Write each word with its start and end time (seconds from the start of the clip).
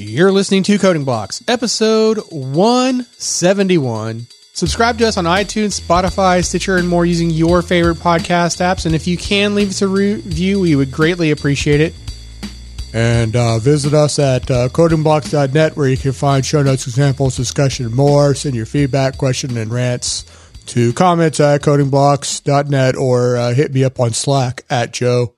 You're 0.00 0.32
listening 0.32 0.62
to 0.62 0.78
Coding 0.78 1.04
Blocks, 1.04 1.44
episode 1.46 2.16
171. 2.30 4.26
Subscribe 4.54 4.96
to 4.96 5.06
us 5.06 5.18
on 5.18 5.26
iTunes, 5.26 5.78
Spotify, 5.78 6.42
Stitcher, 6.42 6.78
and 6.78 6.88
more 6.88 7.04
using 7.04 7.28
your 7.28 7.60
favorite 7.60 7.98
podcast 7.98 8.62
apps. 8.62 8.86
And 8.86 8.94
if 8.94 9.06
you 9.06 9.18
can 9.18 9.54
leave 9.54 9.68
us 9.68 9.82
a 9.82 9.88
review, 9.88 10.60
we 10.60 10.74
would 10.74 10.90
greatly 10.90 11.32
appreciate 11.32 11.82
it. 11.82 11.92
And 12.94 13.36
uh, 13.36 13.58
visit 13.58 13.92
us 13.92 14.18
at 14.18 14.50
uh, 14.50 14.70
codingblocks.net 14.70 15.76
where 15.76 15.90
you 15.90 15.98
can 15.98 16.12
find 16.12 16.46
show 16.46 16.62
notes, 16.62 16.86
examples, 16.86 17.36
discussion, 17.36 17.84
and 17.84 17.94
more. 17.94 18.34
Send 18.34 18.54
your 18.54 18.64
feedback, 18.64 19.18
question, 19.18 19.54
and 19.58 19.70
rants 19.70 20.24
to 20.68 20.94
comments 20.94 21.40
at 21.40 21.60
codingblocks.net 21.60 22.96
or 22.96 23.36
uh, 23.36 23.52
hit 23.52 23.74
me 23.74 23.84
up 23.84 24.00
on 24.00 24.14
Slack 24.14 24.64
at 24.70 24.94
Joe. 24.94 25.34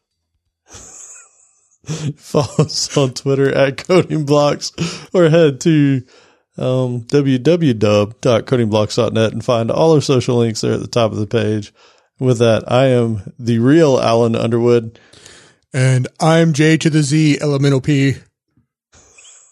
Follow 2.16 2.64
us 2.64 2.96
on 2.96 3.14
Twitter 3.14 3.52
at 3.52 3.76
codingblocks 3.76 5.12
or 5.12 5.28
head 5.30 5.60
to 5.62 6.04
um, 6.56 7.02
www.codingblocks.net 7.02 9.32
and 9.32 9.44
find 9.44 9.68
all 9.70 9.94
our 9.94 10.00
social 10.00 10.36
links 10.36 10.60
there 10.60 10.74
at 10.74 10.80
the 10.80 10.86
top 10.86 11.10
of 11.12 11.18
the 11.18 11.26
page. 11.26 11.72
With 12.20 12.38
that, 12.38 12.70
I 12.70 12.86
am 12.86 13.34
the 13.38 13.58
real 13.58 14.00
Alan 14.00 14.36
Underwood. 14.36 14.98
And 15.72 16.08
I'm 16.20 16.52
J 16.52 16.76
to 16.76 16.90
the 16.90 17.02
Z, 17.02 17.38
elemental 17.40 17.80
P. 17.80 18.16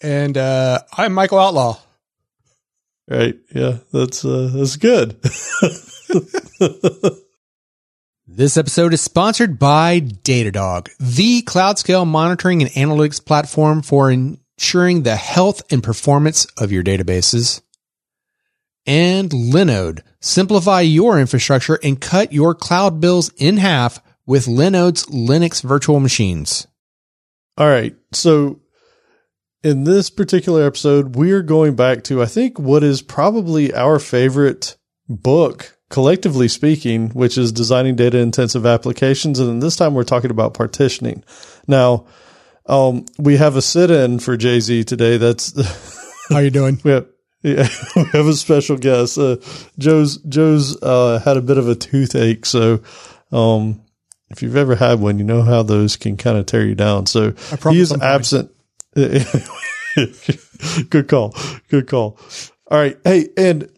And 0.01 0.37
uh, 0.37 0.79
I'm 0.97 1.11
Michael 1.13 1.39
Outlaw. 1.39 1.79
Right. 3.09 3.35
Yeah, 3.53 3.79
that's 3.91 4.23
uh, 4.23 4.49
that's 4.53 4.77
good. 4.77 5.19
This 8.33 8.55
episode 8.55 8.93
is 8.93 9.01
sponsored 9.01 9.59
by 9.59 9.99
Datadog, 9.99 10.87
the 11.01 11.41
cloud 11.41 11.77
scale 11.77 12.05
monitoring 12.05 12.61
and 12.61 12.71
analytics 12.71 13.23
platform 13.23 13.81
for 13.81 14.09
ensuring 14.09 15.03
the 15.03 15.17
health 15.17 15.61
and 15.69 15.83
performance 15.83 16.45
of 16.57 16.71
your 16.71 16.81
databases. 16.81 17.61
And 18.85 19.29
Linode, 19.31 19.99
simplify 20.21 20.79
your 20.79 21.19
infrastructure 21.19 21.77
and 21.83 21.99
cut 21.99 22.31
your 22.31 22.55
cloud 22.55 23.01
bills 23.01 23.33
in 23.35 23.57
half 23.57 23.99
with 24.25 24.45
Linode's 24.45 25.07
Linux 25.07 25.61
virtual 25.61 25.99
machines. 25.99 26.67
All 27.57 27.67
right. 27.67 27.97
So 28.13 28.61
in 29.61 29.83
this 29.83 30.09
particular 30.09 30.65
episode, 30.65 31.17
we 31.17 31.33
are 31.33 31.41
going 31.41 31.75
back 31.75 32.05
to, 32.05 32.23
I 32.23 32.27
think, 32.27 32.57
what 32.57 32.81
is 32.81 33.01
probably 33.01 33.73
our 33.73 33.99
favorite 33.99 34.77
book 35.09 35.77
collectively 35.91 36.47
speaking, 36.47 37.09
which 37.09 37.37
is 37.37 37.51
designing 37.51 37.95
data 37.95 38.17
intensive 38.17 38.65
applications. 38.65 39.39
And 39.39 39.61
this 39.61 39.75
time 39.75 39.93
we're 39.93 40.03
talking 40.03 40.31
about 40.31 40.55
partitioning. 40.55 41.23
Now, 41.67 42.07
um, 42.65 43.05
we 43.19 43.37
have 43.37 43.55
a 43.55 43.61
sit 43.61 43.91
in 43.91 44.19
for 44.19 44.37
Jay 44.37 44.59
Z 44.59 44.85
today. 44.85 45.17
That's 45.17 45.53
how 46.29 46.39
you 46.39 46.49
doing? 46.49 46.79
we 46.83 46.91
have, 46.91 47.07
yeah, 47.43 47.67
we 47.95 48.05
have 48.13 48.25
a 48.25 48.33
special 48.33 48.77
guest. 48.77 49.17
Uh, 49.17 49.37
Joe's, 49.77 50.17
Joe's, 50.17 50.81
uh, 50.81 51.21
had 51.23 51.37
a 51.37 51.41
bit 51.41 51.57
of 51.57 51.67
a 51.67 51.75
toothache. 51.75 52.45
So, 52.45 52.81
um, 53.31 53.81
if 54.29 54.41
you've 54.41 54.55
ever 54.55 54.75
had 54.75 54.99
one, 54.99 55.19
you 55.19 55.25
know 55.25 55.41
how 55.41 55.61
those 55.61 55.97
can 55.97 56.15
kind 56.15 56.37
of 56.37 56.45
tear 56.45 56.65
you 56.65 56.75
down. 56.75 57.05
So 57.05 57.33
he 57.69 57.81
is 57.81 57.91
absent. 57.91 58.49
good 58.95 59.25
call. 61.09 61.35
Good 61.67 61.87
call. 61.87 62.17
All 62.67 62.77
right. 62.77 62.97
Hey, 63.03 63.27
and 63.35 63.69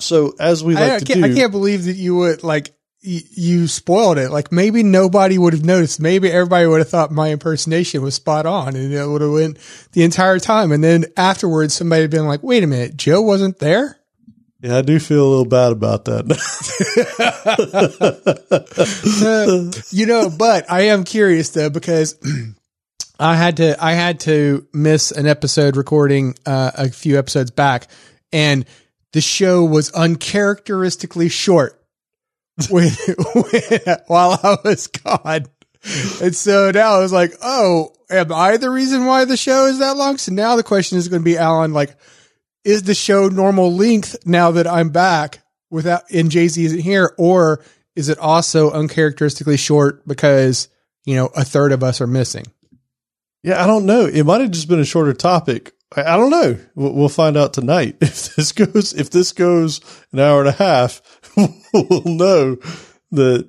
so 0.00 0.34
as 0.38 0.64
we 0.64 0.74
like 0.74 0.92
I, 0.92 0.98
to 0.98 1.04
can't, 1.04 1.22
do, 1.22 1.30
I 1.30 1.34
can't 1.34 1.52
believe 1.52 1.84
that 1.84 1.96
you 1.96 2.16
would 2.16 2.42
like 2.42 2.74
y- 3.04 3.22
you 3.30 3.68
spoiled 3.68 4.18
it. 4.18 4.30
Like 4.30 4.52
maybe 4.52 4.82
nobody 4.82 5.38
would 5.38 5.52
have 5.52 5.64
noticed. 5.64 6.00
Maybe 6.00 6.30
everybody 6.30 6.66
would 6.66 6.80
have 6.80 6.88
thought 6.88 7.10
my 7.10 7.30
impersonation 7.30 8.02
was 8.02 8.14
spot 8.14 8.46
on, 8.46 8.76
and 8.76 8.92
it 8.92 9.06
would 9.06 9.20
have 9.20 9.30
went 9.30 9.58
the 9.92 10.02
entire 10.02 10.38
time. 10.38 10.72
And 10.72 10.82
then 10.82 11.06
afterwards, 11.16 11.74
somebody 11.74 12.02
had 12.02 12.10
been 12.10 12.26
like, 12.26 12.42
"Wait 12.42 12.64
a 12.64 12.66
minute, 12.66 12.96
Joe 12.96 13.22
wasn't 13.22 13.58
there." 13.58 13.96
Yeah, 14.62 14.76
I 14.76 14.82
do 14.82 14.98
feel 14.98 15.26
a 15.26 15.30
little 15.30 15.46
bad 15.46 15.72
about 15.72 16.04
that. 16.04 16.26
uh, 19.24 19.80
you 19.90 20.04
know, 20.04 20.28
but 20.28 20.70
I 20.70 20.82
am 20.82 21.04
curious 21.04 21.48
though 21.50 21.70
because 21.70 22.16
I 23.18 23.36
had 23.36 23.56
to 23.56 23.82
I 23.82 23.92
had 23.92 24.20
to 24.20 24.66
miss 24.74 25.12
an 25.12 25.26
episode 25.26 25.76
recording 25.76 26.34
uh, 26.44 26.72
a 26.74 26.90
few 26.90 27.18
episodes 27.18 27.50
back, 27.50 27.88
and 28.32 28.66
the 29.12 29.20
show 29.20 29.64
was 29.64 29.92
uncharacteristically 29.92 31.28
short 31.28 31.80
when, 32.70 32.90
when, 33.34 33.96
while 34.06 34.38
I 34.42 34.56
was 34.64 34.86
gone. 34.86 35.46
And 36.22 36.36
so 36.36 36.70
now 36.70 36.96
I 36.96 36.98
was 36.98 37.12
like, 37.12 37.32
oh, 37.42 37.92
am 38.10 38.32
I 38.32 38.56
the 38.56 38.70
reason 38.70 39.06
why 39.06 39.24
the 39.24 39.36
show 39.36 39.66
is 39.66 39.78
that 39.78 39.96
long? 39.96 40.18
So 40.18 40.32
now 40.32 40.56
the 40.56 40.62
question 40.62 40.98
is 40.98 41.08
going 41.08 41.22
to 41.22 41.24
be, 41.24 41.38
Alan, 41.38 41.72
like, 41.72 41.96
is 42.64 42.82
the 42.82 42.94
show 42.94 43.28
normal 43.28 43.74
length 43.74 44.26
now 44.26 44.50
that 44.52 44.66
I'm 44.66 44.90
back 44.90 45.40
without, 45.70 46.02
and 46.12 46.30
Jay 46.30 46.48
Z 46.48 46.62
isn't 46.62 46.80
here? 46.80 47.14
Or 47.16 47.64
is 47.96 48.08
it 48.08 48.18
also 48.18 48.70
uncharacteristically 48.70 49.56
short 49.56 50.06
because, 50.06 50.68
you 51.06 51.16
know, 51.16 51.26
a 51.34 51.44
third 51.44 51.72
of 51.72 51.82
us 51.82 52.00
are 52.00 52.06
missing? 52.06 52.44
Yeah, 53.42 53.62
I 53.62 53.66
don't 53.66 53.86
know. 53.86 54.04
It 54.04 54.24
might 54.24 54.42
have 54.42 54.50
just 54.50 54.68
been 54.68 54.80
a 54.80 54.84
shorter 54.84 55.14
topic 55.14 55.72
I 55.96 56.16
don't 56.16 56.30
know. 56.30 56.56
We'll 56.74 57.08
find 57.08 57.36
out 57.36 57.52
tonight. 57.52 57.96
If 58.02 58.36
this 58.36 58.52
goes, 58.52 58.92
if 58.94 59.10
this 59.10 59.32
goes 59.32 59.80
an 60.12 60.20
hour 60.20 60.40
and 60.40 60.48
a 60.48 60.52
half, 60.52 61.02
we'll 61.36 62.02
know 62.04 62.56
that. 63.12 63.48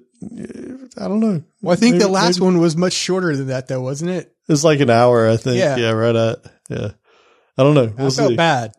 I 0.97 1.07
don't 1.07 1.19
know. 1.19 1.43
Well, 1.61 1.73
I 1.73 1.75
think 1.75 1.93
maybe, 1.93 2.03
the 2.03 2.09
last 2.09 2.39
maybe. 2.39 2.45
one 2.45 2.59
was 2.59 2.75
much 2.75 2.93
shorter 2.93 3.35
than 3.35 3.47
that, 3.47 3.67
though, 3.67 3.81
wasn't 3.81 4.11
it? 4.11 4.35
It's 4.47 4.63
like 4.63 4.79
an 4.79 4.89
hour, 4.89 5.29
I 5.29 5.37
think. 5.37 5.57
Yeah, 5.57 5.77
yeah 5.77 5.91
right 5.91 6.15
at. 6.15 6.37
Yeah, 6.69 6.91
I 7.57 7.63
don't 7.63 7.75
know. 7.75 7.93
We'll 7.97 8.07
I 8.07 8.11
felt 8.11 8.29
see. 8.29 8.35
bad. 8.35 8.73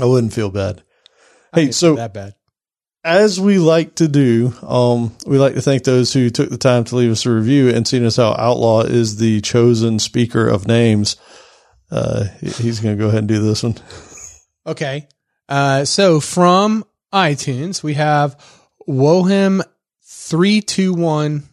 I 0.00 0.04
wouldn't 0.04 0.32
feel 0.32 0.50
bad. 0.50 0.82
Hey, 1.54 1.72
so 1.72 1.96
that 1.96 2.14
bad. 2.14 2.34
As 3.04 3.40
we 3.40 3.58
like 3.58 3.96
to 3.96 4.08
do, 4.08 4.52
um, 4.62 5.16
we 5.26 5.38
like 5.38 5.54
to 5.54 5.62
thank 5.62 5.84
those 5.84 6.12
who 6.12 6.30
took 6.30 6.50
the 6.50 6.58
time 6.58 6.84
to 6.84 6.96
leave 6.96 7.10
us 7.10 7.26
a 7.26 7.30
review 7.30 7.70
and 7.70 7.86
seeing 7.86 8.04
us 8.04 8.16
how 8.16 8.34
Outlaw 8.38 8.82
is 8.82 9.16
the 9.16 9.40
chosen 9.40 9.98
speaker 9.98 10.46
of 10.46 10.66
names 10.66 11.16
uh, 11.90 12.24
he's 12.40 12.80
going 12.80 12.96
to 12.96 13.02
go 13.02 13.08
ahead 13.08 13.20
and 13.20 13.28
do 13.28 13.40
this 13.42 13.62
one. 13.62 13.76
Okay. 14.66 15.08
Uh, 15.48 15.86
so 15.86 16.20
from 16.20 16.84
iTunes, 17.10 17.82
we 17.82 17.94
have 17.94 18.38
Wohem 18.86 19.62
three 20.02 20.60
two 20.60 20.92
one, 20.92 21.48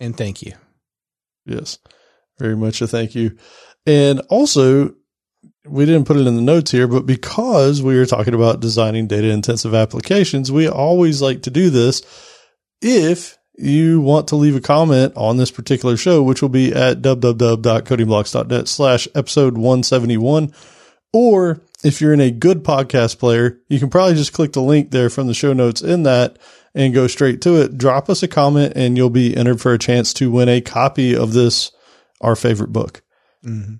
and 0.00 0.16
thank 0.16 0.42
you. 0.42 0.54
Yes, 1.46 1.78
very 2.40 2.56
much 2.56 2.82
a 2.82 2.88
thank 2.88 3.14
you. 3.14 3.38
And 3.86 4.20
also, 4.30 4.96
we 5.64 5.84
didn't 5.84 6.06
put 6.06 6.16
it 6.16 6.26
in 6.26 6.34
the 6.34 6.42
notes 6.42 6.72
here, 6.72 6.88
but 6.88 7.06
because 7.06 7.82
we 7.82 7.96
are 7.98 8.06
talking 8.06 8.34
about 8.34 8.58
designing 8.58 9.06
data 9.06 9.28
intensive 9.28 9.74
applications, 9.74 10.50
we 10.50 10.68
always 10.68 11.22
like 11.22 11.42
to 11.42 11.50
do 11.50 11.70
this. 11.70 12.02
If 12.82 13.38
you 13.56 14.00
want 14.00 14.28
to 14.28 14.36
leave 14.36 14.56
a 14.56 14.60
comment 14.60 15.12
on 15.16 15.36
this 15.36 15.50
particular 15.50 15.96
show, 15.96 16.22
which 16.22 16.42
will 16.42 16.48
be 16.48 16.72
at 16.72 17.02
www.codingblocks.net 17.02 18.68
slash 18.68 19.08
episode 19.14 19.54
171. 19.54 20.52
Or 21.12 21.60
if 21.84 22.00
you're 22.00 22.12
in 22.12 22.20
a 22.20 22.30
good 22.30 22.64
podcast 22.64 23.18
player, 23.18 23.60
you 23.68 23.78
can 23.78 23.90
probably 23.90 24.14
just 24.14 24.32
click 24.32 24.52
the 24.52 24.62
link 24.62 24.90
there 24.90 25.10
from 25.10 25.26
the 25.26 25.34
show 25.34 25.52
notes 25.52 25.82
in 25.82 26.02
that 26.02 26.38
and 26.74 26.94
go 26.94 27.06
straight 27.06 27.40
to 27.42 27.60
it. 27.60 27.78
Drop 27.78 28.10
us 28.10 28.22
a 28.22 28.28
comment 28.28 28.72
and 28.74 28.96
you'll 28.96 29.10
be 29.10 29.36
entered 29.36 29.60
for 29.60 29.72
a 29.72 29.78
chance 29.78 30.12
to 30.14 30.30
win 30.30 30.48
a 30.48 30.60
copy 30.60 31.14
of 31.14 31.32
this, 31.32 31.70
our 32.20 32.34
favorite 32.34 32.72
book. 32.72 33.02
Mm-hmm. 33.44 33.74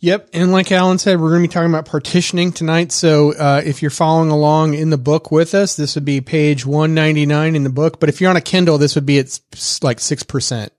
Yep. 0.00 0.30
And 0.32 0.50
like 0.50 0.72
Alan 0.72 0.98
said, 0.98 1.20
we're 1.20 1.30
going 1.30 1.42
to 1.42 1.48
be 1.48 1.52
talking 1.52 1.70
about 1.70 1.84
partitioning 1.84 2.52
tonight. 2.52 2.90
So 2.90 3.34
uh, 3.34 3.60
if 3.64 3.82
you're 3.82 3.90
following 3.90 4.30
along 4.30 4.74
in 4.74 4.88
the 4.88 4.96
book 4.96 5.30
with 5.30 5.54
us, 5.54 5.76
this 5.76 5.94
would 5.94 6.06
be 6.06 6.22
page 6.22 6.64
199 6.64 7.54
in 7.54 7.64
the 7.64 7.70
book. 7.70 8.00
But 8.00 8.08
if 8.08 8.20
you're 8.20 8.30
on 8.30 8.36
a 8.36 8.40
Kindle, 8.40 8.78
this 8.78 8.94
would 8.94 9.04
be 9.04 9.18
at 9.18 9.38
like 9.82 9.98
6% 9.98 10.70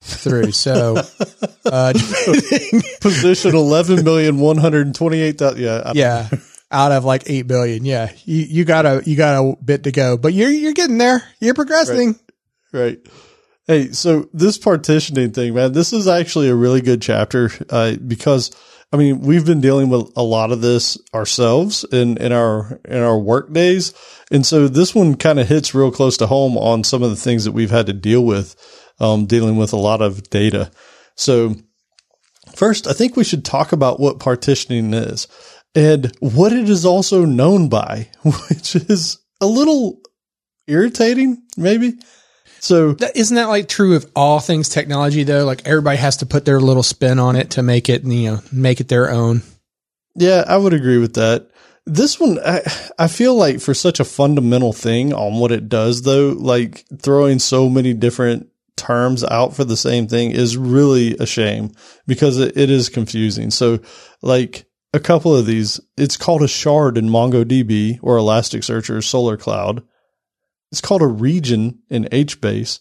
through. 0.00 0.52
So 0.52 0.96
uh, 1.64 1.92
position 3.00 3.54
11,128. 3.54 5.40
Yeah. 5.56 5.92
Yeah. 5.94 6.28
Out 6.72 6.90
of 6.90 7.04
like 7.04 7.22
8 7.26 7.42
billion. 7.42 7.84
Yeah. 7.84 8.10
You, 8.24 8.42
you 8.42 8.64
got 8.64 8.86
a, 8.86 9.02
you 9.06 9.16
got 9.16 9.40
a 9.40 9.56
bit 9.64 9.84
to 9.84 9.92
go, 9.92 10.16
but 10.16 10.32
you're, 10.32 10.50
you're 10.50 10.72
getting 10.72 10.98
there. 10.98 11.22
You're 11.38 11.54
progressing. 11.54 12.18
Right. 12.72 12.82
right. 12.82 12.98
Hey, 13.66 13.92
so 13.92 14.28
this 14.34 14.58
partitioning 14.58 15.30
thing, 15.30 15.54
man, 15.54 15.72
this 15.72 15.94
is 15.94 16.06
actually 16.06 16.50
a 16.50 16.54
really 16.54 16.82
good 16.82 17.00
chapter 17.00 17.50
uh, 17.70 17.96
because 17.96 18.50
I 18.92 18.98
mean 18.98 19.20
we've 19.20 19.46
been 19.46 19.62
dealing 19.62 19.88
with 19.88 20.12
a 20.16 20.22
lot 20.22 20.52
of 20.52 20.60
this 20.60 20.98
ourselves 21.14 21.82
in 21.90 22.18
in 22.18 22.30
our 22.30 22.78
in 22.84 22.98
our 22.98 23.18
work 23.18 23.54
days, 23.54 23.94
and 24.30 24.44
so 24.44 24.68
this 24.68 24.94
one 24.94 25.14
kind 25.14 25.40
of 25.40 25.48
hits 25.48 25.74
real 25.74 25.90
close 25.90 26.18
to 26.18 26.26
home 26.26 26.58
on 26.58 26.84
some 26.84 27.02
of 27.02 27.08
the 27.08 27.16
things 27.16 27.44
that 27.44 27.52
we've 27.52 27.70
had 27.70 27.86
to 27.86 27.94
deal 27.94 28.22
with, 28.22 28.54
um, 29.00 29.24
dealing 29.24 29.56
with 29.56 29.72
a 29.72 29.78
lot 29.78 30.02
of 30.02 30.28
data. 30.28 30.70
So 31.14 31.56
first, 32.54 32.86
I 32.86 32.92
think 32.92 33.16
we 33.16 33.24
should 33.24 33.46
talk 33.46 33.72
about 33.72 33.98
what 33.98 34.20
partitioning 34.20 34.92
is 34.92 35.26
and 35.74 36.14
what 36.20 36.52
it 36.52 36.68
is 36.68 36.84
also 36.84 37.24
known 37.24 37.70
by, 37.70 38.10
which 38.22 38.76
is 38.76 39.18
a 39.40 39.46
little 39.46 40.02
irritating, 40.66 41.42
maybe. 41.56 41.94
So 42.64 42.94
That, 42.94 43.14
isn't 43.14 43.36
that 43.36 43.50
like 43.50 43.68
true 43.68 43.94
of 43.94 44.10
all 44.16 44.40
things 44.40 44.70
technology 44.70 45.22
though? 45.22 45.44
Like 45.44 45.66
everybody 45.66 45.98
has 45.98 46.16
to 46.18 46.26
put 46.26 46.46
their 46.46 46.60
little 46.60 46.82
spin 46.82 47.18
on 47.18 47.36
it 47.36 47.50
to 47.50 47.62
make 47.62 47.90
it, 47.90 48.04
you 48.04 48.30
know, 48.30 48.42
make 48.50 48.80
it 48.80 48.88
their 48.88 49.10
own. 49.10 49.42
Yeah, 50.16 50.44
I 50.46 50.56
would 50.56 50.72
agree 50.72 50.96
with 50.96 51.12
that. 51.14 51.50
This 51.84 52.18
one, 52.18 52.38
I, 52.38 52.62
I 52.98 53.08
feel 53.08 53.34
like 53.34 53.60
for 53.60 53.74
such 53.74 54.00
a 54.00 54.04
fundamental 54.04 54.72
thing 54.72 55.12
on 55.12 55.38
what 55.38 55.52
it 55.52 55.68
does, 55.68 56.02
though, 56.02 56.28
like 56.30 56.86
throwing 57.02 57.38
so 57.38 57.68
many 57.68 57.92
different 57.92 58.48
terms 58.76 59.22
out 59.24 59.54
for 59.54 59.64
the 59.64 59.76
same 59.76 60.08
thing 60.08 60.30
is 60.30 60.56
really 60.56 61.14
a 61.18 61.26
shame 61.26 61.70
because 62.06 62.38
it, 62.38 62.56
it 62.56 62.70
is 62.70 62.88
confusing. 62.88 63.50
So, 63.50 63.80
like 64.22 64.64
a 64.94 65.00
couple 65.00 65.36
of 65.36 65.44
these, 65.44 65.80
it's 65.98 66.16
called 66.16 66.42
a 66.42 66.48
shard 66.48 66.96
in 66.96 67.10
MongoDB 67.10 67.98
or 68.00 68.16
Elasticsearch 68.16 68.88
or 68.88 68.98
SolrCloud. 69.00 69.84
It's 70.74 70.80
called 70.80 71.02
a 71.02 71.06
region 71.06 71.78
in 71.88 72.06
HBase, 72.06 72.80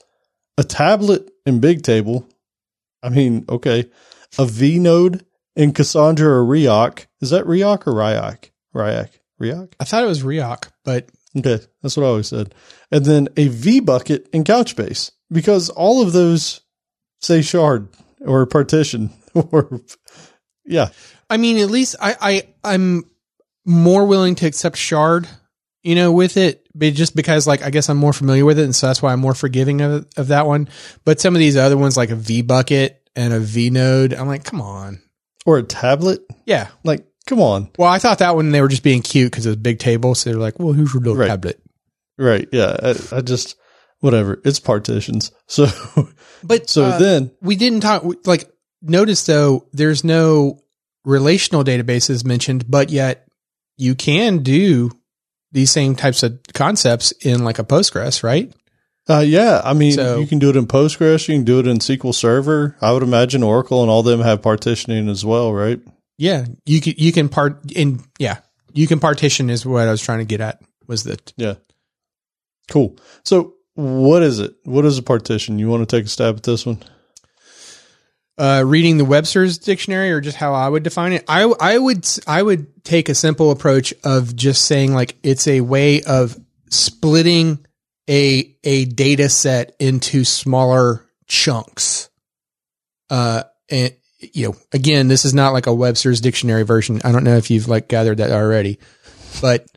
a 0.57 0.63
tablet 0.63 1.30
in 1.45 1.62
Bigtable. 1.62 2.28
I 3.04 3.10
mean, 3.10 3.45
okay, 3.48 3.86
a 4.40 4.48
V 4.48 4.80
node 4.80 5.24
in 5.56 5.74
Cassandra 5.74 6.40
or 6.40 6.44
Riak. 6.44 7.06
Is 7.22 7.30
that 7.30 7.45
Riak 7.45 7.86
or 7.86 7.94
Ryak? 7.94 8.50
Ryak. 8.75 9.12
Riak? 9.40 9.74
I 9.80 9.84
thought 9.84 10.04
it 10.04 10.07
was 10.07 10.24
Riak, 10.24 10.72
but 10.84 11.07
Okay, 11.38 11.60
that's 11.84 11.95
what 11.95 12.04
I 12.04 12.10
always 12.10 12.30
said. 12.30 12.56
And 12.92 13.06
then 13.06 13.28
a 13.38 13.48
V 13.50 13.80
bucket 13.80 14.28
in 14.34 14.44
Couchbase 14.44 15.12
because 15.30 15.69
all 15.69 16.01
of 16.01 16.13
those 16.13 16.62
say 17.22 17.44
shard 17.44 17.89
or 18.22 18.44
partition 18.48 19.12
or 19.36 19.81
yeah. 20.66 20.89
I 21.30 21.38
mean, 21.38 21.60
at 21.60 21.69
least 21.69 21.96
I, 22.01 22.16
I 22.19 22.44
I'm 22.63 23.04
more 23.68 24.06
willing 24.06 24.34
to 24.34 24.48
accept 24.48 24.78
shard, 24.78 25.28
you 25.83 25.95
know, 25.95 26.12
with 26.12 26.38
it, 26.38 26.68
but 26.74 26.94
just 26.94 27.15
because 27.15 27.45
like 27.45 27.62
I 27.62 27.69
guess 27.69 27.89
I'm 27.89 27.97
more 27.97 28.13
familiar 28.13 28.45
with 28.45 28.57
it, 28.59 28.63
and 28.63 28.75
so 28.75 28.88
that's 28.88 29.01
why 29.01 29.13
I'm 29.13 29.19
more 29.19 29.33
forgiving 29.35 29.81
of 29.81 30.07
of 30.18 30.27
that 30.30 30.47
one. 30.47 30.69
But 31.06 31.19
some 31.19 31.35
of 31.35 31.39
these 31.39 31.57
other 31.57 31.77
ones, 31.77 31.97
like 31.97 32.09
a 32.09 32.15
V 32.15 32.41
bucket 32.41 33.01
and 33.15 33.33
a 33.33 33.39
V 33.39 33.69
node, 33.69 34.13
I'm 34.13 34.27
like, 34.27 34.44
come 34.44 34.62
on, 34.62 35.01
Or 35.45 35.57
a 35.59 35.63
tablet. 35.63 36.21
yeah. 36.45 36.69
Like, 36.83 37.06
come 37.27 37.39
on. 37.41 37.69
Well, 37.77 37.89
I 37.89 38.00
thought 38.00 38.19
that 38.19 38.35
one 38.35 38.51
they 38.51 38.62
were 38.62 38.68
just 38.69 38.81
being 38.83 39.01
cute 39.01 39.31
because 39.31 39.45
it 39.45 39.50
was 39.50 39.57
a 39.57 39.59
big 39.59 39.80
table, 39.80 40.15
so 40.15 40.30
they're 40.31 40.39
like, 40.39 40.57
well, 40.59 40.74
who's 40.74 40.94
your 40.94 41.01
little 41.03 41.18
Right. 41.18 41.27
tablet? 41.27 41.59
Right. 42.18 42.47
Yeah. 42.51 42.75
I, 42.81 43.18
I 43.18 43.21
just 43.21 43.56
whatever. 44.00 44.41
It's 44.45 44.59
partitions. 44.59 45.31
So 45.47 45.68
But 46.44 46.69
so 46.69 46.86
uh, 46.86 46.97
then 47.00 47.31
we 47.41 47.56
didn't 47.56 47.81
talk 47.81 48.03
like 48.25 48.50
notice 48.81 49.25
though 49.25 49.68
there's 49.74 50.03
no 50.03 50.59
relational 51.06 51.63
databases 51.63 52.25
mentioned 52.25 52.69
but 52.69 52.89
yet 52.89 53.27
you 53.77 53.95
can 53.95 54.39
do 54.39 54.89
these 55.53 55.71
same 55.71 55.95
types 55.95 56.21
of 56.23 56.38
concepts 56.53 57.11
in 57.21 57.44
like 57.45 57.59
a 57.59 57.63
postgres 57.63 58.21
right 58.23 58.51
Uh, 59.09 59.19
yeah, 59.19 59.61
I 59.63 59.73
mean, 59.73 59.94
So- 59.94 60.17
you 60.19 60.27
can 60.27 60.39
do 60.39 60.50
it 60.50 60.55
in 60.55 60.65
Postgres, 60.65 61.27
you 61.27 61.35
can 61.35 61.44
do 61.45 61.59
it 61.59 61.67
in 61.67 61.79
SQL 61.79 62.13
Server. 62.13 62.77
I 62.81 62.91
would 62.94 63.03
imagine 63.03 63.44
Oracle 63.44 63.81
and 63.81 63.89
all 63.91 64.01
them 64.01 64.21
have 64.21 64.41
partitioning 64.41 65.09
as 65.09 65.23
well, 65.25 65.53
right? 65.53 65.79
yeah 66.17 66.45
you 66.65 66.79
can 66.79 66.94
you 66.97 67.11
can 67.11 67.27
part 67.27 67.71
in 67.71 68.00
yeah 68.19 68.38
you 68.71 68.85
can 68.88 69.00
partition 69.00 69.50
is 69.50 69.65
what 69.65 69.88
i 69.88 69.91
was 69.91 70.00
trying 70.01 70.19
to 70.19 70.25
get 70.25 70.39
at 70.41 70.61
was 70.88 71.03
that 71.05 71.33
Yeah. 71.38 71.55
Cool. 72.69 72.95
So, 73.25 73.55
what 73.75 74.21
is 74.23 74.39
it? 74.39 74.53
What 74.63 74.85
is 74.85 74.97
a 74.97 75.03
partition? 75.03 75.59
You 75.59 75.69
want 75.69 75.88
to 75.88 75.95
take 75.97 76.05
a 76.05 76.09
stab 76.09 76.38
at 76.38 76.44
this 76.44 76.65
one? 76.65 76.77
Uh, 78.38 78.63
reading 78.65 78.97
the 78.97 79.06
Webster's 79.06 79.57
dictionary 79.57 80.12
or 80.12 80.21
just 80.21 80.38
how 80.38 80.53
I 80.53 80.68
would 80.68 80.83
define 80.83 81.13
it. 81.13 81.24
I 81.27 81.44
I 81.59 81.77
would 81.77 82.07
I 82.27 82.41
would 82.41 82.83
take 82.83 83.09
a 83.09 83.15
simple 83.15 83.51
approach 83.51 83.94
of 84.03 84.35
just 84.35 84.65
saying 84.65 84.94
like 84.94 85.18
it's 85.24 85.47
a 85.47 85.62
way 85.62 86.01
of 86.01 86.38
splitting 86.69 87.65
a 88.09 88.56
a 88.63 88.85
data 88.85 89.30
set 89.30 89.75
into 89.80 90.24
smaller 90.24 91.06
chunks. 91.27 92.09
Uh, 93.09 93.44
and 93.69 93.94
you 94.19 94.47
know, 94.47 94.56
again, 94.71 95.07
this 95.07 95.25
is 95.25 95.33
not 95.33 95.53
like 95.53 95.68
a 95.68 95.74
Webster's 95.74 96.21
dictionary 96.21 96.63
version. 96.63 97.01
I 97.03 97.12
don't 97.12 97.24
know 97.24 97.38
if 97.38 97.51
you've 97.51 97.68
like 97.68 97.88
gathered 97.88 98.18
that 98.18 98.31
already, 98.31 98.79
but 99.41 99.68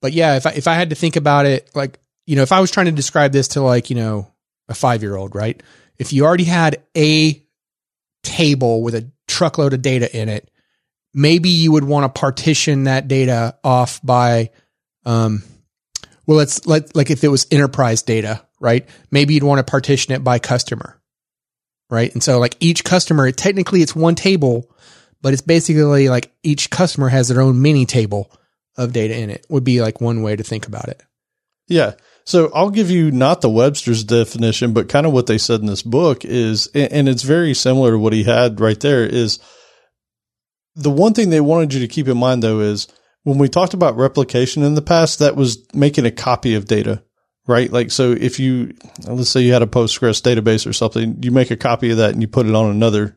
but 0.00 0.12
yeah, 0.12 0.36
if 0.36 0.46
I 0.46 0.52
if 0.52 0.68
I 0.68 0.74
had 0.74 0.90
to 0.90 0.96
think 0.96 1.16
about 1.16 1.46
it, 1.46 1.70
like 1.74 1.98
you 2.26 2.36
know, 2.36 2.42
if 2.42 2.52
I 2.52 2.60
was 2.60 2.70
trying 2.70 2.86
to 2.86 2.92
describe 2.92 3.32
this 3.32 3.48
to 3.48 3.62
like 3.62 3.90
you 3.90 3.96
know 3.96 4.32
a 4.68 4.74
five 4.74 5.02
year 5.02 5.16
old, 5.16 5.34
right? 5.34 5.62
If 5.98 6.12
you 6.12 6.24
already 6.24 6.44
had 6.44 6.82
a 6.96 7.42
table 8.26 8.82
with 8.82 8.94
a 8.94 9.10
truckload 9.28 9.72
of 9.72 9.82
data 9.82 10.14
in 10.14 10.28
it, 10.28 10.50
maybe 11.14 11.48
you 11.48 11.72
would 11.72 11.84
want 11.84 12.04
to 12.04 12.20
partition 12.20 12.84
that 12.84 13.08
data 13.08 13.56
off 13.64 14.00
by, 14.02 14.50
um, 15.04 15.42
well, 16.26 16.36
let's 16.36 16.66
let 16.66 16.94
like 16.94 17.10
if 17.10 17.24
it 17.24 17.28
was 17.28 17.46
enterprise 17.50 18.02
data, 18.02 18.42
right? 18.60 18.86
Maybe 19.10 19.34
you'd 19.34 19.42
want 19.42 19.64
to 19.64 19.70
partition 19.70 20.12
it 20.14 20.24
by 20.24 20.38
customer, 20.38 21.00
right? 21.88 22.12
And 22.12 22.22
so 22.22 22.38
like 22.38 22.56
each 22.60 22.84
customer, 22.84 23.30
technically 23.30 23.80
it's 23.80 23.96
one 23.96 24.14
table, 24.14 24.70
but 25.22 25.32
it's 25.32 25.42
basically 25.42 26.08
like 26.08 26.32
each 26.42 26.68
customer 26.68 27.08
has 27.08 27.28
their 27.28 27.40
own 27.40 27.62
mini 27.62 27.86
table 27.86 28.30
of 28.76 28.92
data 28.92 29.16
in 29.16 29.30
it. 29.30 29.46
Would 29.48 29.64
be 29.64 29.80
like 29.80 30.00
one 30.00 30.22
way 30.22 30.36
to 30.36 30.42
think 30.42 30.66
about 30.66 30.88
it. 30.88 31.02
Yeah. 31.68 31.94
So 32.26 32.50
I'll 32.52 32.70
give 32.70 32.90
you 32.90 33.12
not 33.12 33.40
the 33.40 33.48
Webster's 33.48 34.02
definition, 34.02 34.72
but 34.72 34.88
kind 34.88 35.06
of 35.06 35.12
what 35.12 35.26
they 35.26 35.38
said 35.38 35.60
in 35.60 35.66
this 35.66 35.82
book 35.82 36.24
is, 36.24 36.66
and 36.74 37.08
it's 37.08 37.22
very 37.22 37.54
similar 37.54 37.92
to 37.92 37.98
what 37.98 38.12
he 38.12 38.24
had 38.24 38.60
right 38.60 38.78
there 38.78 39.06
is 39.06 39.38
the 40.74 40.90
one 40.90 41.14
thing 41.14 41.30
they 41.30 41.40
wanted 41.40 41.72
you 41.72 41.80
to 41.80 41.88
keep 41.88 42.08
in 42.08 42.18
mind 42.18 42.42
though 42.42 42.60
is 42.60 42.88
when 43.22 43.38
we 43.38 43.48
talked 43.48 43.74
about 43.74 43.96
replication 43.96 44.62
in 44.62 44.74
the 44.74 44.82
past, 44.82 45.20
that 45.20 45.36
was 45.36 45.66
making 45.72 46.04
a 46.04 46.10
copy 46.10 46.54
of 46.54 46.66
data, 46.66 47.02
right? 47.46 47.72
Like, 47.72 47.90
so 47.90 48.12
if 48.12 48.38
you, 48.40 48.74
let's 49.06 49.30
say 49.30 49.40
you 49.40 49.52
had 49.52 49.62
a 49.62 49.66
Postgres 49.66 50.20
database 50.20 50.66
or 50.66 50.72
something, 50.72 51.22
you 51.22 51.30
make 51.30 51.50
a 51.50 51.56
copy 51.56 51.90
of 51.90 51.96
that 51.96 52.10
and 52.10 52.22
you 52.22 52.28
put 52.28 52.46
it 52.46 52.54
on 52.54 52.70
another 52.70 53.16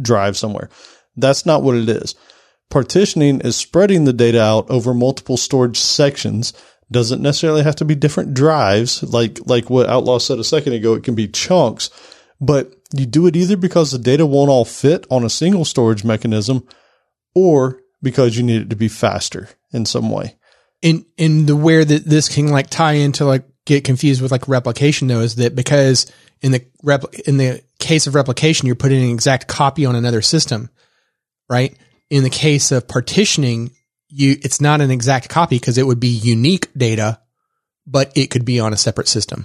drive 0.00 0.36
somewhere. 0.36 0.70
That's 1.16 1.44
not 1.44 1.62
what 1.62 1.76
it 1.76 1.88
is. 1.88 2.14
Partitioning 2.70 3.42
is 3.42 3.56
spreading 3.56 4.04
the 4.04 4.12
data 4.12 4.42
out 4.42 4.70
over 4.70 4.94
multiple 4.94 5.36
storage 5.36 5.78
sections. 5.78 6.52
Doesn't 6.90 7.22
necessarily 7.22 7.62
have 7.62 7.76
to 7.76 7.84
be 7.84 7.94
different 7.94 8.34
drives, 8.34 9.02
like 9.02 9.38
like 9.46 9.70
what 9.70 9.88
Outlaw 9.88 10.18
said 10.18 10.38
a 10.38 10.44
second 10.44 10.74
ago. 10.74 10.94
It 10.94 11.02
can 11.04 11.14
be 11.14 11.26
chunks, 11.28 11.90
but 12.40 12.72
you 12.94 13.06
do 13.06 13.26
it 13.26 13.36
either 13.36 13.56
because 13.56 13.90
the 13.90 13.98
data 13.98 14.26
won't 14.26 14.50
all 14.50 14.64
fit 14.64 15.06
on 15.10 15.24
a 15.24 15.30
single 15.30 15.64
storage 15.64 16.04
mechanism, 16.04 16.66
or 17.34 17.80
because 18.02 18.36
you 18.36 18.42
need 18.42 18.62
it 18.62 18.70
to 18.70 18.76
be 18.76 18.88
faster 18.88 19.48
in 19.72 19.86
some 19.86 20.10
way. 20.10 20.36
in 20.84 21.06
in 21.16 21.46
the 21.46 21.56
where 21.56 21.84
that 21.84 22.04
this 22.04 22.28
can 22.28 22.48
like 22.48 22.68
tie 22.68 22.92
into 22.92 23.24
like 23.24 23.44
get 23.64 23.82
confused 23.82 24.20
with 24.20 24.30
like 24.30 24.46
replication 24.46 25.08
though 25.08 25.20
is 25.20 25.36
that 25.36 25.56
because 25.56 26.06
in 26.42 26.52
the 26.52 26.64
rep 26.82 27.04
in 27.26 27.38
the 27.38 27.62
case 27.78 28.06
of 28.06 28.14
replication 28.14 28.66
you're 28.66 28.76
putting 28.76 29.02
an 29.02 29.10
exact 29.10 29.48
copy 29.48 29.86
on 29.86 29.96
another 29.96 30.20
system 30.20 30.68
right 31.48 31.76
in 32.10 32.22
the 32.22 32.30
case 32.30 32.70
of 32.70 32.86
partitioning 32.86 33.70
you 34.14 34.36
it's 34.42 34.60
not 34.60 34.80
an 34.80 34.90
exact 34.90 35.28
copy 35.28 35.56
because 35.58 35.78
it 35.78 35.86
would 35.86 36.00
be 36.00 36.08
unique 36.08 36.68
data 36.76 37.20
but 37.86 38.12
it 38.16 38.30
could 38.30 38.44
be 38.44 38.60
on 38.60 38.72
a 38.72 38.76
separate 38.76 39.08
system 39.08 39.44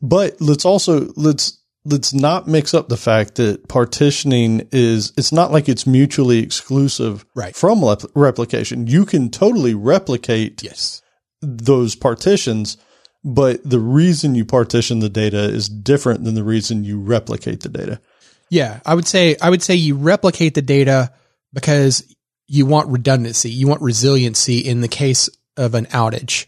But 0.00 0.40
let's 0.40 0.64
also 0.64 1.12
let's 1.16 1.58
let's 1.84 2.12
not 2.14 2.46
mix 2.46 2.74
up 2.74 2.88
the 2.88 2.96
fact 2.96 3.36
that 3.36 3.68
partitioning 3.68 4.68
is 4.72 5.12
it's 5.16 5.32
not 5.32 5.50
like 5.52 5.68
it's 5.68 5.86
mutually 5.86 6.38
exclusive 6.38 7.24
Right. 7.34 7.54
from 7.56 7.82
replication. 8.14 8.86
You 8.86 9.04
can 9.04 9.30
totally 9.30 9.74
replicate 9.74 10.62
yes 10.62 11.02
those 11.40 11.96
partitions, 11.96 12.76
but 13.24 13.60
the 13.68 13.80
reason 13.80 14.36
you 14.36 14.44
partition 14.44 15.00
the 15.00 15.08
data 15.08 15.42
is 15.58 15.68
different 15.68 16.24
than 16.24 16.34
the 16.34 16.44
reason 16.44 16.84
you 16.84 17.00
replicate 17.00 17.60
the 17.60 17.68
data. 17.68 18.00
Yeah, 18.48 18.80
I 18.86 18.94
would 18.94 19.08
say 19.08 19.36
I 19.42 19.50
would 19.50 19.62
say 19.62 19.74
you 19.74 19.96
replicate 19.96 20.54
the 20.54 20.62
data 20.62 21.10
because 21.52 22.04
you 22.52 22.66
want 22.66 22.86
redundancy, 22.88 23.50
you 23.50 23.66
want 23.66 23.80
resiliency 23.80 24.58
in 24.58 24.82
the 24.82 24.88
case 24.88 25.30
of 25.56 25.74
an 25.74 25.86
outage. 25.86 26.44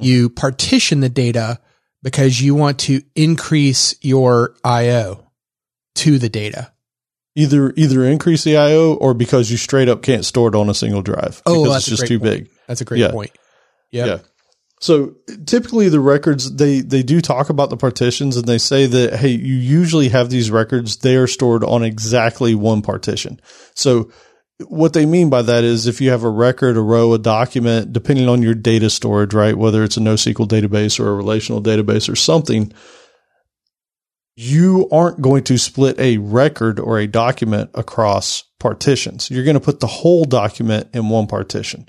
You 0.00 0.28
partition 0.28 0.98
the 1.00 1.08
data 1.08 1.60
because 2.02 2.40
you 2.40 2.56
want 2.56 2.80
to 2.80 3.02
increase 3.14 3.94
your 4.02 4.56
IO 4.64 5.24
to 5.96 6.18
the 6.18 6.28
data. 6.28 6.72
Either 7.36 7.72
either 7.76 8.02
increase 8.04 8.42
the 8.42 8.56
IO 8.56 8.94
or 8.94 9.14
because 9.14 9.48
you 9.50 9.56
straight 9.56 9.88
up 9.88 10.02
can't 10.02 10.24
store 10.24 10.48
it 10.48 10.54
on 10.56 10.68
a 10.68 10.74
single 10.74 11.02
drive 11.02 11.42
Oh, 11.46 11.62
because 11.62 11.72
that's 11.74 11.88
it's 11.88 11.96
just 12.00 12.08
too 12.08 12.18
point. 12.18 12.30
big. 12.32 12.50
That's 12.66 12.80
a 12.80 12.84
great 12.84 13.00
Yeah. 13.00 13.10
point. 13.12 13.30
Yep. 13.92 14.06
Yeah. 14.06 14.18
So 14.80 15.14
typically 15.46 15.88
the 15.88 16.00
records 16.00 16.54
they 16.56 16.80
they 16.80 17.02
do 17.04 17.20
talk 17.20 17.50
about 17.50 17.70
the 17.70 17.76
partitions 17.76 18.36
and 18.36 18.46
they 18.46 18.58
say 18.58 18.86
that 18.86 19.14
hey 19.16 19.30
you 19.30 19.54
usually 19.54 20.08
have 20.08 20.28
these 20.28 20.50
records 20.50 20.96
they 20.98 21.14
are 21.16 21.26
stored 21.28 21.62
on 21.62 21.84
exactly 21.84 22.54
one 22.56 22.82
partition. 22.82 23.40
So 23.74 24.10
what 24.68 24.94
they 24.94 25.04
mean 25.04 25.28
by 25.28 25.42
that 25.42 25.64
is 25.64 25.86
if 25.86 26.00
you 26.00 26.10
have 26.10 26.24
a 26.24 26.30
record, 26.30 26.76
a 26.76 26.80
row, 26.80 27.12
a 27.12 27.18
document, 27.18 27.92
depending 27.92 28.28
on 28.28 28.42
your 28.42 28.54
data 28.54 28.88
storage, 28.88 29.34
right, 29.34 29.56
whether 29.56 29.84
it's 29.84 29.96
a 29.96 30.00
NoSQL 30.00 30.48
database 30.48 30.98
or 30.98 31.08
a 31.08 31.14
relational 31.14 31.62
database 31.62 32.10
or 32.10 32.16
something, 32.16 32.72
you 34.34 34.88
aren't 34.90 35.20
going 35.20 35.44
to 35.44 35.58
split 35.58 35.98
a 35.98 36.18
record 36.18 36.78
or 36.78 36.98
a 36.98 37.06
document 37.06 37.70
across 37.74 38.44
partitions. 38.58 39.30
You're 39.30 39.44
going 39.44 39.54
to 39.54 39.60
put 39.60 39.80
the 39.80 39.86
whole 39.86 40.24
document 40.24 40.88
in 40.94 41.08
one 41.08 41.26
partition. 41.26 41.88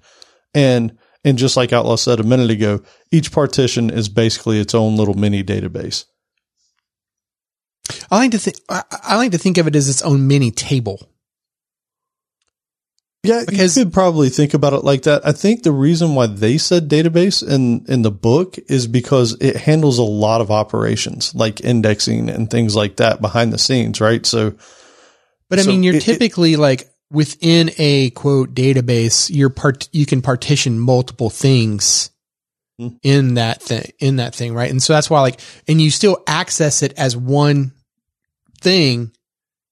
And 0.54 0.98
and 1.26 1.38
just 1.38 1.58
like 1.58 1.74
Outlaw 1.74 1.98
said 1.98 2.22
a 2.22 2.24
minute 2.24 2.50
ago, 2.50 2.82
each 3.12 3.34
partition 3.34 3.90
is 3.90 4.08
basically 4.08 4.60
its 4.60 4.74
own 4.74 4.96
little 4.96 5.14
mini 5.14 5.44
database. 5.44 6.06
I 8.10 8.18
like 8.18 8.32
to 8.32 8.38
think 8.38 8.58
I, 8.70 9.16
like 9.16 9.32
to 9.32 9.38
think 9.38 9.58
of 9.58 9.68
it 9.68 9.76
as 9.76 9.90
its 9.90 10.02
own 10.02 10.28
mini 10.28 10.52
table. 10.52 11.10
Yeah, 13.28 13.44
Because- 13.48 13.78
you 13.78 13.84
could 13.86 13.94
probably 13.94 14.30
think 14.30 14.54
about 14.54 14.74
it 14.74 14.84
like 14.84 15.04
that. 15.04 15.26
I 15.26 15.32
think 15.32 15.64
the 15.64 15.72
reason 15.72 16.16
why 16.16 16.28
they 16.28 16.58
said 16.58 16.90
database 16.90 17.48
in 17.48 17.86
in 17.88 18.02
the 18.02 18.12
book 18.12 18.58
is 18.68 18.88
because 18.88 19.36
it 19.40 19.56
handles 19.56 19.98
a 19.98 20.04
lot 20.04 20.42
of 20.42 20.50
operations 20.52 21.34
like 21.36 21.62
indexing 21.62 22.30
and 22.30 22.50
things 22.50 22.76
like 22.76 22.98
that 22.98 23.22
behind 23.22 23.52
the 23.54 23.58
scenes, 23.58 24.00
right? 24.02 24.26
So 24.26 24.54
But 25.50 25.60
I 25.60 25.62
So 25.64 25.70
mean, 25.70 25.84
you're 25.84 25.96
it- 25.96 26.02
it- 26.08 26.12
typically 26.12 26.56
like 26.58 26.90
within 27.10 27.72
a 27.78 28.10
quote 28.10 28.54
database, 28.54 29.30
you're 29.34 29.50
part, 29.50 29.88
you 29.94 30.06
can 30.06 30.22
partition 30.22 30.78
multiple 30.80 31.30
things 31.30 32.10
Hmm. 32.78 32.90
in 33.02 33.34
that 33.36 33.62
thing, 33.64 33.92
in 34.00 34.18
that 34.18 34.36
thing, 34.36 34.54
right? 34.54 34.70
And 34.70 34.84
so 34.84 34.92
that's 34.94 35.10
why 35.10 35.22
like, 35.22 35.40
and 35.68 35.82
you 35.82 35.90
still 35.90 36.22
access 36.28 36.84
it 36.84 36.94
as 36.98 37.16
one 37.16 37.72
thing 38.62 39.12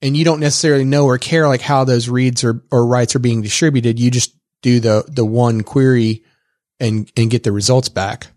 and 0.06 0.16
you 0.16 0.24
don't 0.24 0.40
necessarily 0.40 0.84
know 0.86 1.06
or 1.06 1.18
care 1.18 1.48
like 1.48 1.62
how 1.62 1.84
those 1.84 2.08
reads 2.08 2.44
or, 2.44 2.64
or 2.72 2.86
writes 2.86 3.16
are 3.16 3.20
being 3.20 3.42
distributed. 3.42 4.00
You 4.00 4.12
just 4.12 4.36
do 4.62 4.80
the, 4.80 5.04
the 5.08 5.26
one 5.26 5.64
query 5.64 6.24
and, 6.80 7.12
and 7.18 7.30
get 7.32 7.44
the 7.44 7.52
results 7.52 7.90
back. 7.90 8.28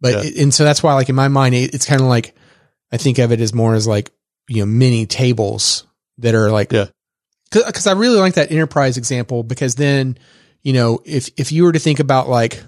But, 0.00 0.24
Yeah. 0.24 0.42
and 0.42 0.54
so 0.54 0.64
that's 0.64 0.82
why 0.82 0.94
like 0.94 1.10
in 1.10 1.14
my 1.14 1.28
mind, 1.28 1.54
it, 1.54 1.74
it's 1.74 1.84
kind 1.84 2.00
of 2.00 2.06
like, 2.06 2.34
I 2.90 2.96
think 2.96 3.18
of 3.18 3.30
it 3.30 3.40
as 3.40 3.52
more 3.52 3.74
as 3.74 3.86
like, 3.86 4.10
you 4.48 4.60
know, 4.62 4.66
mini 4.66 5.04
tables 5.06 5.84
that 6.18 6.34
are 6.34 6.50
like, 6.50 6.72
Yeah. 6.72 6.86
cause 7.50 7.86
I 7.86 7.92
really 7.92 8.18
like 8.18 8.34
that 8.34 8.50
enterprise 8.50 8.96
example 8.96 9.42
because 9.42 9.74
then, 9.74 10.16
you 10.62 10.72
know, 10.72 11.00
if, 11.04 11.28
if 11.36 11.52
you 11.52 11.64
were 11.64 11.72
to 11.72 11.78
think 11.78 12.00
about 12.00 12.28
like, 12.28 12.62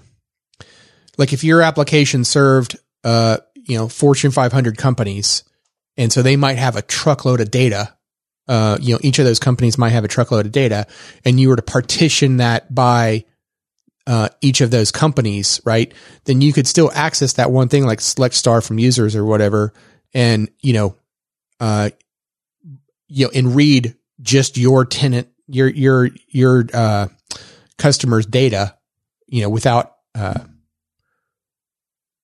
like 1.17 1.33
if 1.33 1.43
your 1.43 1.61
application 1.61 2.23
served, 2.23 2.77
uh, 3.03 3.37
you 3.55 3.77
know, 3.77 3.87
Fortune 3.87 4.31
500 4.31 4.77
companies, 4.77 5.43
and 5.97 6.11
so 6.13 6.21
they 6.21 6.35
might 6.37 6.57
have 6.57 6.75
a 6.75 6.81
truckload 6.81 7.41
of 7.41 7.51
data. 7.51 7.95
Uh, 8.49 8.77
you 8.81 8.93
know, 8.93 8.99
each 9.01 9.19
of 9.19 9.25
those 9.25 9.39
companies 9.39 9.77
might 9.77 9.91
have 9.91 10.03
a 10.03 10.07
truckload 10.09 10.45
of 10.45 10.51
data, 10.51 10.87
and 11.23 11.39
you 11.39 11.47
were 11.47 11.55
to 11.55 11.61
partition 11.61 12.37
that 12.37 12.73
by 12.73 13.23
uh, 14.07 14.27
each 14.41 14.59
of 14.59 14.71
those 14.71 14.91
companies, 14.91 15.61
right? 15.63 15.93
Then 16.25 16.41
you 16.41 16.51
could 16.51 16.67
still 16.67 16.91
access 16.93 17.33
that 17.33 17.51
one 17.51 17.69
thing, 17.69 17.85
like 17.85 18.01
select 18.01 18.35
star 18.35 18.59
from 18.59 18.79
users 18.79 19.15
or 19.15 19.23
whatever, 19.23 19.71
and 20.13 20.49
you 20.59 20.73
know, 20.73 20.95
uh, 21.59 21.91
you 23.07 23.25
know, 23.25 23.31
and 23.35 23.55
read 23.55 23.95
just 24.21 24.57
your 24.57 24.83
tenant, 24.83 25.29
your 25.47 25.67
your 25.69 26.09
your 26.27 26.65
uh, 26.73 27.07
customers' 27.77 28.25
data, 28.25 28.75
you 29.27 29.43
know, 29.43 29.49
without 29.49 29.93
uh, 30.15 30.39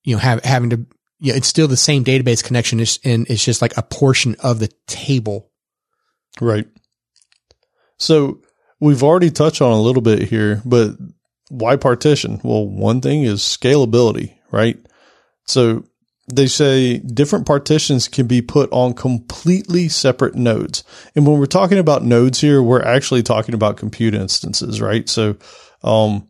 you 0.05 0.15
know, 0.15 0.20
have, 0.20 0.44
having 0.44 0.70
to, 0.70 0.86
you 1.20 1.32
know, 1.32 1.38
it's 1.38 1.48
still 1.48 1.67
the 1.67 1.75
same 1.75 2.03
database 2.03 2.44
connection, 2.44 2.79
and 2.79 3.27
it's 3.29 3.44
just 3.44 3.62
like 3.62 3.75
a 3.75 3.82
portion 3.82 4.36
of 4.39 4.60
the 4.60 4.70
table. 4.88 5.50
Right. 6.42 6.68
So 7.98 8.42
we've 8.80 9.04
already 9.04 9.32
touched 9.32 9.62
on 9.62 9.72
a 9.72 9.82
little 9.82 10.01
bit 10.01 10.24
here, 10.24 10.62
but 10.65 10.92
why 11.50 11.75
partition? 11.75 12.42
Well, 12.44 12.68
one 12.68 13.01
thing 13.01 13.24
is 13.24 13.42
scalability, 13.42 14.36
right? 14.51 14.77
So 15.46 15.86
they 16.34 16.48
say 16.48 16.98
different 16.98 17.46
partitions 17.46 18.08
can 18.08 18.27
be 18.27 18.42
put 18.42 18.72
on 18.72 18.94
completely 18.94 19.88
separate 19.89 20.36
nodes. 20.36 20.84
And 21.15 21.25
when 21.25 21.39
we're 21.39 21.46
talking 21.46 21.77
about 21.77 22.04
nodes 22.04 22.42
here, 22.42 22.62
we're 22.62 22.82
actually 22.82 23.22
talking 23.24 23.54
about 23.54 23.77
compute 23.77 24.15
instances, 24.15 24.82
right? 24.82 25.08
So, 25.08 25.38
um, 25.84 26.30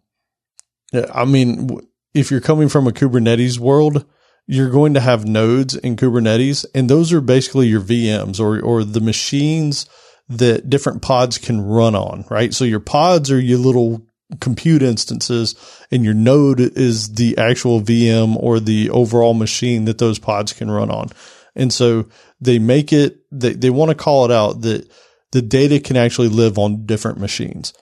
I 1.14 1.26
mean, 1.26 1.80
if 2.14 2.30
you're 2.30 2.42
coming 2.42 2.68
from 2.68 2.88
a 2.88 2.92
Kubernetes 2.92 3.58
world, 3.58 4.06
you're 4.48 4.70
going 4.70 4.94
to 4.94 5.00
have 5.00 5.26
nodes 5.26 5.76
in 5.76 5.96
Kubernetes, 5.96 6.66
and 6.76 6.90
those 6.90 7.12
are 7.12 7.22
basically 7.22 7.68
your 7.68 7.82
VMs 7.82 8.40
or, 8.40 8.62
or 8.62 8.84
the 8.84 9.02
machines 9.02 9.88
that 10.30 10.70
different 10.70 11.02
pods 11.02 11.38
can 11.38 11.62
run 11.62 11.96
on, 11.96 12.26
right? 12.30 12.54
So 12.54 12.64
your 12.64 12.80
pods 12.80 13.32
are 13.32 13.40
your 13.40 13.60
little 13.60 14.06
compute 14.40 14.82
instances 14.82 15.56
and 15.92 16.04
your 16.04 16.14
node 16.14 16.60
is 16.60 17.14
the 17.14 17.38
actual 17.38 17.80
VM 17.80 18.36
or 18.42 18.60
the 18.60 18.90
overall 18.90 19.36
machine 19.36 19.86
that 19.86 20.00
those 20.00 20.18
pods 20.18 20.52
can 20.54 20.70
run 20.70 20.90
on. 20.90 21.10
And 21.56 21.72
so 21.72 22.08
they 22.42 22.60
make 22.60 22.92
it, 22.92 23.18
they, 23.32 23.54
they 23.54 23.70
want 23.70 23.90
to 23.90 23.96
call 23.96 24.26
it 24.26 24.32
out 24.32 24.62
that 24.62 24.90
the 25.32 25.42
data 25.42 25.80
can 25.80 25.96
actually 25.96 26.30
live 26.30 26.58
on 26.58 26.86
different 26.86 27.20
machines. 27.20 27.74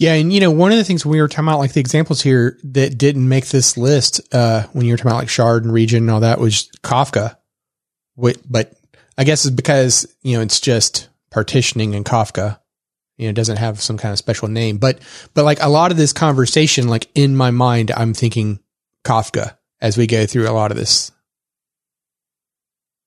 Yeah. 0.00 0.14
And, 0.14 0.32
you 0.32 0.40
know, 0.40 0.50
one 0.50 0.72
of 0.72 0.78
the 0.78 0.84
things 0.84 1.04
we 1.04 1.20
were 1.20 1.28
talking 1.28 1.44
about, 1.44 1.58
like 1.58 1.74
the 1.74 1.80
examples 1.80 2.22
here 2.22 2.58
that 2.64 2.96
didn't 2.96 3.28
make 3.28 3.48
this 3.48 3.76
list, 3.76 4.22
uh, 4.34 4.62
when 4.72 4.86
you 4.86 4.94
were 4.94 4.96
talking 4.96 5.10
about 5.10 5.18
like 5.18 5.28
shard 5.28 5.62
and 5.62 5.72
region 5.72 6.04
and 6.04 6.10
all 6.10 6.20
that 6.20 6.40
was 6.40 6.70
Kafka. 6.82 7.36
But 8.16 8.72
I 9.18 9.24
guess 9.24 9.44
it's 9.44 9.54
because, 9.54 10.06
you 10.22 10.36
know, 10.36 10.42
it's 10.42 10.58
just 10.58 11.10
partitioning 11.30 11.92
in 11.92 12.02
Kafka. 12.02 12.58
You 13.18 13.26
know, 13.26 13.30
it 13.30 13.36
doesn't 13.36 13.58
have 13.58 13.82
some 13.82 13.98
kind 13.98 14.12
of 14.12 14.18
special 14.18 14.48
name, 14.48 14.78
but, 14.78 15.00
but 15.34 15.44
like 15.44 15.62
a 15.62 15.68
lot 15.68 15.90
of 15.90 15.98
this 15.98 16.14
conversation, 16.14 16.88
like 16.88 17.08
in 17.14 17.36
my 17.36 17.50
mind, 17.50 17.90
I'm 17.94 18.14
thinking 18.14 18.58
Kafka 19.04 19.58
as 19.82 19.98
we 19.98 20.06
go 20.06 20.24
through 20.24 20.48
a 20.48 20.52
lot 20.52 20.70
of 20.70 20.78
this. 20.78 21.12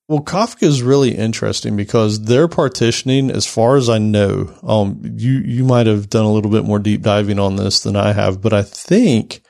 Well, 0.06 0.20
Kafka 0.20 0.64
is 0.64 0.82
really 0.82 1.14
interesting 1.14 1.76
because 1.76 2.24
their 2.24 2.46
partitioning, 2.46 3.30
as 3.30 3.46
far 3.46 3.76
as 3.76 3.88
I 3.88 3.98
know, 3.98 4.54
um, 4.62 5.00
you 5.02 5.38
you 5.38 5.64
might 5.64 5.86
have 5.86 6.10
done 6.10 6.26
a 6.26 6.32
little 6.32 6.50
bit 6.50 6.64
more 6.64 6.78
deep 6.78 7.00
diving 7.00 7.38
on 7.38 7.56
this 7.56 7.80
than 7.80 7.96
I 7.96 8.12
have, 8.12 8.42
but 8.42 8.52
I 8.52 8.62
think 8.62 9.40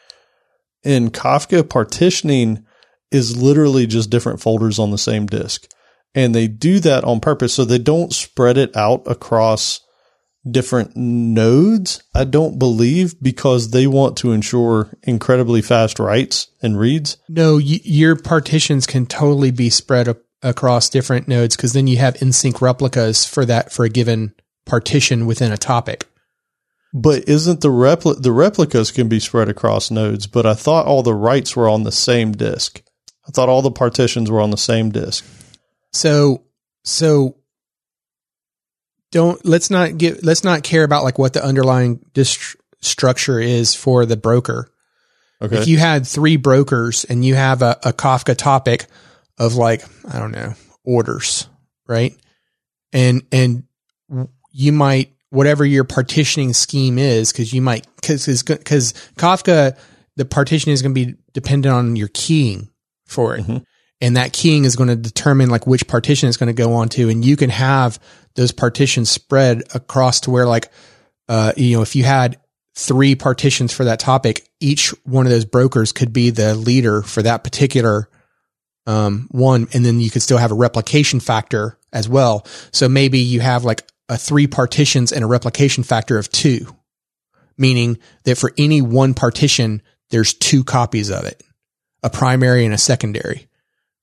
in 0.85 1.11
Kafka 1.11 1.69
partitioning 1.69 2.65
is 3.11 3.37
literally 3.37 3.87
just 3.87 4.11
different 4.11 4.41
folders 4.41 4.79
on 4.79 4.93
the 4.93 4.99
same 4.99 5.27
disk, 5.27 5.67
and 6.15 6.35
they 6.35 6.47
do 6.47 6.79
that 6.81 7.03
on 7.03 7.19
purpose 7.19 7.55
so 7.55 7.65
they 7.65 7.79
don't 7.79 8.13
spread 8.13 8.57
it 8.57 8.77
out 8.77 9.03
across 9.07 9.81
different 10.49 10.95
nodes. 10.95 12.03
I 12.15 12.25
don't 12.25 12.59
believe 12.59 13.21
because 13.21 13.71
they 13.71 13.87
want 13.87 14.17
to 14.19 14.33
ensure 14.33 14.97
incredibly 15.03 15.63
fast 15.63 15.99
writes 15.99 16.49
and 16.63 16.79
reads. 16.79 17.17
No, 17.29 17.57
y- 17.57 17.81
your 17.83 18.15
partitions 18.15 18.87
can 18.87 19.07
totally 19.07 19.51
be 19.51 19.71
spread 19.71 20.07
up 20.09 20.19
across 20.45 20.89
different 20.89 21.27
nodes 21.27 21.57
because 21.57 21.73
then 21.73 21.87
you 21.87 21.97
have 21.97 22.21
in 22.23 22.33
sync 22.33 22.61
replicas 22.61 23.25
for 23.25 23.45
that 23.47 23.73
for 23.73 23.85
a 23.85 23.89
given 23.89 24.35
partition 24.65 25.27
within 25.27 25.51
a 25.51 25.57
topic. 25.57 26.07
But 26.93 27.29
isn't 27.29 27.61
the 27.61 27.69
repli- 27.69 28.23
the 28.23 28.31
replicas 28.31 28.93
can 28.93 29.09
be 29.09 29.19
spread 29.19 29.49
across 29.49 29.91
nodes? 29.91 30.29
But 30.29 30.47
I 30.47 30.55
thought 30.55 30.87
all 30.87 31.03
the 31.03 31.15
writes 31.15 31.57
were 31.57 31.69
on 31.69 31.83
the 31.83 31.91
same 31.91 32.33
disk. 32.33 32.83
I 33.27 33.33
thought 33.33 33.49
all 33.49 33.63
the 33.63 33.73
partitions 33.73 34.31
were 34.31 34.41
on 34.41 34.51
the 34.51 34.57
same 34.57 34.91
disk. 34.91 35.25
So, 35.93 36.45
so 36.85 37.37
don't 39.11 39.45
let's 39.45 39.71
not 39.71 39.99
get 39.99 40.23
let's 40.23 40.45
not 40.45 40.63
care 40.63 40.85
about 40.85 41.05
like 41.05 41.19
what 41.19 41.33
the 41.33 41.45
underlying 41.45 42.05
dist- 42.13 42.57
structure 42.81 43.41
is 43.41 43.75
for 43.75 44.07
the 44.07 44.17
broker. 44.17 44.71
Okay. 45.43 45.57
If 45.57 45.67
you 45.67 45.79
had 45.79 46.07
three 46.07 46.37
brokers 46.37 47.05
and 47.05 47.25
you 47.25 47.35
have 47.35 47.61
a, 47.61 47.77
a 47.83 47.93
Kafka 47.93 48.37
topic 48.37 48.87
of 49.39 49.55
like, 49.55 49.83
I 50.13 50.19
don't 50.19 50.33
know, 50.33 50.55
orders, 50.85 51.49
right? 51.87 52.15
And, 52.93 53.23
and 53.33 53.65
you 54.53 54.73
might, 54.73 55.13
whatever 55.31 55.65
your 55.65 55.85
partitioning 55.85 56.53
scheme 56.53 56.99
is, 56.99 57.33
cause 57.33 57.53
you 57.53 57.61
might, 57.61 57.87
cause, 58.03 58.25
cause, 58.27 58.43
cause 58.43 58.95
Kafka, 59.17 59.77
the 60.17 60.25
partition 60.25 60.71
is 60.71 60.81
going 60.81 60.95
to 60.95 61.07
be 61.07 61.15
dependent 61.33 61.75
on 61.75 61.97
your 61.97 62.09
keying 62.15 62.71
for 63.07 63.37
it. 63.37 63.45
Mhm. 63.45 63.65
And 64.01 64.17
that 64.17 64.33
keying 64.33 64.65
is 64.65 64.77
going 64.77 64.89
to 64.89 64.97
determine 64.97 65.51
like 65.51 65.67
which 65.67 65.87
partition 65.87 66.29
it's 66.29 66.37
going 66.37 66.55
to 66.55 66.63
go 66.63 66.75
on 66.75 66.89
to. 66.91 67.09
And 67.09 67.25
you 67.25 67.37
can 67.37 67.51
have 67.51 67.99
those 68.35 68.53
partitions 68.53 69.11
spread 69.11 69.63
across 69.75 70.21
to 70.21 70.31
where 70.31 70.47
like, 70.47 70.71
uh, 71.29 71.53
you 71.57 71.77
know, 71.77 71.83
if 71.83 71.97
you 71.97 72.05
had 72.05 72.39
three 72.77 73.15
partitions 73.15 73.73
for 73.73 73.85
that 73.85 74.01
topic, 74.01 74.49
each 74.61 74.91
one 75.05 75.27
of 75.27 75.33
those 75.33 75.45
brokers 75.45 75.93
could 75.93 76.13
be 76.13 76.31
the 76.31 76.55
leader 76.55 77.03
for 77.03 77.23
that 77.23 77.45
particular 77.45 78.09
um, 78.87 79.29
one, 79.31 79.69
and 79.73 79.85
then 79.85 80.01
you 80.01 80.11
could 80.11 80.23
still 80.23 80.39
have 80.39 80.53
a 80.53 80.55
replication 80.57 81.21
factor 81.21 81.79
as 81.93 82.09
well. 82.09 82.47
So 82.73 82.89
maybe 82.89 83.21
you 83.21 83.41
have 83.41 83.65
like 83.65 83.87
a 84.09 84.17
three 84.19 84.47
partitions 84.47 85.13
and 85.13 85.25
a 85.25 85.27
replication 85.27 85.85
factor 85.85 86.19
of 86.19 86.31
two, 86.31 86.75
meaning 87.57 87.99
that 88.25 88.37
for 88.37 88.53
any 88.59 88.83
one 88.83 89.15
partition, 89.15 89.83
there's 90.11 90.35
two 90.35 90.65
copies 90.65 91.11
of 91.11 91.25
it, 91.25 91.43
a 92.03 92.11
primary 92.11 92.65
and 92.65 92.75
a 92.75 92.79
secondary, 92.79 93.49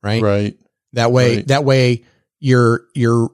right? 0.01 0.21
right. 0.21 0.57
That 0.93 1.11
way, 1.11 1.37
Right. 1.37 1.47
that 1.47 1.63
way 1.63 2.03
your, 2.39 2.85
your 2.95 3.29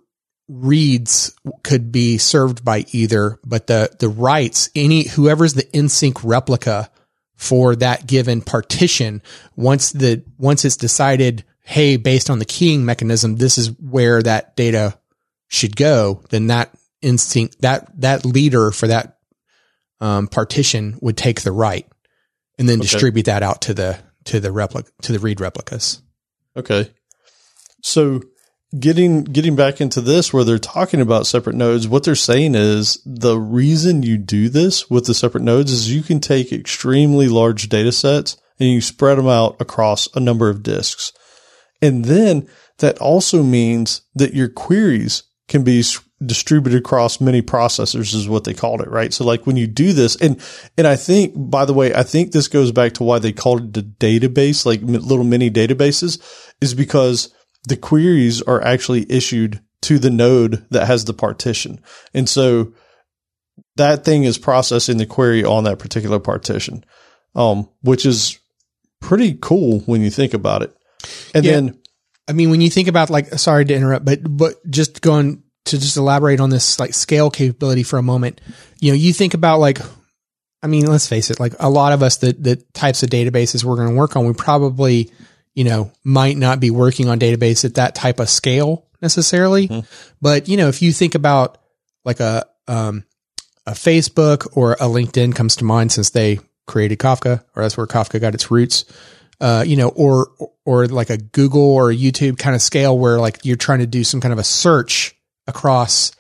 reads 0.50 1.34
could 1.64 1.92
be 1.92 2.18
served 2.18 2.64
by 2.64 2.86
either, 2.92 3.40
but 3.46 3.68
the, 3.68 3.96
the 4.00 4.10
writes, 4.10 4.70
any, 4.76 5.08
whoever's 5.08 5.54
the 5.54 5.68
in 5.76 5.90
sync 5.90 6.24
replica 6.24 6.90
for 7.38 7.76
that 7.78 8.06
given 8.08 8.42
partition, 8.42 9.22
once 9.56 9.92
the, 9.92 10.24
once 10.38 10.66
it's 10.66 10.76
decided, 10.76 11.46
hey, 11.62 11.96
based 11.96 12.30
on 12.30 12.40
the 12.40 12.46
keying 12.46 12.84
mechanism, 12.84 13.38
this 13.38 13.58
is 13.58 13.72
where 13.80 14.22
that 14.22 14.56
data 14.56 14.98
should 15.48 15.76
go, 15.76 16.24
then 16.30 16.48
that 16.48 16.72
in 17.02 17.18
sync, 17.18 17.56
that, 17.60 17.90
that 18.02 18.26
leader 18.26 18.72
for 18.72 18.88
that, 18.88 19.18
um, 20.02 20.28
partition 20.28 20.98
would 21.02 21.16
take 21.18 21.42
the 21.42 21.52
write 21.52 21.88
and 22.60 22.68
then 22.68 22.80
Okay. 22.80 22.88
distribute 22.90 23.28
that 23.28 23.44
out 23.44 23.62
to 23.64 23.74
the, 23.74 23.98
to 24.26 24.40
the 24.40 24.52
replica, 24.52 24.90
to 25.04 25.12
the 25.12 25.20
read 25.20 25.40
replicas. 25.40 26.02
Okay. 26.56 26.92
So 27.84 28.22
getting 28.78 29.24
getting 29.24 29.56
back 29.56 29.80
into 29.80 30.02
this 30.02 30.34
where 30.34 30.44
they're 30.44 30.60
talking 30.60 31.02
about 31.02 31.28
separate 31.28 31.56
nodes, 31.56 31.88
what 31.88 32.04
they're 32.04 32.16
saying 32.16 32.56
is 32.56 33.02
the 33.06 33.40
reason 33.40 34.04
you 34.04 34.18
do 34.18 34.50
this 34.50 34.90
with 34.90 35.06
the 35.06 35.14
separate 35.14 35.44
nodes 35.44 35.72
is 35.72 35.94
you 35.94 36.02
can 36.02 36.20
take 36.20 36.52
extremely 36.52 37.28
large 37.28 37.70
data 37.70 37.92
sets 37.92 38.38
and 38.60 38.70
you 38.70 38.82
spread 38.82 39.18
them 39.18 39.28
out 39.28 39.56
across 39.60 40.08
a 40.16 40.20
number 40.20 40.50
of 40.50 40.64
disks. 40.64 41.14
And 41.82 42.06
then 42.06 42.48
that 42.80 42.98
also 43.00 43.44
means 43.44 44.02
that 44.16 44.34
your 44.34 44.50
queries 44.50 45.24
can 45.48 45.64
be 45.64 45.84
distributed 46.26 46.80
across 46.80 47.22
many 47.22 47.42
processors 47.44 48.16
is 48.16 48.28
what 48.28 48.44
they 48.44 48.54
called 48.54 48.82
it, 48.82 48.90
right? 48.90 49.14
So 49.14 49.24
like 49.24 49.46
when 49.46 49.56
you 49.56 49.68
do 49.68 49.94
this 49.94 50.16
and, 50.16 50.42
and 50.78 50.88
I 50.88 50.96
think, 50.96 51.34
by 51.36 51.66
the 51.66 51.74
way, 51.74 51.94
I 51.94 52.02
think 52.04 52.32
this 52.32 52.48
goes 52.48 52.72
back 52.72 52.94
to 52.94 53.04
why 53.04 53.20
they 53.20 53.32
called 53.32 53.78
it 53.78 53.84
a 53.84 53.88
database, 53.88 54.66
like 54.66 54.82
little 54.82 55.24
mini 55.24 55.52
databases 55.52 56.20
is 56.60 56.74
because 56.74 57.34
the 57.68 57.78
queries 57.78 58.42
are 58.42 58.64
actually 58.64 59.06
issued 59.12 59.62
to 59.82 60.00
the 60.00 60.10
node 60.10 60.66
that 60.72 60.88
has 60.88 61.06
the 61.06 61.14
partition. 61.14 61.80
And 62.14 62.28
so 62.28 62.74
that 63.76 64.06
thing 64.06 64.24
is 64.24 64.38
processing 64.38 64.98
the 64.98 65.06
query 65.06 65.44
on 65.44 65.66
that 65.66 65.80
particular 65.80 66.20
partition, 66.20 66.84
um, 67.36 67.70
which 67.82 68.06
is 68.06 68.40
pretty 69.02 69.38
cool 69.40 69.82
when 69.82 70.02
you 70.02 70.10
think 70.10 70.34
about 70.34 70.64
it. 70.64 70.76
And 71.36 71.46
yeah. 71.46 71.52
then, 71.52 71.80
I 72.28 72.34
mean, 72.34 72.50
when 72.50 72.62
you 72.62 72.70
think 72.70 72.88
about 72.88 73.10
like, 73.10 73.28
sorry 73.34 73.66
to 73.66 73.74
interrupt, 73.74 74.06
but, 74.06 74.20
but 74.24 74.56
just 74.70 75.02
going 75.02 75.44
to 75.66 75.78
just 75.78 75.98
elaborate 75.98 76.40
on 76.40 76.50
this 76.50 76.80
like 76.80 76.94
scale 76.94 77.30
capability 77.30 77.84
for 77.84 78.00
a 78.00 78.04
moment, 78.04 78.42
you 78.80 78.92
know, 78.92 78.96
you 78.96 79.14
think 79.14 79.34
about 79.34 79.60
like, 79.60 79.80
I 80.64 80.68
mean, 80.68 80.88
let's 80.88 81.08
face 81.08 81.30
it, 81.30 81.40
like 81.40 81.54
a 81.60 81.70
lot 81.70 81.94
of 81.94 82.02
us, 82.02 82.18
the, 82.18 82.32
the 82.34 82.56
types 82.74 83.04
of 83.04 83.10
databases 83.10 83.64
we're 83.64 83.76
going 83.76 83.90
to 83.90 83.96
work 83.96 84.16
on, 84.16 84.26
we 84.26 84.34
probably, 84.34 85.12
you 85.58 85.64
know, 85.64 85.92
might 86.04 86.38
not 86.38 86.60
be 86.60 86.70
working 86.70 87.10
on 87.10 87.18
database 87.18 87.66
at 87.66 87.74
that 87.74 87.96
type 87.96 88.20
of 88.20 88.30
scale 88.30 88.86
necessarily. 89.02 89.68
Mm-hmm. 89.68 89.88
But, 90.22 90.48
you 90.48 90.56
know, 90.56 90.68
if 90.68 90.84
you 90.84 90.94
think 90.94 91.16
about 91.16 91.58
like 92.06 92.20
a, 92.20 92.46
um, 92.68 93.06
a 93.66 93.72
Facebook 93.72 94.56
or 94.56 94.74
a 94.74 94.82
LinkedIn 94.86 95.36
comes 95.36 95.56
to 95.56 95.66
mind 95.66 95.92
since 95.92 96.12
they 96.12 96.40
created 96.68 97.00
Kafka 97.00 97.44
or 97.56 97.64
that's 97.64 97.76
where 97.76 97.88
Kafka 97.88 98.22
got 98.22 98.36
its 98.36 98.52
roots. 98.52 98.86
Uh, 99.42 99.64
you 99.66 99.76
know, 99.76 99.90
or, 99.90 100.30
or 100.64 100.86
like 100.86 101.10
a 101.10 101.18
Google 101.18 101.74
or 101.74 101.90
a 101.90 101.96
YouTube 101.96 102.38
kind 102.38 102.56
of 102.56 102.62
scale 102.62 102.96
where 102.96 103.20
like 103.20 103.44
you're 103.44 103.56
trying 103.56 103.80
to 103.80 103.88
do 103.88 104.04
some 104.04 104.22
kind 104.22 104.34
of 104.34 104.40
a 104.40 104.44
search 104.44 105.16
across 105.48 106.12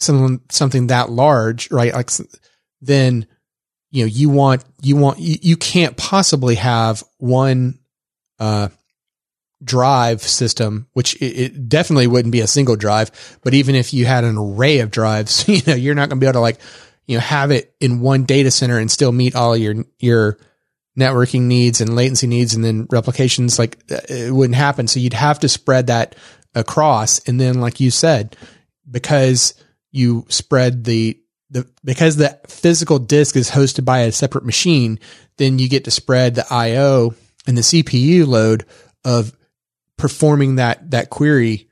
some 0.00 0.42
something 0.50 0.88
that 0.88 1.08
large, 1.08 1.70
right? 1.70 1.94
Like 1.94 2.10
then 2.82 3.26
you 3.90 4.02
know 4.02 4.06
you 4.06 4.28
want 4.28 4.64
you 4.82 4.96
want 4.96 5.18
you, 5.18 5.36
you 5.40 5.56
can't 5.56 5.96
possibly 5.96 6.56
have 6.56 7.02
one 7.18 7.78
uh 8.38 8.68
drive 9.64 10.22
system, 10.22 10.86
which 10.92 11.14
it, 11.16 11.40
it, 11.40 11.68
definitely 11.68 12.06
wouldn't 12.06 12.32
be 12.32 12.40
a 12.40 12.46
single 12.46 12.76
drive, 12.76 13.38
but 13.42 13.54
even 13.54 13.74
if 13.74 13.92
you 13.94 14.04
had 14.04 14.24
an 14.24 14.36
array 14.36 14.80
of 14.80 14.90
drives, 14.90 15.48
you 15.48 15.62
know, 15.66 15.74
you're 15.74 15.94
not 15.94 16.08
going 16.08 16.20
to 16.20 16.24
be 16.24 16.26
able 16.26 16.34
to 16.34 16.40
like, 16.40 16.60
you 17.06 17.16
know, 17.16 17.20
have 17.20 17.50
it 17.50 17.74
in 17.80 18.00
one 18.00 18.24
data 18.24 18.50
center 18.50 18.78
and 18.78 18.90
still 18.90 19.12
meet 19.12 19.34
all 19.34 19.56
your, 19.56 19.74
your 19.98 20.38
networking 20.98 21.42
needs 21.42 21.80
and 21.80 21.94
latency 21.94 22.26
needs 22.26 22.54
and 22.54 22.64
then 22.64 22.86
replications. 22.90 23.58
Like 23.58 23.78
it 23.88 24.32
wouldn't 24.32 24.56
happen. 24.56 24.88
So 24.88 25.00
you'd 25.00 25.12
have 25.12 25.40
to 25.40 25.48
spread 25.48 25.86
that 25.86 26.16
across. 26.54 27.20
And 27.20 27.40
then, 27.40 27.60
like 27.60 27.80
you 27.80 27.90
said, 27.90 28.36
because 28.90 29.54
you 29.92 30.26
spread 30.28 30.84
the 30.84 31.20
the 31.50 31.68
because 31.84 32.16
the 32.16 32.38
physical 32.48 32.98
disk 32.98 33.36
is 33.36 33.50
hosted 33.50 33.84
by 33.84 34.00
a 34.00 34.12
separate 34.12 34.44
machine, 34.44 34.98
then 35.38 35.58
you 35.58 35.68
get 35.68 35.84
to 35.84 35.90
spread 35.90 36.34
the 36.34 36.46
I/O 36.50 37.14
and 37.46 37.56
the 37.56 37.62
CPU 37.62 38.26
load 38.26 38.64
of 39.04 39.36
performing 39.96 40.56
that 40.56 40.90
that 40.90 41.10
query, 41.10 41.68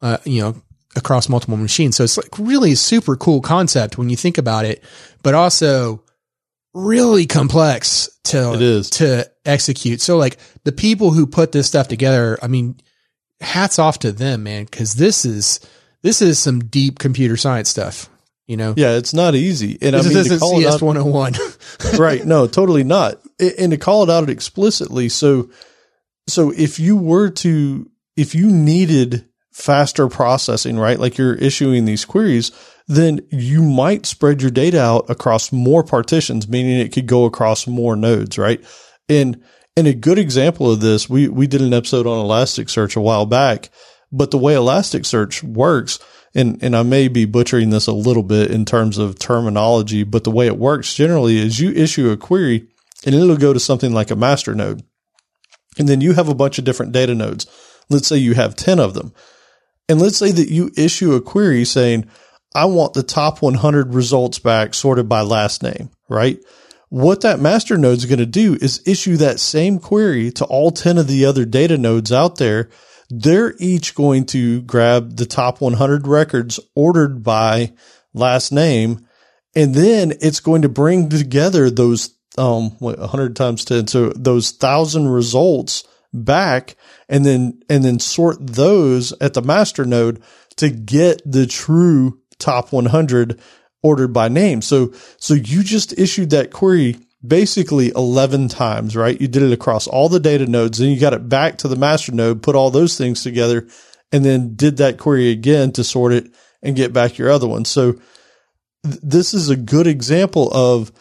uh, 0.00 0.18
you 0.24 0.42
know, 0.42 0.60
across 0.96 1.28
multiple 1.28 1.56
machines. 1.56 1.96
So 1.96 2.04
it's 2.04 2.16
like 2.16 2.38
really 2.38 2.72
a 2.72 2.76
super 2.76 3.16
cool 3.16 3.40
concept 3.40 3.98
when 3.98 4.10
you 4.10 4.16
think 4.16 4.38
about 4.38 4.64
it, 4.64 4.82
but 5.22 5.34
also 5.34 6.04
really 6.74 7.26
complex 7.26 8.08
to 8.24 8.54
it 8.54 8.62
is. 8.62 8.90
to 8.90 9.30
execute. 9.44 10.00
So 10.00 10.16
like 10.16 10.38
the 10.64 10.72
people 10.72 11.10
who 11.10 11.26
put 11.26 11.52
this 11.52 11.66
stuff 11.66 11.88
together, 11.88 12.38
I 12.42 12.46
mean, 12.46 12.76
hats 13.40 13.78
off 13.78 14.00
to 14.00 14.12
them, 14.12 14.44
man, 14.44 14.64
because 14.64 14.94
this 14.94 15.24
is 15.24 15.60
this 16.02 16.22
is 16.22 16.38
some 16.38 16.64
deep 16.64 16.98
computer 16.98 17.36
science 17.36 17.68
stuff. 17.68 18.08
You 18.46 18.56
know, 18.56 18.74
yeah, 18.76 18.96
it's 18.96 19.14
not 19.14 19.34
easy, 19.34 19.78
and 19.80 19.94
this 19.94 20.06
I 20.06 20.08
mean, 20.08 20.18
isn't 20.18 20.40
CS 20.40 20.82
and 20.82 21.12
one, 21.12 21.34
oh 21.38 21.96
right? 21.98 22.24
No, 22.24 22.46
totally 22.46 22.84
not. 22.84 23.20
And 23.38 23.70
to 23.70 23.78
call 23.78 24.02
it 24.02 24.10
out 24.10 24.28
explicitly, 24.28 25.08
so 25.08 25.50
so 26.28 26.50
if 26.50 26.80
you 26.80 26.96
were 26.96 27.30
to 27.30 27.88
if 28.16 28.34
you 28.34 28.50
needed 28.50 29.28
faster 29.52 30.08
processing, 30.08 30.78
right? 30.78 30.98
Like 30.98 31.18
you're 31.18 31.34
issuing 31.34 31.84
these 31.84 32.04
queries, 32.04 32.50
then 32.88 33.20
you 33.30 33.62
might 33.62 34.06
spread 34.06 34.42
your 34.42 34.50
data 34.50 34.80
out 34.80 35.08
across 35.08 35.52
more 35.52 35.84
partitions, 35.84 36.48
meaning 36.48 36.80
it 36.80 36.92
could 36.92 37.06
go 37.06 37.26
across 37.26 37.66
more 37.66 37.94
nodes, 37.94 38.38
right? 38.38 38.62
And 39.08 39.42
and 39.76 39.86
a 39.86 39.94
good 39.94 40.18
example 40.18 40.70
of 40.70 40.80
this, 40.80 41.08
we 41.08 41.28
we 41.28 41.46
did 41.46 41.62
an 41.62 41.72
episode 41.72 42.06
on 42.06 42.26
Elasticsearch 42.26 42.96
a 42.96 43.00
while 43.00 43.24
back 43.24 43.70
but 44.12 44.30
the 44.30 44.38
way 44.38 44.54
Elasticsearch 44.54 45.42
works, 45.42 45.98
and, 46.34 46.62
and 46.62 46.74
I 46.74 46.82
may 46.82 47.08
be 47.08 47.24
butchering 47.24 47.70
this 47.70 47.86
a 47.86 47.92
little 47.92 48.22
bit 48.22 48.50
in 48.50 48.64
terms 48.64 48.98
of 48.98 49.18
terminology, 49.18 50.02
but 50.02 50.24
the 50.24 50.30
way 50.30 50.46
it 50.46 50.58
works 50.58 50.94
generally 50.94 51.38
is 51.38 51.60
you 51.60 51.70
issue 51.72 52.10
a 52.10 52.16
query 52.16 52.68
and 53.04 53.14
it'll 53.14 53.36
go 53.36 53.52
to 53.52 53.60
something 53.60 53.92
like 53.92 54.10
a 54.10 54.16
master 54.16 54.54
node. 54.54 54.82
And 55.78 55.88
then 55.88 56.00
you 56.00 56.12
have 56.12 56.28
a 56.28 56.34
bunch 56.34 56.58
of 56.58 56.64
different 56.64 56.92
data 56.92 57.14
nodes. 57.14 57.46
Let's 57.90 58.08
say 58.08 58.16
you 58.16 58.34
have 58.34 58.56
10 58.56 58.78
of 58.78 58.94
them. 58.94 59.12
And 59.88 60.00
let's 60.00 60.16
say 60.16 60.30
that 60.30 60.50
you 60.50 60.70
issue 60.76 61.14
a 61.14 61.20
query 61.20 61.64
saying, 61.64 62.08
I 62.54 62.66
want 62.66 62.94
the 62.94 63.02
top 63.02 63.42
100 63.42 63.94
results 63.94 64.38
back 64.38 64.74
sorted 64.74 65.08
by 65.08 65.22
last 65.22 65.62
name, 65.62 65.90
right? 66.08 66.38
What 66.88 67.22
that 67.22 67.40
master 67.40 67.78
node 67.78 67.98
is 67.98 68.06
going 68.06 68.18
to 68.18 68.26
do 68.26 68.54
is 68.60 68.82
issue 68.86 69.16
that 69.16 69.40
same 69.40 69.78
query 69.78 70.30
to 70.32 70.44
all 70.44 70.70
10 70.70 70.98
of 70.98 71.06
the 71.06 71.24
other 71.24 71.44
data 71.46 71.78
nodes 71.78 72.12
out 72.12 72.36
there 72.36 72.68
they're 73.14 73.54
each 73.58 73.94
going 73.94 74.24
to 74.24 74.62
grab 74.62 75.16
the 75.16 75.26
top 75.26 75.60
100 75.60 76.06
records 76.06 76.58
ordered 76.74 77.22
by 77.22 77.74
last 78.14 78.52
name. 78.52 79.06
And 79.54 79.74
then 79.74 80.14
it's 80.22 80.40
going 80.40 80.62
to 80.62 80.70
bring 80.70 81.10
together 81.10 81.68
those, 81.68 82.14
um, 82.38 82.70
what, 82.78 82.98
100 82.98 83.36
times 83.36 83.66
10. 83.66 83.88
So 83.88 84.08
those 84.16 84.52
thousand 84.52 85.08
results 85.08 85.84
back 86.14 86.76
and 87.06 87.26
then, 87.26 87.60
and 87.68 87.84
then 87.84 87.98
sort 87.98 88.38
those 88.40 89.12
at 89.20 89.34
the 89.34 89.42
master 89.42 89.84
node 89.84 90.22
to 90.56 90.70
get 90.70 91.20
the 91.30 91.46
true 91.46 92.18
top 92.38 92.72
100 92.72 93.38
ordered 93.82 94.14
by 94.14 94.28
name. 94.28 94.62
So, 94.62 94.94
so 95.18 95.34
you 95.34 95.62
just 95.62 95.98
issued 95.98 96.30
that 96.30 96.50
query 96.50 96.96
basically 97.26 97.92
11 97.94 98.48
times, 98.48 98.96
right? 98.96 99.20
You 99.20 99.28
did 99.28 99.42
it 99.42 99.52
across 99.52 99.86
all 99.86 100.08
the 100.08 100.20
data 100.20 100.46
nodes, 100.46 100.78
then 100.78 100.90
you 100.90 100.98
got 100.98 101.14
it 101.14 101.28
back 101.28 101.58
to 101.58 101.68
the 101.68 101.76
master 101.76 102.12
node, 102.12 102.42
put 102.42 102.56
all 102.56 102.70
those 102.70 102.98
things 102.98 103.22
together, 103.22 103.66
and 104.10 104.24
then 104.24 104.54
did 104.54 104.78
that 104.78 104.98
query 104.98 105.30
again 105.30 105.72
to 105.72 105.84
sort 105.84 106.12
it 106.12 106.30
and 106.62 106.76
get 106.76 106.92
back 106.92 107.18
your 107.18 107.30
other 107.30 107.46
one. 107.46 107.64
So 107.64 107.92
th- 108.84 109.00
this 109.02 109.34
is 109.34 109.50
a 109.50 109.56
good 109.56 109.86
example 109.86 110.52
of, 110.52 110.92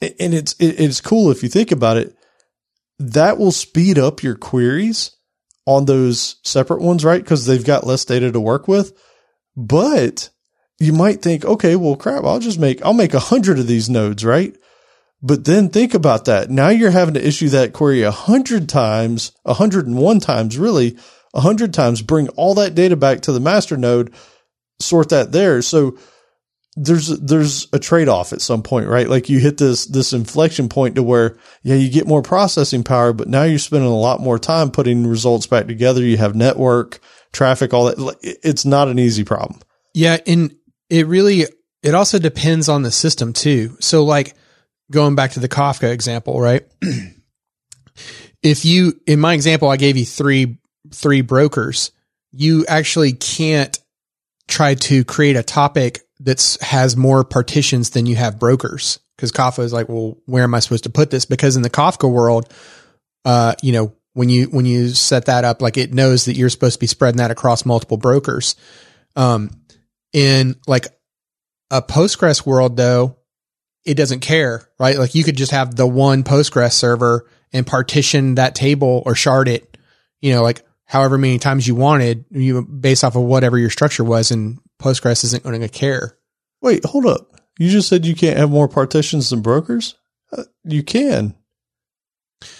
and 0.00 0.34
it's, 0.34 0.54
it's 0.58 1.00
cool 1.00 1.30
if 1.30 1.42
you 1.42 1.48
think 1.48 1.72
about 1.72 1.96
it, 1.96 2.14
that 2.98 3.38
will 3.38 3.52
speed 3.52 3.98
up 3.98 4.22
your 4.22 4.34
queries 4.34 5.12
on 5.66 5.84
those 5.84 6.36
separate 6.44 6.80
ones, 6.80 7.04
right? 7.04 7.24
Cause 7.24 7.46
they've 7.46 7.64
got 7.64 7.86
less 7.86 8.04
data 8.04 8.32
to 8.32 8.40
work 8.40 8.66
with. 8.66 8.92
But 9.56 10.30
you 10.80 10.92
might 10.92 11.22
think, 11.22 11.44
okay, 11.44 11.76
well, 11.76 11.96
crap, 11.96 12.24
I'll 12.24 12.38
just 12.38 12.58
make, 12.58 12.84
I'll 12.84 12.92
make 12.92 13.14
a 13.14 13.20
hundred 13.20 13.58
of 13.58 13.66
these 13.66 13.88
nodes, 13.90 14.24
right? 14.24 14.56
But 15.20 15.44
then 15.44 15.68
think 15.68 15.94
about 15.94 16.26
that. 16.26 16.48
Now 16.48 16.68
you're 16.68 16.92
having 16.92 17.14
to 17.14 17.26
issue 17.26 17.48
that 17.48 17.72
query 17.72 18.02
a 18.02 18.10
hundred 18.12 18.68
times, 18.68 19.32
a 19.44 19.54
hundred 19.54 19.86
and 19.86 19.98
one 19.98 20.20
times, 20.20 20.56
really 20.56 20.96
a 21.34 21.40
hundred 21.40 21.74
times, 21.74 22.02
bring 22.02 22.28
all 22.30 22.54
that 22.54 22.76
data 22.76 22.96
back 22.96 23.22
to 23.22 23.32
the 23.32 23.40
master 23.40 23.76
node, 23.76 24.14
sort 24.80 25.08
that 25.08 25.32
there. 25.32 25.60
So 25.60 25.98
there's, 26.76 27.08
there's 27.08 27.66
a 27.72 27.80
trade 27.80 28.08
off 28.08 28.32
at 28.32 28.40
some 28.40 28.62
point, 28.62 28.86
right? 28.86 29.08
Like 29.08 29.28
you 29.28 29.40
hit 29.40 29.58
this, 29.58 29.86
this 29.86 30.12
inflection 30.12 30.68
point 30.68 30.94
to 30.94 31.02
where, 31.02 31.36
yeah, 31.64 31.74
you 31.74 31.90
get 31.90 32.06
more 32.06 32.22
processing 32.22 32.84
power, 32.84 33.12
but 33.12 33.26
now 33.26 33.42
you're 33.42 33.58
spending 33.58 33.90
a 33.90 33.96
lot 33.96 34.20
more 34.20 34.38
time 34.38 34.70
putting 34.70 35.04
results 35.04 35.48
back 35.48 35.66
together. 35.66 36.00
You 36.00 36.16
have 36.18 36.36
network 36.36 37.00
traffic, 37.32 37.74
all 37.74 37.86
that. 37.86 38.16
It's 38.22 38.64
not 38.64 38.86
an 38.86 39.00
easy 39.00 39.24
problem. 39.24 39.60
Yeah. 39.94 40.18
And 40.28 40.54
it 40.88 41.08
really, 41.08 41.46
it 41.82 41.94
also 41.94 42.20
depends 42.20 42.68
on 42.68 42.84
the 42.84 42.92
system 42.92 43.32
too. 43.32 43.76
So 43.80 44.04
like, 44.04 44.36
going 44.90 45.14
back 45.14 45.32
to 45.32 45.40
the 45.40 45.48
Kafka 45.48 45.90
example, 45.92 46.40
right? 46.40 46.66
if 48.42 48.64
you, 48.64 49.00
in 49.06 49.20
my 49.20 49.34
example, 49.34 49.68
I 49.68 49.76
gave 49.76 49.96
you 49.96 50.04
three, 50.04 50.58
three 50.92 51.20
brokers, 51.20 51.92
you 52.32 52.64
actually 52.66 53.12
can't 53.12 53.78
try 54.46 54.74
to 54.74 55.04
create 55.04 55.36
a 55.36 55.42
topic 55.42 56.00
that 56.20 56.58
has 56.60 56.96
more 56.96 57.24
partitions 57.24 57.90
than 57.90 58.06
you 58.06 58.16
have 58.16 58.38
brokers. 58.38 58.98
Cause 59.18 59.32
Kafka 59.32 59.64
is 59.64 59.72
like, 59.72 59.88
well, 59.88 60.16
where 60.26 60.44
am 60.44 60.54
I 60.54 60.60
supposed 60.60 60.84
to 60.84 60.90
put 60.90 61.10
this? 61.10 61.24
Because 61.24 61.56
in 61.56 61.62
the 61.62 61.70
Kafka 61.70 62.10
world, 62.10 62.52
uh, 63.24 63.54
you 63.62 63.72
know, 63.72 63.92
when 64.14 64.28
you 64.28 64.46
when 64.46 64.64
you 64.64 64.88
set 64.88 65.26
that 65.26 65.44
up, 65.44 65.60
like 65.62 65.76
it 65.76 65.92
knows 65.92 66.24
that 66.24 66.36
you're 66.36 66.48
supposed 66.48 66.74
to 66.74 66.80
be 66.80 66.86
spreading 66.86 67.18
that 67.18 67.30
across 67.30 67.64
multiple 67.64 67.96
brokers. 67.96 68.56
Um, 69.14 69.50
in 70.12 70.56
like 70.66 70.86
a 71.70 71.82
Postgres 71.82 72.46
world, 72.46 72.76
though, 72.76 73.17
it 73.84 73.94
doesn't 73.94 74.20
care, 74.20 74.68
right? 74.78 74.98
Like 74.98 75.14
you 75.14 75.24
could 75.24 75.36
just 75.36 75.52
have 75.52 75.74
the 75.74 75.86
one 75.86 76.24
Postgres 76.24 76.72
server 76.72 77.28
and 77.52 77.66
partition 77.66 78.34
that 78.34 78.54
table 78.54 79.02
or 79.06 79.14
shard 79.14 79.48
it, 79.48 79.76
you 80.20 80.32
know, 80.32 80.42
like 80.42 80.62
however 80.84 81.18
many 81.18 81.38
times 81.38 81.66
you 81.66 81.74
wanted, 81.74 82.24
you 82.30 82.62
based 82.62 83.04
off 83.04 83.16
of 83.16 83.22
whatever 83.22 83.58
your 83.58 83.70
structure 83.70 84.04
was, 84.04 84.30
and 84.30 84.58
Postgres 84.80 85.24
isn't 85.24 85.42
going 85.42 85.60
to 85.60 85.68
care. 85.68 86.16
Wait, 86.60 86.84
hold 86.84 87.06
up. 87.06 87.40
You 87.58 87.70
just 87.70 87.88
said 87.88 88.04
you 88.06 88.14
can't 88.14 88.38
have 88.38 88.50
more 88.50 88.68
partitions 88.68 89.30
than 89.30 89.42
brokers. 89.42 89.94
Uh, 90.32 90.44
you 90.64 90.82
can. 90.82 91.34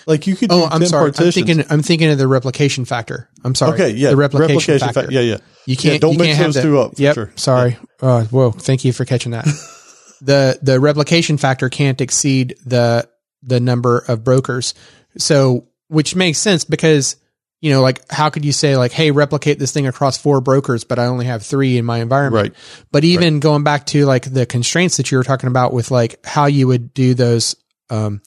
Like 0.06 0.26
you 0.26 0.34
could. 0.34 0.50
Oh, 0.50 0.66
I'm 0.68 0.84
sorry. 0.86 1.12
Partitions. 1.12 1.36
I'm 1.36 1.46
thinking. 1.46 1.72
I'm 1.72 1.82
thinking 1.82 2.10
of 2.10 2.18
the 2.18 2.26
replication 2.26 2.84
factor. 2.84 3.28
I'm 3.44 3.54
sorry. 3.54 3.74
Okay, 3.74 3.90
yeah, 3.90 4.10
the 4.10 4.16
replication, 4.16 4.56
replication 4.56 4.78
factor. 4.80 5.06
Fa- 5.06 5.12
yeah, 5.12 5.20
yeah. 5.20 5.36
You 5.66 5.76
can't. 5.76 5.94
Yeah, 5.94 5.98
don't 5.98 6.12
you 6.14 6.18
mix 6.18 6.36
can't 6.36 6.54
those 6.54 6.62
two 6.62 6.80
up. 6.80 6.92
Yep. 6.96 7.14
Sure. 7.14 7.32
Sorry. 7.36 7.76
Yeah. 8.02 8.08
Uh, 8.08 8.24
whoa. 8.24 8.50
Thank 8.50 8.84
you 8.84 8.92
for 8.92 9.04
catching 9.04 9.32
that. 9.32 9.46
the 10.20 10.58
the 10.62 10.80
replication 10.80 11.38
factor 11.38 11.68
can't 11.68 12.00
exceed 12.00 12.56
the 12.64 13.08
the 13.42 13.60
number 13.60 13.98
of 14.08 14.24
brokers. 14.24 14.74
So, 15.16 15.68
which 15.88 16.14
makes 16.14 16.38
sense 16.38 16.64
because 16.64 17.16
you 17.60 17.72
know, 17.72 17.82
like 17.82 18.00
how 18.10 18.30
could 18.30 18.44
you 18.44 18.52
say 18.52 18.76
like, 18.76 18.92
hey, 18.92 19.10
replicate 19.10 19.58
this 19.58 19.72
thing 19.72 19.86
across 19.88 20.16
four 20.16 20.40
brokers, 20.40 20.84
but 20.84 20.98
I 20.98 21.06
only 21.06 21.26
have 21.26 21.42
three 21.42 21.76
in 21.76 21.84
my 21.84 21.98
environment. 21.98 22.54
Right. 22.54 22.84
But 22.92 23.04
even 23.04 23.34
right. 23.34 23.42
going 23.42 23.64
back 23.64 23.86
to 23.86 24.06
like 24.06 24.32
the 24.32 24.46
constraints 24.46 24.98
that 24.98 25.10
you 25.10 25.18
were 25.18 25.24
talking 25.24 25.48
about 25.48 25.72
with 25.72 25.90
like 25.90 26.24
how 26.24 26.46
you 26.46 26.68
would 26.68 26.94
do 26.94 27.14
those 27.14 27.56
um 27.90 28.22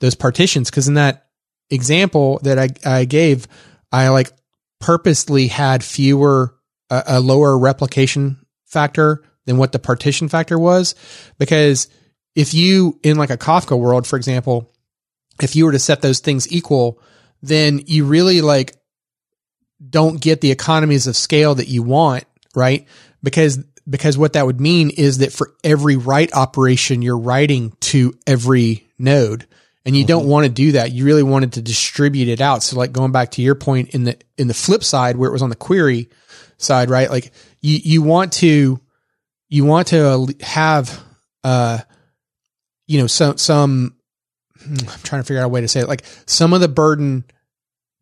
those 0.00 0.14
partitions, 0.14 0.70
because 0.70 0.88
in 0.88 0.94
that 0.94 1.26
example 1.70 2.40
that 2.42 2.58
I, 2.58 2.68
I 2.84 3.04
gave, 3.06 3.48
I 3.90 4.08
like 4.08 4.32
purposely 4.80 5.46
had 5.48 5.82
fewer, 5.82 6.54
a, 6.90 7.02
a 7.06 7.20
lower 7.20 7.58
replication 7.58 8.44
factor 8.66 9.22
than 9.46 9.56
what 9.58 9.72
the 9.72 9.78
partition 9.78 10.28
factor 10.28 10.58
was. 10.58 10.94
Because 11.38 11.88
if 12.34 12.54
you, 12.54 12.98
in 13.02 13.16
like 13.16 13.30
a 13.30 13.38
Kafka 13.38 13.78
world, 13.78 14.06
for 14.06 14.16
example, 14.16 14.72
if 15.40 15.56
you 15.56 15.64
were 15.64 15.72
to 15.72 15.78
set 15.78 16.02
those 16.02 16.20
things 16.20 16.50
equal, 16.52 17.00
then 17.42 17.80
you 17.86 18.04
really 18.04 18.40
like 18.40 18.76
don't 19.90 20.20
get 20.20 20.40
the 20.40 20.50
economies 20.50 21.06
of 21.06 21.16
scale 21.16 21.56
that 21.56 21.68
you 21.68 21.82
want, 21.82 22.24
right? 22.54 22.86
Because 23.22 23.58
because 23.88 24.16
what 24.16 24.32
that 24.32 24.46
would 24.46 24.60
mean 24.60 24.90
is 24.90 25.18
that 25.18 25.32
for 25.32 25.52
every 25.62 25.96
write 25.96 26.32
operation 26.34 27.02
you're 27.02 27.18
writing 27.18 27.76
to 27.80 28.14
every 28.26 28.88
node 28.98 29.46
and 29.84 29.94
you 29.94 30.02
mm-hmm. 30.02 30.08
don't 30.08 30.26
want 30.26 30.46
to 30.46 30.50
do 30.50 30.72
that. 30.72 30.92
You 30.92 31.04
really 31.04 31.22
wanted 31.22 31.52
to 31.54 31.62
distribute 31.62 32.28
it 32.28 32.40
out. 32.40 32.62
So 32.62 32.78
like 32.78 32.92
going 32.92 33.12
back 33.12 33.32
to 33.32 33.42
your 33.42 33.54
point 33.54 33.90
in 33.90 34.04
the, 34.04 34.18
in 34.38 34.48
the 34.48 34.54
flip 34.54 34.82
side 34.82 35.16
where 35.16 35.28
it 35.28 35.32
was 35.32 35.42
on 35.42 35.50
the 35.50 35.56
query 35.56 36.08
side, 36.56 36.88
right? 36.88 37.10
Like 37.10 37.32
you, 37.60 37.78
you 37.82 38.02
want 38.02 38.32
to, 38.34 38.80
you 39.54 39.64
want 39.64 39.86
to 39.88 40.34
have, 40.40 41.00
uh, 41.44 41.78
you 42.88 43.00
know, 43.00 43.06
some, 43.06 43.38
some, 43.38 43.94
hmm, 44.60 44.74
I'm 44.80 45.00
trying 45.04 45.22
to 45.22 45.26
figure 45.26 45.40
out 45.40 45.44
a 45.44 45.48
way 45.48 45.60
to 45.60 45.68
say 45.68 45.78
it. 45.78 45.88
Like 45.88 46.02
some 46.26 46.52
of 46.52 46.60
the 46.60 46.66
burden 46.66 47.22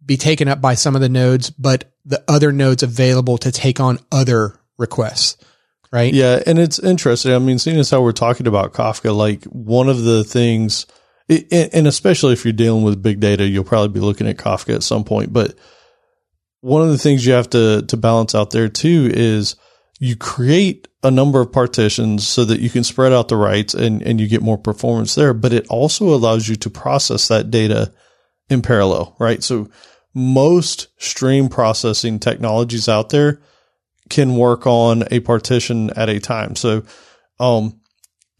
be 0.02 0.16
taken 0.16 0.48
up 0.48 0.62
by 0.62 0.74
some 0.74 0.94
of 0.94 1.02
the 1.02 1.10
nodes, 1.10 1.50
but 1.50 1.92
the 2.06 2.24
other 2.26 2.52
nodes 2.52 2.82
available 2.82 3.36
to 3.36 3.52
take 3.52 3.80
on 3.80 3.98
other 4.10 4.58
requests. 4.78 5.36
Right. 5.92 6.14
Yeah. 6.14 6.42
And 6.46 6.58
it's 6.58 6.78
interesting. 6.78 7.34
I 7.34 7.38
mean, 7.38 7.58
seeing 7.58 7.78
as 7.78 7.90
how 7.90 8.00
we're 8.00 8.12
talking 8.12 8.46
about 8.46 8.72
Kafka, 8.72 9.14
like 9.14 9.44
one 9.44 9.90
of 9.90 10.04
the 10.04 10.24
things, 10.24 10.86
and 11.28 11.86
especially 11.86 12.32
if 12.32 12.46
you're 12.46 12.52
dealing 12.54 12.82
with 12.82 13.02
big 13.02 13.20
data, 13.20 13.46
you'll 13.46 13.64
probably 13.64 13.92
be 13.92 14.00
looking 14.00 14.26
at 14.26 14.38
Kafka 14.38 14.74
at 14.74 14.82
some 14.82 15.04
point. 15.04 15.34
But 15.34 15.54
one 16.62 16.80
of 16.80 16.88
the 16.88 16.96
things 16.96 17.26
you 17.26 17.34
have 17.34 17.50
to 17.50 17.82
to 17.82 17.96
balance 17.98 18.34
out 18.34 18.52
there 18.52 18.70
too 18.70 19.10
is 19.12 19.56
you 20.02 20.16
create 20.16 20.88
a 21.04 21.12
number 21.12 21.40
of 21.40 21.52
partitions 21.52 22.26
so 22.26 22.44
that 22.44 22.58
you 22.58 22.68
can 22.68 22.82
spread 22.82 23.12
out 23.12 23.28
the 23.28 23.36
writes 23.36 23.72
and, 23.72 24.02
and 24.02 24.20
you 24.20 24.26
get 24.26 24.42
more 24.42 24.58
performance 24.58 25.14
there. 25.14 25.32
But 25.32 25.52
it 25.52 25.64
also 25.68 26.12
allows 26.12 26.48
you 26.48 26.56
to 26.56 26.68
process 26.68 27.28
that 27.28 27.52
data 27.52 27.92
in 28.50 28.62
parallel, 28.62 29.14
right? 29.20 29.44
So 29.44 29.70
most 30.12 30.88
stream 31.00 31.48
processing 31.48 32.18
technologies 32.18 32.88
out 32.88 33.10
there 33.10 33.40
can 34.10 34.34
work 34.34 34.66
on 34.66 35.04
a 35.12 35.20
partition 35.20 35.90
at 35.90 36.08
a 36.08 36.18
time. 36.18 36.56
So, 36.56 36.82
um, 37.38 37.80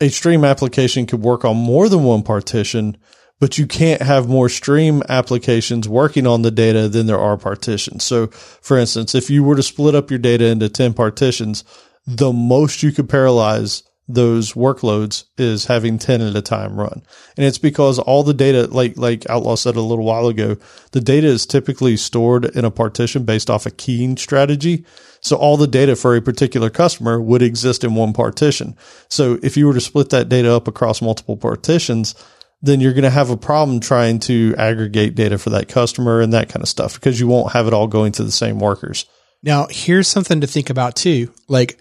a 0.00 0.08
stream 0.08 0.44
application 0.44 1.06
could 1.06 1.22
work 1.22 1.44
on 1.44 1.56
more 1.56 1.88
than 1.88 2.02
one 2.02 2.24
partition, 2.24 2.96
but 3.42 3.58
you 3.58 3.66
can't 3.66 4.02
have 4.02 4.28
more 4.28 4.48
stream 4.48 5.02
applications 5.08 5.88
working 5.88 6.28
on 6.28 6.42
the 6.42 6.50
data 6.52 6.88
than 6.88 7.08
there 7.08 7.18
are 7.18 7.36
partitions. 7.36 8.04
So 8.04 8.28
for 8.28 8.78
instance, 8.78 9.16
if 9.16 9.30
you 9.30 9.42
were 9.42 9.56
to 9.56 9.64
split 9.64 9.96
up 9.96 10.10
your 10.10 10.20
data 10.20 10.46
into 10.46 10.68
10 10.68 10.94
partitions, 10.94 11.64
the 12.06 12.32
most 12.32 12.84
you 12.84 12.92
could 12.92 13.08
parallelize 13.08 13.82
those 14.06 14.52
workloads 14.52 15.24
is 15.38 15.64
having 15.64 15.98
10 15.98 16.20
at 16.20 16.36
a 16.36 16.40
time 16.40 16.78
run. 16.78 17.02
And 17.36 17.44
it's 17.44 17.58
because 17.58 17.98
all 17.98 18.22
the 18.22 18.32
data, 18.32 18.68
like, 18.68 18.96
like 18.96 19.28
Outlaw 19.28 19.56
said 19.56 19.74
a 19.74 19.80
little 19.80 20.04
while 20.04 20.28
ago, 20.28 20.56
the 20.92 21.00
data 21.00 21.26
is 21.26 21.44
typically 21.44 21.96
stored 21.96 22.44
in 22.44 22.64
a 22.64 22.70
partition 22.70 23.24
based 23.24 23.50
off 23.50 23.66
a 23.66 23.72
keying 23.72 24.16
strategy. 24.18 24.84
So 25.20 25.36
all 25.36 25.56
the 25.56 25.66
data 25.66 25.96
for 25.96 26.14
a 26.14 26.22
particular 26.22 26.70
customer 26.70 27.20
would 27.20 27.42
exist 27.42 27.82
in 27.82 27.96
one 27.96 28.12
partition. 28.12 28.76
So 29.08 29.40
if 29.42 29.56
you 29.56 29.66
were 29.66 29.74
to 29.74 29.80
split 29.80 30.10
that 30.10 30.28
data 30.28 30.54
up 30.54 30.68
across 30.68 31.02
multiple 31.02 31.36
partitions, 31.36 32.14
then 32.62 32.80
you're 32.80 32.92
going 32.92 33.02
to 33.02 33.10
have 33.10 33.30
a 33.30 33.36
problem 33.36 33.80
trying 33.80 34.20
to 34.20 34.54
aggregate 34.56 35.16
data 35.16 35.36
for 35.36 35.50
that 35.50 35.68
customer 35.68 36.20
and 36.20 36.32
that 36.32 36.48
kind 36.48 36.62
of 36.62 36.68
stuff 36.68 36.94
because 36.94 37.18
you 37.18 37.26
won't 37.26 37.52
have 37.52 37.66
it 37.66 37.74
all 37.74 37.88
going 37.88 38.12
to 38.12 38.24
the 38.24 38.32
same 38.32 38.60
workers. 38.60 39.04
Now, 39.42 39.66
here's 39.68 40.06
something 40.06 40.40
to 40.40 40.46
think 40.46 40.70
about 40.70 40.94
too. 40.94 41.32
Like 41.48 41.78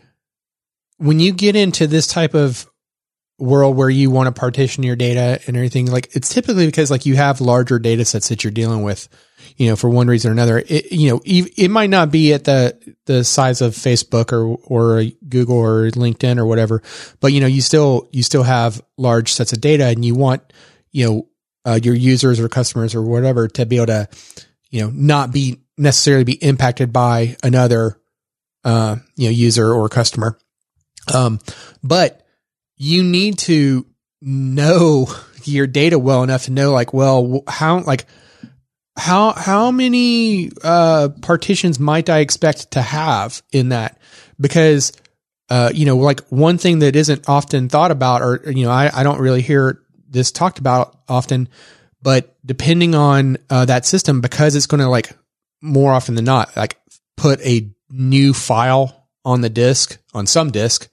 when 0.97 1.19
you 1.19 1.31
get 1.33 1.55
into 1.55 1.85
this 1.85 2.07
type 2.07 2.33
of 2.33 2.67
world 3.37 3.75
where 3.75 3.89
you 3.89 4.09
want 4.09 4.27
to 4.27 4.39
partition 4.39 4.83
your 4.83 4.95
data 4.95 5.39
and 5.45 5.55
everything, 5.55 5.85
like 5.85 6.15
it's 6.15 6.29
typically 6.29 6.65
because 6.65 6.89
like 6.89 7.05
you 7.05 7.15
have 7.15 7.41
larger 7.41 7.77
data 7.77 8.03
sets 8.03 8.29
that 8.29 8.43
you're 8.43 8.51
dealing 8.51 8.81
with, 8.81 9.07
you 9.57 9.69
know, 9.69 9.75
for 9.75 9.89
one 9.89 10.07
reason 10.07 10.29
or 10.29 10.33
another. 10.33 10.63
It, 10.67 10.91
you 10.91 11.11
know, 11.11 11.21
it 11.23 11.69
might 11.69 11.91
not 11.91 12.11
be 12.11 12.33
at 12.33 12.45
the, 12.45 12.95
the 13.05 13.23
size 13.23 13.61
of 13.61 13.73
Facebook 13.73 14.31
or, 14.31 14.57
or 14.63 15.03
Google 15.29 15.57
or 15.57 15.89
LinkedIn 15.91 16.39
or 16.39 16.45
whatever, 16.47 16.81
but 17.19 17.33
you 17.33 17.39
know, 17.39 17.47
you 17.47 17.61
still, 17.61 18.09
you 18.11 18.23
still 18.23 18.43
have 18.43 18.81
large 18.97 19.31
sets 19.31 19.53
of 19.53 19.61
data 19.61 19.85
and 19.85 20.03
you 20.03 20.15
want, 20.15 20.41
you 20.91 21.07
know, 21.07 21.27
uh, 21.65 21.79
your 21.81 21.95
users 21.95 22.39
or 22.39 22.49
customers 22.49 22.95
or 22.95 23.01
whatever 23.01 23.47
to 23.47 23.65
be 23.65 23.77
able 23.77 23.87
to, 23.87 24.09
you 24.69 24.81
know, 24.81 24.91
not 24.93 25.31
be 25.31 25.61
necessarily 25.77 26.23
be 26.23 26.33
impacted 26.33 26.93
by 26.93 27.35
another, 27.43 27.99
uh, 28.63 28.97
you 29.15 29.27
know, 29.27 29.31
user 29.31 29.73
or 29.73 29.89
customer. 29.89 30.37
Um, 31.13 31.39
but 31.83 32.25
you 32.77 33.03
need 33.03 33.37
to 33.39 33.85
know 34.21 35.07
your 35.43 35.67
data 35.67 35.97
well 35.97 36.23
enough 36.23 36.45
to 36.45 36.51
know 36.51 36.71
like, 36.71 36.93
well, 36.93 37.43
how, 37.47 37.79
like, 37.81 38.05
how, 38.97 39.31
how 39.31 39.71
many, 39.71 40.51
uh, 40.63 41.09
partitions 41.21 41.79
might 41.79 42.09
I 42.09 42.19
expect 42.19 42.71
to 42.71 42.81
have 42.81 43.41
in 43.51 43.69
that? 43.69 43.97
Because, 44.39 44.91
uh, 45.49 45.71
you 45.73 45.85
know, 45.85 45.97
like 45.97 46.21
one 46.27 46.57
thing 46.57 46.79
that 46.79 46.95
isn't 46.95 47.27
often 47.27 47.69
thought 47.69 47.91
about, 47.91 48.21
or, 48.21 48.43
you 48.51 48.65
know, 48.65 48.71
I, 48.71 48.91
I 48.93 49.03
don't 49.03 49.19
really 49.19 49.41
hear 49.41 49.81
this 50.11 50.31
talked 50.31 50.59
about 50.59 50.99
often, 51.07 51.49
but 52.01 52.35
depending 52.45 52.93
on, 52.93 53.37
uh, 53.49 53.65
that 53.65 53.85
system, 53.85 54.21
because 54.21 54.55
it's 54.55 54.67
going 54.67 54.81
to 54.81 54.89
like 54.89 55.11
more 55.61 55.93
often 55.93 56.15
than 56.15 56.25
not, 56.25 56.55
like 56.55 56.77
put 57.17 57.41
a 57.41 57.69
new 57.89 58.33
file 58.33 59.07
on 59.23 59.41
the 59.41 59.49
disk, 59.49 59.97
on 60.13 60.27
some 60.27 60.51
disk, 60.51 60.89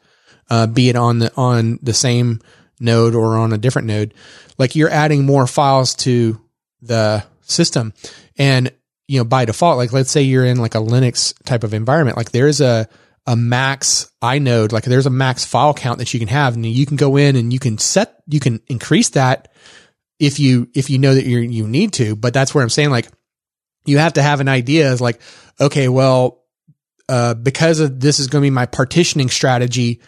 uh, 0.51 0.67
be 0.67 0.89
it 0.89 0.97
on 0.97 1.19
the 1.19 1.33
on 1.37 1.79
the 1.83 1.95
same 1.95 2.41
node 2.81 3.15
or 3.15 3.37
on 3.37 3.53
a 3.53 3.59
different 3.59 3.89
node. 3.89 4.15
Like 4.57 4.77
you're 4.77 4.91
adding 4.91 5.25
more 5.25 5.47
files 5.47 5.95
to 5.97 6.41
the 6.83 7.25
system, 7.43 7.93
and 8.37 8.73
you 9.07 9.19
know 9.19 9.25
by 9.25 9.45
default, 9.45 9.79
like 9.79 9.93
let's 9.93 10.11
say 10.11 10.23
you're 10.23 10.45
in 10.45 10.59
like 10.59 10.75
a 10.75 10.79
Linux 10.79 11.35
type 11.45 11.65
of 11.65 11.75
environment, 11.75 12.17
like 12.17 12.33
there's 12.33 12.61
a 12.61 12.89
a 13.29 13.37
max 13.37 14.11
inode, 14.23 14.73
like 14.73 14.85
there's 14.85 15.07
a 15.07 15.11
max 15.11 15.45
file 15.45 15.75
count 15.75 15.99
that 15.99 16.13
you 16.13 16.19
can 16.19 16.29
have, 16.29 16.55
and 16.55 16.67
you 16.67 16.87
can 16.87 16.97
go 16.97 17.17
in 17.17 17.37
and 17.37 17.53
you 17.53 17.61
can 17.61 17.79
set, 17.79 18.23
you 18.27 18.41
can 18.41 18.61
increase 18.67 19.11
that 19.11 19.53
if 20.19 20.41
you 20.41 20.69
if 20.75 20.91
you 20.91 20.99
know 20.99 21.15
that 21.15 21.27
you 21.27 21.39
you 21.39 21.69
need 21.69 21.93
to. 21.93 22.17
But 22.17 22.35
that's 22.35 22.55
where 22.55 22.63
I'm 22.63 22.71
saying 22.71 22.91
like 22.91 23.09
you 23.85 23.99
have 23.99 24.15
to 24.15 24.23
have 24.23 24.41
an 24.41 24.49
idea 24.49 24.93
of 24.93 25.01
like, 25.01 25.21
okay, 25.61 25.89
well, 25.89 26.43
uh, 27.09 27.35
because 27.35 27.81
of 27.81 28.01
this 28.01 28.19
is 28.19 28.27
going 28.27 28.43
to 28.43 28.47
be 28.47 28.51
my 28.51 28.67
partitioning 28.67 29.29
strategy 29.29 30.01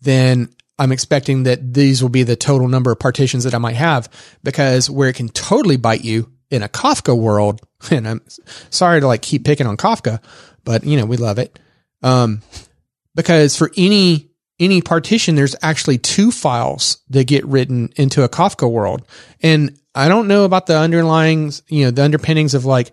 then 0.00 0.48
I'm 0.78 0.92
expecting 0.92 1.44
that 1.44 1.74
these 1.74 2.02
will 2.02 2.08
be 2.08 2.22
the 2.22 2.36
total 2.36 2.68
number 2.68 2.92
of 2.92 2.98
partitions 2.98 3.44
that 3.44 3.54
I 3.54 3.58
might 3.58 3.76
have 3.76 4.08
because 4.44 4.88
where 4.88 5.08
it 5.08 5.16
can 5.16 5.28
totally 5.28 5.76
bite 5.76 6.04
you 6.04 6.30
in 6.50 6.62
a 6.62 6.68
Kafka 6.68 7.16
world, 7.16 7.60
and 7.90 8.08
I'm 8.08 8.22
sorry 8.70 9.00
to 9.00 9.06
like 9.06 9.22
keep 9.22 9.44
picking 9.44 9.66
on 9.66 9.76
Kafka, 9.76 10.22
but 10.64 10.84
you 10.84 10.96
know, 10.96 11.06
we 11.06 11.16
love 11.16 11.38
it. 11.38 11.58
Um, 12.02 12.42
because 13.18 13.56
for 13.56 13.72
any, 13.76 14.30
any 14.60 14.80
partition, 14.80 15.34
there's 15.34 15.56
actually 15.60 15.98
two 15.98 16.30
files 16.30 16.98
that 17.10 17.26
get 17.26 17.44
written 17.44 17.92
into 17.96 18.22
a 18.22 18.28
Kafka 18.28 18.70
world. 18.70 19.02
And 19.42 19.76
I 19.92 20.06
don't 20.06 20.28
know 20.28 20.44
about 20.44 20.66
the 20.66 20.78
underlying, 20.78 21.50
you 21.66 21.84
know, 21.84 21.90
the 21.90 22.04
underpinnings 22.04 22.54
of 22.54 22.64
like 22.64 22.92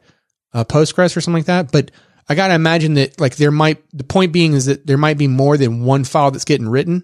uh, 0.51 0.63
Postgres 0.63 1.15
or 1.15 1.21
something 1.21 1.41
like 1.41 1.45
that, 1.45 1.71
but 1.71 1.91
I 2.27 2.33
got 2.33 2.47
to 2.47 2.55
imagine 2.55 2.95
that 2.95 3.21
like 3.21 3.35
there 3.35 3.51
might, 3.51 3.83
the 3.93 4.03
point 4.03 4.33
being 4.33 4.53
is 4.53 4.65
that 4.65 4.87
there 4.87 4.97
might 4.97 5.19
be 5.19 5.27
more 5.27 5.57
than 5.57 5.83
one 5.83 6.05
file 6.05 6.31
that's 6.31 6.43
getting 6.43 6.67
written. 6.67 7.03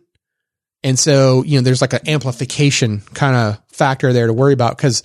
And 0.83 0.97
so, 0.97 1.43
you 1.43 1.59
know, 1.59 1.61
there's 1.61 1.81
like 1.81 1.93
an 1.93 2.09
amplification 2.09 3.01
kind 3.13 3.35
of 3.35 3.61
factor 3.67 4.13
there 4.13 4.25
to 4.25 4.33
worry 4.33 4.53
about 4.53 4.77
because, 4.77 5.03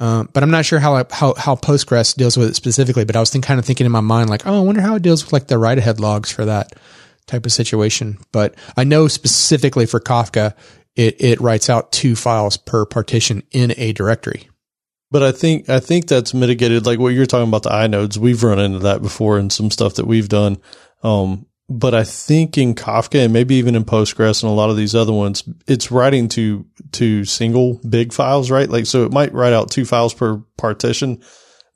um, 0.00 0.28
but 0.32 0.42
I'm 0.42 0.50
not 0.50 0.64
sure 0.64 0.80
how, 0.80 0.96
how, 1.12 1.34
how 1.34 1.54
Postgres 1.54 2.16
deals 2.16 2.36
with 2.36 2.50
it 2.50 2.56
specifically, 2.56 3.04
but 3.04 3.14
I 3.14 3.20
was 3.20 3.30
think, 3.30 3.44
kind 3.44 3.60
of 3.60 3.64
thinking 3.64 3.86
in 3.86 3.92
my 3.92 4.00
mind, 4.00 4.30
like, 4.30 4.48
oh, 4.48 4.58
I 4.58 4.62
wonder 4.62 4.80
how 4.80 4.96
it 4.96 5.02
deals 5.02 5.24
with 5.24 5.32
like 5.32 5.46
the 5.46 5.58
write 5.58 5.78
ahead 5.78 6.00
logs 6.00 6.32
for 6.32 6.46
that 6.46 6.72
type 7.26 7.46
of 7.46 7.52
situation. 7.52 8.18
But 8.32 8.54
I 8.76 8.84
know 8.84 9.08
specifically 9.08 9.86
for 9.86 10.00
Kafka, 10.00 10.54
it, 10.94 11.20
it 11.20 11.40
writes 11.40 11.70
out 11.70 11.92
two 11.92 12.16
files 12.16 12.56
per 12.56 12.84
partition 12.84 13.42
in 13.50 13.72
a 13.76 13.92
directory. 13.92 14.48
But 15.10 15.22
I 15.22 15.32
think 15.32 15.68
I 15.68 15.78
think 15.78 16.06
that's 16.06 16.32
mitigated. 16.32 16.86
Like 16.86 16.98
what 16.98 17.10
you're 17.10 17.26
talking 17.26 17.48
about 17.48 17.64
the 17.64 17.70
inodes, 17.70 18.16
we've 18.16 18.42
run 18.42 18.58
into 18.58 18.78
that 18.80 19.02
before 19.02 19.38
in 19.38 19.50
some 19.50 19.70
stuff 19.70 19.94
that 19.96 20.06
we've 20.06 20.28
done. 20.28 20.56
Um, 21.02 21.46
but 21.68 21.94
I 21.94 22.04
think 22.04 22.56
in 22.58 22.74
Kafka 22.74 23.24
and 23.24 23.32
maybe 23.32 23.56
even 23.56 23.74
in 23.74 23.84
Postgres 23.84 24.42
and 24.42 24.50
a 24.50 24.54
lot 24.54 24.70
of 24.70 24.76
these 24.76 24.94
other 24.94 25.12
ones, 25.12 25.44
it's 25.66 25.90
writing 25.90 26.28
to 26.30 26.64
to 26.92 27.24
single 27.26 27.78
big 27.88 28.12
files, 28.12 28.50
right? 28.50 28.68
Like 28.68 28.86
so, 28.86 29.04
it 29.04 29.12
might 29.12 29.34
write 29.34 29.52
out 29.52 29.70
two 29.70 29.84
files 29.84 30.14
per 30.14 30.38
partition, 30.56 31.22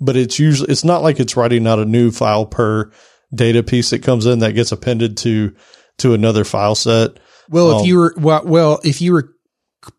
but 0.00 0.16
it's 0.16 0.38
usually 0.38 0.70
it's 0.70 0.84
not 0.84 1.02
like 1.02 1.20
it's 1.20 1.36
writing 1.36 1.66
out 1.66 1.78
a 1.78 1.84
new 1.84 2.10
file 2.10 2.46
per 2.46 2.90
data 3.34 3.62
piece 3.62 3.90
that 3.90 4.02
comes 4.02 4.26
in 4.26 4.38
that 4.40 4.52
gets 4.52 4.72
appended 4.72 5.16
to 5.18 5.54
to 5.98 6.14
another 6.14 6.44
file 6.44 6.74
set. 6.74 7.12
Well, 7.48 7.72
Um, 7.76 7.80
if 7.80 7.86
you 7.86 7.96
were 7.98 8.14
well, 8.16 8.42
well, 8.44 8.80
if 8.84 9.00
you 9.00 9.12
were 9.12 9.32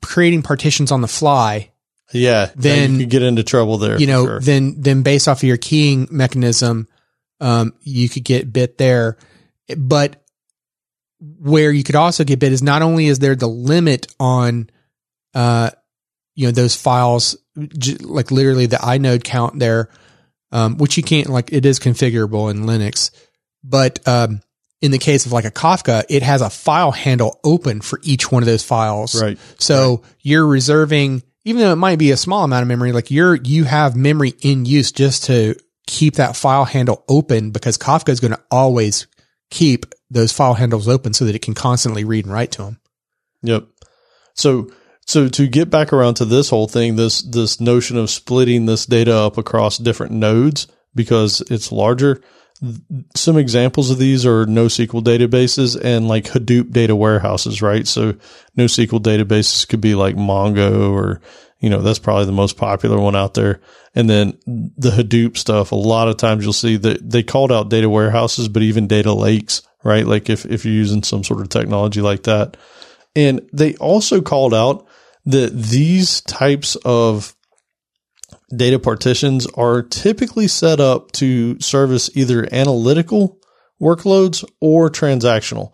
creating 0.04 0.42
partitions 0.44 0.92
on 0.92 1.02
the 1.02 1.08
fly, 1.08 1.72
Yeah, 2.14 2.52
Then- 2.56 2.94
you 2.94 3.00
could 3.00 3.10
get 3.10 3.22
into 3.24 3.44
trouble 3.44 3.78
there. 3.78 4.00
you 4.00 4.08
know, 4.08 4.26
sure. 4.26 4.40
then 4.40 4.76
then 4.80 5.02
based 5.02 5.28
off 5.28 5.40
of 5.40 5.44
your 5.44 5.58
keying 5.58 6.08
mechanism, 6.12 6.88
um, 7.42 7.74
you 7.82 8.08
could 8.10 8.24
get 8.24 8.52
bit 8.54 8.78
there. 8.78 9.18
But 9.78 10.24
where 11.40 11.72
you 11.72 11.84
could 11.84 11.96
also 11.96 12.24
get 12.24 12.40
bit 12.40 12.54
is 12.54 12.62
not 12.62 12.82
only 12.82 13.08
is 13.08 13.20
there 13.20 13.36
the 13.36 13.48
limit 13.48 14.08
on, 14.20 14.70
uh, 15.34 15.72
you 16.36 16.46
know, 16.48 16.52
those 16.52 16.76
files, 16.76 17.36
like 18.02 18.32
literally 18.32 18.68
the 18.68 18.78
inode 18.78 19.24
count 19.24 19.60
there, 19.60 19.90
um, 20.52 20.78
which 20.78 20.98
you 20.98 21.04
can't 21.04 21.30
like 21.30 21.52
it 21.52 21.66
is 21.66 21.80
configurable 21.80 22.50
in 22.52 22.64
Linux, 22.64 23.12
but 23.64 24.06
um, 24.08 24.42
in 24.82 24.92
the 24.92 25.00
case 25.00 25.26
of 25.26 25.32
like 25.32 25.46
a 25.46 25.52
Kafka, 25.52 26.06
it 26.10 26.24
has 26.24 26.42
a 26.42 26.50
file 26.50 26.92
handle 26.92 27.40
open 27.44 27.82
for 27.82 28.00
each 28.04 28.32
one 28.32 28.44
of 28.44 28.48
those 28.48 28.64
files. 28.64 29.20
right. 29.22 29.38
So 29.60 30.04
you're 30.22 30.46
reserving, 30.46 31.24
even 31.46 31.62
though 31.62 31.72
it 31.72 31.78
might 31.78 32.00
be 32.00 32.12
a 32.12 32.18
small 32.18 32.44
amount 32.44 32.62
of 32.62 32.68
memory, 32.68 32.92
like 32.92 33.12
you're, 33.12 33.36
you 33.36 33.64
have 33.64 33.96
memory 33.96 34.34
in 34.42 34.66
use 34.66 34.92
just 34.92 35.26
to 35.26 35.56
keep 35.88 36.16
that 36.16 36.36
file 36.36 36.66
handle 36.66 37.04
open 37.10 37.52
because 37.52 37.78
Kafka 37.78 38.10
is 38.10 38.20
going 38.20 38.34
to 38.34 38.44
always 38.52 39.08
keep 39.50 39.86
those 40.10 40.32
file 40.32 40.54
handles 40.54 40.88
open 40.88 41.14
so 41.14 41.26
that 41.26 41.36
it 41.36 41.42
can 41.42 41.54
constantly 41.54 42.04
read 42.04 42.26
and 42.26 42.34
write 42.34 42.52
to 42.52 42.64
them. 42.64 42.80
Yep. 43.44 43.66
So 44.34 44.70
so 45.08 45.30
to 45.30 45.48
get 45.48 45.70
back 45.70 45.94
around 45.94 46.16
to 46.16 46.26
this 46.26 46.50
whole 46.50 46.68
thing, 46.68 46.98
this 46.98 47.22
this 47.22 47.62
notion 47.62 47.98
of 47.98 48.10
splitting 48.10 48.66
this 48.66 48.86
data 48.86 49.16
up 49.16 49.38
across 49.38 49.78
different 49.78 50.12
nodes 50.12 50.68
because 50.94 51.42
it's 51.50 51.72
larger. 51.72 52.22
Some 53.16 53.38
examples 53.38 53.90
of 53.90 54.00
these 54.00 54.26
are 54.26 54.46
NoSQL 54.46 55.04
databases 55.04 55.80
and 55.82 56.08
like 56.10 56.26
Hadoop 56.26 56.72
data 56.72 56.96
warehouses, 56.96 57.62
right? 57.62 57.88
So 57.88 58.14
NoSQL 58.58 59.00
databases 59.00 59.68
could 59.68 59.80
be 59.80 59.96
like 59.96 60.16
Mongo 60.16 60.92
or, 60.92 61.22
you 61.60 61.70
know, 61.70 61.82
that's 61.82 62.00
probably 62.00 62.26
the 62.26 62.32
most 62.32 62.58
popular 62.58 63.00
one 63.00 63.16
out 63.16 63.36
there. 63.36 63.62
And 63.94 64.10
then 64.10 64.40
the 64.46 64.90
Hadoop 64.90 65.38
stuff, 65.38 65.72
a 65.72 65.76
lot 65.76 66.08
of 66.08 66.18
times 66.18 66.44
you'll 66.44 66.52
see 66.52 66.78
that 66.78 67.08
they 67.08 67.22
called 67.22 67.52
out 67.52 67.70
data 67.70 67.90
warehouses, 67.90 68.50
but 68.50 68.64
even 68.64 68.88
data 68.88 69.14
lakes, 69.14 69.62
right? 69.84 70.06
Like 70.06 70.28
if, 70.30 70.44
if 70.46 70.66
you're 70.66 70.74
using 70.74 71.04
some 71.04 71.24
sort 71.24 71.42
of 71.42 71.50
technology 71.50 72.02
like 72.02 72.24
that. 72.24 72.58
And 73.16 73.48
they 73.54 73.76
also 73.76 74.20
called 74.22 74.56
out 74.56 74.87
that 75.28 75.52
these 75.54 76.22
types 76.22 76.78
of 76.86 77.36
data 78.56 78.80
partitions 78.80 79.46
are 79.56 79.82
typically 79.82 80.48
set 80.48 80.80
up 80.80 81.12
to 81.12 81.60
service 81.60 82.10
either 82.16 82.48
analytical 82.54 83.38
workloads 83.82 84.50
or 84.62 84.90
transactional. 84.90 85.74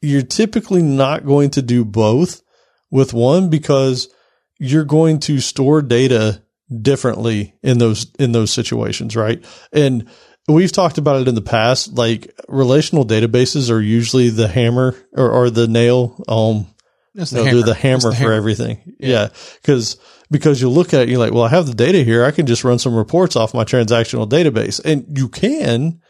You're 0.00 0.22
typically 0.22 0.80
not 0.80 1.26
going 1.26 1.50
to 1.50 1.62
do 1.62 1.84
both 1.84 2.42
with 2.88 3.12
one 3.12 3.50
because 3.50 4.08
you're 4.60 4.84
going 4.84 5.18
to 5.20 5.40
store 5.40 5.82
data 5.82 6.42
differently 6.80 7.56
in 7.64 7.78
those 7.78 8.06
in 8.20 8.30
those 8.30 8.52
situations, 8.52 9.16
right? 9.16 9.44
And 9.72 10.08
we've 10.46 10.70
talked 10.70 10.98
about 10.98 11.20
it 11.20 11.26
in 11.26 11.34
the 11.34 11.42
past. 11.42 11.94
Like 11.94 12.32
relational 12.48 13.04
databases 13.04 13.72
are 13.72 13.80
usually 13.80 14.28
the 14.28 14.46
hammer 14.46 14.94
or, 15.12 15.30
or 15.30 15.50
the 15.50 15.66
nail 15.66 16.22
um, 16.28 16.68
That's 17.14 17.32
no, 17.32 17.44
they're 17.44 17.62
the 17.62 17.74
hammer 17.74 18.10
That's 18.10 18.20
for 18.20 18.32
everything. 18.32 18.96
Yeah. 18.98 19.28
Cause, 19.62 19.98
because 20.30 20.60
you 20.60 20.68
look 20.68 20.92
at 20.94 21.02
it, 21.02 21.08
you're 21.08 21.18
like, 21.18 21.32
well, 21.32 21.44
I 21.44 21.48
have 21.50 21.66
the 21.66 21.74
data 21.74 22.02
here. 22.02 22.24
I 22.24 22.30
can 22.32 22.46
just 22.46 22.64
run 22.64 22.78
some 22.78 22.94
reports 22.96 23.36
off 23.36 23.54
my 23.54 23.64
transactional 23.64 24.28
database 24.28 24.80
and 24.84 25.16
you 25.16 25.28
can, 25.28 26.00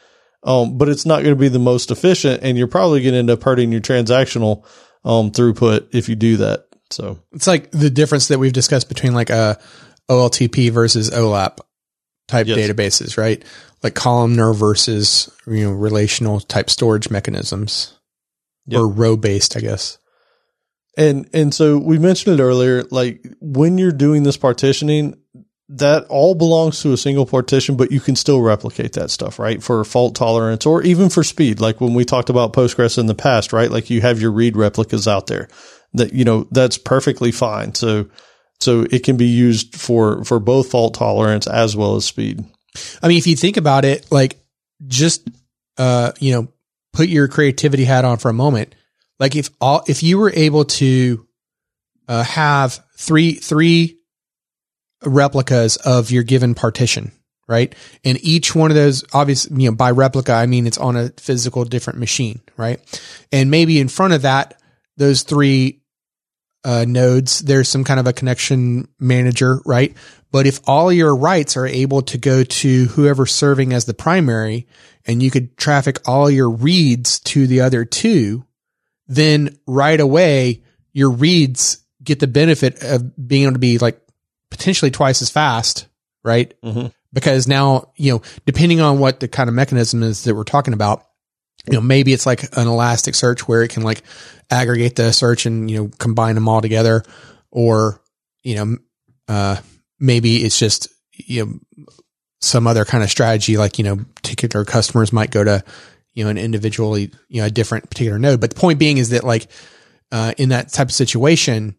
um, 0.44 0.78
but 0.78 0.88
it's 0.88 1.04
not 1.04 1.22
going 1.22 1.34
to 1.34 1.40
be 1.40 1.48
the 1.48 1.58
most 1.58 1.90
efficient 1.90 2.42
and 2.42 2.56
you're 2.56 2.68
probably 2.68 3.02
going 3.02 3.12
to 3.12 3.18
end 3.18 3.30
up 3.30 3.42
hurting 3.42 3.70
your 3.70 3.80
transactional, 3.82 4.64
um, 5.04 5.30
throughput 5.30 5.88
if 5.94 6.08
you 6.08 6.14
do 6.16 6.38
that. 6.38 6.66
So 6.90 7.18
It's 7.32 7.46
like 7.46 7.70
the 7.70 7.90
difference 7.90 8.28
that 8.28 8.38
we've 8.38 8.52
discussed 8.52 8.88
between 8.88 9.12
like 9.14 9.30
a 9.30 9.58
OLTP 10.10 10.70
versus 10.70 11.10
OLAP 11.10 11.58
type 12.28 12.46
Yes. 12.46 12.58
databases, 12.58 13.18
right? 13.18 13.42
Like 13.82 13.94
columnar 13.94 14.54
versus, 14.54 15.30
you 15.46 15.64
know, 15.64 15.72
relational 15.72 16.40
type 16.40 16.70
storage 16.70 17.10
mechanisms 17.10 17.98
Yep. 18.66 18.80
or 18.80 18.88
row 18.88 19.16
based, 19.16 19.56
I 19.56 19.60
guess. 19.60 19.98
And 20.96 21.28
and 21.34 21.52
so 21.52 21.78
we 21.78 21.98
mentioned 21.98 22.38
it 22.38 22.42
earlier, 22.42 22.84
like 22.84 23.26
when 23.40 23.78
you're 23.78 23.92
doing 23.92 24.22
this 24.22 24.36
partitioning, 24.36 25.16
that 25.68 26.04
all 26.08 26.34
belongs 26.34 26.82
to 26.82 26.92
a 26.92 26.96
single 26.96 27.26
partition, 27.26 27.76
but 27.76 27.90
you 27.90 28.00
can 28.00 28.16
still 28.16 28.40
replicate 28.40 28.92
that 28.92 29.10
stuff, 29.10 29.38
right? 29.38 29.62
For 29.62 29.82
fault 29.84 30.14
tolerance 30.14 30.66
or 30.66 30.82
even 30.82 31.08
for 31.08 31.24
speed. 31.24 31.60
Like 31.60 31.80
when 31.80 31.94
we 31.94 32.04
talked 32.04 32.30
about 32.30 32.52
Postgres 32.52 32.98
in 32.98 33.06
the 33.06 33.14
past, 33.14 33.52
right? 33.52 33.70
Like 33.70 33.90
you 33.90 34.00
have 34.02 34.20
your 34.20 34.30
read 34.30 34.56
replicas 34.56 35.08
out 35.08 35.26
there 35.26 35.48
that, 35.94 36.12
you 36.12 36.24
know, 36.24 36.46
that's 36.50 36.76
perfectly 36.76 37.32
fine. 37.32 37.74
So, 37.74 38.08
so 38.60 38.86
it 38.90 39.04
can 39.04 39.16
be 39.16 39.26
used 39.26 39.74
for, 39.74 40.22
for 40.24 40.38
both 40.38 40.70
fault 40.70 40.94
tolerance 40.94 41.46
as 41.46 41.74
well 41.74 41.96
as 41.96 42.04
speed. 42.04 42.44
I 43.02 43.08
mean, 43.08 43.18
if 43.18 43.26
you 43.26 43.34
think 43.34 43.56
about 43.56 43.84
it, 43.84 44.06
like 44.12 44.36
just, 44.86 45.28
uh, 45.78 46.12
you 46.20 46.32
know, 46.32 46.48
put 46.92 47.08
your 47.08 47.26
creativity 47.26 47.84
hat 47.84 48.04
on 48.04 48.18
for 48.18 48.28
a 48.28 48.34
moment. 48.34 48.74
Like 49.18 49.36
if 49.36 49.50
all, 49.60 49.82
if 49.86 50.02
you 50.02 50.18
were 50.18 50.32
able 50.34 50.64
to, 50.64 51.26
uh, 52.08 52.24
have 52.24 52.84
three, 52.96 53.34
three 53.34 53.98
replicas 55.04 55.76
of 55.76 56.10
your 56.10 56.22
given 56.22 56.54
partition, 56.54 57.12
right? 57.48 57.74
And 58.04 58.18
each 58.22 58.54
one 58.54 58.70
of 58.70 58.74
those, 58.74 59.04
obviously, 59.12 59.62
you 59.62 59.70
know, 59.70 59.76
by 59.76 59.90
replica, 59.90 60.32
I 60.32 60.46
mean, 60.46 60.66
it's 60.66 60.78
on 60.78 60.96
a 60.96 61.10
physical 61.18 61.64
different 61.64 61.98
machine, 61.98 62.40
right? 62.56 62.80
And 63.32 63.50
maybe 63.50 63.80
in 63.80 63.88
front 63.88 64.12
of 64.14 64.22
that, 64.22 64.60
those 64.96 65.22
three, 65.22 65.80
uh, 66.64 66.84
nodes, 66.88 67.40
there's 67.40 67.68
some 67.68 67.84
kind 67.84 68.00
of 68.00 68.06
a 68.06 68.12
connection 68.12 68.88
manager, 68.98 69.60
right? 69.66 69.94
But 70.32 70.46
if 70.46 70.60
all 70.66 70.92
your 70.92 71.14
writes 71.14 71.56
are 71.56 71.66
able 71.66 72.02
to 72.02 72.18
go 72.18 72.42
to 72.42 72.84
whoever's 72.86 73.32
serving 73.32 73.72
as 73.72 73.84
the 73.84 73.94
primary 73.94 74.66
and 75.06 75.22
you 75.22 75.30
could 75.30 75.56
traffic 75.56 76.00
all 76.08 76.30
your 76.30 76.50
reads 76.50 77.20
to 77.20 77.46
the 77.46 77.60
other 77.60 77.84
two, 77.84 78.44
then 79.06 79.58
right 79.66 80.00
away 80.00 80.62
your 80.92 81.10
reads 81.10 81.78
get 82.02 82.20
the 82.20 82.26
benefit 82.26 82.82
of 82.82 83.28
being 83.28 83.42
able 83.44 83.54
to 83.54 83.58
be 83.58 83.78
like 83.78 84.00
potentially 84.50 84.90
twice 84.90 85.22
as 85.22 85.30
fast, 85.30 85.86
right? 86.22 86.54
Mhm. 86.62 86.92
Because 87.12 87.46
now, 87.46 87.92
you 87.96 88.12
know, 88.12 88.22
depending 88.46 88.80
on 88.80 88.98
what 88.98 89.20
the 89.20 89.28
kind 89.28 89.48
of 89.48 89.54
mechanism 89.54 90.02
is 90.02 90.24
that 90.24 90.34
we're 90.34 90.44
talking 90.44 90.74
about, 90.74 91.06
you 91.66 91.74
know, 91.74 91.80
maybe 91.80 92.12
it's 92.12 92.26
like 92.26 92.42
an 92.42 92.66
Elasticsearch 92.66 93.40
where 93.40 93.62
it 93.62 93.68
can 93.68 93.82
like 93.82 94.02
aggregate 94.50 94.96
the 94.96 95.12
search 95.12 95.46
and, 95.46 95.70
you 95.70 95.78
know, 95.78 95.90
combine 95.98 96.34
them 96.34 96.48
all 96.48 96.60
together 96.60 97.02
or, 97.50 98.00
you 98.42 98.56
know, 98.56 98.76
uh, 99.28 99.56
maybe 99.98 100.44
it's 100.44 100.58
just, 100.58 100.88
you 101.12 101.44
know, 101.46 101.86
some 102.40 102.66
other 102.66 102.84
kind 102.84 103.02
of 103.02 103.10
strategy, 103.10 103.56
like, 103.56 103.78
you 103.78 103.84
know, 103.84 103.96
particular 104.16 104.64
customers 104.64 105.12
might 105.12 105.30
go 105.30 105.42
to, 105.42 105.64
you 106.14 106.24
know, 106.24 106.30
an 106.30 106.38
individually, 106.38 107.10
you 107.28 107.40
know, 107.40 107.46
a 107.46 107.50
different 107.50 107.90
particular 107.90 108.18
node. 108.18 108.40
But 108.40 108.50
the 108.50 108.60
point 108.60 108.78
being 108.78 108.98
is 108.98 109.10
that 109.10 109.24
like, 109.24 109.48
uh, 110.12 110.32
in 110.38 110.50
that 110.50 110.72
type 110.72 110.88
of 110.88 110.94
situation, 110.94 111.76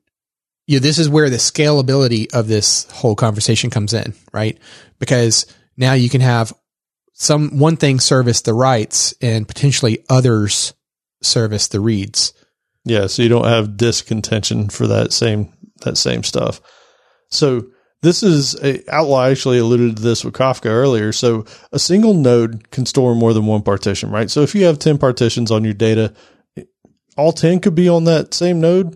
you 0.67 0.77
know, 0.77 0.81
this 0.81 0.99
is 0.99 1.07
where 1.07 1.29
the 1.29 1.37
scalability 1.37 2.33
of 2.33 2.47
this 2.47 2.89
whole 2.91 3.15
conversation 3.15 3.69
comes 3.69 3.93
in, 3.93 4.13
right? 4.33 4.57
Because 4.99 5.45
now 5.77 5.93
you 5.93 6.09
can 6.09 6.21
have 6.21 6.53
some 7.13 7.59
one 7.59 7.77
thing 7.77 7.99
service 7.99 8.41
the 8.41 8.53
writes 8.53 9.13
and 9.21 9.47
potentially 9.47 10.03
others 10.09 10.73
service 11.21 11.67
the 11.69 11.79
reads. 11.79 12.33
Yeah, 12.83 13.07
so 13.07 13.23
you 13.23 13.29
don't 13.29 13.47
have 13.47 13.77
disk 13.77 14.05
contention 14.05 14.69
for 14.69 14.87
that 14.87 15.13
same 15.13 15.53
that 15.81 15.97
same 15.97 16.23
stuff. 16.23 16.61
So 17.29 17.67
this 18.05 18.21
is 18.21 18.55
a, 18.63 18.83
Outlaw 18.93 19.25
actually 19.25 19.57
alluded 19.57 19.97
to 19.97 20.01
this 20.01 20.23
with 20.23 20.35
Kafka 20.35 20.67
earlier. 20.67 21.11
So 21.11 21.45
a 21.71 21.79
single 21.79 22.13
node 22.13 22.69
can 22.69 22.85
store 22.85 23.15
more 23.15 23.33
than 23.33 23.47
one 23.47 23.63
partition, 23.63 24.11
right? 24.11 24.29
So 24.29 24.41
if 24.41 24.53
you 24.53 24.65
have 24.65 24.77
10 24.77 24.99
partitions 24.99 25.49
on 25.49 25.63
your 25.63 25.73
data, 25.73 26.13
all 27.17 27.33
10 27.33 27.61
could 27.61 27.73
be 27.73 27.89
on 27.89 28.03
that 28.03 28.35
same 28.35 28.61
node. 28.61 28.95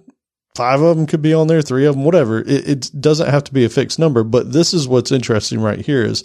Five 0.55 0.81
of 0.81 0.95
them 0.95 1.07
could 1.07 1.23
be 1.23 1.33
on 1.33 1.47
there, 1.47 1.63
three 1.63 1.85
of 1.85 1.95
them, 1.95 2.03
whatever. 2.03 2.39
It, 2.39 2.69
it 2.69 2.91
doesn't 2.99 3.29
have 3.29 3.43
to 3.45 3.53
be 3.53 3.65
a 3.65 3.69
fixed 3.69 3.97
number, 3.97 4.23
but 4.23 4.51
this 4.51 4.73
is 4.73 4.87
what's 4.87 5.11
interesting 5.11 5.59
right 5.59 5.83
here 5.83 6.03
is 6.03 6.23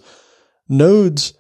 nodes 0.69 1.33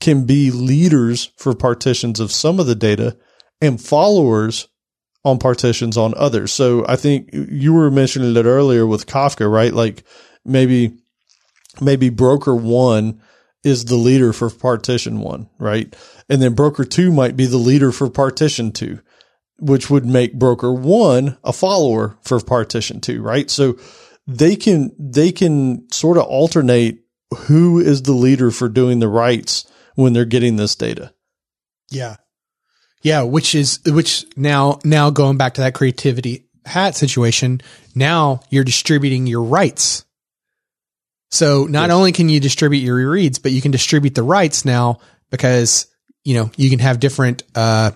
can 0.00 0.26
be 0.26 0.50
leaders 0.50 1.30
for 1.36 1.54
partitions 1.54 2.18
of 2.18 2.32
some 2.32 2.58
of 2.58 2.66
the 2.66 2.74
data 2.74 3.16
and 3.60 3.80
followers 3.80 4.68
on 5.24 5.38
partitions 5.38 5.96
on 5.96 6.14
others. 6.16 6.52
So 6.52 6.84
I 6.88 6.96
think 6.96 7.30
you 7.32 7.72
were 7.72 7.90
mentioning 7.90 8.36
it 8.36 8.46
earlier 8.46 8.86
with 8.86 9.06
Kafka, 9.06 9.50
right? 9.50 9.72
Like 9.72 10.04
maybe, 10.48 10.96
maybe 11.80 12.08
broker 12.08 12.54
one 12.54 13.20
is 13.64 13.84
the 13.84 13.96
leader 13.96 14.32
for 14.32 14.50
partition 14.50 15.20
one, 15.20 15.48
right? 15.58 15.94
And 16.28 16.40
then 16.40 16.54
broker 16.54 16.84
two 16.84 17.12
might 17.12 17.36
be 17.36 17.46
the 17.46 17.56
leader 17.58 17.92
for 17.92 18.08
partition 18.08 18.72
two, 18.72 19.00
which 19.58 19.90
would 19.90 20.06
make 20.06 20.38
broker 20.38 20.72
one 20.72 21.36
a 21.44 21.52
follower 21.52 22.16
for 22.22 22.40
partition 22.40 23.00
two, 23.00 23.22
right? 23.22 23.50
So 23.50 23.78
they 24.26 24.56
can, 24.56 24.94
they 24.98 25.32
can 25.32 25.90
sort 25.90 26.18
of 26.18 26.24
alternate 26.24 27.00
who 27.36 27.78
is 27.78 28.02
the 28.02 28.12
leader 28.12 28.50
for 28.50 28.68
doing 28.68 29.00
the 29.00 29.08
writes 29.08 29.70
when 29.94 30.12
they're 30.12 30.24
getting 30.24 30.56
this 30.56 30.74
data. 30.74 31.12
Yeah. 31.90 32.16
Yeah, 33.02 33.22
which 33.22 33.54
is 33.54 33.80
which 33.86 34.24
now 34.36 34.80
now 34.84 35.10
going 35.10 35.36
back 35.36 35.54
to 35.54 35.60
that 35.60 35.74
creativity 35.74 36.48
hat 36.64 36.96
situation, 36.96 37.60
now 37.94 38.40
you're 38.50 38.64
distributing 38.64 39.26
your 39.26 39.42
writes. 39.42 40.04
So 41.30 41.64
not 41.64 41.88
yes. 41.88 41.96
only 41.96 42.12
can 42.12 42.28
you 42.28 42.40
distribute 42.40 42.80
your 42.80 43.10
reads, 43.10 43.38
but 43.38 43.52
you 43.52 43.60
can 43.60 43.70
distribute 43.70 44.14
the 44.14 44.22
writes 44.22 44.64
now 44.64 45.00
because 45.30 45.86
you 46.24 46.34
know 46.34 46.50
you 46.56 46.70
can 46.70 46.78
have 46.78 47.00
different 47.00 47.42
uh, 47.54 47.90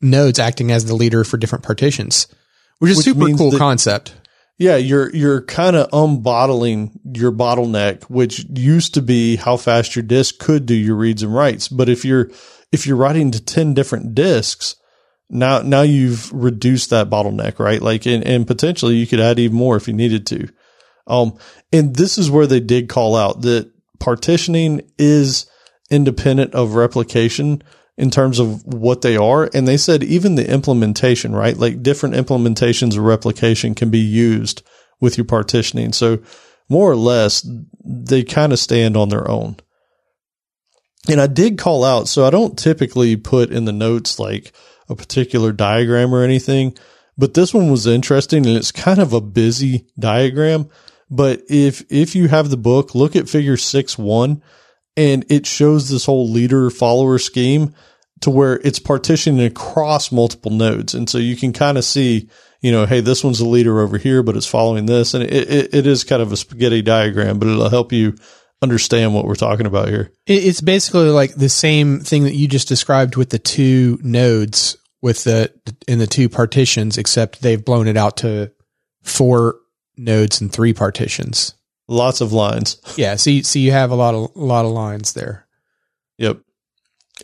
nodes 0.00 0.38
acting 0.38 0.70
as 0.70 0.84
the 0.84 0.94
leader 0.94 1.24
for 1.24 1.36
different 1.36 1.64
partitions, 1.64 2.28
which 2.78 2.92
is 2.92 2.98
which 2.98 3.04
super 3.04 3.36
cool 3.36 3.50
that, 3.50 3.58
concept. 3.58 4.14
Yeah, 4.58 4.76
you're 4.76 5.14
you're 5.14 5.42
kind 5.42 5.76
of 5.76 5.88
unbottling 5.92 7.00
your 7.14 7.32
bottleneck, 7.32 8.04
which 8.04 8.44
used 8.50 8.94
to 8.94 9.02
be 9.02 9.36
how 9.36 9.56
fast 9.56 9.96
your 9.96 10.04
disk 10.04 10.38
could 10.38 10.66
do 10.66 10.74
your 10.74 10.96
reads 10.96 11.22
and 11.22 11.34
writes. 11.34 11.68
But 11.68 11.88
if 11.88 12.04
you're 12.04 12.30
if 12.72 12.86
you're 12.86 12.96
writing 12.96 13.30
to 13.30 13.42
10 13.42 13.74
different 13.74 14.14
disks, 14.14 14.76
now, 15.30 15.60
now 15.60 15.82
you've 15.82 16.32
reduced 16.32 16.90
that 16.90 17.10
bottleneck, 17.10 17.58
right? 17.58 17.80
Like, 17.80 18.06
and, 18.06 18.24
and 18.24 18.46
potentially 18.46 18.96
you 18.96 19.06
could 19.06 19.20
add 19.20 19.38
even 19.38 19.56
more 19.56 19.76
if 19.76 19.88
you 19.88 19.94
needed 19.94 20.26
to. 20.28 20.48
Um, 21.08 21.38
and 21.72 21.96
this 21.96 22.18
is 22.18 22.30
where 22.30 22.46
they 22.46 22.60
did 22.60 22.88
call 22.88 23.16
out 23.16 23.42
that 23.42 23.70
partitioning 23.98 24.82
is 24.98 25.46
independent 25.90 26.54
of 26.54 26.74
replication 26.74 27.62
in 27.96 28.10
terms 28.10 28.38
of 28.38 28.64
what 28.64 29.02
they 29.02 29.16
are. 29.16 29.50
And 29.52 29.66
they 29.66 29.76
said 29.76 30.04
even 30.04 30.36
the 30.36 30.48
implementation, 30.48 31.34
right? 31.34 31.56
Like 31.56 31.82
different 31.82 32.14
implementations 32.14 32.96
of 32.96 33.02
replication 33.04 33.74
can 33.74 33.90
be 33.90 33.98
used 33.98 34.62
with 35.00 35.18
your 35.18 35.24
partitioning. 35.24 35.92
So 35.92 36.20
more 36.68 36.90
or 36.90 36.96
less, 36.96 37.48
they 37.84 38.22
kind 38.22 38.52
of 38.52 38.58
stand 38.58 38.96
on 38.96 39.08
their 39.08 39.28
own. 39.28 39.56
And 41.08 41.20
I 41.20 41.26
did 41.26 41.58
call 41.58 41.84
out, 41.84 42.06
so 42.06 42.24
I 42.24 42.30
don't 42.30 42.58
typically 42.58 43.16
put 43.16 43.50
in 43.50 43.64
the 43.64 43.72
notes 43.72 44.18
like 44.18 44.52
a 44.88 44.94
particular 44.94 45.52
diagram 45.52 46.14
or 46.14 46.22
anything, 46.22 46.76
but 47.16 47.34
this 47.34 47.52
one 47.52 47.70
was 47.70 47.86
interesting 47.86 48.46
and 48.46 48.56
it's 48.56 48.72
kind 48.72 49.00
of 49.00 49.12
a 49.12 49.20
busy 49.20 49.86
diagram. 49.98 50.68
But 51.10 51.42
if, 51.48 51.84
if 51.90 52.14
you 52.14 52.28
have 52.28 52.50
the 52.50 52.56
book, 52.56 52.94
look 52.94 53.16
at 53.16 53.28
figure 53.28 53.56
six 53.56 53.96
one 53.96 54.42
and 54.96 55.24
it 55.30 55.46
shows 55.46 55.88
this 55.88 56.04
whole 56.04 56.28
leader 56.28 56.70
follower 56.70 57.18
scheme 57.18 57.74
to 58.20 58.30
where 58.30 58.54
it's 58.64 58.78
partitioning 58.78 59.44
across 59.44 60.10
multiple 60.10 60.50
nodes. 60.50 60.94
And 60.94 61.08
so 61.08 61.18
you 61.18 61.36
can 61.36 61.52
kind 61.52 61.78
of 61.78 61.84
see, 61.84 62.28
you 62.60 62.72
know, 62.72 62.84
hey, 62.84 63.00
this 63.00 63.22
one's 63.22 63.38
the 63.38 63.46
leader 63.46 63.80
over 63.80 63.96
here, 63.96 64.22
but 64.22 64.36
it's 64.36 64.46
following 64.46 64.86
this. 64.86 65.14
And 65.14 65.22
it, 65.22 65.32
it, 65.32 65.74
it 65.74 65.86
is 65.86 66.04
kind 66.04 66.20
of 66.20 66.32
a 66.32 66.36
spaghetti 66.36 66.82
diagram, 66.82 67.38
but 67.38 67.48
it'll 67.48 67.70
help 67.70 67.92
you 67.92 68.16
understand 68.60 69.14
what 69.14 69.24
we're 69.24 69.36
talking 69.36 69.66
about 69.66 69.88
here. 69.88 70.10
It's 70.26 70.60
basically 70.60 71.10
like 71.10 71.34
the 71.34 71.48
same 71.48 72.00
thing 72.00 72.24
that 72.24 72.34
you 72.34 72.48
just 72.48 72.66
described 72.66 73.16
with 73.16 73.30
the 73.30 73.38
two 73.38 74.00
nodes 74.02 74.76
with 75.00 75.22
the 75.22 75.52
in 75.86 76.00
the 76.00 76.08
two 76.08 76.28
partitions, 76.28 76.98
except 76.98 77.40
they've 77.40 77.64
blown 77.64 77.86
it 77.86 77.96
out 77.96 78.16
to 78.18 78.50
four 79.04 79.60
nodes 79.98 80.40
and 80.40 80.52
three 80.52 80.72
partitions. 80.72 81.54
Lots 81.88 82.20
of 82.20 82.32
lines. 82.32 82.80
Yeah, 82.96 83.16
so 83.16 83.30
you, 83.30 83.42
so 83.42 83.58
you 83.58 83.72
have 83.72 83.90
a 83.90 83.94
lot 83.94 84.14
of 84.14 84.30
a 84.36 84.44
lot 84.44 84.64
of 84.64 84.72
lines 84.72 85.14
there. 85.14 85.46
Yep. 86.18 86.40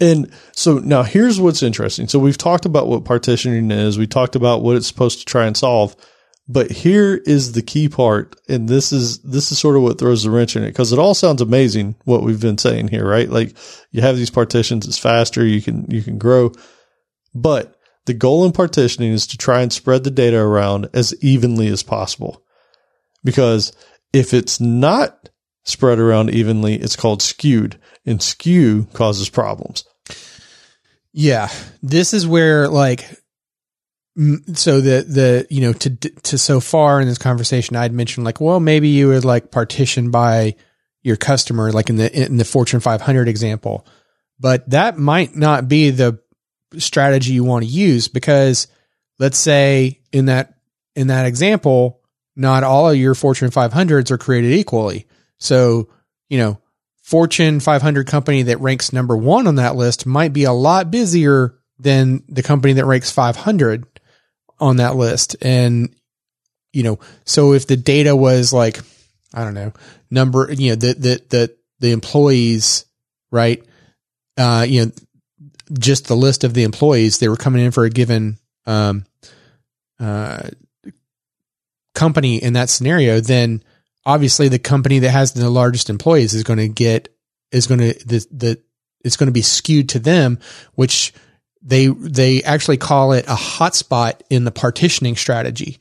And 0.00 0.32
so 0.52 0.78
now 0.78 1.02
here's 1.02 1.40
what's 1.40 1.62
interesting. 1.62 2.08
So 2.08 2.18
we've 2.18 2.38
talked 2.38 2.64
about 2.64 2.88
what 2.88 3.04
partitioning 3.04 3.70
is. 3.70 3.98
We 3.98 4.06
talked 4.06 4.36
about 4.36 4.62
what 4.62 4.76
it's 4.76 4.86
supposed 4.86 5.20
to 5.20 5.24
try 5.24 5.46
and 5.46 5.56
solve. 5.56 5.94
But 6.46 6.70
here 6.70 7.22
is 7.24 7.52
the 7.52 7.62
key 7.62 7.88
part, 7.88 8.36
and 8.48 8.68
this 8.68 8.92
is 8.92 9.20
this 9.20 9.50
is 9.50 9.58
sort 9.58 9.76
of 9.76 9.82
what 9.82 9.98
throws 9.98 10.24
the 10.24 10.30
wrench 10.30 10.56
in 10.56 10.62
it 10.62 10.68
because 10.68 10.92
it 10.92 10.98
all 10.98 11.14
sounds 11.14 11.40
amazing 11.40 11.94
what 12.04 12.22
we've 12.22 12.40
been 12.40 12.58
saying 12.58 12.88
here, 12.88 13.08
right? 13.08 13.30
Like 13.30 13.56
you 13.92 14.02
have 14.02 14.16
these 14.16 14.30
partitions, 14.30 14.86
it's 14.86 14.98
faster, 14.98 15.44
you 15.44 15.62
can 15.62 15.90
you 15.90 16.02
can 16.02 16.18
grow, 16.18 16.52
but 17.34 17.78
the 18.04 18.12
goal 18.12 18.44
in 18.44 18.52
partitioning 18.52 19.12
is 19.12 19.26
to 19.28 19.38
try 19.38 19.62
and 19.62 19.72
spread 19.72 20.04
the 20.04 20.10
data 20.10 20.38
around 20.38 20.90
as 20.92 21.14
evenly 21.22 21.68
as 21.68 21.82
possible. 21.82 22.43
Because 23.24 23.72
if 24.12 24.34
it's 24.34 24.60
not 24.60 25.28
spread 25.64 25.98
around 25.98 26.30
evenly, 26.30 26.74
it's 26.74 26.96
called 26.96 27.22
skewed, 27.22 27.78
and 28.04 28.22
skew 28.22 28.86
causes 28.92 29.28
problems. 29.28 29.84
Yeah, 31.12 31.48
this 31.82 32.12
is 32.12 32.26
where 32.26 32.68
like 32.68 33.08
so 34.16 34.80
the 34.80 35.02
the 35.02 35.46
you 35.50 35.60
know 35.60 35.72
to 35.72 35.90
to 35.90 36.38
so 36.38 36.60
far 36.60 37.00
in 37.00 37.08
this 37.08 37.18
conversation 37.18 37.74
I'd 37.74 37.92
mentioned 37.92 38.24
like 38.24 38.40
well 38.40 38.60
maybe 38.60 38.88
you 38.88 39.08
would 39.08 39.24
like 39.24 39.50
partition 39.50 40.12
by 40.12 40.54
your 41.02 41.16
customer 41.16 41.72
like 41.72 41.90
in 41.90 41.96
the 41.96 42.24
in 42.24 42.36
the 42.36 42.44
Fortune 42.44 42.78
500 42.78 43.26
example 43.26 43.84
but 44.38 44.70
that 44.70 44.98
might 44.98 45.34
not 45.34 45.66
be 45.66 45.90
the 45.90 46.20
strategy 46.78 47.32
you 47.32 47.42
want 47.42 47.64
to 47.64 47.70
use 47.70 48.06
because 48.06 48.68
let's 49.18 49.38
say 49.38 50.00
in 50.12 50.26
that 50.26 50.54
in 50.94 51.08
that 51.08 51.26
example 51.26 52.00
not 52.36 52.64
all 52.64 52.90
of 52.90 52.96
your 52.96 53.14
Fortune 53.14 53.50
500s 53.50 54.10
are 54.10 54.18
created 54.18 54.52
equally 54.52 55.06
so 55.38 55.88
you 56.28 56.38
know 56.38 56.58
Fortune 57.04 57.60
500 57.60 58.06
company 58.06 58.44
that 58.44 58.60
ranks 58.60 58.90
number 58.90 59.14
1 59.14 59.46
on 59.46 59.56
that 59.56 59.76
list 59.76 60.06
might 60.06 60.32
be 60.32 60.44
a 60.44 60.52
lot 60.52 60.90
busier 60.90 61.54
than 61.78 62.24
the 62.30 62.42
company 62.42 62.72
that 62.72 62.86
ranks 62.86 63.10
500 63.10 63.84
on 64.58 64.76
that 64.76 64.96
list. 64.96 65.36
And, 65.42 65.94
you 66.72 66.82
know, 66.82 66.98
so 67.26 67.52
if 67.52 67.66
the 67.66 67.76
data 67.76 68.16
was 68.16 68.54
like, 68.54 68.80
I 69.34 69.44
don't 69.44 69.52
know, 69.52 69.74
number, 70.10 70.50
you 70.50 70.70
know, 70.70 70.76
the, 70.76 70.94
the, 70.94 71.22
the, 71.28 71.56
the 71.80 71.92
employees, 71.92 72.86
right? 73.30 73.62
Uh, 74.38 74.64
you 74.66 74.86
know, 74.86 74.92
just 75.78 76.06
the 76.06 76.16
list 76.16 76.42
of 76.42 76.54
the 76.54 76.64
employees, 76.64 77.18
they 77.18 77.28
were 77.28 77.36
coming 77.36 77.62
in 77.62 77.70
for 77.70 77.84
a 77.84 77.90
given, 77.90 78.38
um, 78.64 79.04
uh, 80.00 80.48
company 81.94 82.42
in 82.42 82.54
that 82.54 82.70
scenario, 82.70 83.20
then 83.20 83.62
obviously 84.04 84.48
the 84.48 84.58
company 84.58 85.00
that 85.00 85.10
has 85.10 85.32
the 85.32 85.50
largest 85.50 85.90
employees 85.90 86.34
is 86.34 86.42
going 86.42 86.58
to 86.58 86.68
get, 86.68 87.08
is 87.52 87.66
going 87.66 87.80
to, 87.80 88.06
the, 88.06 88.26
the, 88.30 88.62
it's 89.04 89.16
going 89.16 89.28
to 89.28 89.32
be 89.32 89.42
skewed 89.42 89.90
to 89.90 89.98
them, 89.98 90.38
which 90.74 91.12
they 91.64 91.86
they 91.86 92.42
actually 92.42 92.76
call 92.76 93.12
it 93.12 93.24
a 93.26 93.34
hotspot 93.34 94.20
in 94.28 94.44
the 94.44 94.50
partitioning 94.50 95.16
strategy 95.16 95.78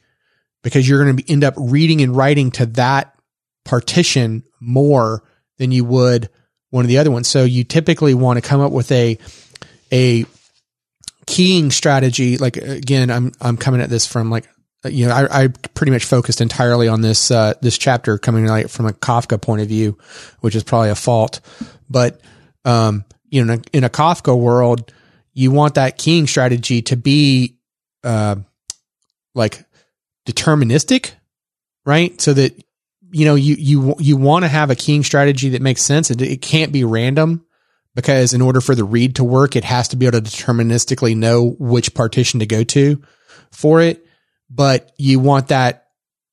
because 0.62 0.88
you're 0.88 1.04
going 1.04 1.18
to 1.18 1.32
end 1.32 1.44
up 1.44 1.54
reading 1.58 2.02
and 2.02 2.16
writing 2.16 2.52
to 2.52 2.66
that 2.66 3.14
partition 3.66 4.44
more 4.60 5.24
than 5.58 5.72
you 5.72 5.84
would 5.84 6.30
one 6.70 6.86
of 6.86 6.90
the 6.90 6.98
other 6.98 7.12
ones. 7.12 7.28
So 7.28 7.44
you 7.44 7.64
typically 7.64 8.14
want 8.14 8.42
to 8.42 8.48
come 8.48 8.62
up 8.62 8.72
with 8.72 8.92
a 8.92 9.18
a 9.92 10.26
keying 11.28 11.70
strategy. 11.70 12.38
Like 12.38 12.58
again, 12.58 13.12
I'm 13.12 13.32
I'm 13.42 13.58
coming 13.58 13.82
at 13.82 13.90
this 13.90 14.08
from 14.08 14.30
like 14.30 14.50
you 14.86 15.08
know 15.08 15.14
I, 15.14 15.44
I 15.44 15.48
pretty 15.48 15.92
much 15.92 16.06
focused 16.06 16.42
entirely 16.42 16.88
on 16.88 17.02
this 17.02 17.32
uh, 17.32 17.54
this 17.62 17.78
chapter 17.78 18.18
coming 18.18 18.46
like 18.46 18.70
from 18.70 18.86
a 18.86 18.94
Kafka 18.94 19.42
point 19.42 19.62
of 19.62 19.68
view, 19.68 19.98
which 20.42 20.56
is 20.56 20.64
probably 20.64 20.90
a 20.90 20.96
fault. 20.96 21.42
But 21.90 22.22
um, 22.66 23.06
you 23.30 23.44
know, 23.44 23.54
in 23.54 23.60
a, 23.60 23.78
in 23.78 23.84
a 23.84 23.90
Kafka 23.90 24.38
world, 24.38 24.92
you 25.34 25.52
want 25.52 25.76
that 25.76 25.98
keying 25.98 26.28
strategy 26.28 26.82
to 26.84 26.98
be 26.98 27.58
uh, 28.04 28.36
like 29.34 29.66
deterministic, 30.28 31.12
right? 31.86 32.20
So 32.20 32.34
that 32.34 32.62
you 33.12 33.26
know 33.26 33.36
you 33.36 33.56
you 33.56 33.96
you 34.00 34.18
want 34.18 34.44
to 34.44 34.50
have 34.50 34.70
a 34.70 34.76
keying 34.76 35.04
strategy 35.04 35.50
that 35.50 35.62
makes 35.62 35.82
sense. 35.82 36.12
it 36.12 36.42
can't 36.42 36.72
be 36.72 36.84
random 36.84 37.46
because 37.96 38.34
in 38.34 38.42
order 38.42 38.62
for 38.62 38.76
the 38.76 38.84
read 38.84 39.16
to 39.18 39.24
work, 39.24 39.56
it 39.56 39.64
has 39.64 39.90
to 39.90 39.96
be 39.96 40.08
able 40.08 40.22
to 40.22 40.30
deterministically 40.30 41.16
know 41.16 41.56
which 41.60 41.94
partition 41.94 42.40
to 42.40 42.46
go 42.46 42.64
to 42.64 43.02
for 43.52 43.82
it. 43.82 44.03
But 44.54 44.92
you 44.98 45.20
want 45.20 45.48
that 45.48 45.88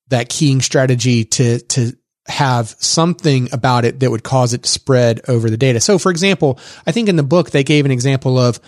that 0.09 0.29
keying 0.29 0.61
strategy 0.61 1.25
to 1.25 1.59
to 1.59 1.97
have 2.27 2.67
something 2.79 3.49
about 3.51 3.83
it 3.83 3.99
that 3.99 4.11
would 4.11 4.23
cause 4.23 4.53
it 4.53 4.63
to 4.63 4.69
spread 4.69 5.21
over 5.27 5.49
the 5.49 5.57
data. 5.57 5.79
So 5.79 5.97
for 5.97 6.11
example, 6.11 6.59
I 6.85 6.91
think 6.91 7.09
in 7.09 7.15
the 7.15 7.23
book 7.23 7.49
they 7.49 7.63
gave 7.63 7.85
an 7.85 7.91
example 7.91 8.37
of 8.37 8.59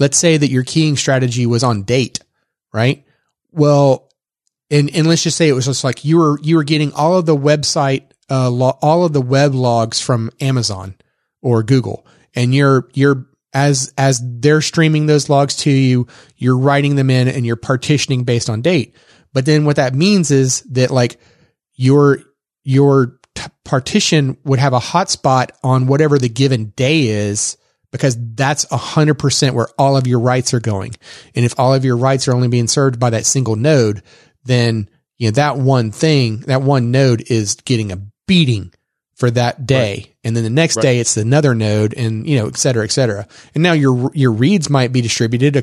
let's 0.00 0.16
say 0.16 0.36
that 0.36 0.50
your 0.50 0.64
keying 0.64 0.96
strategy 0.96 1.46
was 1.46 1.62
on 1.62 1.82
date, 1.82 2.20
right? 2.72 3.04
Well, 3.52 4.10
and, 4.70 4.90
and 4.94 5.06
let's 5.06 5.22
just 5.22 5.36
say 5.36 5.48
it 5.48 5.52
was 5.52 5.66
just 5.66 5.84
like 5.84 6.04
you 6.04 6.18
were, 6.18 6.38
you 6.42 6.56
were 6.56 6.64
getting 6.64 6.92
all 6.92 7.18
of 7.18 7.26
the 7.26 7.36
website, 7.36 8.04
uh, 8.30 8.50
lo- 8.50 8.78
all 8.80 9.04
of 9.04 9.12
the 9.12 9.20
web 9.20 9.54
logs 9.54 10.00
from 10.00 10.30
Amazon 10.40 10.94
or 11.42 11.62
Google 11.62 12.06
and 12.34 12.54
you're, 12.54 12.88
you're, 12.94 13.26
as, 13.52 13.92
as 13.98 14.20
they're 14.22 14.60
streaming 14.60 15.06
those 15.06 15.28
logs 15.28 15.56
to 15.56 15.70
you, 15.70 16.06
you're 16.36 16.58
writing 16.58 16.96
them 16.96 17.10
in 17.10 17.28
and 17.28 17.44
you're 17.44 17.56
partitioning 17.56 18.24
based 18.24 18.48
on 18.48 18.62
date. 18.62 18.94
But 19.32 19.46
then 19.46 19.64
what 19.64 19.76
that 19.76 19.94
means 19.94 20.30
is 20.30 20.62
that 20.70 20.90
like 20.90 21.20
your, 21.74 22.18
your 22.62 23.18
t- 23.34 23.50
partition 23.64 24.36
would 24.44 24.58
have 24.58 24.72
a 24.72 24.78
hotspot 24.78 25.50
on 25.62 25.86
whatever 25.86 26.18
the 26.18 26.28
given 26.28 26.66
day 26.76 27.08
is 27.08 27.56
because 27.92 28.16
that's 28.34 28.70
a 28.70 28.76
hundred 28.76 29.14
percent 29.14 29.54
where 29.54 29.68
all 29.78 29.96
of 29.96 30.06
your 30.06 30.20
writes 30.20 30.54
are 30.54 30.60
going. 30.60 30.94
And 31.34 31.44
if 31.44 31.58
all 31.58 31.74
of 31.74 31.84
your 31.84 31.96
writes 31.96 32.28
are 32.28 32.34
only 32.34 32.48
being 32.48 32.68
served 32.68 33.00
by 33.00 33.10
that 33.10 33.26
single 33.26 33.56
node, 33.56 34.02
then 34.44 34.88
you 35.18 35.28
know 35.28 35.32
that 35.32 35.58
one 35.58 35.90
thing, 35.90 36.38
that 36.40 36.62
one 36.62 36.90
node 36.90 37.24
is 37.30 37.56
getting 37.56 37.92
a 37.92 38.00
beating 38.26 38.72
for 39.20 39.30
that 39.30 39.66
day. 39.66 39.94
Right. 39.94 40.16
And 40.24 40.34
then 40.34 40.44
the 40.44 40.50
next 40.50 40.76
right. 40.76 40.82
day 40.82 40.98
it's 40.98 41.18
another 41.18 41.54
node 41.54 41.92
and, 41.92 42.26
you 42.26 42.38
know, 42.38 42.46
et 42.46 42.56
cetera, 42.56 42.84
et 42.84 42.90
cetera. 42.90 43.28
And 43.54 43.62
now 43.62 43.74
your, 43.74 44.10
your 44.14 44.32
reads 44.32 44.70
might 44.70 44.92
be 44.92 45.02
distributed, 45.02 45.56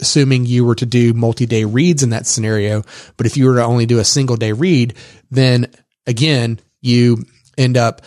assuming 0.00 0.46
you 0.46 0.64
were 0.64 0.74
to 0.74 0.84
do 0.84 1.14
multi-day 1.14 1.64
reads 1.64 2.02
in 2.02 2.10
that 2.10 2.26
scenario. 2.26 2.82
But 3.16 3.26
if 3.26 3.36
you 3.36 3.46
were 3.46 3.54
to 3.54 3.64
only 3.64 3.86
do 3.86 4.00
a 4.00 4.04
single 4.04 4.34
day 4.34 4.50
read, 4.50 4.94
then 5.30 5.72
again, 6.08 6.58
you 6.80 7.24
end 7.56 7.76
up 7.76 8.02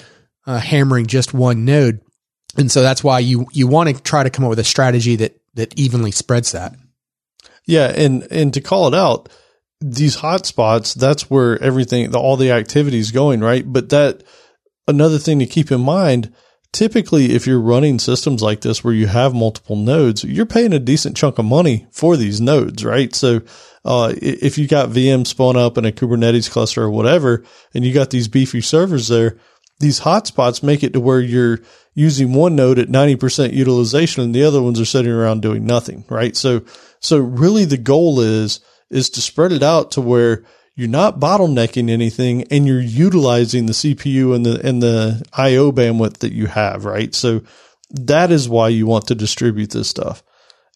uh, 0.46 0.60
hammering 0.60 1.08
just 1.08 1.34
one 1.34 1.64
node. 1.64 2.02
And 2.58 2.70
so 2.70 2.82
that's 2.82 3.02
why 3.02 3.20
you, 3.20 3.48
you 3.54 3.68
want 3.68 3.96
to 3.96 4.04
try 4.04 4.24
to 4.24 4.30
come 4.30 4.44
up 4.44 4.50
with 4.50 4.60
a 4.60 4.66
strategy 4.66 5.16
that, 5.16 5.40
that 5.54 5.80
evenly 5.80 6.12
spreads 6.12 6.52
that. 6.52 6.76
Yeah. 7.66 7.88
And, 7.88 8.28
and 8.30 8.54
to 8.56 8.62
call 8.62 8.90
it 8.90 8.94
out, 8.94 9.30
these 9.80 10.18
hotspots, 10.18 10.96
that's 10.96 11.30
where 11.30 11.58
everything, 11.64 12.12
the, 12.12 12.20
all 12.20 12.36
the 12.36 12.52
activity 12.52 13.00
is 13.00 13.12
going, 13.12 13.40
right? 13.40 13.64
But 13.66 13.90
that, 13.90 14.24
another 14.88 15.18
thing 15.18 15.40
to 15.40 15.46
keep 15.46 15.72
in 15.72 15.82
mind, 15.82 16.34
typically 16.72 17.34
if 17.34 17.46
you're 17.46 17.60
running 17.60 18.00
systems 18.00 18.42
like 18.42 18.62
this 18.62 18.84
where 18.84 18.94
you 18.94 19.08
have 19.08 19.34
multiple 19.34 19.76
nodes, 19.76 20.24
you're 20.24 20.46
paying 20.46 20.74
a 20.74 20.80
decent 20.80 21.18
chunk 21.18 21.38
of 21.38 21.46
money 21.46 21.88
for 21.92 22.18
these 22.18 22.40
nodes, 22.40 22.84
right? 22.86 23.14
So, 23.14 23.42
uh, 23.84 24.14
if 24.22 24.60
you 24.60 24.68
got 24.68 24.90
VM 24.90 25.26
spun 25.26 25.58
up 25.58 25.78
in 25.78 25.86
a 25.86 25.92
Kubernetes 25.92 26.52
cluster 26.52 26.84
or 26.84 26.92
whatever, 26.92 27.44
and 27.74 27.84
you 27.84 27.92
got 27.92 28.12
these 28.12 28.28
beefy 28.28 28.62
servers 28.62 29.08
there, 29.08 29.38
these 29.80 30.02
hotspots 30.02 30.62
make 30.62 30.84
it 30.84 30.94
to 30.94 31.00
where 31.00 31.20
you're 31.20 31.60
using 31.94 32.34
one 32.34 32.56
node 32.56 32.80
at 32.80 32.88
90% 32.88 33.54
utilization 33.54 34.24
and 34.24 34.34
the 34.34 34.44
other 34.44 34.62
ones 34.62 34.80
are 34.80 34.86
sitting 34.86 35.12
around 35.12 35.42
doing 35.42 35.66
nothing, 35.66 36.06
right? 36.10 36.38
So, 36.38 36.64
so 37.00 37.18
really 37.18 37.66
the 37.66 37.78
goal 37.78 38.22
is, 38.22 38.62
is 38.90 39.10
to 39.12 39.22
spread 39.22 39.52
it 39.52 39.64
out 39.64 39.92
to 39.92 40.02
where 40.02 40.46
you're 40.82 40.90
not 40.90 41.20
bottlenecking 41.20 41.92
anything 41.92 42.44
and 42.50 42.66
you're 42.66 42.82
utilizing 42.82 43.68
the 43.68 43.74
CPU 43.74 44.36
and 44.36 44.44
the, 44.44 44.68
and 44.68 44.82
the 44.82 45.24
IO 45.32 45.72
bandwidth 45.72 46.18
that 46.18 46.34
you 46.34 46.48
have, 46.48 46.86
right? 46.86 47.14
So 47.14 47.44
that 47.92 48.32
is 48.32 48.50
why 48.50 48.70
you 48.70 48.88
want 48.88 49.06
to 49.08 49.16
distribute 49.16 49.70
this 49.70 49.88
stuff. 49.88 50.24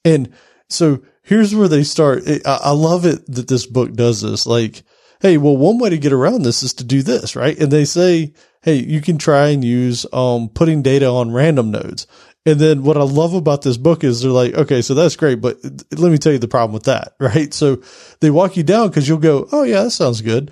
And 0.06 0.32
so 0.70 1.01
here's 1.24 1.56
where 1.56 1.68
they 1.68 1.84
start. 1.84 2.22
I 2.45 2.70
love 2.70 3.08
it 3.08 3.26
that 3.34 3.47
this 3.47 3.66
book 3.66 3.93
does 3.93 4.22
this. 4.22 4.45
Like, 4.45 4.84
Hey, 5.22 5.38
well, 5.38 5.58
one 5.58 5.80
way 5.80 5.89
to 5.89 5.97
get 5.97 6.14
around 6.14 6.43
this 6.43 6.62
is 6.62 6.76
to 6.76 6.84
do 6.84 7.01
this, 7.01 7.36
right? 7.36 7.58
And 7.58 7.72
they 7.72 7.86
say, 7.86 8.36
Hey, 8.62 8.76
you 8.76 9.01
can 9.01 9.18
try 9.18 9.47
and 9.47 9.64
use, 9.64 10.06
um, 10.14 10.49
putting 10.49 10.84
data 10.84 11.08
on 11.08 11.32
random 11.32 11.72
nodes. 11.72 12.06
And 12.45 12.59
then 12.59 12.83
what 12.83 12.95
I 12.95 13.01
love 13.01 13.33
about 13.33 13.63
this 13.63 13.77
book 13.77 14.03
is 14.03 14.21
they're 14.21 14.31
like, 14.31 14.53
okay, 14.53 14.83
so 14.83 14.93
that's 14.93 15.15
great, 15.15 15.41
but 15.41 15.57
let 15.91 16.11
me 16.11 16.19
tell 16.19 16.31
you 16.31 16.37
the 16.37 16.47
problem 16.47 16.73
with 16.73 16.83
that, 16.83 17.15
right? 17.19 17.53
So 17.53 17.81
they 18.19 18.29
walk 18.29 18.55
you 18.55 18.63
down 18.63 18.89
because 18.89 19.07
you'll 19.07 19.17
go, 19.17 19.47
oh 19.51 19.63
yeah, 19.63 19.83
that 19.83 19.91
sounds 19.91 20.21
good. 20.21 20.51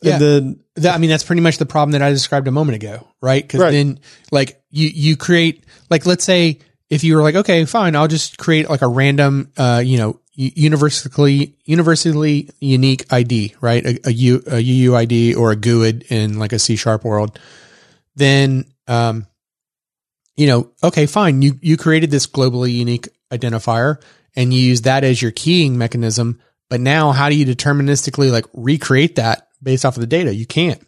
Yeah. 0.00 0.14
And 0.14 0.22
then 0.22 0.60
that, 0.76 0.94
I 0.94 0.98
mean, 0.98 1.10
that's 1.10 1.24
pretty 1.24 1.42
much 1.42 1.58
the 1.58 1.66
problem 1.66 1.92
that 1.92 2.02
I 2.02 2.10
described 2.10 2.46
a 2.46 2.52
moment 2.52 2.76
ago, 2.76 3.08
right? 3.20 3.42
Because 3.42 3.60
right. 3.60 3.70
then 3.72 4.00
like 4.30 4.62
you, 4.70 4.88
you 4.88 5.16
create, 5.16 5.64
like, 5.90 6.06
let's 6.06 6.24
say 6.24 6.60
if 6.88 7.02
you 7.02 7.16
were 7.16 7.22
like, 7.22 7.34
okay, 7.34 7.64
fine, 7.64 7.96
I'll 7.96 8.08
just 8.08 8.38
create 8.38 8.68
like 8.68 8.82
a 8.82 8.88
random, 8.88 9.50
uh, 9.56 9.82
you 9.84 9.98
know, 9.98 10.20
universally, 10.34 11.56
universally 11.64 12.50
unique 12.60 13.12
ID, 13.12 13.54
right? 13.60 13.84
A, 13.84 14.08
a, 14.08 14.12
U, 14.12 14.36
a 14.46 14.62
UUID 14.62 15.36
or 15.36 15.52
a 15.52 15.56
GUID 15.56 16.04
in 16.10 16.38
like 16.38 16.52
a 16.52 16.58
C 16.58 16.76
sharp 16.76 17.04
world. 17.04 17.38
Then, 18.14 18.66
um, 18.86 19.26
you 20.36 20.46
know, 20.46 20.70
okay, 20.82 21.06
fine. 21.06 21.42
You, 21.42 21.58
you 21.60 21.76
created 21.76 22.10
this 22.10 22.26
globally 22.26 22.72
unique 22.72 23.08
identifier 23.30 24.02
and 24.36 24.52
you 24.52 24.60
use 24.60 24.82
that 24.82 25.04
as 25.04 25.20
your 25.20 25.30
keying 25.30 25.78
mechanism. 25.78 26.40
But 26.68 26.80
now 26.80 27.12
how 27.12 27.28
do 27.28 27.36
you 27.36 27.46
deterministically 27.46 28.30
like 28.30 28.46
recreate 28.52 29.16
that 29.16 29.48
based 29.62 29.84
off 29.84 29.96
of 29.96 30.00
the 30.00 30.06
data? 30.06 30.34
You 30.34 30.46
can't. 30.46 30.84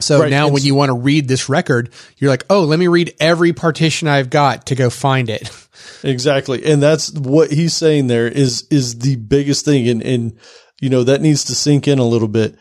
So 0.00 0.20
right. 0.20 0.30
now 0.30 0.48
when 0.48 0.64
you 0.64 0.74
want 0.74 0.88
to 0.88 0.94
read 0.94 1.28
this 1.28 1.48
record, 1.48 1.92
you're 2.16 2.30
like, 2.30 2.44
oh, 2.50 2.64
let 2.64 2.78
me 2.78 2.88
read 2.88 3.14
every 3.20 3.52
partition 3.52 4.08
I've 4.08 4.30
got 4.30 4.66
to 4.66 4.74
go 4.74 4.90
find 4.90 5.30
it. 5.30 5.50
Exactly. 6.04 6.64
And 6.64 6.82
that's 6.82 7.12
what 7.12 7.50
he's 7.50 7.74
saying 7.74 8.06
there 8.06 8.28
is, 8.28 8.66
is 8.70 8.98
the 8.98 9.16
biggest 9.16 9.64
thing. 9.64 9.88
And, 9.88 10.02
and, 10.02 10.38
you 10.80 10.90
know, 10.90 11.04
that 11.04 11.20
needs 11.20 11.44
to 11.44 11.54
sink 11.54 11.88
in 11.88 11.98
a 11.98 12.04
little 12.04 12.28
bit. 12.28 12.56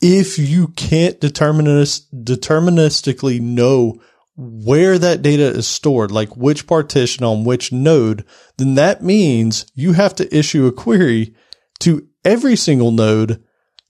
If 0.00 0.38
you 0.38 0.68
can't 0.68 1.20
determinist, 1.20 2.14
deterministically 2.24 3.40
know 3.40 4.00
where 4.36 4.98
that 4.98 5.22
data 5.22 5.46
is 5.46 5.68
stored, 5.68 6.10
like 6.10 6.36
which 6.36 6.66
partition 6.66 7.24
on 7.24 7.44
which 7.44 7.72
node, 7.72 8.24
then 8.56 8.74
that 8.74 9.02
means 9.02 9.66
you 9.74 9.92
have 9.92 10.14
to 10.16 10.36
issue 10.36 10.66
a 10.66 10.72
query 10.72 11.34
to 11.80 12.06
every 12.24 12.56
single 12.56 12.90
node 12.90 13.42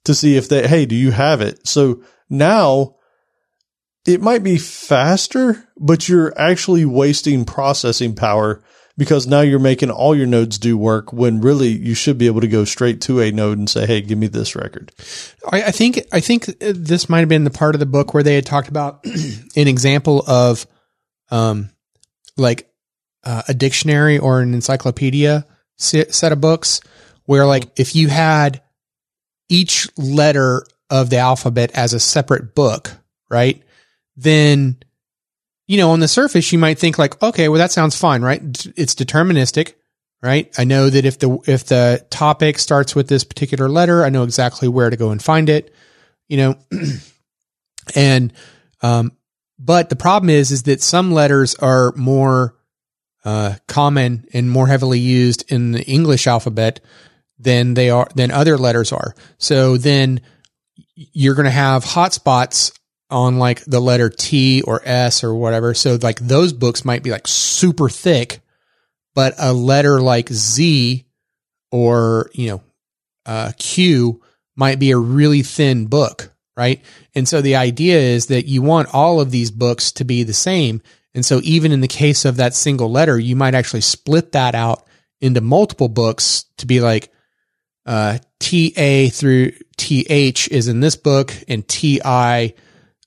to 0.05 0.15
see 0.15 0.37
if 0.37 0.49
they, 0.49 0.67
hey, 0.67 0.85
do 0.85 0.95
you 0.95 1.11
have 1.11 1.41
it? 1.41 1.67
So 1.67 2.03
now 2.29 2.97
it 4.07 4.21
might 4.21 4.43
be 4.43 4.59
faster, 4.59 5.67
but 5.79 6.09
you're 6.09 6.39
actually 6.39 6.85
wasting 6.85 7.45
processing 7.45 8.15
power 8.15 8.63
because 8.97 9.27
now 9.27 9.41
you're 9.41 9.59
making 9.59 9.91
all 9.91 10.15
your 10.15 10.27
nodes 10.27 10.59
do 10.59 10.79
work 10.79 11.13
when 11.13 11.41
really 11.41 11.69
you 11.69 11.95
should 11.95 12.19
be 12.19 12.27
able 12.27 12.41
to 12.41 12.49
go 12.49 12.65
straight 12.65 13.01
to 13.03 13.21
a 13.21 13.33
node 13.33 13.59
and 13.59 13.69
say, 13.69 13.87
Hey, 13.87 14.01
give 14.01 14.19
me 14.19 14.27
this 14.29 14.55
record. 14.55 14.93
I, 15.51 15.71
think, 15.71 16.01
I 16.13 16.21
think 16.21 16.47
this 16.59 17.09
might 17.09 17.21
have 17.21 17.29
been 17.29 17.45
the 17.45 17.51
part 17.51 17.75
of 17.75 17.81
the 17.81 17.87
book 17.87 18.15
where 18.15 18.23
they 18.23 18.35
had 18.35 18.47
talked 18.47 18.69
about 18.69 19.05
an 19.57 19.69
example 19.69 20.23
of, 20.27 20.67
um, 21.31 21.71
like, 22.37 22.71
uh, 23.25 23.43
a 23.49 23.55
dictionary 23.55 24.19
or 24.19 24.41
an 24.41 24.55
encyclopedia 24.55 25.47
set 25.77 26.33
of 26.33 26.41
books 26.41 26.81
where 27.25 27.47
like 27.47 27.79
if 27.79 27.97
you 27.97 28.09
had 28.09 28.63
each 29.49 29.89
letter 29.97 30.65
of 30.91 31.11
the 31.11 31.19
alphabet 31.19 31.71
as 31.75 31.93
a 31.93 32.01
separate 32.01 32.55
book, 32.55 32.93
right? 33.31 33.63
Then 34.17 34.79
you 35.67 35.77
know, 35.79 35.91
on 35.91 36.01
the 36.01 36.09
surface, 36.09 36.53
you 36.53 36.59
might 36.59 36.79
think 36.79 36.99
like, 36.99 37.23
okay, 37.23 37.49
well, 37.49 37.59
that 37.59 37.73
sounds 37.73 37.97
fine, 37.97 38.23
right? 38.23 38.41
It's 38.77 38.95
deterministic, 38.95 39.75
right? 40.23 40.53
I 40.59 40.65
know 40.65 40.91
that 40.91 41.05
if 41.05 41.19
the, 41.19 41.39
if 41.47 41.67
the 41.67 42.05
topic 42.11 42.59
starts 42.59 42.95
with 42.95 43.09
this 43.09 43.25
particular 43.25 43.69
letter, 43.69 44.05
I 44.05 44.11
know 44.11 44.25
exactly 44.25 44.69
where 44.69 44.91
to 44.91 44.97
go 44.97 45.11
and 45.11 45.23
find 45.23 45.49
it, 45.49 45.75
you 46.29 46.37
know, 46.37 46.59
and, 47.95 48.33
um, 48.83 49.13
but 49.59 49.89
the 49.89 49.97
problem 49.97 50.31
is, 50.31 50.51
is 50.51 50.65
that 50.65 50.83
some 50.83 51.13
letters 51.13 51.55
are 51.57 51.93
more, 51.97 52.57
uh, 53.25 53.55
common 53.67 54.27
and 54.35 54.51
more 54.51 54.67
heavily 54.67 54.99
used 54.99 55.51
in 55.51 55.73
the 55.73 55.83
English 55.85 56.27
alphabet 56.27 56.81
than 57.39 57.73
they 57.73 57.89
are, 57.89 58.09
than 58.15 58.31
other 58.31 58.59
letters 58.59 58.93
are. 58.93 59.15
So 59.39 59.79
then 59.79 60.21
you're 60.95 61.35
going 61.35 61.47
to 61.47 61.51
have 61.51 61.85
hotspots 61.85 62.79
on 63.15 63.39
like 63.39 63.65
the 63.65 63.81
letter 63.81 64.11
T 64.11 64.61
or 64.63 64.83
S 64.85 65.23
or 65.23 65.37
whatever. 65.37 65.73
So 65.73 65.97
like 66.03 66.19
those 66.19 66.53
books 66.53 66.85
might 66.85 67.05
be 67.05 67.13
like 67.13 67.29
super 67.29 67.89
thick, 67.89 68.41
but 69.15 69.35
a 69.39 69.53
letter 69.53 70.01
like 70.01 70.29
Z 70.31 71.07
or, 71.71 72.29
you 72.35 72.49
know, 72.51 72.63
uh, 73.25 73.53
Q 73.57 74.21
might 74.57 74.81
be 74.81 74.91
a 74.91 74.99
really 74.99 75.43
thin 75.43 75.87
book, 75.87 76.35
right? 76.57 76.83
And 77.15 77.29
so 77.29 77.41
the 77.41 77.55
idea 77.55 77.99
is 78.01 78.27
that 78.27 78.49
you 78.49 78.63
want 78.63 78.93
all 78.93 79.21
of 79.21 79.31
these 79.31 79.53
books 79.53 79.93
to 79.93 80.05
be 80.05 80.25
the 80.25 80.35
same. 80.35 80.83
And 81.15 81.25
so 81.25 81.41
even 81.45 81.71
in 81.71 81.81
the 81.81 81.89
case 81.89 82.25
of 82.25 82.37
that 82.39 82.53
single 82.53 82.91
letter, 82.91 83.17
you 83.17 83.37
might 83.37 83.55
actually 83.55 83.83
split 83.83 84.33
that 84.33 84.57
out 84.57 84.85
into 85.21 85.41
multiple 85.41 85.89
books 85.89 86.47
to 86.59 86.67
be 86.67 86.81
like, 86.81 87.13
uh, 87.87 88.19
TA 88.41 89.07
through 89.11 89.53
TH 89.77 90.49
is 90.49 90.67
in 90.67 90.81
this 90.81 90.97
book 90.97 91.33
and 91.47 91.67
TI 91.69 92.55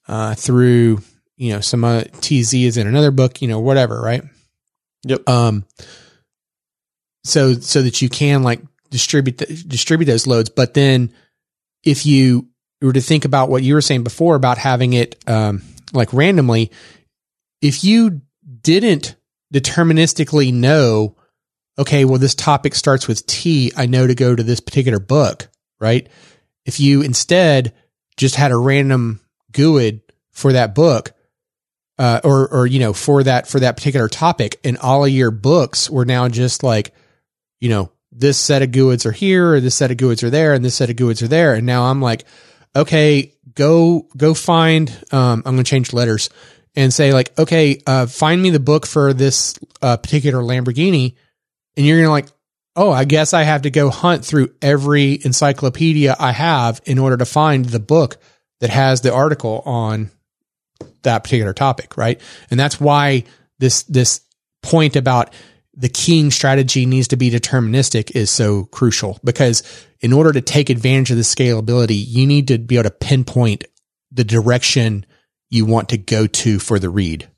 uh, 0.08 0.36
through, 0.36 1.02
you 1.36 1.54
know, 1.54 1.62
some 1.62 1.84
uh, 1.84 2.04
TZ 2.22 2.54
is 2.54 2.78
in 2.78 2.88
another 2.88 3.12
book, 3.12 3.42
you 3.42 3.48
know, 3.48 3.60
whatever, 3.60 4.02
right? 4.02 4.24
Yep. 5.04 5.28
Um, 5.28 5.66
so, 7.24 7.54
so 7.54 7.82
that 7.82 8.02
you 8.02 8.10
can 8.10 8.44
like 8.44 8.62
distribute, 8.90 9.38
the, 9.38 9.46
distribute 9.46 10.06
those 10.06 10.28
loads. 10.28 10.50
But 10.50 10.74
then 10.74 11.14
if 11.84 12.06
you, 12.06 12.48
were 12.82 12.94
to 12.94 13.02
think 13.02 13.26
about 13.26 13.50
what 13.50 13.64
you 13.64 13.74
were 13.74 13.82
saying 13.82 14.04
before 14.04 14.36
about 14.36 14.58
having 14.58 14.94
it 14.94 15.24
um, 15.28 15.64
like 15.94 16.14
randomly, 16.14 16.72
if 17.62 17.84
you 17.84 18.22
didn't 18.62 19.16
deterministically 19.54 20.54
know, 20.54 21.16
okay, 21.80 22.06
well, 22.06 22.20
this 22.20 22.36
topic 22.36 22.76
starts 22.76 23.08
with 23.08 23.26
T, 23.26 23.72
I 23.76 23.86
know 23.86 24.06
to 24.06 24.16
go 24.16 24.36
to 24.36 24.44
this 24.44 24.60
particular 24.60 25.00
book, 25.00 25.48
right? 25.80 26.08
If 26.66 26.80
you 26.80 27.02
instead 27.02 27.74
just 28.18 28.36
had 28.36 28.52
a 28.52 28.58
random 28.58 29.22
GUID 29.52 30.02
for 30.32 30.54
that 30.54 30.76
book, 30.76 31.14
uh, 31.98 32.22
or, 32.24 32.48
or, 32.50 32.68
you 32.68 32.80
know, 32.80 32.94
for 32.94 33.24
that, 33.24 33.48
for 33.48 33.60
that 33.60 33.76
particular 33.76 34.08
topic 34.08 34.60
and 34.64 34.78
all 34.78 35.04
of 35.04 35.12
your 35.12 35.32
books 35.32 35.90
were 35.90 36.06
now 36.06 36.30
just 36.30 36.64
like, 36.64 36.94
you 37.60 37.70
know, 37.70 37.92
this 38.12 38.38
set 38.38 38.62
of 38.62 38.72
GUIDs 38.72 39.06
are 39.06 39.12
here, 39.12 39.54
or 39.54 39.60
this 39.60 39.76
set 39.76 39.92
of 39.92 39.98
GUIDs 39.98 40.24
are 40.24 40.30
there, 40.30 40.54
and 40.54 40.64
this 40.64 40.76
set 40.76 40.90
of 40.90 40.96
GUIDs 40.96 41.22
are 41.22 41.28
there. 41.28 41.54
And 41.54 41.66
now 41.66 41.84
I'm 41.84 42.02
like, 42.02 42.26
okay, 42.76 43.34
go, 43.54 44.08
go 44.16 44.34
find, 44.34 44.90
um, 45.12 45.44
I'm 45.46 45.56
going 45.56 45.58
to 45.58 45.64
change 45.64 45.94
letters 45.94 46.30
and 46.76 46.94
say 46.94 47.14
like, 47.14 47.38
okay, 47.38 47.82
uh, 47.88 48.06
find 48.06 48.42
me 48.42 48.52
the 48.52 48.60
book 48.60 48.86
for 48.86 49.14
this 49.14 49.58
uh, 49.82 49.98
particular 49.98 50.42
Lamborghini. 50.42 51.16
And 51.76 51.86
you're 51.86 51.98
going 51.98 52.08
to 52.08 52.12
like, 52.12 52.28
oh, 52.76 52.92
I 52.92 53.06
guess 53.06 53.34
I 53.34 53.44
have 53.44 53.64
to 53.64 53.72
go 53.72 53.90
hunt 53.90 54.24
through 54.24 54.54
every 54.62 55.20
encyclopedia 55.24 56.16
I 56.20 56.32
have 56.32 56.82
in 56.86 57.00
order 57.00 57.18
to 57.18 57.26
find 57.26 57.66
the 57.66 57.80
book 57.80 58.18
that 58.60 58.70
has 58.70 59.02
the 59.02 59.14
article 59.14 59.62
on 59.66 60.12
that 61.04 61.24
particular 61.24 61.54
topic, 61.54 61.98
right? 61.98 62.20
And 62.50 62.60
that's 62.60 62.80
why 62.80 63.24
this 63.60 63.84
this 63.84 64.22
point 64.62 64.96
about 64.96 65.34
the 65.74 65.90
keying 65.90 66.32
strategy 66.32 66.86
needs 66.86 67.08
to 67.10 67.18
be 67.18 67.30
deterministic 67.30 68.16
is 68.16 68.32
so 68.32 68.66
crucial 68.66 69.20
because 69.24 69.64
in 70.00 70.12
order 70.12 70.32
to 70.32 70.42
take 70.42 70.70
advantage 70.70 71.12
of 71.12 71.18
the 71.18 71.24
scalability, 71.24 72.04
you 72.06 72.26
need 72.26 72.48
to 72.48 72.58
be 72.58 72.76
able 72.76 72.90
to 72.90 72.96
pinpoint 72.96 73.64
the 74.12 74.24
direction 74.24 75.06
you 75.50 75.66
want 75.66 75.90
to 75.90 75.98
go 75.98 76.28
to 76.28 76.60
for 76.60 76.80
the 76.80 76.90
read. 76.90 77.30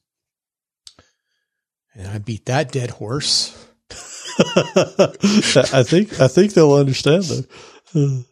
And 1.94 2.08
I 2.08 2.18
beat 2.18 2.46
that 2.46 2.72
dead 2.72 2.92
horse. 2.92 3.56
I 4.40 5.84
think 5.84 6.20
I 6.20 6.28
think 6.28 6.54
they'll 6.54 6.74
understand 6.74 7.24
though. 7.24 8.24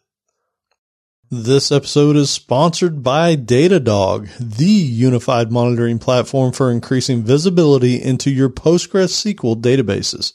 This 1.30 1.74
episode 1.74 2.16
is 2.16 2.30
sponsored 2.30 3.04
by 3.04 3.36
Datadog, 3.36 4.30
the 4.40 4.64
unified 4.64 5.52
monitoring 5.52 6.00
platform 6.00 6.54
for 6.54 6.72
increasing 6.72 7.22
visibility 7.22 8.02
into 8.02 8.32
your 8.32 8.48
PostgreSQL 8.50 9.62
databases. 9.62 10.32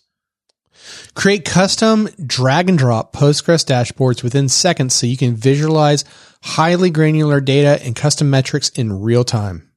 Create 1.15 1.47
custom 1.47 2.11
drag 2.27 2.69
and 2.69 2.77
drop 2.77 3.15
Postgres 3.15 3.65
dashboards 3.65 4.23
within 4.23 4.51
seconds 4.51 4.93
so 4.93 5.07
you 5.07 5.17
can 5.17 5.35
visualize 5.35 6.05
highly 6.43 6.91
granular 6.91 7.41
data 7.41 7.83
and 7.83 7.97
custom 7.97 8.29
metrics 8.29 8.69
in 8.69 9.01
real 9.01 9.25
time. 9.25 9.73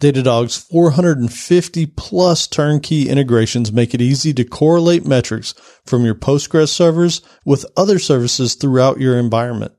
Datadog's 0.00 0.56
450 0.56 1.84
plus 1.84 2.46
turnkey 2.46 3.10
integrations 3.10 3.72
make 3.72 3.92
it 3.92 4.00
easy 4.00 4.32
to 4.32 4.44
correlate 4.44 5.04
metrics 5.04 5.52
from 5.84 6.06
your 6.06 6.14
Postgres 6.14 6.68
servers 6.68 7.20
with 7.44 7.66
other 7.76 7.98
services 7.98 8.54
throughout 8.54 8.98
your 8.98 9.18
environment. 9.18 9.72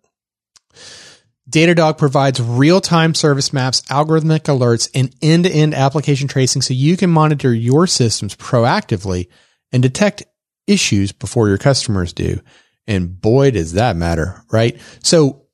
Datadog 1.50 1.98
provides 1.98 2.42
real-time 2.42 3.14
service 3.14 3.54
maps, 3.54 3.82
algorithmic 3.84 4.42
alerts, 4.42 4.90
and 4.94 5.16
end-to-end 5.22 5.74
application 5.74 6.28
tracing 6.28 6.62
so 6.62 6.74
you 6.74 6.98
can 6.98 7.10
monitor 7.10 7.54
your 7.54 7.88
systems 7.88 8.36
proactively 8.36 9.28
and 9.72 9.82
detect 9.82 10.24
issues 10.66 11.14
before 11.14 11.48
your 11.48 11.58
customers 11.58 12.12
do. 12.12 12.42
And 12.86 13.20
boy, 13.22 13.52
does 13.52 13.74
that 13.74 13.96
matter, 13.96 14.44
right? 14.52 14.80
So, 15.04 15.46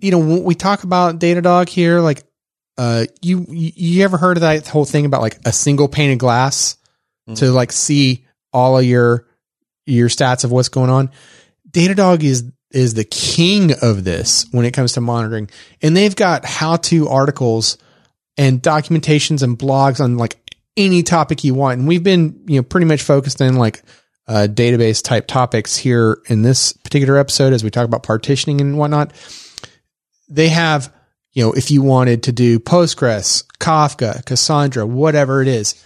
you 0.00 0.12
know, 0.12 0.18
when 0.18 0.44
we 0.44 0.54
talk 0.54 0.84
about 0.84 1.18
Datadog 1.18 1.68
here, 1.68 2.00
like, 2.00 2.22
uh, 2.78 3.06
you, 3.20 3.44
you 3.48 4.04
ever 4.04 4.16
heard 4.16 4.36
of 4.36 4.42
that 4.42 4.68
whole 4.68 4.84
thing 4.84 5.04
about 5.04 5.20
like 5.20 5.38
a 5.44 5.52
single 5.52 5.88
pane 5.88 6.12
of 6.12 6.18
glass 6.18 6.76
mm-hmm. 7.28 7.34
to 7.34 7.50
like 7.50 7.72
see 7.72 8.24
all 8.52 8.78
of 8.78 8.84
your, 8.84 9.26
your 9.84 10.08
stats 10.08 10.44
of 10.44 10.52
what's 10.52 10.68
going 10.68 10.90
on? 10.90 11.10
Datadog 11.70 12.22
is 12.22 12.50
is 12.70 12.94
the 12.94 13.04
king 13.04 13.72
of 13.82 14.04
this 14.04 14.46
when 14.52 14.64
it 14.64 14.72
comes 14.72 14.92
to 14.92 15.00
monitoring. 15.00 15.50
And 15.82 15.96
they've 15.96 16.14
got 16.14 16.44
how 16.44 16.76
to 16.76 17.08
articles 17.08 17.78
and 18.36 18.62
documentations 18.62 19.42
and 19.42 19.58
blogs 19.58 20.00
on 20.00 20.16
like 20.16 20.36
any 20.76 21.02
topic 21.02 21.44
you 21.44 21.54
want. 21.54 21.78
And 21.78 21.88
we've 21.88 22.02
been, 22.02 22.44
you 22.46 22.56
know, 22.56 22.62
pretty 22.62 22.86
much 22.86 23.02
focused 23.02 23.40
in 23.40 23.56
like 23.56 23.82
uh, 24.28 24.46
database 24.48 25.02
type 25.02 25.26
topics 25.26 25.76
here 25.76 26.22
in 26.28 26.42
this 26.42 26.72
particular 26.72 27.18
episode 27.18 27.52
as 27.52 27.64
we 27.64 27.70
talk 27.70 27.84
about 27.84 28.02
partitioning 28.02 28.60
and 28.60 28.78
whatnot. 28.78 29.12
They 30.28 30.48
have, 30.48 30.92
you 31.32 31.44
know, 31.44 31.52
if 31.52 31.70
you 31.70 31.82
wanted 31.82 32.22
to 32.24 32.32
do 32.32 32.60
Postgres, 32.60 33.44
Kafka, 33.58 34.24
Cassandra, 34.24 34.86
whatever 34.86 35.42
it 35.42 35.48
is, 35.48 35.84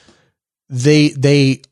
they, 0.69 1.09
they 1.09 1.63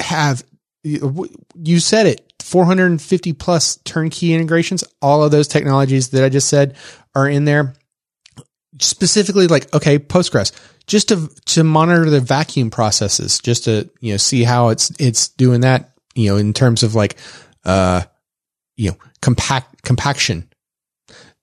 have, 0.00 0.44
you 0.82 1.78
said 1.78 2.06
it, 2.06 2.27
450 2.48 3.34
plus 3.34 3.76
turnkey 3.84 4.32
integrations. 4.32 4.82
All 5.02 5.22
of 5.22 5.30
those 5.30 5.48
technologies 5.48 6.10
that 6.10 6.24
I 6.24 6.28
just 6.28 6.48
said 6.48 6.76
are 7.14 7.28
in 7.28 7.44
there. 7.44 7.74
Specifically, 8.80 9.48
like 9.48 9.72
okay, 9.74 9.98
Postgres, 9.98 10.52
just 10.86 11.08
to 11.08 11.28
to 11.46 11.64
monitor 11.64 12.08
the 12.08 12.20
vacuum 12.20 12.70
processes, 12.70 13.40
just 13.40 13.64
to 13.64 13.90
you 14.00 14.12
know 14.12 14.16
see 14.16 14.44
how 14.44 14.68
it's 14.68 14.90
it's 14.98 15.28
doing 15.28 15.62
that. 15.62 15.90
You 16.14 16.30
know, 16.30 16.36
in 16.36 16.52
terms 16.52 16.82
of 16.82 16.94
like, 16.94 17.16
uh, 17.64 18.02
you 18.76 18.90
know, 18.90 18.96
compact 19.20 19.82
compaction. 19.82 20.48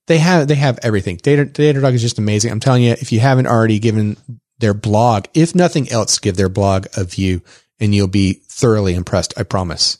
They 0.07 0.19
have 0.19 0.47
they 0.47 0.55
have 0.55 0.79
everything. 0.83 1.17
Data 1.17 1.45
Datadog 1.45 1.93
is 1.93 2.01
just 2.01 2.19
amazing. 2.19 2.51
I'm 2.51 2.59
telling 2.59 2.83
you, 2.83 2.91
if 2.91 3.11
you 3.11 3.19
haven't 3.19 3.47
already 3.47 3.79
given 3.79 4.17
their 4.59 4.73
blog, 4.73 5.25
if 5.33 5.55
nothing 5.55 5.91
else, 5.91 6.19
give 6.19 6.37
their 6.37 6.49
blog 6.49 6.87
a 6.95 7.03
view, 7.03 7.41
and 7.79 7.93
you'll 7.93 8.07
be 8.07 8.33
thoroughly 8.33 8.93
impressed. 8.93 9.33
I 9.37 9.43
promise. 9.43 9.97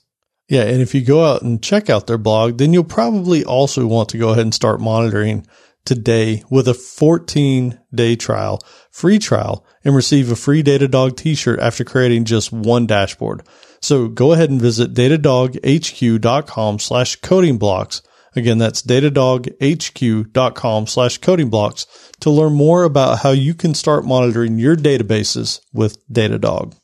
Yeah. 0.48 0.64
And 0.64 0.82
if 0.82 0.94
you 0.94 1.04
go 1.04 1.26
out 1.26 1.42
and 1.42 1.62
check 1.62 1.90
out 1.90 2.08
their 2.08 2.18
blog, 2.18 2.58
then 2.58 2.74
you'll 2.74 2.84
probably 2.84 3.44
also 3.44 3.88
want 3.88 4.10
to 4.10 4.18
go 4.18 4.30
ahead 4.30 4.44
and 4.44 4.54
start 4.54 4.80
monitoring 4.80 5.46
today 5.86 6.44
with 6.50 6.68
a 6.68 6.74
14 6.74 7.80
day 7.94 8.16
trial, 8.16 8.60
free 8.92 9.20
trial, 9.20 9.66
and 9.84 9.96
receive 9.96 10.32
a 10.32 10.36
free 10.36 10.64
Datadog 10.64 11.16
t-shirt 11.16 11.60
after 11.60 11.84
creating 11.84 12.26
just 12.26 12.52
one 12.52 12.88
dashboard. 12.88 13.44
So 13.82 14.08
go 14.08 14.34
ahead 14.34 14.50
and 14.50 14.60
visit 14.60 14.94
datadoghq.com 14.94 16.80
slash 16.80 17.16
coding 17.18 17.58
blocks. 17.58 18.02
Again, 18.36 18.58
that's 18.58 18.82
datadoghq.com 18.82 20.88
slash 20.88 21.18
coding 21.20 21.50
blocks 21.50 22.12
to 22.20 22.30
learn 22.30 22.54
more 22.54 22.84
about 22.84 23.20
how 23.20 23.32
you 23.32 23.54
can 23.54 23.74
start 23.74 24.04
monitoring 24.04 24.60
your 24.60 24.76
databases 24.76 25.62
with 25.72 26.06
Datadog. 26.10 26.76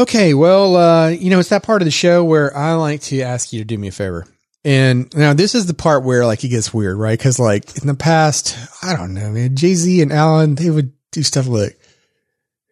Okay, 0.00 0.32
well, 0.32 0.76
uh, 0.76 1.08
you 1.08 1.28
know, 1.28 1.40
it's 1.40 1.50
that 1.50 1.62
part 1.62 1.82
of 1.82 1.84
the 1.84 1.90
show 1.90 2.24
where 2.24 2.56
I 2.56 2.72
like 2.72 3.02
to 3.02 3.20
ask 3.20 3.52
you 3.52 3.58
to 3.58 3.66
do 3.66 3.76
me 3.76 3.88
a 3.88 3.92
favor. 3.92 4.26
And 4.64 5.14
now 5.14 5.34
this 5.34 5.54
is 5.54 5.66
the 5.66 5.74
part 5.74 6.04
where 6.04 6.24
like 6.24 6.42
it 6.42 6.48
gets 6.48 6.72
weird, 6.72 6.96
right? 6.96 7.20
Cause 7.20 7.38
like 7.38 7.76
in 7.76 7.86
the 7.86 7.94
past, 7.94 8.56
I 8.82 8.96
don't 8.96 9.12
know, 9.12 9.30
man, 9.30 9.56
Jay 9.56 9.74
Z 9.74 10.00
and 10.00 10.10
Alan, 10.10 10.54
they 10.54 10.70
would 10.70 10.92
do 11.12 11.22
stuff 11.22 11.46
like, 11.46 11.78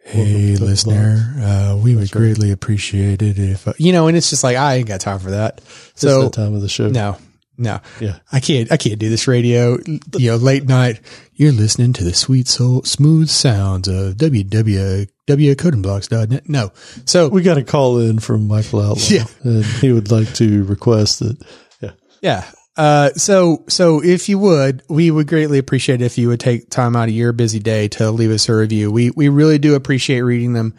Hey, 0.05 0.57
listener, 0.57 1.35
uh, 1.39 1.77
we 1.77 1.95
would 1.95 2.11
greatly 2.11 2.51
appreciate 2.51 3.21
it 3.21 3.39
if, 3.39 3.69
uh, 3.69 3.75
you 3.77 3.93
know, 3.93 4.07
and 4.07 4.17
it's 4.17 4.31
just 4.31 4.43
like, 4.43 4.57
I 4.57 4.77
ain't 4.77 4.89
got 4.89 5.03
time 5.03 5.19
for 5.19 5.33
that. 5.33 5.61
So, 5.97 6.25
that 6.25 6.33
time 6.33 6.55
of 6.55 6.63
the 6.63 6.69
show. 6.69 6.89
No, 6.89 7.19
no. 7.59 7.81
Yeah. 8.01 8.21
I 8.33 8.41
can't, 8.41 8.73
I 8.73 8.79
can't 8.79 8.99
do 8.99 9.11
this 9.11 9.29
radio, 9.29 9.77
you 10.17 10.31
know, 10.31 10.37
late 10.37 10.65
night. 10.65 11.01
You're 11.35 11.53
listening 11.53 11.93
to 11.95 12.05
the 12.05 12.15
sweet 12.15 12.49
soul, 12.49 12.85
smooth 12.85 13.29
sounds 13.29 13.87
of 13.87 14.15
www 14.15 15.09
wcodingblocks.net. 15.37 16.49
No. 16.49 16.73
So 17.05 17.29
we 17.29 17.43
got 17.43 17.59
a 17.59 17.65
call 17.65 17.99
in 17.99 18.19
from 18.19 18.49
Michael 18.49 18.81
Outlaw. 18.81 19.03
Yeah. 19.09 19.25
And 19.43 19.65
he 19.65 19.93
would 19.93 20.11
like 20.11 20.33
to 20.35 20.65
request 20.65 21.21
that. 21.21 21.37
Yeah. 21.81 21.91
Yeah. 22.21 22.51
Uh, 22.77 23.11
so, 23.15 23.65
so 23.69 24.03
if 24.03 24.29
you 24.29 24.39
would, 24.39 24.83
we 24.89 25.11
would 25.11 25.27
greatly 25.27 25.59
appreciate 25.59 26.01
if 26.01 26.17
you 26.17 26.29
would 26.29 26.39
take 26.39 26.71
time 26.71 26.95
out 26.95 27.09
of 27.09 27.15
your 27.15 27.33
busy 27.33 27.59
day 27.59 27.89
to 27.89 28.11
leave 28.11 28.31
us 28.31 28.49
a 28.49 28.55
review. 28.55 28.91
We, 28.91 29.11
we 29.11 29.29
really 29.29 29.59
do 29.59 29.75
appreciate 29.75 30.21
reading 30.21 30.53
them. 30.53 30.79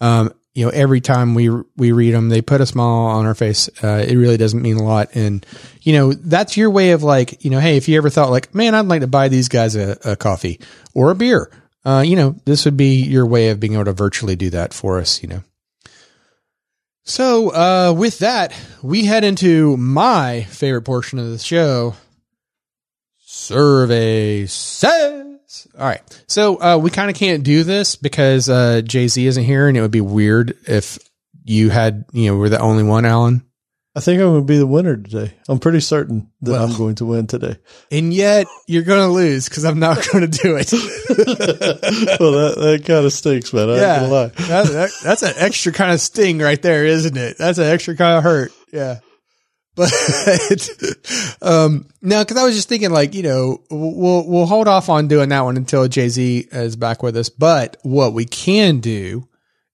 Um, 0.00 0.32
you 0.54 0.64
know, 0.64 0.70
every 0.70 1.00
time 1.00 1.34
we, 1.34 1.48
we 1.76 1.92
read 1.92 2.12
them, 2.12 2.28
they 2.28 2.40
put 2.42 2.60
a 2.60 2.66
smile 2.66 2.86
on 2.86 3.26
our 3.26 3.34
face. 3.34 3.68
Uh, 3.82 4.04
it 4.06 4.16
really 4.16 4.36
doesn't 4.36 4.62
mean 4.62 4.76
a 4.76 4.82
lot. 4.82 5.14
And, 5.14 5.44
you 5.82 5.92
know, 5.92 6.12
that's 6.12 6.56
your 6.56 6.70
way 6.70 6.92
of 6.92 7.02
like, 7.02 7.44
you 7.44 7.50
know, 7.50 7.60
Hey, 7.60 7.76
if 7.76 7.88
you 7.88 7.96
ever 7.96 8.10
thought 8.10 8.30
like, 8.30 8.54
man, 8.54 8.74
I'd 8.74 8.86
like 8.86 9.00
to 9.00 9.06
buy 9.06 9.28
these 9.28 9.48
guys 9.48 9.74
a, 9.74 9.96
a 10.04 10.16
coffee 10.16 10.60
or 10.94 11.10
a 11.10 11.14
beer 11.14 11.50
uh, 11.84 12.02
you 12.06 12.16
know, 12.16 12.36
this 12.44 12.64
would 12.64 12.76
be 12.76 13.02
your 13.02 13.26
way 13.26 13.48
of 13.48 13.60
being 13.60 13.74
able 13.74 13.86
to 13.86 13.92
virtually 13.92 14.36
do 14.36 14.50
that 14.50 14.74
for 14.74 14.98
us, 14.98 15.22
you 15.22 15.28
know. 15.28 15.42
So, 17.02 17.48
uh, 17.50 17.94
with 17.96 18.18
that, 18.18 18.52
we 18.82 19.06
head 19.06 19.24
into 19.24 19.76
my 19.76 20.42
favorite 20.44 20.82
portion 20.82 21.18
of 21.18 21.30
the 21.30 21.38
show. 21.38 21.94
Survey 23.18 24.46
says. 24.46 25.66
All 25.78 25.86
right. 25.86 26.24
So, 26.28 26.60
uh, 26.60 26.78
we 26.80 26.90
kind 26.90 27.10
of 27.10 27.16
can't 27.16 27.42
do 27.42 27.64
this 27.64 27.96
because, 27.96 28.48
uh, 28.48 28.82
Jay 28.82 29.08
Z 29.08 29.26
isn't 29.26 29.44
here 29.44 29.66
and 29.66 29.76
it 29.76 29.80
would 29.80 29.90
be 29.90 30.02
weird 30.02 30.56
if 30.68 30.98
you 31.42 31.70
had, 31.70 32.04
you 32.12 32.30
know, 32.30 32.38
we're 32.38 32.50
the 32.50 32.60
only 32.60 32.84
one, 32.84 33.06
Alan. 33.06 33.42
I 33.96 33.98
think 34.00 34.20
I'm 34.20 34.28
going 34.28 34.42
to 34.42 34.46
be 34.46 34.58
the 34.58 34.66
winner 34.68 34.96
today. 34.96 35.34
I'm 35.48 35.58
pretty 35.58 35.80
certain 35.80 36.30
that 36.42 36.52
Well. 36.52 36.62
I'm 36.64 36.76
going 36.78 36.94
to 36.96 37.04
win 37.04 37.26
today. 37.26 37.56
And 37.90 38.14
yet 38.14 38.46
you're 38.68 38.84
going 38.84 39.00
to 39.08 39.12
lose 39.12 39.48
because 39.48 39.64
I'm 39.64 39.80
not 39.80 40.06
going 40.12 40.30
to 40.30 40.38
do 40.42 40.56
it. 40.56 40.72
well, 42.20 42.32
that, 42.32 42.54
that 42.56 42.84
kind 42.86 43.04
of 43.04 43.12
stinks, 43.12 43.52
man. 43.52 43.68
I 43.68 44.02
ain't 44.02 44.12
lie. 44.12 44.26
That, 44.28 44.66
that- 44.68 44.90
that's 45.02 45.22
an 45.22 45.32
extra 45.36 45.72
kind 45.72 45.92
of 45.92 46.00
sting 46.00 46.38
right 46.38 46.60
there, 46.62 46.84
isn't 46.86 47.16
it? 47.16 47.36
That's 47.38 47.58
an 47.58 47.64
extra 47.64 47.96
kind 47.96 48.16
of 48.18 48.22
hurt. 48.22 48.52
Yeah. 48.72 49.00
But 49.76 49.92
um 51.42 51.88
no, 52.02 52.22
because 52.22 52.36
I 52.36 52.44
was 52.44 52.54
just 52.56 52.68
thinking, 52.68 52.90
like 52.90 53.14
you 53.14 53.22
know, 53.22 53.58
we'll 53.70 54.26
we'll 54.28 54.46
hold 54.46 54.68
off 54.68 54.88
on 54.88 55.08
doing 55.08 55.28
that 55.30 55.40
one 55.42 55.56
until 55.56 55.86
Jay 55.88 56.08
Z 56.08 56.48
is 56.52 56.76
back 56.76 57.02
with 57.02 57.16
us. 57.16 57.28
But 57.28 57.76
what 57.82 58.12
we 58.12 58.24
can 58.24 58.80
do 58.80 59.28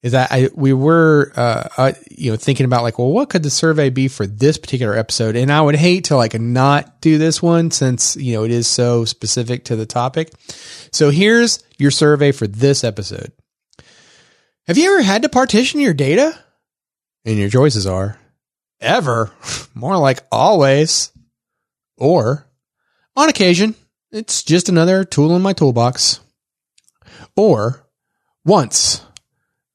is 0.06 0.12
that 0.12 0.30
I 0.30 0.50
we 0.54 0.72
were 0.72 1.32
uh, 1.34 1.68
uh 1.76 1.92
you 2.08 2.30
know 2.30 2.36
thinking 2.36 2.64
about 2.64 2.84
like, 2.84 2.96
well, 2.96 3.10
what 3.10 3.28
could 3.28 3.42
the 3.42 3.50
survey 3.50 3.90
be 3.90 4.06
for 4.06 4.24
this 4.24 4.56
particular 4.56 4.96
episode? 4.96 5.34
And 5.34 5.50
I 5.50 5.60
would 5.60 5.74
hate 5.74 6.04
to 6.04 6.16
like 6.16 6.38
not 6.38 7.00
do 7.00 7.18
this 7.18 7.42
one 7.42 7.72
since 7.72 8.14
you 8.14 8.34
know 8.34 8.44
it 8.44 8.52
is 8.52 8.68
so 8.68 9.04
specific 9.04 9.64
to 9.64 9.74
the 9.74 9.84
topic. 9.84 10.32
So 10.92 11.10
here's 11.10 11.58
your 11.76 11.90
survey 11.90 12.30
for 12.30 12.46
this 12.46 12.84
episode. 12.84 13.32
Have 14.68 14.78
you 14.78 14.94
ever 14.94 15.02
had 15.02 15.22
to 15.22 15.28
partition 15.28 15.80
your 15.80 15.92
data? 15.92 16.38
And 17.24 17.36
your 17.36 17.50
choices 17.50 17.84
are 17.84 18.16
ever, 18.80 19.32
more 19.74 19.98
like 19.98 20.20
always, 20.30 21.10
or 21.98 22.48
on 23.16 23.28
occasion, 23.28 23.74
it's 24.12 24.44
just 24.44 24.68
another 24.68 25.02
tool 25.02 25.34
in 25.34 25.42
my 25.42 25.52
toolbox, 25.52 26.20
or 27.34 27.84
once, 28.44 29.05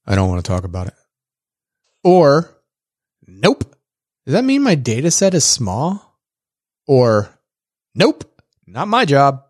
I 0.05 0.15
don't 0.15 0.29
want 0.29 0.43
to 0.43 0.49
talk 0.49 0.63
about 0.63 0.87
it, 0.87 0.93
or 2.03 2.55
nope. 3.27 3.63
Does 4.25 4.33
that 4.33 4.43
mean 4.43 4.61
my 4.61 4.75
data 4.75 5.11
set 5.11 5.33
is 5.33 5.43
small? 5.43 6.07
Or 6.87 7.29
nope, 7.95 8.23
not 8.67 8.87
my 8.87 9.05
job. 9.05 9.43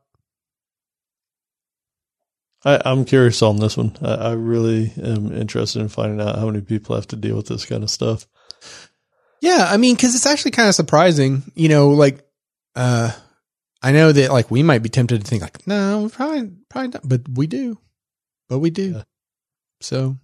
I, 2.64 2.80
I'm 2.86 3.06
curious 3.06 3.42
on 3.42 3.58
this 3.58 3.78
one. 3.78 3.98
I, 4.02 4.14
I 4.14 4.32
really 4.34 4.94
am 5.02 5.32
interested 5.36 5.82
in 5.82 5.90
finding 5.90 6.26
out 6.26 6.38
how 6.38 6.46
many 6.46 6.62
people 6.62 6.96
have 6.96 7.08
to 7.08 7.16
deal 7.16 7.36
with 7.36 7.48
this 7.48 7.66
kind 7.66 7.84
of 7.84 7.90
stuff. 7.90 8.28
Yeah, 9.42 9.66
I 9.68 9.78
mean, 9.78 9.96
because 9.96 10.14
it's 10.14 10.28
actually 10.28 10.52
kind 10.52 10.70
of 10.70 10.76
surprising, 10.76 11.42
you 11.56 11.68
know. 11.68 11.90
Like, 11.90 12.24
uh, 12.76 13.12
I 13.82 13.92
know 13.92 14.12
that 14.12 14.32
like 14.32 14.52
we 14.52 14.62
might 14.62 14.84
be 14.84 14.90
tempted 14.90 15.22
to 15.22 15.28
think 15.28 15.42
like, 15.42 15.66
no, 15.66 16.10
probably 16.14 16.52
probably 16.70 16.90
not, 16.90 17.08
but 17.08 17.22
we 17.28 17.48
do, 17.48 17.80
but 18.50 18.60
we 18.60 18.70
do. 18.70 18.92
Yeah. 18.92 19.04
So, 19.80 20.18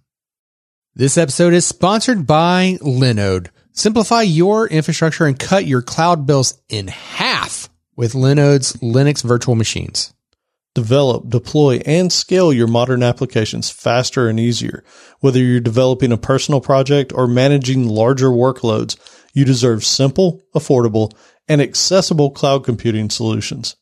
this 0.98 1.16
episode 1.16 1.54
is 1.54 1.64
sponsored 1.64 2.26
by 2.26 2.76
Linode. 2.80 3.50
Simplify 3.72 4.22
your 4.22 4.66
infrastructure 4.66 5.26
and 5.26 5.38
cut 5.38 5.64
your 5.64 5.80
cloud 5.80 6.26
bills 6.26 6.60
in 6.68 6.88
half 6.88 7.70
with 7.94 8.14
Linode's 8.14 8.72
Linux 8.82 9.22
virtual 9.22 9.54
machines. 9.54 10.12
Develop, 10.74 11.28
deploy, 11.28 11.80
and 11.86 12.12
scale 12.12 12.52
your 12.52 12.66
modern 12.66 13.04
applications 13.04 13.70
faster 13.70 14.28
and 14.28 14.40
easier. 14.40 14.82
Whether 15.20 15.38
you're 15.38 15.60
developing 15.60 16.10
a 16.10 16.16
personal 16.16 16.60
project 16.60 17.12
or 17.14 17.28
managing 17.28 17.86
larger 17.86 18.30
workloads, 18.30 18.96
you 19.32 19.44
deserve 19.44 19.84
simple, 19.84 20.42
affordable, 20.52 21.12
and 21.46 21.62
accessible 21.62 22.32
cloud 22.32 22.64
computing 22.64 23.08
solutions. 23.08 23.76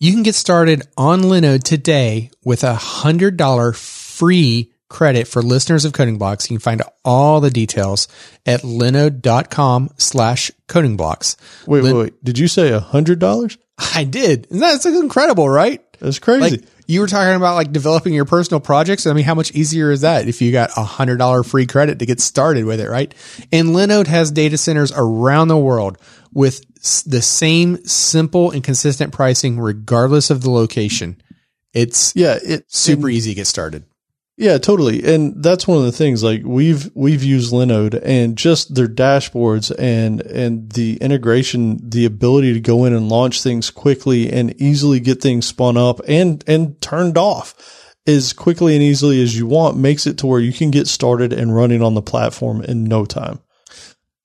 You 0.00 0.12
can 0.12 0.24
get 0.24 0.34
started 0.34 0.82
on 0.96 1.22
Linode 1.22 1.62
today 1.62 2.32
with 2.44 2.64
a 2.64 2.74
hundred 2.74 3.36
dollar 3.36 3.72
free 3.72 4.71
credit 4.92 5.26
for 5.26 5.42
listeners 5.42 5.84
of 5.84 5.92
Coding 5.92 6.18
Blocks. 6.18 6.50
You 6.50 6.58
can 6.58 6.62
find 6.62 6.82
all 7.04 7.40
the 7.40 7.50
details 7.50 8.06
at 8.46 8.60
linode.com 8.60 9.90
slash 9.96 10.52
coding 10.68 10.96
blocks. 10.96 11.36
Wait, 11.66 11.82
Lin- 11.82 11.96
wait, 11.96 12.02
wait. 12.02 12.24
Did 12.24 12.38
you 12.38 12.46
say 12.46 12.70
a 12.70 12.78
hundred 12.78 13.18
dollars? 13.18 13.58
I 13.94 14.04
did. 14.04 14.50
And 14.50 14.60
that's 14.60 14.86
incredible, 14.86 15.48
right? 15.48 15.80
That's 15.98 16.18
crazy. 16.18 16.58
Like 16.58 16.60
you 16.86 17.00
were 17.00 17.06
talking 17.06 17.34
about 17.34 17.54
like 17.54 17.72
developing 17.72 18.12
your 18.12 18.26
personal 18.26 18.60
projects. 18.60 19.06
I 19.06 19.12
mean, 19.14 19.24
how 19.24 19.34
much 19.34 19.52
easier 19.52 19.90
is 19.90 20.02
that 20.02 20.28
if 20.28 20.42
you 20.42 20.52
got 20.52 20.70
a 20.76 20.84
hundred 20.84 21.16
dollar 21.16 21.42
free 21.42 21.66
credit 21.66 21.98
to 22.00 22.06
get 22.06 22.20
started 22.20 22.64
with 22.64 22.80
it, 22.80 22.88
right? 22.88 23.14
And 23.50 23.68
Linode 23.68 24.08
has 24.08 24.30
data 24.30 24.58
centers 24.58 24.92
around 24.94 25.48
the 25.48 25.56
world 25.56 25.98
with 26.32 26.64
the 27.04 27.22
same 27.22 27.84
simple 27.86 28.50
and 28.50 28.62
consistent 28.62 29.12
pricing, 29.12 29.58
regardless 29.58 30.30
of 30.30 30.42
the 30.42 30.50
location. 30.50 31.20
It's 31.72 32.14
yeah, 32.14 32.38
it's 32.42 32.78
super 32.78 33.08
easy 33.08 33.30
to 33.30 33.36
get 33.36 33.46
started. 33.46 33.84
Yeah, 34.38 34.56
totally. 34.58 35.04
And 35.04 35.42
that's 35.42 35.68
one 35.68 35.78
of 35.78 35.84
the 35.84 35.92
things 35.92 36.22
like 36.22 36.42
we've 36.44 36.90
we've 36.94 37.22
used 37.22 37.52
Linode 37.52 38.00
and 38.02 38.36
just 38.36 38.74
their 38.74 38.88
dashboards 38.88 39.70
and 39.78 40.20
and 40.22 40.72
the 40.72 40.96
integration, 40.96 41.78
the 41.82 42.06
ability 42.06 42.54
to 42.54 42.60
go 42.60 42.84
in 42.86 42.94
and 42.94 43.08
launch 43.10 43.42
things 43.42 43.70
quickly 43.70 44.32
and 44.32 44.60
easily 44.60 45.00
get 45.00 45.20
things 45.20 45.46
spun 45.46 45.76
up 45.76 46.00
and 46.08 46.42
and 46.46 46.80
turned 46.80 47.18
off 47.18 47.54
as 48.06 48.32
quickly 48.32 48.74
and 48.74 48.82
easily 48.82 49.22
as 49.22 49.36
you 49.36 49.46
want 49.46 49.76
makes 49.76 50.06
it 50.06 50.18
to 50.18 50.26
where 50.26 50.40
you 50.40 50.52
can 50.52 50.70
get 50.70 50.88
started 50.88 51.32
and 51.32 51.54
running 51.54 51.82
on 51.82 51.94
the 51.94 52.02
platform 52.02 52.62
in 52.62 52.84
no 52.84 53.04
time. 53.04 53.38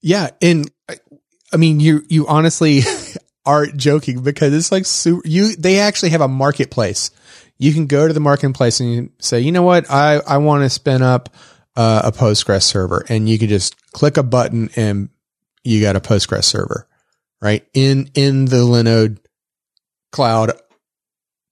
Yeah, 0.01 0.29
and 0.41 0.71
I- 0.89 1.57
mean, 1.57 1.79
you 1.79 2.03
you 2.07 2.27
honestly 2.27 2.81
aren't 3.45 3.75
joking 3.77 4.23
because 4.23 4.53
it's 4.53 4.71
like 4.71 4.85
super. 4.85 5.27
You 5.27 5.55
they 5.57 5.79
actually 5.79 6.09
have 6.11 6.21
a 6.21 6.27
marketplace. 6.29 7.11
You 7.57 7.73
can 7.73 7.87
go 7.87 8.07
to 8.07 8.13
the 8.13 8.19
marketplace 8.19 8.79
and 8.79 8.93
you 8.93 9.11
say, 9.19 9.39
you 9.39 9.51
know 9.51 9.63
what, 9.63 9.89
I 9.89 10.15
I 10.15 10.37
want 10.37 10.63
to 10.63 10.69
spin 10.69 11.01
up 11.01 11.29
uh, 11.75 12.01
a 12.05 12.11
Postgres 12.11 12.63
server, 12.63 13.05
and 13.07 13.29
you 13.29 13.37
can 13.37 13.49
just 13.49 13.75
click 13.91 14.17
a 14.17 14.23
button 14.23 14.69
and 14.75 15.09
you 15.63 15.81
got 15.81 15.95
a 15.95 15.99
Postgres 15.99 16.45
server, 16.45 16.87
right 17.41 17.65
in 17.73 18.09
in 18.13 18.45
the 18.45 18.57
Linode 18.57 19.19
cloud. 20.11 20.53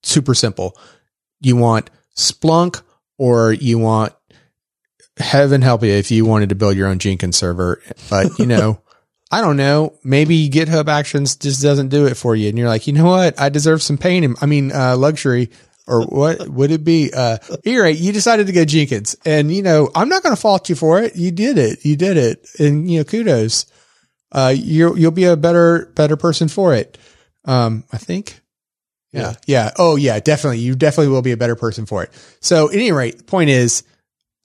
Super 0.02 0.34
simple. 0.34 0.76
You 1.40 1.56
want 1.56 1.90
Splunk 2.16 2.82
or 3.18 3.52
you 3.52 3.78
want 3.78 4.14
heaven 5.18 5.62
help 5.62 5.82
you 5.82 5.90
if 5.90 6.10
you 6.10 6.24
wanted 6.24 6.50
to 6.50 6.54
build 6.54 6.76
your 6.76 6.88
own 6.88 6.98
Jenkins 6.98 7.36
server, 7.36 7.82
but 8.10 8.38
you 8.38 8.46
know. 8.46 8.80
I 9.28 9.40
don't 9.40 9.56
know. 9.56 9.98
Maybe 10.04 10.48
GitHub 10.48 10.86
Actions 10.86 11.34
just 11.34 11.60
doesn't 11.60 11.88
do 11.88 12.06
it 12.06 12.16
for 12.16 12.36
you, 12.36 12.48
and 12.48 12.56
you're 12.56 12.68
like, 12.68 12.86
you 12.86 12.92
know 12.92 13.06
what? 13.06 13.40
I 13.40 13.48
deserve 13.48 13.82
some 13.82 13.98
pain. 13.98 14.22
In, 14.22 14.36
I 14.40 14.46
mean, 14.46 14.70
uh, 14.70 14.96
luxury, 14.96 15.50
or 15.86 16.04
what 16.06 16.48
would 16.48 16.70
it 16.70 16.84
be? 16.84 17.12
Uh, 17.14 17.38
you're 17.64 17.84
right. 17.84 17.96
You 17.96 18.12
decided 18.12 18.46
to 18.48 18.52
go 18.52 18.64
Jenkins, 18.64 19.16
and 19.24 19.54
you 19.54 19.62
know, 19.62 19.90
I'm 19.94 20.08
not 20.08 20.22
going 20.22 20.34
to 20.34 20.40
fault 20.40 20.68
you 20.68 20.74
for 20.74 21.00
it. 21.00 21.16
You 21.16 21.30
did 21.30 21.58
it. 21.58 21.84
You 21.84 21.96
did 21.96 22.16
it, 22.16 22.46
and 22.58 22.90
you 22.90 22.98
know, 22.98 23.04
kudos. 23.04 23.66
Uh, 24.32 24.52
you 24.56 24.96
you'll 24.96 25.12
be 25.12 25.24
a 25.24 25.36
better 25.36 25.86
better 25.94 26.16
person 26.16 26.48
for 26.48 26.74
it. 26.74 26.98
Um, 27.44 27.84
I 27.92 27.98
think. 27.98 28.40
Yeah. 29.12 29.34
Yeah. 29.46 29.70
Oh, 29.78 29.96
yeah. 29.96 30.20
Definitely. 30.20 30.58
You 30.58 30.74
definitely 30.74 31.12
will 31.12 31.22
be 31.22 31.32
a 31.32 31.36
better 31.36 31.56
person 31.56 31.86
for 31.86 32.02
it. 32.02 32.10
So, 32.40 32.68
at 32.68 32.74
any 32.74 32.92
rate, 32.92 33.18
the 33.18 33.24
point 33.24 33.48
is, 33.48 33.82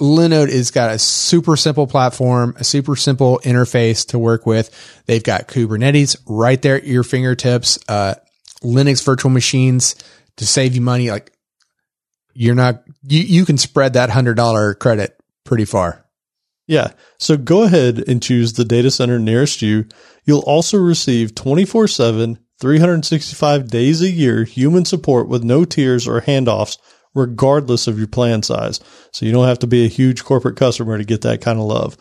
Linode 0.02 0.52
has 0.52 0.72
got 0.72 0.92
a 0.92 1.00
super 1.00 1.58
simple 1.58 1.88
platform, 1.88 2.56
a 2.58 2.64
super 2.64 2.96
simple 2.96 3.42
interface 3.44 4.08
to 4.10 4.20
work 4.20 4.46
with. 4.46 4.70
They've 5.08 5.24
got 5.24 5.48
Kubernetes 5.48 6.18
right 6.26 6.62
there 6.62 6.78
at 6.78 6.86
your 6.86 7.04
fingertips, 7.04 7.80
uh, 7.88 8.16
Linux 8.64 9.04
virtual 9.04 9.32
machines 9.32 9.96
to 10.38 10.46
save 10.46 10.76
you 10.76 10.82
money. 10.82 11.12
Like 11.12 11.32
you're 12.34 12.56
not, 12.56 12.84
you, 13.04 13.22
you 13.22 13.46
can 13.46 13.58
spread 13.58 13.94
that 13.94 14.10
hundred 14.10 14.36
dollar 14.36 14.74
credit 14.74 15.20
pretty 15.44 15.66
far. 15.66 16.06
Yeah. 16.68 16.92
So 17.18 17.36
go 17.38 17.64
ahead 17.64 18.04
and 18.08 18.24
choose 18.24 18.54
the 18.54 18.64
data 18.64 18.92
center 18.92 19.20
nearest 19.20 19.62
you. 19.62 19.86
You'll 20.24 20.40
also 20.40 20.78
receive 20.78 21.36
24 21.36 21.88
7, 21.88 22.40
365 22.60 23.68
days 23.68 24.02
a 24.02 24.10
year 24.10 24.44
human 24.44 24.86
support 24.86 25.28
with 25.28 25.44
no 25.44 25.66
tiers 25.66 26.08
or 26.08 26.22
handoffs, 26.22 26.78
regardless 27.14 27.88
of 27.88 27.98
your 27.98 28.08
plan 28.08 28.44
size. 28.44 28.80
So 29.12 29.26
you 29.26 29.32
don't 29.32 29.48
have 29.48 29.60
to 29.60 29.68
be 29.68 29.84
a 29.84 29.90
huge 29.90 30.24
corporate 30.24 30.56
customer 30.56 30.98
to 30.98 31.04
get 31.04 31.22
that 31.22 31.42
kind 31.42 31.60
of 31.60 31.66
love. 31.66 31.98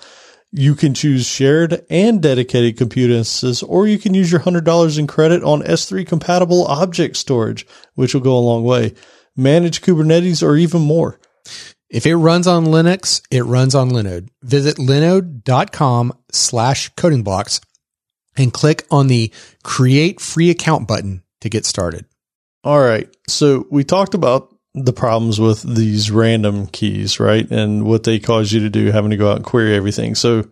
You 0.53 0.75
can 0.75 0.95
choose 0.95 1.27
shared 1.27 1.85
and 1.89 2.21
dedicated 2.21 2.77
compute 2.77 3.11
instances, 3.11 3.63
or 3.63 3.87
you 3.87 3.99
can 3.99 4.15
use 4.15 4.33
your 4.33 4.41
$100 4.41 4.99
in 4.99 5.07
credit 5.07 5.45
on 5.45 5.63
S3 5.63 6.07
compatible 6.07 6.67
object 6.67 7.17
storage, 7.17 7.67
which 7.95 8.15
will 8.15 8.21
go 8.21 8.37
a 8.37 8.39
long 8.39 8.65
way. 8.65 8.95
Manage 9.37 9.81
Kubernetes 9.81 10.43
or 10.43 10.57
even 10.57 10.83
more. 10.83 11.21
If 11.89 12.07
it 12.07 12.17
runs 12.17 12.47
on 12.47 12.67
Linux, 12.67 13.23
it 13.31 13.45
runs 13.45 13.75
on 13.75 13.91
Linode. 13.91 14.29
Visit 14.43 14.77
linode.com 14.77 16.13
slash 16.33 16.89
coding 16.97 17.23
blocks 17.23 17.61
and 18.37 18.53
click 18.53 18.87
on 18.91 19.09
the 19.09 19.33
create 19.63 20.21
free 20.21 20.51
account 20.51 20.87
button 20.87 21.23
to 21.41 21.49
get 21.49 21.65
started. 21.65 22.07
All 22.63 22.81
right. 22.81 23.09
So 23.29 23.67
we 23.71 23.85
talked 23.85 24.15
about 24.15 24.50
the 24.75 24.93
problems 24.93 25.41
with 25.41 25.63
these 25.63 26.11
random 26.11 26.67
keys, 26.69 27.19
right? 27.19 27.51
And 27.51 27.85
what 27.85 28.05
they 28.05 28.19
cause 28.21 28.53
you 28.53 28.61
to 28.61 28.71
do, 28.71 28.91
having 28.93 29.11
to 29.11 29.17
go 29.17 29.31
out 29.31 29.37
and 29.37 29.45
query 29.45 29.75
everything. 29.75 30.15
So 30.15 30.45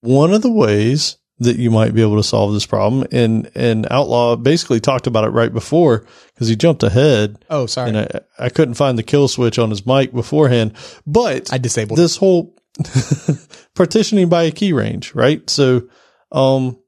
one 0.00 0.32
of 0.34 0.42
the 0.42 0.50
ways 0.50 1.16
that 1.38 1.56
you 1.56 1.70
might 1.70 1.94
be 1.94 2.02
able 2.02 2.16
to 2.16 2.22
solve 2.22 2.52
this 2.52 2.66
problem, 2.66 3.06
and, 3.12 3.50
and 3.54 3.86
Outlaw 3.90 4.36
basically 4.36 4.80
talked 4.80 5.06
about 5.06 5.24
it 5.24 5.28
right 5.30 5.52
before 5.52 6.04
because 6.34 6.48
he 6.48 6.56
jumped 6.56 6.82
ahead 6.82 7.42
Oh, 7.48 7.66
sorry. 7.66 7.88
and 7.90 7.98
I, 7.98 8.20
I 8.38 8.48
couldn't 8.50 8.74
find 8.74 8.98
the 8.98 9.02
kill 9.02 9.26
switch 9.28 9.58
on 9.58 9.70
his 9.70 9.86
mic 9.86 10.12
beforehand, 10.12 10.74
but 11.06 11.50
I 11.52 11.56
disabled 11.58 11.98
this 11.98 12.16
whole 12.16 12.54
partitioning 13.74 14.28
by 14.28 14.44
a 14.44 14.50
key 14.50 14.72
range, 14.72 15.14
right? 15.14 15.48
So, 15.48 15.88
Um, 16.32 16.78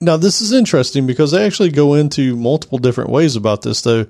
now 0.00 0.16
this 0.16 0.40
is 0.40 0.52
interesting 0.52 1.06
because 1.06 1.30
they 1.30 1.44
actually 1.46 1.70
go 1.70 1.94
into 1.94 2.36
multiple 2.36 2.78
different 2.78 3.10
ways 3.10 3.36
about 3.36 3.62
this 3.62 3.82
though, 3.82 4.06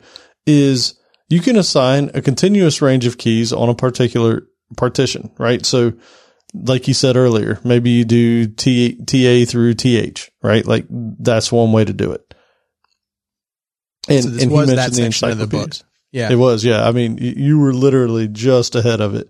is 0.46 0.94
you 1.28 1.40
can 1.40 1.56
assign 1.56 2.10
a 2.14 2.22
continuous 2.22 2.82
range 2.82 3.06
of 3.06 3.18
keys 3.18 3.52
on 3.52 3.68
a 3.68 3.74
particular 3.74 4.46
partition, 4.76 5.30
right? 5.38 5.64
So 5.64 5.94
like 6.54 6.86
you 6.86 6.94
said 6.94 7.16
earlier, 7.16 7.58
maybe 7.64 7.90
you 7.90 8.04
do 8.04 8.46
T, 8.46 8.96
TA 9.04 9.50
through 9.50 9.74
TH, 9.74 10.30
right? 10.42 10.64
Like 10.66 10.86
that's 10.90 11.50
one 11.50 11.72
way 11.72 11.84
to 11.84 11.92
do 11.92 12.12
it. 12.12 12.34
And, 14.08 14.22
So 14.22 14.28
and 14.28 14.40
he 14.40 14.56
mentioned 14.56 14.96
the 14.96 15.04
of 15.32 15.50
the. 15.50 15.82
Yeah. 16.12 16.30
It 16.30 16.36
was, 16.36 16.64
yeah. 16.64 16.86
I 16.86 16.92
mean, 16.92 17.18
you 17.18 17.58
were 17.58 17.72
literally 17.72 18.28
just 18.28 18.76
ahead 18.76 19.00
of 19.00 19.14
it. 19.14 19.28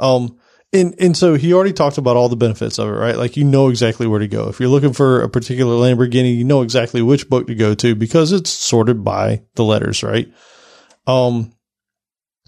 Um, 0.00 0.38
and, 0.72 0.94
and 0.98 1.16
so 1.16 1.34
he 1.34 1.52
already 1.52 1.72
talked 1.72 1.98
about 1.98 2.16
all 2.16 2.28
the 2.28 2.36
benefits 2.36 2.78
of 2.80 2.88
it, 2.88 2.92
right? 2.92 3.16
Like 3.16 3.36
you 3.36 3.44
know 3.44 3.68
exactly 3.68 4.08
where 4.08 4.18
to 4.18 4.26
go. 4.26 4.48
If 4.48 4.58
you're 4.58 4.68
looking 4.68 4.92
for 4.92 5.22
a 5.22 5.28
particular 5.28 5.74
Lamborghini, 5.76 6.36
you 6.36 6.44
know 6.44 6.62
exactly 6.62 7.00
which 7.00 7.28
book 7.28 7.46
to 7.46 7.54
go 7.54 7.74
to 7.76 7.94
because 7.94 8.32
it's 8.32 8.50
sorted 8.50 9.04
by 9.04 9.42
the 9.54 9.62
letters, 9.62 10.02
right? 10.02 10.26
Um, 11.06 11.52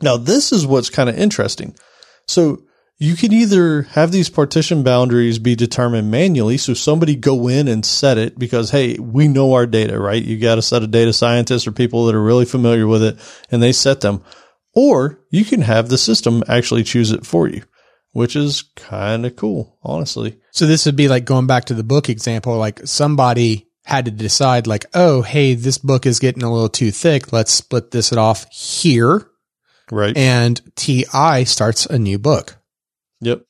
now 0.03 0.17
this 0.17 0.53
is 0.53 0.67
what's 0.67 0.91
kind 0.91 1.09
of 1.09 1.19
interesting. 1.19 1.75
So 2.27 2.63
you 2.99 3.15
can 3.15 3.33
either 3.33 3.83
have 3.83 4.11
these 4.11 4.29
partition 4.29 4.83
boundaries 4.83 5.39
be 5.39 5.55
determined 5.55 6.11
manually. 6.11 6.57
So 6.57 6.75
somebody 6.75 7.15
go 7.15 7.47
in 7.47 7.69
and 7.69 7.87
set 7.87 8.19
it 8.19 8.39
because, 8.39 8.71
hey, 8.71 8.99
we 8.99 9.29
know 9.29 9.55
our 9.55 9.67
data, 9.67 9.99
right? 9.99 10.23
You 10.23 10.37
got 10.39 10.59
a 10.59 10.63
set 10.63 10.83
of 10.83 10.91
data 10.91 11.13
scientists 11.13 11.67
or 11.67 11.73
people 11.73 12.07
that 12.07 12.17
are 12.17 12.23
really 12.23 12.45
familiar 12.45 12.89
with 12.89 13.03
it 13.05 13.17
and 13.51 13.63
they 13.63 13.73
set 13.73 14.01
them. 14.01 14.23
Or 14.75 15.21
you 15.31 15.45
can 15.45 15.63
have 15.63 15.89
the 15.89 15.99
system 15.99 16.43
actually 16.49 16.83
choose 16.83 17.13
it 17.13 17.25
for 17.25 17.49
you, 17.49 17.63
which 18.13 18.35
is 18.35 18.63
kind 18.75 19.25
of 19.25 19.37
cool, 19.37 19.79
honestly. 19.83 20.39
So 20.51 20.67
this 20.67 20.85
would 20.85 20.97
be 20.97 21.09
like 21.09 21.25
going 21.25 21.47
back 21.47 21.67
to 21.67 21.75
the 21.75 21.85
book 21.85 22.09
example, 22.09 22.57
like 22.57 22.81
somebody 22.85 23.68
had 23.89 24.05
to 24.05 24.11
decide 24.11 24.67
like, 24.67 24.85
oh, 24.93 25.23
hey, 25.23 25.55
this 25.55 25.79
book 25.79 26.05
is 26.05 26.21
getting 26.21 26.43
a 26.43 26.53
little 26.53 26.69
too 26.69 26.91
thick. 26.91 27.33
Let's 27.33 27.51
split 27.51 27.91
this 27.91 28.13
off 28.13 28.47
here. 28.53 29.27
Right. 29.91 30.15
And 30.15 30.61
TI 30.77 31.47
starts 31.47 31.87
a 31.87 31.99
new 31.99 32.19
book. 32.19 32.59
yep. 33.23 33.45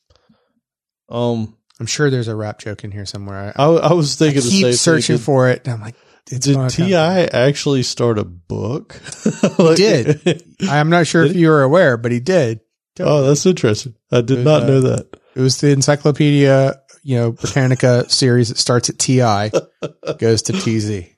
Um, 1.09 1.57
I'm 1.80 1.86
sure 1.86 2.09
there's 2.09 2.28
a 2.28 2.36
rap 2.36 2.61
joke 2.61 2.84
in 2.84 2.93
here 2.93 3.05
somewhere. 3.05 3.53
I, 3.57 3.62
I, 3.64 3.66
I 3.66 3.93
was 3.95 4.20
I 4.20 4.26
thinking 4.26 4.43
the 4.43 4.49
keep 4.49 4.62
same 4.62 4.72
searching 4.74 5.18
for 5.18 5.49
it. 5.49 5.62
And 5.64 5.74
I'm 5.74 5.80
like, 5.80 5.97
it's 6.30 6.47
Did 6.47 6.70
Ti 6.70 6.95
actually 6.95 7.82
start 7.82 8.18
a 8.18 8.24
book? 8.24 9.01
Like- 9.59 9.76
did. 9.76 10.43
I'm 10.68 10.89
not 10.91 11.07
sure 11.09 11.24
if 11.24 11.34
you 11.34 11.49
were 11.49 11.62
aware, 11.62 11.97
but 11.97 12.12
he 12.12 12.20
did. 12.20 12.61
oh, 13.01 13.22
that's 13.24 13.45
interesting. 13.45 13.95
I 14.12 14.20
did 14.20 14.45
not 14.45 14.64
know 14.64 14.82
that. 14.82 15.09
It 15.34 15.41
was 15.41 15.61
the 15.61 15.70
Encyclopedia, 15.70 16.80
you 17.03 17.17
know, 17.17 17.33
Britannica 17.33 18.09
series. 18.09 18.51
It 18.51 18.59
starts 18.59 18.91
at 18.91 18.99
TI, 18.99 19.51
goes 20.19 20.43
to 20.43 20.53
TZ. 20.53 21.09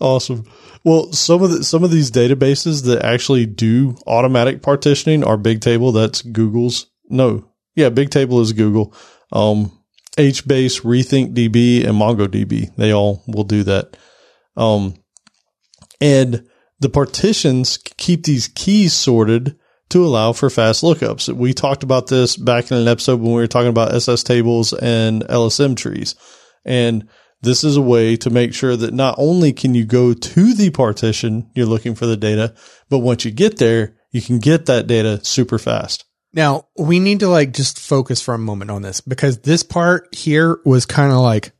Awesome. 0.00 0.44
Well, 0.84 1.12
some 1.12 1.42
of 1.42 1.50
the, 1.50 1.64
some 1.64 1.84
of 1.84 1.90
these 1.90 2.10
databases 2.10 2.84
that 2.84 3.04
actually 3.04 3.46
do 3.46 3.96
automatic 4.06 4.62
partitioning 4.62 5.24
are 5.24 5.38
Bigtable. 5.38 5.92
That's 5.92 6.22
Google's. 6.22 6.86
No, 7.08 7.50
yeah, 7.74 7.90
Bigtable 7.90 8.40
is 8.42 8.52
Google. 8.52 8.94
Um, 9.32 9.72
HBase, 10.16 10.82
RethinkDB, 10.82 11.86
and 11.86 11.98
MongoDB. 11.98 12.74
They 12.76 12.92
all 12.92 13.22
will 13.26 13.44
do 13.44 13.62
that. 13.64 13.96
Um, 14.56 14.94
and 16.00 16.46
the 16.80 16.88
partitions 16.88 17.78
keep 17.96 18.24
these 18.24 18.48
keys 18.48 18.92
sorted 18.92 19.58
to 19.90 20.04
allow 20.04 20.32
for 20.32 20.50
fast 20.50 20.82
lookups. 20.82 21.32
We 21.32 21.52
talked 21.52 21.82
about 21.82 22.08
this 22.08 22.36
back 22.36 22.70
in 22.70 22.76
an 22.76 22.88
episode 22.88 23.20
when 23.20 23.32
we 23.32 23.40
were 23.40 23.46
talking 23.46 23.68
about 23.68 23.94
SS 23.94 24.22
tables 24.22 24.72
and 24.72 25.22
LSM 25.22 25.76
trees. 25.76 26.14
And 26.64 27.08
this 27.42 27.62
is 27.62 27.76
a 27.76 27.82
way 27.82 28.16
to 28.16 28.30
make 28.30 28.54
sure 28.54 28.76
that 28.76 28.94
not 28.94 29.14
only 29.18 29.52
can 29.52 29.74
you 29.74 29.84
go 29.84 30.12
to 30.12 30.54
the 30.54 30.70
partition 30.70 31.50
you're 31.54 31.66
looking 31.66 31.94
for 31.94 32.06
the 32.06 32.16
data, 32.16 32.54
but 32.88 32.98
once 32.98 33.24
you 33.24 33.30
get 33.30 33.58
there, 33.58 33.96
you 34.10 34.20
can 34.20 34.38
get 34.38 34.66
that 34.66 34.86
data 34.86 35.24
super 35.24 35.58
fast. 35.58 36.04
Now 36.32 36.68
we 36.76 36.98
need 36.98 37.20
to 37.20 37.28
like 37.28 37.52
just 37.52 37.78
focus 37.78 38.20
for 38.20 38.34
a 38.34 38.38
moment 38.38 38.70
on 38.70 38.82
this 38.82 39.00
because 39.00 39.38
this 39.38 39.62
part 39.62 40.14
here 40.14 40.58
was 40.64 40.86
kind 40.86 41.12
of 41.12 41.18
like 41.18 41.52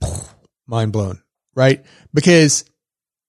mind 0.66 0.92
blown, 0.92 1.22
right? 1.54 1.84
Because 2.14 2.64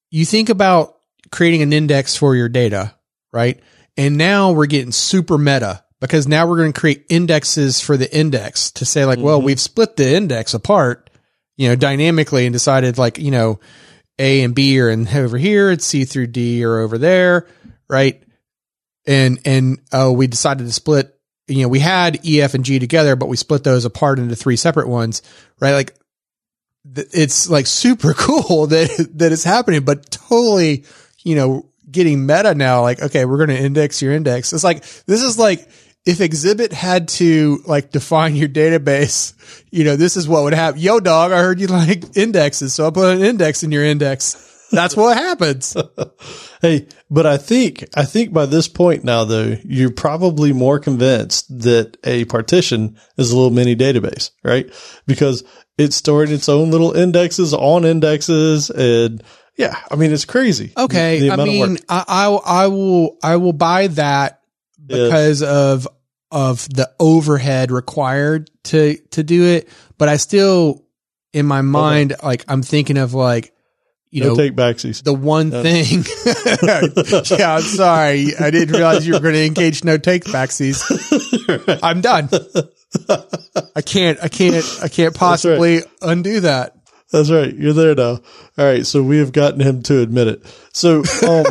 you 0.09 0.25
think 0.25 0.49
about 0.49 0.95
creating 1.31 1.61
an 1.63 1.73
index 1.73 2.15
for 2.15 2.35
your 2.35 2.49
data, 2.49 2.95
right? 3.33 3.59
And 3.97 4.17
now 4.17 4.51
we're 4.51 4.67
getting 4.67 4.91
super 4.91 5.37
meta 5.37 5.83
because 5.99 6.27
now 6.27 6.47
we're 6.47 6.57
going 6.57 6.71
to 6.73 6.79
create 6.79 7.05
indexes 7.09 7.81
for 7.81 7.97
the 7.97 8.15
index 8.15 8.71
to 8.73 8.85
say 8.85 9.05
like, 9.05 9.19
well, 9.19 9.41
Mhm. 9.41 9.45
we've 9.45 9.59
split 9.59 9.95
the 9.95 10.15
index 10.15 10.53
apart, 10.53 11.09
you 11.57 11.67
know, 11.67 11.75
dynamically 11.75 12.45
and 12.45 12.53
decided 12.53 12.97
like, 12.99 13.17
you 13.17 13.31
know, 13.31 13.59
A 14.19 14.43
and 14.43 14.53
B 14.53 14.79
are 14.79 14.89
in 14.89 15.07
over 15.07 15.37
here, 15.37 15.69
and 15.71 15.81
C 15.81 16.05
through 16.05 16.27
D 16.27 16.63
are 16.63 16.77
over 16.79 16.97
there, 16.97 17.47
right? 17.89 18.21
And 19.07 19.39
and 19.45 19.79
oh, 19.91 20.11
we 20.11 20.27
decided 20.27 20.65
to 20.67 20.73
split. 20.73 21.13
You 21.47 21.61
know, 21.63 21.67
we 21.69 21.79
had 21.79 22.25
E, 22.25 22.41
F, 22.41 22.53
and 22.55 22.65
G 22.65 22.77
together, 22.77 23.15
but 23.15 23.29
we 23.29 23.37
split 23.37 23.63
those 23.63 23.85
apart 23.85 24.19
into 24.19 24.35
three 24.35 24.57
separate 24.57 24.87
ones, 24.89 25.21
right? 25.61 25.71
Like, 25.73 25.95
th- 26.93 27.07
it's 27.13 27.49
like 27.49 27.65
super 27.67 28.13
cool 28.17 28.67
that 28.67 29.09
that 29.15 29.31
it's 29.31 29.43
happening, 29.45 29.83
but 29.85 30.11
totally, 30.11 30.83
you 31.23 31.35
know, 31.35 31.69
getting 31.89 32.25
meta 32.25 32.55
now. 32.55 32.81
Like, 32.81 33.01
okay, 33.01 33.25
we're 33.25 33.37
going 33.37 33.57
to 33.57 33.63
index 33.63 34.01
your 34.01 34.13
index. 34.13 34.53
It's 34.53 34.63
like 34.63 34.83
this 35.05 35.23
is 35.23 35.37
like 35.37 35.67
if 36.05 36.19
Xzibit 36.19 36.71
had 36.71 37.09
to 37.09 37.61
like 37.65 37.91
define 37.91 38.35
your 38.35 38.47
database, 38.47 39.33
you 39.71 39.83
know, 39.83 39.95
this 39.95 40.15
is 40.15 40.27
what 40.27 40.43
would 40.43 40.53
happen. 40.53 40.79
Yo, 40.79 40.99
dog, 40.99 41.31
I 41.31 41.39
heard 41.39 41.59
you 41.59 41.67
like 41.67 42.03
indexes, 42.17 42.73
so 42.73 42.87
I 42.87 42.91
put 42.91 43.17
an 43.17 43.23
index 43.23 43.63
in 43.63 43.71
your 43.71 43.83
index. 43.83 44.43
That's 44.71 44.95
what 44.95 45.17
happens. 45.17 45.75
Hey, 46.59 46.87
but 47.11 47.27
I 47.27 47.37
think, 47.37 47.85
I 47.95 48.03
think 48.03 48.33
by 48.33 48.47
this 48.47 48.67
point 48.67 49.03
now 49.03 49.25
though, 49.25 49.57
you're 49.63 49.91
probably 49.91 50.53
more 50.53 50.79
convinced 50.79 51.59
that 51.59 51.97
a 52.03 52.25
partition 52.25 52.97
is 53.15 53.31
a 53.31 53.35
little 53.35 53.51
mini 53.51 53.75
database, 53.75 54.31
right? 54.43 54.67
Because 55.05 55.43
it's 55.77 55.95
storing 55.95 56.31
its 56.31 56.49
own 56.49 56.71
little 56.71 56.93
indexes 56.93 57.53
on 57.53 57.85
indexes 57.85 58.71
and 58.71 59.21
yeah, 59.57 59.75
I 59.91 59.95
mean, 59.95 60.11
it's 60.13 60.25
crazy. 60.25 60.71
Okay, 60.77 61.19
The 61.19 61.31
I 61.31 61.33
of 61.33 61.39
work. 61.39 61.47
mean, 61.47 61.77
I, 61.89 62.03
I 62.07 62.27
I 62.63 62.67
will 62.67 63.17
I 63.23 63.35
will 63.37 63.53
buy 63.53 63.87
that 63.87 64.41
because 64.85 65.41
of 65.43 65.87
of 66.31 66.67
the 66.69 66.89
overhead 66.99 67.71
required 67.71 68.49
to 68.65 68.97
to 69.11 69.23
do 69.23 69.45
it, 69.45 69.67
but 69.97 70.09
I 70.09 70.17
still 70.17 70.83
in 71.33 71.45
my 71.45 71.61
mind 71.61 72.15
like 72.23 72.45
I'm 72.47 72.61
thinking 72.61 72.97
of 72.97 73.13
like 73.13 73.53
you 74.09 74.23
no 74.23 74.29
know 74.29 74.35
take 74.35 74.53
backsies. 74.55 75.03
the 75.03 75.13
one 75.13 75.49
No. 75.49 75.61
thing. 75.63 76.05
yeah, 77.37 77.55
I'm 77.55 77.61
sorry, 77.61 78.27
I 78.39 78.51
didn't 78.51 78.73
realize 78.75 79.05
you 79.05 79.13
were 79.13 79.19
going 79.19 79.33
to 79.35 79.45
engage 79.45 79.83
no 79.83 79.97
take 79.97 80.23
backsies. 80.25 80.81
I'm 81.83 82.01
done. 82.01 82.29
I 83.75 83.81
can't 83.81 84.17
I 84.23 84.27
can't 84.29 84.65
I 84.81 84.87
can't 84.87 85.13
possibly 85.15 85.81
undo 86.01 86.39
that. 86.41 86.76
That's 87.11 87.31
right. 87.31 87.53
You're 87.53 87.73
there 87.73 87.95
now. 87.95 88.19
All 88.57 88.65
right. 88.65 88.85
So 88.85 89.01
we 89.01 89.19
have 89.19 89.31
gotten 89.31 89.59
him 89.59 89.81
to 89.83 90.01
admit 90.01 90.27
it. 90.27 90.45
So, 90.73 90.99
um, 91.27 91.45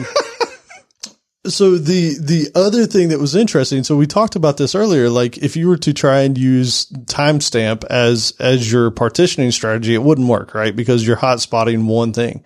so 1.47 1.77
the, 1.79 2.17
the 2.21 2.49
other 2.55 2.87
thing 2.87 3.09
that 3.09 3.19
was 3.19 3.35
interesting, 3.35 3.83
so 3.83 3.97
we 3.97 4.07
talked 4.07 4.37
about 4.37 4.59
this 4.59 4.75
earlier, 4.75 5.09
like 5.09 5.39
if 5.39 5.57
you 5.57 5.69
were 5.69 5.79
to 5.79 5.95
try 5.95 6.21
and 6.21 6.37
use 6.37 6.87
timestamp 7.07 7.85
as, 7.85 8.35
as 8.39 8.71
your 8.71 8.91
partitioning 8.91 9.51
strategy, 9.51 9.95
it 9.95 10.03
wouldn't 10.03 10.29
work, 10.29 10.55
right? 10.55 10.77
Because 10.77 11.07
you're 11.07 11.17
hot 11.17 11.41
spotting 11.41 11.87
one 11.87 12.13
thing. 12.13 12.45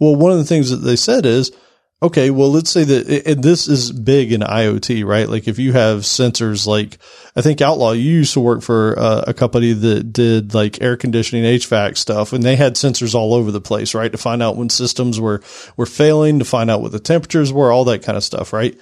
Well, 0.00 0.16
one 0.16 0.32
of 0.32 0.38
the 0.38 0.44
things 0.44 0.70
that 0.70 0.76
they 0.76 0.96
said 0.96 1.26
is, 1.26 1.52
okay, 2.00 2.30
well, 2.30 2.50
let's 2.50 2.70
say 2.70 2.84
that, 2.84 3.26
and 3.26 3.42
this 3.42 3.66
is 3.66 3.90
big 3.90 4.32
in 4.32 4.40
IoT, 4.40 5.04
right? 5.04 5.28
Like 5.28 5.48
if 5.48 5.58
you 5.58 5.72
have 5.72 6.00
sensors, 6.00 6.66
like 6.66 6.98
I 7.34 7.42
think 7.42 7.60
Outlaw, 7.60 7.92
you 7.92 8.10
used 8.10 8.34
to 8.34 8.40
work 8.40 8.62
for 8.62 8.98
uh, 8.98 9.24
a 9.26 9.34
company 9.34 9.72
that 9.72 10.12
did 10.12 10.54
like 10.54 10.80
air 10.80 10.96
conditioning, 10.96 11.44
HVAC 11.44 11.96
stuff, 11.96 12.32
and 12.32 12.42
they 12.42 12.56
had 12.56 12.74
sensors 12.74 13.14
all 13.14 13.34
over 13.34 13.50
the 13.50 13.60
place, 13.60 13.94
right? 13.94 14.12
To 14.12 14.18
find 14.18 14.42
out 14.42 14.56
when 14.56 14.70
systems 14.70 15.20
were, 15.20 15.42
were 15.76 15.86
failing, 15.86 16.38
to 16.38 16.44
find 16.44 16.70
out 16.70 16.82
what 16.82 16.92
the 16.92 17.00
temperatures 17.00 17.52
were, 17.52 17.72
all 17.72 17.84
that 17.86 18.02
kind 18.02 18.16
of 18.16 18.24
stuff, 18.24 18.52
right? 18.52 18.78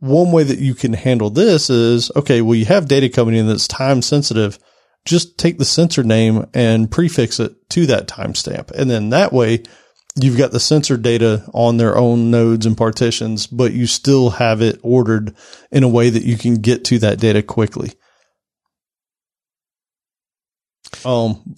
One 0.00 0.30
way 0.30 0.44
that 0.44 0.60
you 0.60 0.74
can 0.74 0.92
handle 0.92 1.30
this 1.30 1.70
is, 1.70 2.12
okay, 2.14 2.40
well, 2.40 2.54
you 2.54 2.66
have 2.66 2.86
data 2.86 3.08
coming 3.08 3.34
in 3.34 3.48
that's 3.48 3.66
time 3.66 4.00
sensitive. 4.00 4.58
Just 5.04 5.38
take 5.38 5.58
the 5.58 5.64
sensor 5.64 6.04
name 6.04 6.46
and 6.54 6.88
prefix 6.88 7.40
it 7.40 7.68
to 7.70 7.86
that 7.86 8.06
timestamp. 8.06 8.70
And 8.70 8.88
then 8.88 9.10
that 9.10 9.32
way 9.32 9.64
you've 10.20 10.38
got 10.38 10.52
the 10.52 10.60
sensor 10.60 10.96
data 10.96 11.44
on 11.52 11.76
their 11.76 11.96
own 11.96 12.30
nodes 12.30 12.66
and 12.66 12.76
partitions, 12.76 13.46
but 13.46 13.72
you 13.72 13.86
still 13.86 14.30
have 14.30 14.62
it 14.62 14.78
ordered 14.82 15.34
in 15.70 15.82
a 15.82 15.88
way 15.88 16.10
that 16.10 16.24
you 16.24 16.36
can 16.36 16.56
get 16.56 16.84
to 16.86 16.98
that 17.00 17.18
data 17.18 17.42
quickly. 17.42 17.92
Um, 21.04 21.56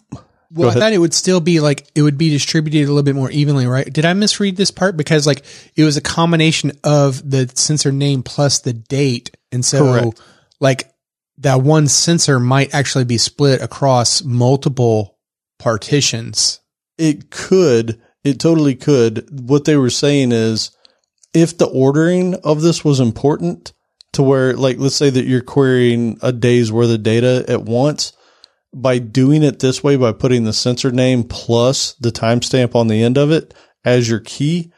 Well, 0.53 0.71
I 0.71 0.75
thought 0.75 0.93
it 0.93 0.99
would 0.99 1.15
still 1.15 1.41
be 1.41 1.61
like 1.61 1.87
it 1.95 2.03
would 2.03 2.19
be 2.19 2.29
distributed 2.31 2.85
a 2.85 2.89
little 2.89 3.05
bit 3.05 3.15
more 3.15 3.31
evenly, 3.31 3.67
right? 3.67 3.91
Did 3.91 4.05
I 4.05 4.13
misread 4.15 4.57
this 4.57 4.73
part? 4.73 4.97
Because 4.97 5.27
like 5.27 5.45
it 5.77 5.85
was 5.85 5.97
a 5.97 6.01
combination 6.01 6.73
of 6.83 7.29
the 7.29 7.49
sensor 7.55 7.93
name 7.93 8.25
plus 8.25 8.59
the 8.59 8.73
date, 8.73 9.37
and 9.53 9.65
so 9.65 9.85
Correct. 9.85 10.21
like 10.59 10.93
that 11.39 11.63
one 11.63 11.87
sensor 11.87 12.41
might 12.41 12.75
actually 12.75 13.05
be 13.05 13.17
split 13.17 13.63
across 13.63 14.25
multiple 14.25 15.19
partitions. 15.59 16.61
It 16.99 17.31
could. 17.31 18.01
It 18.25 18.39
totally 18.39 18.75
could. 18.75 19.29
What 19.49 19.65
they 19.65 19.77
were 19.77 19.91
saying 19.91 20.33
is 20.33 20.71
if 21.33 21.57
the 21.57 21.69
ordering 21.69 22.35
of 22.37 22.61
this 22.63 22.85
was 22.85 23.01
important 23.01 23.73
to 24.13 24.23
where, 24.23 24.55
like, 24.55 24.79
let's 24.79 24.97
say 24.97 25.11
that 25.11 25.25
you're 25.25 25.41
querying 25.41 26.19
a 26.21 26.33
day's 26.33 26.73
worth 26.73 26.91
of 26.91 27.03
data 27.03 27.45
at 27.49 27.63
once, 27.63 28.13
by 28.73 28.99
doing 28.99 29.43
it 29.43 29.59
this 29.59 29.83
way, 29.83 29.97
by 29.97 30.13
putting 30.13 30.45
the 30.45 30.53
sensor 30.53 30.91
name 30.91 31.25
plus 31.25 31.95
the 31.95 32.11
timestamp 32.11 32.75
on 32.75 32.89
the 32.89 33.03
end 33.03 33.19
of 33.19 33.31
it 33.31 33.55
as 33.85 34.09
your 34.09 34.21
key, 34.21 34.73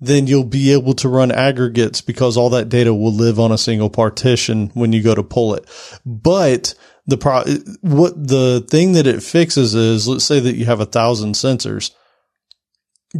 then 0.00 0.26
you'll 0.26 0.44
be 0.44 0.72
able 0.72 0.94
to 0.94 1.08
run 1.08 1.32
aggregates 1.32 2.00
because 2.00 2.36
all 2.36 2.50
that 2.50 2.68
data 2.68 2.94
will 2.94 3.12
live 3.12 3.40
on 3.40 3.50
a 3.50 3.58
single 3.58 3.90
partition 3.90 4.70
when 4.74 4.92
you 4.92 5.02
go 5.02 5.14
to 5.14 5.22
pull 5.22 5.54
it. 5.54 5.66
But 6.04 6.74
the 7.06 7.16
pro, 7.16 7.42
what 7.80 8.28
the 8.28 8.64
thing 8.68 8.92
that 8.92 9.06
it 9.06 9.22
fixes 9.22 9.74
is, 9.74 10.06
let's 10.06 10.24
say 10.24 10.40
that 10.40 10.56
you 10.56 10.66
have 10.66 10.80
a 10.80 10.86
thousand 10.86 11.32
sensors. 11.32 11.90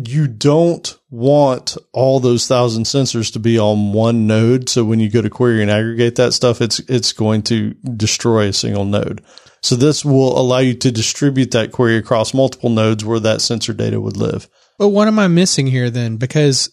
You 0.07 0.29
don't 0.29 0.99
want 1.11 1.77
all 1.93 2.21
those 2.21 2.47
thousand 2.47 2.85
sensors 2.85 3.33
to 3.33 3.39
be 3.39 3.59
on 3.59 3.93
one 3.93 4.27
node. 4.27 4.69
So 4.69 4.85
when 4.85 5.01
you 5.01 5.11
go 5.11 5.23
to 5.23 5.31
query 5.31 5.63
and 5.63 5.71
aggregate 5.71 6.17
that 6.17 6.33
stuff, 6.33 6.61
it's, 6.61 6.79
it's 6.81 7.13
going 7.13 7.43
to 7.45 7.75
destroy 7.97 8.49
a 8.49 8.53
single 8.53 8.85
node. 8.85 9.23
So 9.63 9.75
this 9.77 10.05
will 10.05 10.39
allow 10.39 10.59
you 10.59 10.75
to 10.75 10.93
distribute 10.93 11.51
that 11.53 11.73
query 11.73 11.97
across 11.97 12.35
multiple 12.35 12.71
nodes 12.71 13.05
where 13.05 13.21
that 13.21 13.41
sensor 13.41 13.73
data 13.73 14.01
would 14.01 14.17
live. 14.17 14.49
But 14.79 14.89
what 14.89 15.09
am 15.09 15.19
I 15.19 15.27
missing 15.29 15.67
here 15.67 15.91
then? 15.91 16.17
Because 16.17 16.71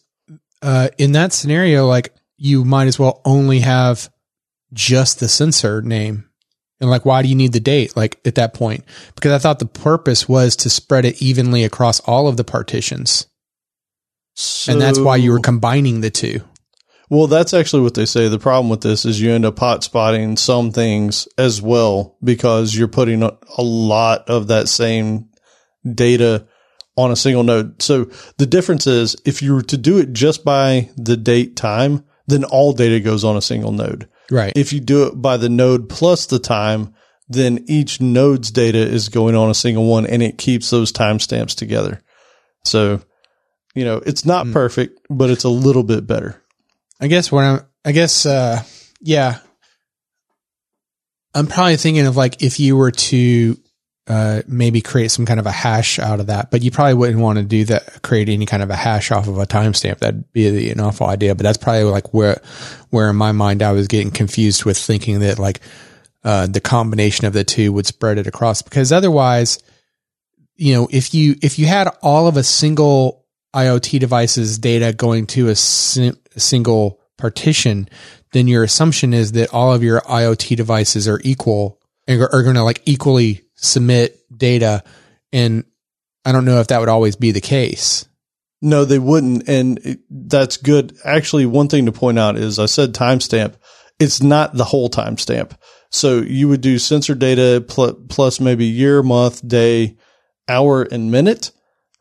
uh, 0.62 0.90
in 0.98 1.14
that 1.14 1.34
scenario, 1.34 1.88
like 1.88 2.14
you 2.38 2.64
might 2.64 2.88
as 2.88 3.00
well 3.00 3.22
only 3.26 3.60
have 3.60 4.10
just 4.74 5.20
the 5.20 5.28
sensor 5.28 5.82
name. 5.82 6.30
And 6.82 6.90
like, 6.90 7.06
why 7.06 7.22
do 7.22 7.30
you 7.30 7.36
need 7.36 7.54
the 7.54 7.60
date? 7.60 7.96
Like 7.96 8.20
at 8.26 8.36
that 8.36 8.54
point, 8.54 8.84
because 9.16 9.32
I 9.32 9.38
thought 9.38 9.60
the 9.60 9.66
purpose 9.66 10.28
was 10.28 10.56
to 10.58 10.70
spread 10.70 11.06
it 11.06 11.22
evenly 11.22 11.64
across 11.64 12.00
all 12.02 12.28
of 12.28 12.38
the 12.38 12.44
partitions. 12.44 13.28
So, 14.34 14.74
and 14.74 14.82
that's 14.82 15.00
why 15.00 15.16
you 15.16 15.32
were 15.32 15.40
combining 15.40 16.02
the 16.02 16.10
two. 16.10 16.42
Well, 17.10 17.28
that's 17.28 17.54
actually 17.54 17.84
what 17.84 17.94
they 17.94 18.06
say. 18.06 18.28
The 18.28 18.40
problem 18.40 18.70
with 18.70 18.82
this 18.82 19.06
is 19.06 19.22
you 19.22 19.32
end 19.32 19.46
up 19.46 19.60
hot 19.60 19.84
spotting 19.84 20.38
some 20.38 20.72
things 20.72 21.28
as 21.38 21.62
well 21.62 22.18
because 22.24 22.76
you're 22.76 22.88
putting 22.88 23.24
a, 23.24 23.38
a 23.58 23.62
lot 23.62 24.28
of 24.30 24.48
that 24.48 24.68
same 24.68 25.30
data 25.90 26.48
on 26.98 27.12
a 27.12 27.16
single 27.16 27.44
node. 27.44 27.82
So 27.82 28.10
the 28.38 28.46
difference 28.46 28.88
is 28.88 29.16
if 29.26 29.42
you 29.42 29.54
were 29.54 29.62
to 29.64 29.78
do 29.78 30.00
it 30.00 30.14
just 30.14 30.44
by 30.44 30.90
the 30.98 31.16
date 31.16 31.56
time, 31.56 32.04
then 32.28 32.44
all 32.44 32.74
data 32.74 33.00
goes 33.00 33.24
on 33.24 33.38
a 33.38 33.42
single 33.42 33.72
node. 33.72 34.10
Right. 34.32 34.54
If 34.56 34.74
you 34.74 34.80
do 34.80 35.08
it 35.08 35.22
by 35.22 35.38
the 35.38 35.50
node 35.50 35.90
plus 35.90 36.26
the 36.26 36.40
time, 36.40 36.94
then 37.28 37.64
each 37.68 38.00
node's 38.02 38.52
data 38.52 38.78
is 38.80 39.10
going 39.10 39.36
on 39.36 39.50
a 39.50 39.54
single 39.56 39.86
one 39.86 40.06
and 40.06 40.22
it 40.24 40.38
keeps 40.38 40.70
those 40.70 40.92
timestamps 40.92 41.56
together. 41.56 42.02
So, 42.64 43.02
you 43.74 43.84
know, 43.86 43.98
it's 43.98 44.26
not 44.26 44.46
Mm. 44.48 44.54
perfect, 44.54 45.00
but 45.10 45.30
it's 45.30 45.44
a 45.44 45.50
little 45.50 45.84
bit 45.84 46.08
better. 46.08 46.42
I 47.00 47.08
guess 47.08 47.32
what 47.32 47.44
I'm, 47.44 47.62
I 47.84 47.92
guess, 47.92 48.26
uh, 48.26 48.64
yeah. 49.02 49.40
I'm 51.34 51.48
probably 51.48 51.78
thinking 51.78 52.06
of 52.08 52.16
like 52.16 52.42
if 52.42 52.60
you 52.60 52.78
were 52.78 52.92
to, 52.92 53.58
uh, 54.08 54.44
maybe 54.48 54.82
create 54.82 55.10
some 55.10 55.26
kind 55.26 55.40
of 55.40 55.48
a 55.48 55.52
hash 55.52 55.98
out 55.98 56.20
of 56.20 56.28
that, 56.28 56.52
but 56.52 56.62
you 56.62 56.70
probably 56.70 56.94
wouldn't 56.94 57.20
want 57.20 57.40
to 57.40 57.44
do 57.44 57.66
that, 57.66 58.04
create 58.04 58.30
any 58.30 58.46
kind 58.46 58.62
of 58.62 58.70
a 58.70 58.76
hash 58.76 59.12
off 59.12 59.28
of 59.28 59.40
a 59.40 59.48
timestamp. 59.48 60.00
That'd 60.00 60.32
be 60.32 60.70
an 60.70 60.80
awful 60.80 61.08
idea, 61.08 61.34
but 61.34 61.44
that's 61.44 61.58
probably 61.58 61.84
like 61.84 62.14
where, 62.14 62.40
where 62.92 63.10
in 63.10 63.16
my 63.16 63.32
mind 63.32 63.64
I 63.64 63.72
was 63.72 63.88
getting 63.88 64.12
confused 64.12 64.64
with 64.64 64.78
thinking 64.78 65.22
that 65.22 65.40
like, 65.40 65.60
uh, 66.24 66.46
the 66.48 66.62
combination 66.62 67.26
of 67.26 67.34
the 67.34 67.44
two 67.44 67.72
would 67.74 67.86
spread 67.88 68.18
it 68.18 68.28
across 68.28 68.62
because 68.62 68.92
otherwise, 68.92 69.60
you 70.56 70.74
know, 70.74 70.88
if 70.92 71.14
you, 71.14 71.36
if 71.42 71.58
you 71.58 71.66
had 71.66 71.88
all 72.02 72.28
of 72.28 72.38
a 72.38 72.44
single 72.44 73.26
IoT 73.56 74.00
device's 74.00 74.60
data 74.60 74.94
going 74.94 75.26
to 75.28 75.50
a, 75.50 75.56
sim- 75.56 76.18
a 76.36 76.40
single 76.40 77.00
partition, 77.18 77.90
then 78.34 78.48
your 78.48 78.64
assumption 78.64 79.14
is 79.14 79.32
that 79.32 79.54
all 79.54 79.74
of 79.74 79.82
your 79.82 80.02
IoT 80.02 80.56
devices 80.58 81.08
are 81.08 81.22
equal 81.24 81.80
and 82.08 82.22
are, 82.22 82.34
are 82.34 82.44
going 82.44 82.56
to 82.56 82.64
like 82.64 82.82
equally 82.86 83.45
submit 83.56 84.18
data. 84.36 84.84
And 85.32 85.66
I 86.24 86.32
don't 86.32 86.46
know 86.46 86.60
if 86.60 86.68
that 86.68 86.80
would 86.80 86.90
always 86.90 87.16
be 87.16 87.32
the 87.32 87.42
case. 87.42 88.08
No, 88.62 88.86
they 88.86 89.00
wouldn't. 89.00 89.48
And 89.48 90.00
that's 90.10 90.58
good. 90.58 90.98
Actually, 91.04 91.46
one 91.46 91.68
thing 91.68 91.86
to 91.86 91.92
point 91.92 92.18
out 92.18 92.38
is 92.38 92.58
I 92.58 92.66
said 92.66 92.94
timestamp. 92.94 93.56
It's 94.00 94.22
not 94.22 94.54
the 94.54 94.64
whole 94.64 94.90
timestamp. 94.90 95.52
So 95.92 96.18
you 96.20 96.50
would 96.50 96.62
do 96.62 96.80
sensor 96.80 97.16
data 97.16 97.64
pl- 97.66 97.94
plus 98.10 98.40
maybe 98.40 98.66
year, 98.66 99.04
month, 99.04 99.48
day, 99.48 99.98
hour, 100.48 100.84
and 100.84 101.12
minute, 101.12 101.52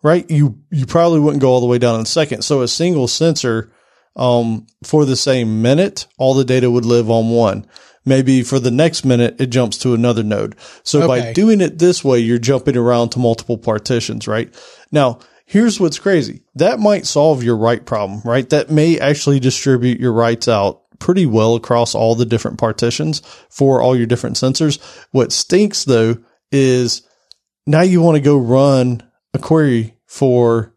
right? 0.03 0.29
You, 0.31 0.59
you 0.71 0.87
probably 0.87 1.21
wouldn't 1.21 1.43
go 1.43 1.51
all 1.51 1.61
the 1.61 1.67
way 1.67 1.79
down 1.79 2.01
in 2.01 2.07
second. 2.07 2.43
So 2.43 2.63
a 2.63 2.69
single 2.69 3.09
sensor, 3.09 3.73
um, 4.17 4.67
for 4.83 5.05
the 5.05 5.17
same 5.17 5.63
minute, 5.63 6.07
all 6.19 6.35
the 6.35 6.45
data 6.45 6.71
would 6.71 6.85
live 6.85 7.11
on 7.11 7.31
one. 7.31 7.67
Maybe 8.05 8.43
for 8.43 8.59
the 8.59 8.71
next 8.71 9.05
minute, 9.05 9.41
it 9.41 9.47
jumps 9.47 9.79
to 9.79 9.95
another 9.95 10.23
node. 10.23 10.57
So 10.83 11.07
by 11.09 11.33
doing 11.33 11.61
it 11.61 11.79
this 11.79 12.05
way, 12.05 12.19
you're 12.19 12.39
jumping 12.39 12.77
around 12.77 13.11
to 13.11 13.19
multiple 13.19 13.57
partitions, 13.57 14.29
right? 14.29 14.53
Now, 14.93 15.21
here's 15.47 15.81
what's 15.81 15.99
crazy. 15.99 16.43
That 16.55 16.81
might 16.81 17.07
solve 17.07 17.43
your 17.43 17.57
write 17.57 17.87
problem, 17.87 18.21
right? 18.23 18.49
That 18.51 18.71
may 18.71 18.99
actually 18.99 19.41
distribute 19.41 20.01
your 20.01 20.13
writes 20.13 20.49
out 20.49 20.83
pretty 20.99 21.27
well 21.27 21.55
across 21.55 21.95
all 21.95 22.15
the 22.15 22.27
different 22.27 22.59
partitions 22.59 23.21
for 23.51 23.81
all 23.81 23.97
your 23.97 24.07
different 24.07 24.37
sensors. 24.37 24.83
What 25.11 25.33
stinks 25.33 25.85
though 25.85 26.19
is 26.53 27.03
now 27.67 27.83
you 27.83 28.01
want 28.01 28.17
to 28.17 28.23
go 28.23 28.37
run 28.37 29.03
a 29.33 29.39
query 29.39 29.97
for 30.07 30.75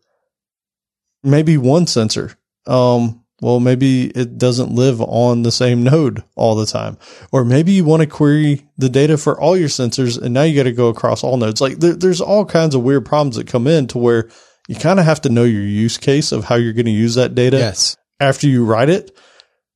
maybe 1.24 1.58
one 1.58 1.88
sensor. 1.88 2.38
Um, 2.66 3.24
well, 3.42 3.60
maybe 3.60 4.06
it 4.08 4.38
doesn't 4.38 4.72
live 4.74 5.00
on 5.02 5.44
the 5.44 5.52
same 5.52 5.84
node 5.84 6.24
all 6.36 6.56
the 6.56 6.66
time. 6.66 6.98
Or 7.32 7.46
maybe 7.46 7.72
you 7.72 7.86
want 7.86 8.02
to 8.02 8.08
query 8.08 8.68
the 8.78 8.90
data 8.90 9.18
for 9.18 9.40
all 9.40 9.56
your 9.56 9.70
sensors 9.70 10.20
and 10.20 10.34
now 10.34 10.44
you 10.44 10.56
got 10.56 10.64
to 10.64 10.72
go 10.72 10.88
across 10.88 11.24
all 11.24 11.38
nodes. 11.38 11.62
Like 11.62 11.78
there, 11.78 11.94
there's 11.94 12.22
all 12.22 12.46
kinds 12.46 12.74
of 12.74 12.82
weird 12.82 13.06
problems 13.06 13.36
that 13.36 13.48
come 13.48 13.68
in 13.68 13.88
to 13.88 14.00
where 14.00 14.30
you 14.68 14.76
kind 14.76 15.00
of 15.00 15.06
have 15.06 15.22
to 15.22 15.30
know 15.30 15.44
your 15.44 15.62
use 15.62 15.98
case 15.98 16.32
of 16.32 16.46
how 16.46 16.56
you're 16.56 16.74
going 16.74 16.86
to 16.88 16.92
use 16.92 17.16
that 17.16 17.36
data 17.36 17.58
Yes. 17.58 17.96
after 18.20 18.48
you 18.48 18.66
write 18.66 18.90
it 18.90 19.16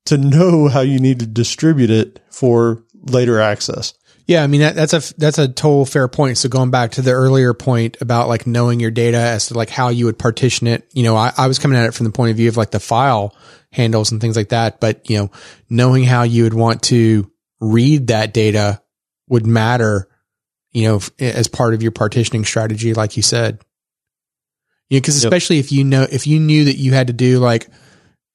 to 0.06 0.18
know 0.18 0.68
how 0.68 0.82
you 0.82 1.00
need 1.00 1.20
to 1.20 1.28
distribute 1.28 1.92
it 1.92 2.20
for 2.32 2.84
later 2.94 3.40
access. 3.40 3.94
Yeah, 4.32 4.44
I 4.44 4.48
mean 4.48 4.62
that, 4.62 4.76
that's 4.76 4.94
a 4.94 5.14
that's 5.16 5.40
a 5.40 5.50
total 5.50 5.86
fair 5.86 6.08
point. 6.08 6.38
So 6.38 6.48
going 6.48 6.72
back 6.72 6.92
to 6.92 7.02
the 7.02 7.12
earlier 7.12 7.54
point 7.54 7.98
about 8.00 8.30
like 8.30 8.48
knowing 8.48 8.80
your 8.80 8.90
data 8.90 9.18
as 9.18 9.48
to 9.48 9.56
like 9.56 9.70
how 9.70 9.90
you 9.90 10.06
would 10.06 10.18
partition 10.18 10.68
it, 10.68 10.90
you 10.94 11.04
know, 11.04 11.18
I, 11.18 11.34
I 11.38 11.48
was 11.48 11.60
coming 11.60 11.78
at 11.78 11.86
it 11.86 11.94
from 11.94 12.06
the 12.06 12.14
point 12.14 12.32
of 12.32 12.38
view 12.38 12.48
of 12.48 12.56
like 12.56 12.72
the 12.72 12.80
file 12.80 13.36
handles 13.74 14.10
and 14.14 14.22
things 14.22 14.38
like 14.38 14.48
that. 14.50 14.80
But 14.80 15.10
you 15.10 15.18
know, 15.18 15.32
knowing 15.70 16.06
how 16.06 16.24
you 16.24 16.44
would 16.44 16.54
want 16.54 16.84
to 16.84 17.30
read 17.60 18.08
that 18.08 18.34
data 18.34 18.82
would 19.28 19.46
matter, 19.46 20.08
you 20.72 20.88
know, 20.88 20.96
f- 20.96 21.12
as 21.20 21.50
part 21.50 21.74
of 21.74 21.84
your 21.84 21.92
partitioning 21.92 22.46
strategy, 22.46 22.94
like 22.94 23.18
you 23.18 23.24
said. 23.24 23.60
You 24.90 24.96
know, 24.96 25.02
because 25.02 25.22
Yep. 25.22 25.30
especially 25.30 25.60
if 25.60 25.74
you 25.74 25.84
know 25.84 26.08
if 26.10 26.26
you 26.26 26.40
knew 26.40 26.64
that 26.64 26.78
you 26.78 26.94
had 26.94 27.08
to 27.08 27.14
do 27.14 27.40
like 27.40 27.68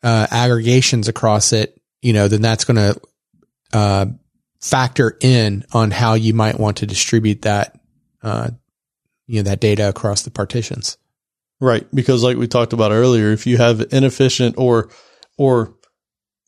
uh, 0.03 0.26
aggregations 0.30 1.09
across 1.09 1.55
it, 1.55 1.80
you 2.03 2.12
know, 2.12 2.28
then 2.28 2.42
that's 2.42 2.66
going 2.66 2.76
to 2.76 3.01
uh, 3.72 4.07
factor 4.67 5.17
in 5.21 5.64
on 5.73 5.91
how 5.91 6.14
you 6.14 6.35
might 6.35 6.59
want 6.59 6.79
to 6.79 6.87
distribute 6.87 7.43
that, 7.43 7.79
uh, 8.23 8.51
you 9.27 9.37
know, 9.43 9.51
that 9.51 9.61
data 9.61 9.89
across 9.89 10.23
the 10.23 10.31
partitions. 10.31 10.99
Right. 11.61 11.87
Because 11.95 12.23
like 12.23 12.37
we 12.37 12.47
talked 12.49 12.73
about 12.73 12.93
earlier, 12.93 13.33
if 13.33 13.47
you 13.47 13.57
have 13.57 13.81
inefficient 13.93 14.57
or, 14.59 14.91
or 15.39 15.75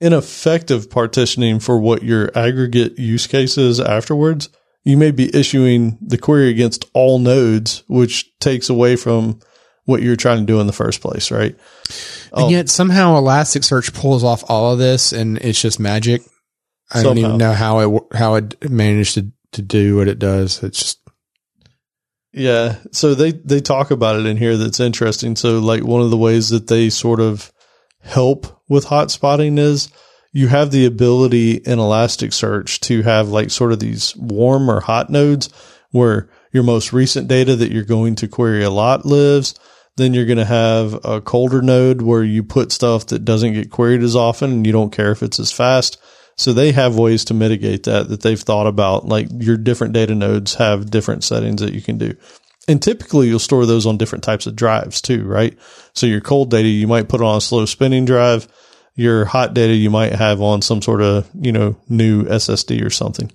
ineffective 0.00 0.90
partitioning 0.90 1.60
for 1.60 1.80
what 1.80 2.02
your 2.02 2.30
aggregate 2.36 2.98
use 2.98 3.26
case 3.26 3.56
is 3.58 3.80
afterwards, 3.80 4.48
you 4.84 4.96
may 4.96 5.10
be 5.10 5.34
issuing 5.34 5.98
the 6.00 6.18
query 6.18 6.50
against 6.50 6.84
all 6.94 7.18
nodes, 7.18 7.82
which 7.88 8.30
takes 8.38 8.68
away 8.70 8.96
from 8.96 9.40
what 9.84 10.02
you're 10.02 10.16
trying 10.16 10.40
to 10.40 10.44
do 10.46 10.60
in 10.60 10.66
the 10.66 10.72
first 10.72 11.00
place. 11.00 11.30
Right. 11.30 11.56
And 12.32 12.44
Oh. 12.44 12.48
yet 12.50 12.68
somehow 12.68 13.18
Elasticsearch 13.20 13.94
pulls 13.94 14.22
off 14.22 14.44
all 14.48 14.72
of 14.72 14.78
this 14.78 15.12
and 15.12 15.38
it's 15.38 15.60
just 15.60 15.80
magic. 15.80 16.22
I 16.90 17.02
don't 17.02 17.18
even 17.18 17.38
know 17.38 17.52
how 17.52 17.80
it, 17.80 18.02
how 18.14 18.34
it 18.36 18.70
managed 18.70 19.14
to, 19.14 19.30
to 19.52 19.62
do 19.62 19.96
what 19.96 20.08
it 20.08 20.18
does. 20.18 20.62
It's 20.62 20.78
just, 20.78 21.00
Yeah. 22.32 22.76
So 22.92 23.14
they, 23.14 23.32
they 23.32 23.60
talk 23.60 23.90
about 23.90 24.18
it 24.18 24.26
in 24.26 24.36
here 24.36 24.56
that's 24.56 24.80
interesting. 24.80 25.36
So 25.36 25.58
like 25.58 25.84
one 25.84 26.02
of 26.02 26.10
the 26.10 26.16
ways 26.16 26.48
that 26.50 26.66
they 26.68 26.90
sort 26.90 27.20
of 27.20 27.52
help 28.00 28.62
with 28.68 28.84
hot 28.84 29.10
spotting 29.10 29.58
is 29.58 29.90
you 30.32 30.48
have 30.48 30.70
the 30.70 30.86
ability 30.86 31.54
in 31.54 31.78
Elasticsearch 31.78 32.80
to 32.80 33.02
have 33.02 33.28
like 33.28 33.50
sort 33.50 33.72
of 33.72 33.80
these 33.80 34.14
warm 34.16 34.70
or 34.70 34.80
hot 34.80 35.10
nodes 35.10 35.48
where 35.90 36.28
your 36.52 36.62
most 36.62 36.92
recent 36.92 37.28
data 37.28 37.56
that 37.56 37.72
you're 37.72 37.84
going 37.84 38.14
to 38.16 38.28
query 38.28 38.62
a 38.62 38.70
lot 38.70 39.04
lives. 39.06 39.54
Then 39.96 40.14
you're 40.14 40.26
going 40.26 40.38
to 40.38 40.44
have 40.44 41.04
a 41.04 41.20
colder 41.20 41.60
node 41.60 42.02
where 42.02 42.22
you 42.22 42.44
put 42.44 42.70
stuff 42.70 43.06
that 43.06 43.24
doesn't 43.24 43.54
get 43.54 43.70
queried 43.70 44.02
as 44.02 44.14
often 44.14 44.52
and 44.52 44.66
you 44.66 44.72
don't 44.72 44.92
care 44.92 45.10
if 45.10 45.22
it's 45.22 45.40
as 45.40 45.50
fast. 45.50 45.98
So 46.38 46.52
they 46.52 46.70
have 46.70 46.96
ways 46.96 47.26
to 47.26 47.34
mitigate 47.34 47.82
that 47.82 48.08
that 48.08 48.22
they've 48.22 48.40
thought 48.40 48.68
about. 48.68 49.06
Like 49.06 49.26
your 49.38 49.56
different 49.56 49.92
data 49.92 50.14
nodes 50.14 50.54
have 50.54 50.90
different 50.90 51.24
settings 51.24 51.60
that 51.60 51.74
you 51.74 51.82
can 51.82 51.98
do. 51.98 52.16
And 52.68 52.80
typically 52.80 53.26
you'll 53.26 53.40
store 53.40 53.66
those 53.66 53.86
on 53.86 53.98
different 53.98 54.22
types 54.22 54.46
of 54.46 54.54
drives 54.54 55.02
too, 55.02 55.24
right? 55.24 55.58
So 55.94 56.06
your 56.06 56.20
cold 56.20 56.50
data, 56.50 56.68
you 56.68 56.86
might 56.86 57.08
put 57.08 57.20
on 57.20 57.38
a 57.38 57.40
slow 57.40 57.66
spinning 57.66 58.04
drive. 58.04 58.46
Your 58.94 59.24
hot 59.24 59.52
data, 59.52 59.74
you 59.74 59.90
might 59.90 60.12
have 60.12 60.40
on 60.40 60.62
some 60.62 60.80
sort 60.80 61.02
of, 61.02 61.28
you 61.34 61.52
know, 61.52 61.76
new 61.88 62.24
SSD 62.24 62.84
or 62.84 62.90
something. 62.90 63.30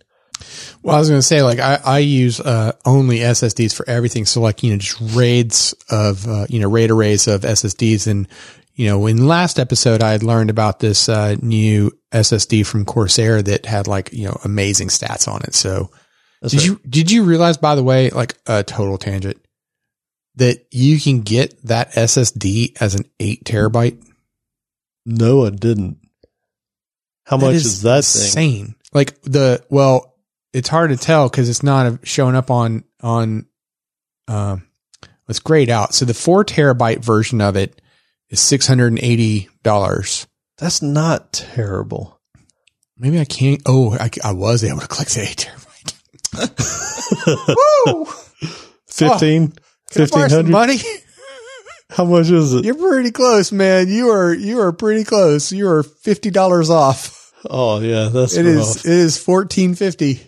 Well, 0.82 0.96
I 0.96 1.00
was 1.00 1.10
going 1.10 1.20
to 1.20 1.26
say, 1.26 1.42
like, 1.42 1.60
I, 1.60 1.80
I 1.86 2.00
use 2.00 2.42
uh, 2.42 2.74
only 2.84 3.20
SSDs 3.20 3.74
for 3.74 3.88
everything. 3.88 4.26
So, 4.26 4.42
like, 4.42 4.62
you 4.62 4.72
know, 4.72 4.78
just 4.78 5.00
RAIDs 5.16 5.74
of, 5.90 6.28
uh, 6.28 6.48
you 6.50 6.60
know, 6.60 6.70
RAID 6.70 6.92
arrays 6.92 7.28
of 7.28 7.42
SSDs. 7.42 8.08
And, 8.08 8.28
you 8.76 8.88
know, 8.88 9.06
in 9.06 9.28
last 9.28 9.60
episode, 9.60 10.02
I 10.02 10.12
had 10.12 10.24
learned 10.24 10.50
about 10.50 10.80
this 10.80 11.08
uh, 11.08 11.36
new 11.42 11.92
SSD 12.12 12.66
from 12.66 12.86
Corsair 12.86 13.42
that 13.42 13.66
had, 13.66 13.88
like, 13.88 14.12
you 14.14 14.26
know, 14.26 14.40
amazing 14.44 14.88
stats 14.88 15.28
on 15.28 15.42
it. 15.44 15.54
So, 15.54 15.92
That's 16.42 16.54
did 16.54 16.60
right. 16.60 16.68
you 16.68 16.82
did 16.90 17.12
you 17.12 17.24
realize, 17.24 17.58
by 17.58 17.76
the 17.76 17.84
way, 17.84 18.10
like 18.10 18.36
a 18.48 18.64
total 18.64 18.98
tangent, 18.98 19.38
that 20.36 20.66
you 20.72 21.00
can 21.00 21.22
get 21.22 21.62
that 21.68 21.92
SSD 21.94 22.82
as 22.82 22.96
an 22.96 23.06
eight 23.20 23.44
terabyte? 23.44 24.04
No, 25.06 25.46
I 25.46 25.52
didn't. 25.52 26.00
How 27.26 27.38
much 27.38 27.56
is, 27.56 27.84
that 27.84 28.04
thing? 28.04 28.24
insane? 28.24 28.76
Like 28.92 29.22
the 29.22 29.64
well, 29.70 30.16
it's 30.52 30.70
hard 30.70 30.90
to 30.90 30.98
tell 30.98 31.30
because 31.30 31.48
it's 31.48 31.64
not 31.64 32.08
showing 32.08 32.36
up 32.36 32.50
on 32.50 32.84
on. 33.02 33.46
Um, 34.28 34.68
it's 35.30 35.40
grayed 35.40 35.70
out. 35.70 35.94
So 35.94 36.06
the 36.06 36.14
four 36.14 36.44
terabyte 36.44 37.04
version 37.04 37.40
of 37.40 37.56
it 37.56 37.82
is 38.34 38.42
six 38.42 38.68
hundred 38.68 38.88
and 38.88 39.00
eighty 39.00 39.48
dollars. 39.64 40.28
That's 40.58 40.82
not 40.82 41.32
terrible. 41.32 42.20
Maybe 42.98 43.20
I 43.20 43.26
can't. 43.26 43.62
Oh, 43.66 43.94
I, 43.98 44.10
I 44.24 44.34
was 44.34 44.64
able 44.64 44.80
to 44.82 44.88
click 44.88 45.08
the 45.10 45.22
eight 45.22 45.48
terabyte. 45.48 45.94
Woo! 47.96 48.06
15, 48.88 49.48
Can 49.92 50.02
I 50.02 50.06
1500. 50.06 50.50
money. 50.50 50.78
How 51.90 52.06
much 52.06 52.30
is 52.30 52.54
it? 52.54 52.66
You're 52.66 52.76
pretty 52.76 53.12
close, 53.12 53.52
man. 53.52 53.88
You 53.88 54.10
are 54.10 54.34
you 54.34 54.60
are 54.62 54.72
pretty 54.74 55.04
close. 55.04 55.52
You 55.52 55.68
are 55.70 55.84
fifty 55.84 56.32
dollars 56.32 56.70
off. 56.72 57.32
Oh 57.48 57.80
yeah, 57.82 58.08
that's 58.10 58.36
It 58.36 58.44
rough. 58.46 58.78
is 58.78 58.86
it 58.86 58.92
is 58.92 59.18
fourteen 59.18 59.76
fifty. 59.76 60.22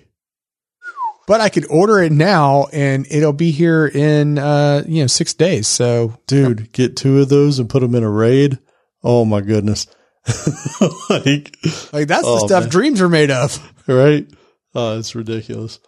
But 1.28 1.42
I 1.42 1.50
could 1.50 1.66
order 1.70 2.00
it 2.02 2.12
now 2.12 2.68
and 2.72 3.08
it'll 3.10 3.34
be 3.34 3.52
here 3.52 3.88
in 3.88 4.38
uh 4.38 4.84
you 4.88 5.02
know 5.02 5.08
six 5.08 5.34
days. 5.34 5.68
So 5.68 6.18
dude. 6.28 6.72
Get 6.72 6.96
two 6.96 7.20
of 7.22 7.30
those 7.30 7.58
and 7.60 7.70
put 7.70 7.80
them 7.82 7.96
in 7.96 8.04
a 8.04 8.10
raid. 8.10 8.60
Oh 9.04 9.26
my 9.26 9.42
goodness, 9.42 9.88
like 11.10 11.56
like 11.94 12.08
that's 12.08 12.24
Oh, 12.26 12.40
the 12.42 12.48
stuff 12.48 12.64
man. 12.64 12.70
dreams 12.70 13.02
are 13.02 13.10
made 13.10 13.32
of. 13.32 13.60
right? 13.88 14.28
Oh, 14.74 15.00
it's 15.00 15.16
ridiculous. 15.16 15.80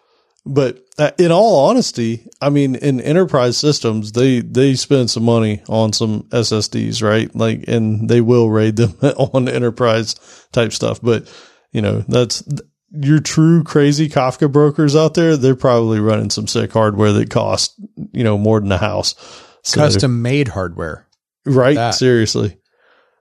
But 0.45 0.79
uh, 0.97 1.11
in 1.17 1.31
all 1.31 1.67
honesty, 1.69 2.25
I 2.41 2.49
mean, 2.49 2.75
in 2.75 3.01
enterprise 3.01 3.57
systems, 3.57 4.13
they 4.13 4.39
they 4.39 4.75
spend 4.75 5.09
some 5.09 5.23
money 5.23 5.61
on 5.67 5.91
some 5.91 6.23
SSDs, 6.29 7.03
right? 7.03 7.33
Like, 7.35 7.65
and 7.67 8.09
they 8.09 8.21
will 8.21 8.49
raid 8.49 8.77
them 8.77 8.91
on 9.17 9.49
enterprise 9.49 10.15
type 10.53 10.71
stuff. 10.71 11.01
But 11.01 11.27
you 11.73 11.81
know, 11.81 12.05
that's 12.07 12.43
your 12.91 13.19
true 13.19 13.63
crazy 13.63 14.09
Kafka 14.09 14.51
brokers 14.51 14.95
out 14.95 15.13
there. 15.13 15.35
They're 15.37 15.55
probably 15.55 15.99
running 15.99 16.29
some 16.29 16.47
sick 16.47 16.71
hardware 16.71 17.11
that 17.13 17.29
costs 17.29 17.73
you 18.13 18.23
know 18.23 18.37
more 18.37 18.59
than 18.59 18.71
a 18.71 18.77
house. 18.77 19.15
So, 19.63 19.81
Custom 19.81 20.21
made 20.21 20.47
hardware. 20.47 21.05
right? 21.45 21.75
that. 21.75 21.91
Seriously. 21.95 22.57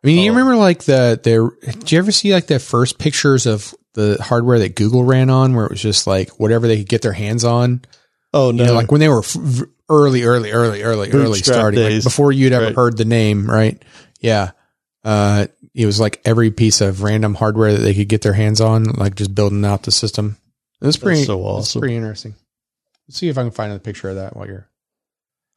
I 0.05 0.07
mean, 0.07 0.23
you 0.23 0.31
Oh. 0.31 0.35
remember 0.35 0.57
like 0.57 0.85
the 0.85 1.19
the 1.23 1.73
did 1.73 1.91
you 1.93 1.99
ever 1.99 2.13
see 2.13 2.33
like 2.33 2.47
the 2.47 2.59
first 2.61 2.99
pictures 2.99 3.47
of 3.47 3.75
the 3.95 4.19
hardware 4.23 4.59
that 4.61 4.77
Google 4.77 5.03
ran 5.05 5.31
on 5.31 5.55
where 5.55 5.65
it 5.65 5.71
was 5.73 5.81
just 5.83 6.07
like 6.07 6.39
whatever 6.39 6.69
they 6.69 6.77
could 6.79 6.89
get 6.89 7.03
their 7.03 7.13
hands 7.13 7.45
on? 7.45 7.81
Oh 8.33 8.51
no, 8.53 8.63
You 8.63 8.69
know, 8.69 8.75
like 8.75 8.93
when 8.93 9.01
they 9.01 9.09
were 9.09 9.23
early, 9.89 10.25
early, 10.25 10.53
early, 10.53 10.83
early, 10.83 11.11
early 11.13 11.39
starting, 11.41 11.83
like 11.83 12.05
before 12.05 12.31
you'd 12.31 12.53
ever 12.53 12.67
Right. 12.67 12.75
heard 12.77 12.97
the 12.97 13.05
name, 13.05 13.49
right? 13.51 13.83
Yeah. 14.21 14.51
Uh, 15.05 15.47
it 15.77 15.85
was 15.85 16.01
like 16.01 16.23
every 16.25 16.51
piece 16.51 16.81
of 16.81 17.03
random 17.03 17.35
hardware 17.35 17.73
that 17.73 17.83
they 17.83 17.93
could 17.93 18.09
get 18.09 18.23
their 18.23 18.33
hands 18.33 18.63
on, 18.63 18.85
like 18.85 19.15
just 19.15 19.35
building 19.35 19.65
out 19.65 19.83
the 19.83 19.93
system. 19.93 20.39
It 20.81 20.87
was 20.87 20.97
pretty, 20.97 21.25
so 21.25 21.35
it 21.35 21.43
was 21.43 21.69
awesome. 21.69 21.81
pretty 21.81 21.97
interesting. 21.97 22.35
Let's 23.07 23.19
see 23.19 23.29
if 23.29 23.37
I 23.37 23.43
can 23.43 23.51
find 23.51 23.73
a 23.73 23.79
picture 23.79 24.09
of 24.09 24.17
that 24.17 24.35
while 24.35 24.47
you're. 24.47 24.71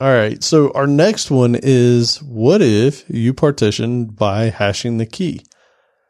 All 0.01 0.13
right. 0.13 0.43
So 0.43 0.71
our 0.71 0.87
next 0.87 1.31
one 1.31 1.57
is 1.61 2.21
what 2.21 2.61
if 2.61 3.09
you 3.09 3.33
partition 3.33 4.05
by 4.05 4.49
hashing 4.49 4.97
the 4.97 5.05
key? 5.05 5.45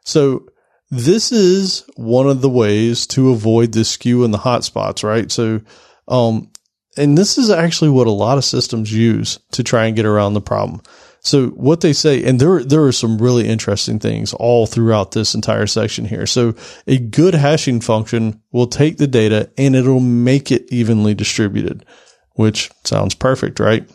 So 0.04 0.48
this 0.90 1.30
is 1.30 1.84
one 1.94 2.28
of 2.28 2.40
the 2.40 2.48
ways 2.48 3.06
to 3.08 3.30
avoid 3.30 3.72
the 3.72 3.84
skew 3.84 4.24
in 4.24 4.32
the 4.32 4.38
hotspots, 4.38 5.04
right? 5.04 5.30
So, 5.30 5.60
um, 6.08 6.50
and 6.96 7.16
this 7.16 7.38
is 7.38 7.48
actually 7.48 7.90
what 7.90 8.08
a 8.08 8.12
lot 8.12 8.38
of 8.38 8.44
systems 8.44 8.92
use 8.92 9.38
to 9.52 9.62
try 9.62 9.86
and 9.86 9.94
get 9.94 10.06
around 10.06 10.34
the 10.34 10.40
problem. 10.40 10.82
So 11.22 11.48
what 11.48 11.82
they 11.82 11.92
say, 11.92 12.24
and 12.24 12.40
there, 12.40 12.64
there 12.64 12.84
are 12.84 12.92
some 12.92 13.18
really 13.18 13.46
interesting 13.46 13.98
things 13.98 14.32
all 14.32 14.66
throughout 14.66 15.12
this 15.12 15.34
entire 15.34 15.66
section 15.66 16.06
here. 16.06 16.26
So 16.26 16.54
a 16.86 16.98
good 16.98 17.34
hashing 17.34 17.80
function 17.82 18.42
will 18.52 18.66
take 18.66 18.96
the 18.96 19.06
data 19.06 19.50
and 19.58 19.76
it'll 19.76 20.00
make 20.00 20.50
it 20.50 20.72
evenly 20.72 21.14
distributed, 21.14 21.84
which 22.32 22.70
sounds 22.84 23.14
perfect, 23.14 23.60
right? 23.60 23.88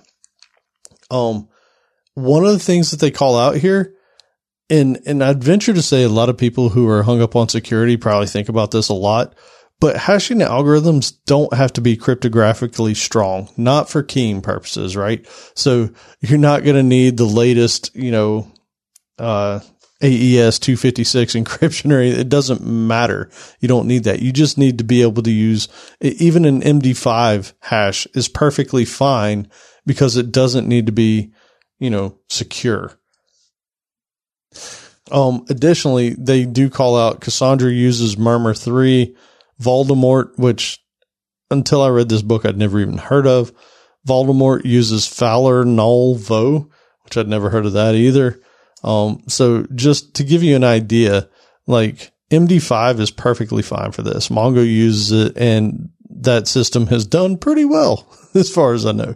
Um, 1.10 1.50
one 2.14 2.46
of 2.46 2.52
the 2.52 2.60
things 2.60 2.92
that 2.92 3.00
they 3.00 3.12
call 3.12 3.38
out 3.38 3.56
here, 3.56 3.96
and, 4.70 5.00
and 5.06 5.24
I'd 5.24 5.44
venture 5.44 5.74
to 5.74 5.82
say 5.82 6.04
a 6.04 6.10
lot 6.10 6.30
of 6.30 6.38
people 6.38 6.70
who 6.70 6.88
are 6.90 7.04
hung 7.04 7.22
up 7.22 7.36
on 7.36 7.50
security 7.50 7.98
probably 7.98 8.28
think 8.28 8.50
about 8.50 8.72
this 8.72 8.90
a 8.90 8.94
lot, 8.94 9.36
but 9.86 9.98
hashing 9.98 10.40
algorithms 10.40 11.14
don't 11.28 11.54
have 11.54 11.72
to 11.72 11.80
be 11.80 11.96
cryptographically 11.96 12.96
strong, 12.96 13.48
not 13.56 13.88
for 13.88 14.02
keying 14.02 14.42
purposes, 14.42 14.98
right? 14.98 15.24
So 15.54 15.92
you're 16.22 16.40
not 16.40 16.64
going 16.64 16.76
to 16.76 16.82
need 16.82 17.18
the 17.18 17.26
latest, 17.26 17.96
you 17.96 18.10
know, 18.10 18.52
uh, 19.20 19.60
AES 20.02 20.58
256 20.58 21.34
encryption 21.36 21.92
or. 21.94 22.02
It 22.02 22.30
doesn't 22.30 22.66
matter. 22.66 23.30
You 23.60 23.68
don't 23.68 23.86
need 23.86 24.06
that. 24.06 24.24
You 24.24 24.32
just 24.32 24.58
need 24.58 24.80
to 24.80 24.84
be 24.84 25.04
able 25.04 25.22
to 25.22 25.32
use 25.32 25.68
even 26.02 26.46
an 26.46 26.64
MD5 26.64 27.54
hash 27.60 28.08
is 28.16 28.28
perfectly 28.28 28.86
fine 28.86 29.48
because 29.86 30.18
it 30.18 30.32
doesn't 30.32 30.68
need 30.68 30.88
to 30.88 30.92
be, 30.92 31.32
you 31.78 31.92
know, 31.92 32.18
secure. 32.28 32.92
Um, 35.12 35.46
additionally, 35.48 36.16
they 36.18 36.46
do 36.46 36.72
call 36.72 36.98
out 36.98 37.22
Cassandra 37.22 37.72
uses 37.72 38.18
Murmur 38.18 38.56
3, 38.56 39.16
Voldemort, 39.62 40.38
which 40.38 40.80
until 41.52 41.82
I 41.82 41.90
read 41.90 42.10
this 42.10 42.22
book, 42.22 42.46
I'd 42.46 42.58
never 42.58 42.80
even 42.80 42.98
heard 42.98 43.28
of. 43.28 43.52
Voldemort 44.08 44.66
uses 44.66 45.08
Fowler 45.08 45.66
Noll 45.66 46.16
Vo, 46.16 46.70
which 47.04 47.18
I'd 47.18 47.28
never 47.28 47.50
heard 47.50 47.66
of 47.66 47.74
that 47.74 47.96
either. 47.96 48.40
Um, 48.84 49.24
so 49.28 49.66
just 49.74 50.16
to 50.16 50.24
give 50.24 50.44
you 50.44 50.56
an 50.56 50.64
idea, 50.64 51.30
like 51.66 52.12
MD5 52.32 53.00
is 53.00 53.12
perfectly 53.12 53.64
fine 53.64 53.92
for 53.92 54.04
this. 54.04 54.30
Mongo 54.30 54.66
uses 54.66 55.12
it 55.12 55.38
and 55.38 55.90
that 56.10 56.48
system 56.48 56.88
has 56.88 57.06
done 57.06 57.38
pretty 57.38 57.66
well 57.66 58.08
as 58.36 58.52
far 58.52 58.74
as 58.74 58.86
I 58.86 58.92
know. 58.92 59.16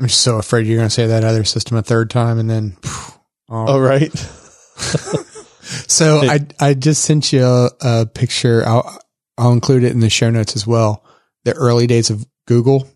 I'm 0.00 0.08
so 0.08 0.38
afraid 0.38 0.66
you're 0.66 0.78
going 0.78 0.88
to 0.88 0.94
say 0.94 1.08
that 1.08 1.24
other 1.24 1.44
system 1.44 1.76
a 1.76 1.82
third 1.82 2.08
time, 2.08 2.38
and 2.38 2.48
then. 2.48 2.76
phew, 2.82 3.14
oh. 3.48 3.66
All 3.66 3.80
right. 3.80 4.12
So 5.86 6.18
I 6.22 6.46
I 6.58 6.74
just 6.74 7.04
sent 7.04 7.32
you 7.32 7.44
a, 7.44 7.70
a 7.80 8.06
picture. 8.06 8.66
I'll 8.66 8.98
I'll 9.38 9.52
include 9.52 9.84
it 9.84 9.92
in 9.92 10.00
the 10.00 10.10
show 10.10 10.28
notes 10.30 10.56
as 10.56 10.66
well. 10.66 11.04
The 11.44 11.52
early 11.54 11.86
days 11.86 12.10
of 12.10 12.26
Google, 12.46 12.88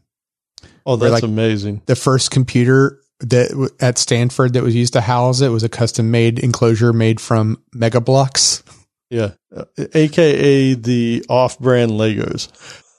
Oh, 0.85 0.97
that's 0.97 1.13
like- 1.13 1.23
amazing. 1.23 1.81
the 1.87 1.97
first 1.97 2.31
computer 2.31 2.99
that 3.21 3.71
at 3.81 3.99
Stanford 3.99 4.55
that 4.55 4.65
was 4.65 4.75
used 4.75 4.95
to 4.95 5.01
house 5.01 5.41
it 5.41 5.49
was 5.51 5.63
a 5.63 5.69
custom 5.69 6.11
made 6.11 6.41
enclosure 6.41 6.93
made 6.93 7.21
from 7.21 7.63
Mega 7.73 8.01
Bloks. 8.01 8.65
Yeah. 9.11 9.33
Uh, 9.55 9.65
AKA 9.95 10.75
the 10.75 11.25
off 11.29 11.59
brand 11.61 11.93
Legos. 11.93 12.49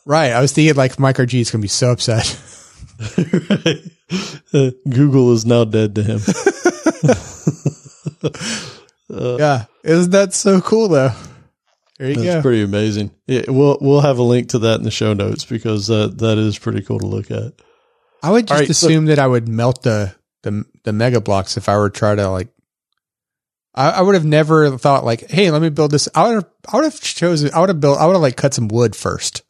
Right. 0.06 0.32
I 0.32 0.39
was 0.41 0.54
thinking 0.54 0.76
like 0.76 0.98
Micro 0.98 1.26
G 1.26 1.41
is 1.41 1.52
going 1.52 1.60
to 1.60 1.66
be 1.66 1.68
so 1.68 1.91
upset. 1.91 2.39
Uh, 4.54 4.72
Google 4.89 5.34
is 5.34 5.46
now 5.46 5.66
dead 5.66 5.96
to 5.96 6.04
him. 6.04 6.22
Uh, 9.10 9.36
yeah. 9.39 9.66
Isn't 9.84 10.12
that 10.12 10.34
so 10.34 10.62
cool 10.62 10.88
though? 10.88 11.12
There 12.04 12.12
you 12.12 12.18
That's 12.18 12.36
go. 12.36 12.41
pretty 12.41 12.64
amazing. 12.64 13.12
Yeah, 13.28 13.43
we'll 13.47 13.78
we'll 13.80 14.01
have 14.01 14.18
a 14.18 14.24
link 14.24 14.49
to 14.49 14.60
that 14.60 14.76
in 14.78 14.84
the 14.84 14.91
show 14.91 15.14
notes 15.14 15.45
because 15.45 15.88
that 15.88 16.18
that 16.18 16.38
is 16.38 16.60
pretty 16.60 16.82
cool 16.82 16.99
to 16.99 17.06
look 17.06 17.32
at. 17.32 17.54
I 18.22 18.30
would 18.30 18.45
just 18.45 18.60
right, 18.60 18.68
so- 18.68 18.88
assume 18.88 19.06
that 19.06 19.20
I 19.20 19.28
would 19.28 19.47
melt 19.47 19.84
the, 19.84 20.14
the, 20.41 20.66
the 20.84 20.91
Mega 20.91 21.22
Bloks 21.22 21.56
if 21.56 21.70
I 21.70 21.78
were 21.78 21.89
to 21.89 21.97
try 21.97 22.14
to 22.14 22.30
like, 22.30 22.49
I, 23.74 23.91
I 23.91 24.01
would 24.01 24.16
have 24.16 24.26
never 24.26 24.78
thought 24.78 25.06
like, 25.06 25.30
Hey, 25.30 25.49
let 25.49 25.62
me 25.62 25.70
build 25.70 25.91
this. 25.91 26.10
I 26.14 26.24
would 26.28 26.34
have, 26.36 26.45
I 26.74 26.76
would 26.76 26.84
have 26.84 26.99
chosen, 26.99 27.51
I 27.54 27.62
would 27.62 27.70
have 27.70 27.80
built, 27.80 27.99
I 27.99 28.06
would 28.06 28.14
have 28.14 28.22
like 28.22 28.36
cut 28.36 28.54
some 28.54 28.68
wood 28.68 28.97
first. 28.97 29.43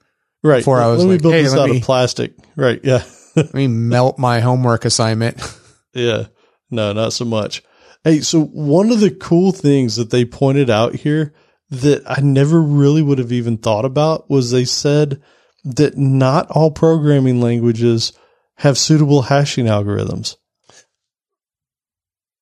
Right. 0.43 0.59
Before 0.59 0.79
I 0.79 0.85
was 0.87 1.03
let 1.03 1.11
me 1.11 1.17
build 1.17 1.33
hey, 1.33 1.41
this 1.41 1.53
let 1.53 1.61
out 1.61 1.69
me- 1.71 1.77
of 1.77 1.83
plastic. 1.83 2.33
Right. 2.55 2.79
Yeah. 2.83 3.03
Let 3.35 3.55
me 3.55 3.65
melt 3.65 4.19
my 4.19 4.41
homework 4.41 4.85
assignment. 4.85 5.41
Yeah. 5.95 6.25
No, 6.69 6.93
not 6.93 7.13
so 7.13 7.25
much. 7.25 7.63
Hey, 8.03 8.21
so 8.21 8.43
one 8.43 8.91
of 8.91 8.99
the 8.99 9.09
cool 9.09 9.51
things 9.51 9.95
that 9.95 10.11
they 10.11 10.23
pointed 10.25 10.69
out 10.71 10.93
here 10.93 11.33
that 11.81 12.03
I 12.05 12.21
never 12.21 12.61
really 12.61 13.01
would 13.01 13.19
have 13.19 13.31
even 13.31 13.57
thought 13.57 13.85
about 13.85 14.29
was 14.29 14.51
they 14.51 14.65
said 14.65 15.21
that 15.63 15.97
not 15.97 16.49
all 16.51 16.71
programming 16.71 17.41
languages 17.41 18.13
have 18.57 18.77
suitable 18.77 19.23
hashing 19.23 19.65
algorithms. 19.65 20.35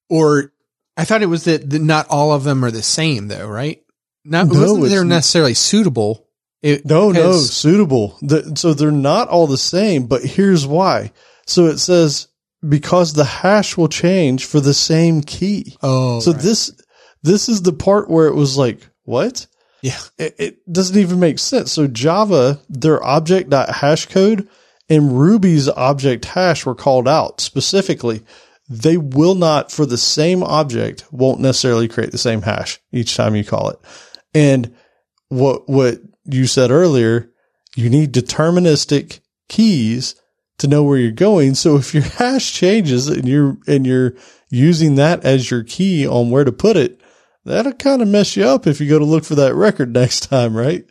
Or 0.10 0.52
I 0.98 1.06
thought 1.06 1.22
it 1.22 1.28
was 1.28 1.46
that, 1.46 1.70
that 1.70 1.82
not 1.82 2.08
all 2.10 2.34
of 2.34 2.44
them 2.44 2.66
are 2.66 2.72
the 2.72 2.84
same 2.84 3.28
though, 3.28 3.48
right? 3.48 3.82
Not 4.26 4.48
No, 4.48 4.74
wasn't 4.74 4.90
they're 4.90 5.06
necessarily 5.06 5.54
suitable. 5.54 6.28
It, 6.62 6.86
No, 6.86 7.12
no, 7.12 7.34
suitable. 7.38 8.18
The, 8.22 8.56
so 8.56 8.74
they're 8.74 8.92
not 8.92 9.30
all 9.30 9.48
the 9.48 9.58
same, 9.58 10.06
but 10.06 10.24
here's 10.24 10.68
why. 10.68 11.12
So 11.48 11.68
it 11.68 11.80
says 11.80 12.28
because 12.68 13.14
the 13.14 13.26
hash 13.26 13.78
will 13.78 13.88
change 13.88 14.46
for 14.46 14.60
the 14.60 14.74
same 14.74 15.22
key. 15.22 15.78
Oh, 15.82 16.20
so 16.20 16.34
right. 16.34 16.42
this 16.42 16.72
this 17.24 17.50
is 17.50 17.62
the 17.62 17.74
part 17.74 18.10
where 18.10 18.28
it 18.28 18.36
was 18.36 18.58
like, 18.58 18.88
what? 19.12 19.46
yeah. 19.82 20.00
It, 20.18 20.36
it 20.38 20.74
doesn't 20.74 20.98
even 20.98 21.20
make 21.20 21.40
sense. 21.40 21.72
So 21.72 21.88
Java, 21.88 22.60
their 22.70 23.04
object.hash 23.04 24.08
code 24.08 24.48
and 24.90 25.20
Ruby's 25.20 25.68
object 25.70 26.26
hash 26.26 26.66
were 26.66 26.76
called 26.76 27.08
out 27.08 27.42
specifically. 27.42 28.24
They 28.70 28.98
will 28.98 29.36
not, 29.36 29.72
for 29.72 29.86
the 29.86 29.98
same 29.98 30.44
object, 30.44 31.06
won't 31.12 31.42
necessarily 31.42 31.88
create 31.88 32.12
the 32.12 32.18
same 32.18 32.44
hash 32.44 32.80
each 32.92 33.16
time 33.16 33.36
you 33.36 33.44
call 33.44 33.70
it. 33.70 33.80
And 34.34 34.76
what 35.30 35.68
what 35.68 36.00
you 36.26 36.46
said 36.48 36.72
earlier, 36.72 37.30
you 37.76 37.90
need 37.90 38.14
deterministic 38.14 39.20
keys 39.50 40.16
to 40.60 40.68
know 40.68 40.84
where 40.84 40.98
you're 40.98 41.12
going. 41.12 41.56
So 41.56 41.76
if 41.76 41.94
your 41.94 42.04
hash 42.18 42.54
changes 42.54 43.08
and 43.08 43.28
you're 43.28 43.58
and 43.68 43.86
you're 43.86 44.14
using 44.50 44.96
that 44.96 45.26
as 45.26 45.50
your 45.50 45.64
key 45.64 46.08
on 46.08 46.30
where 46.30 46.44
to 46.44 46.52
put 46.52 46.78
it, 46.78 47.01
that'll 47.46 47.74
kind 47.74 48.02
of 48.02 48.08
mess 48.08 48.36
you 48.36 48.46
up 48.46 48.68
if 48.68 48.80
you 48.80 48.90
go 48.90 49.00
to 49.00 49.06
look 49.06 49.26
for 49.26 49.36
that 49.36 49.56
record 49.56 49.94
next 49.94 50.30
time, 50.30 50.56
right? 50.56 50.86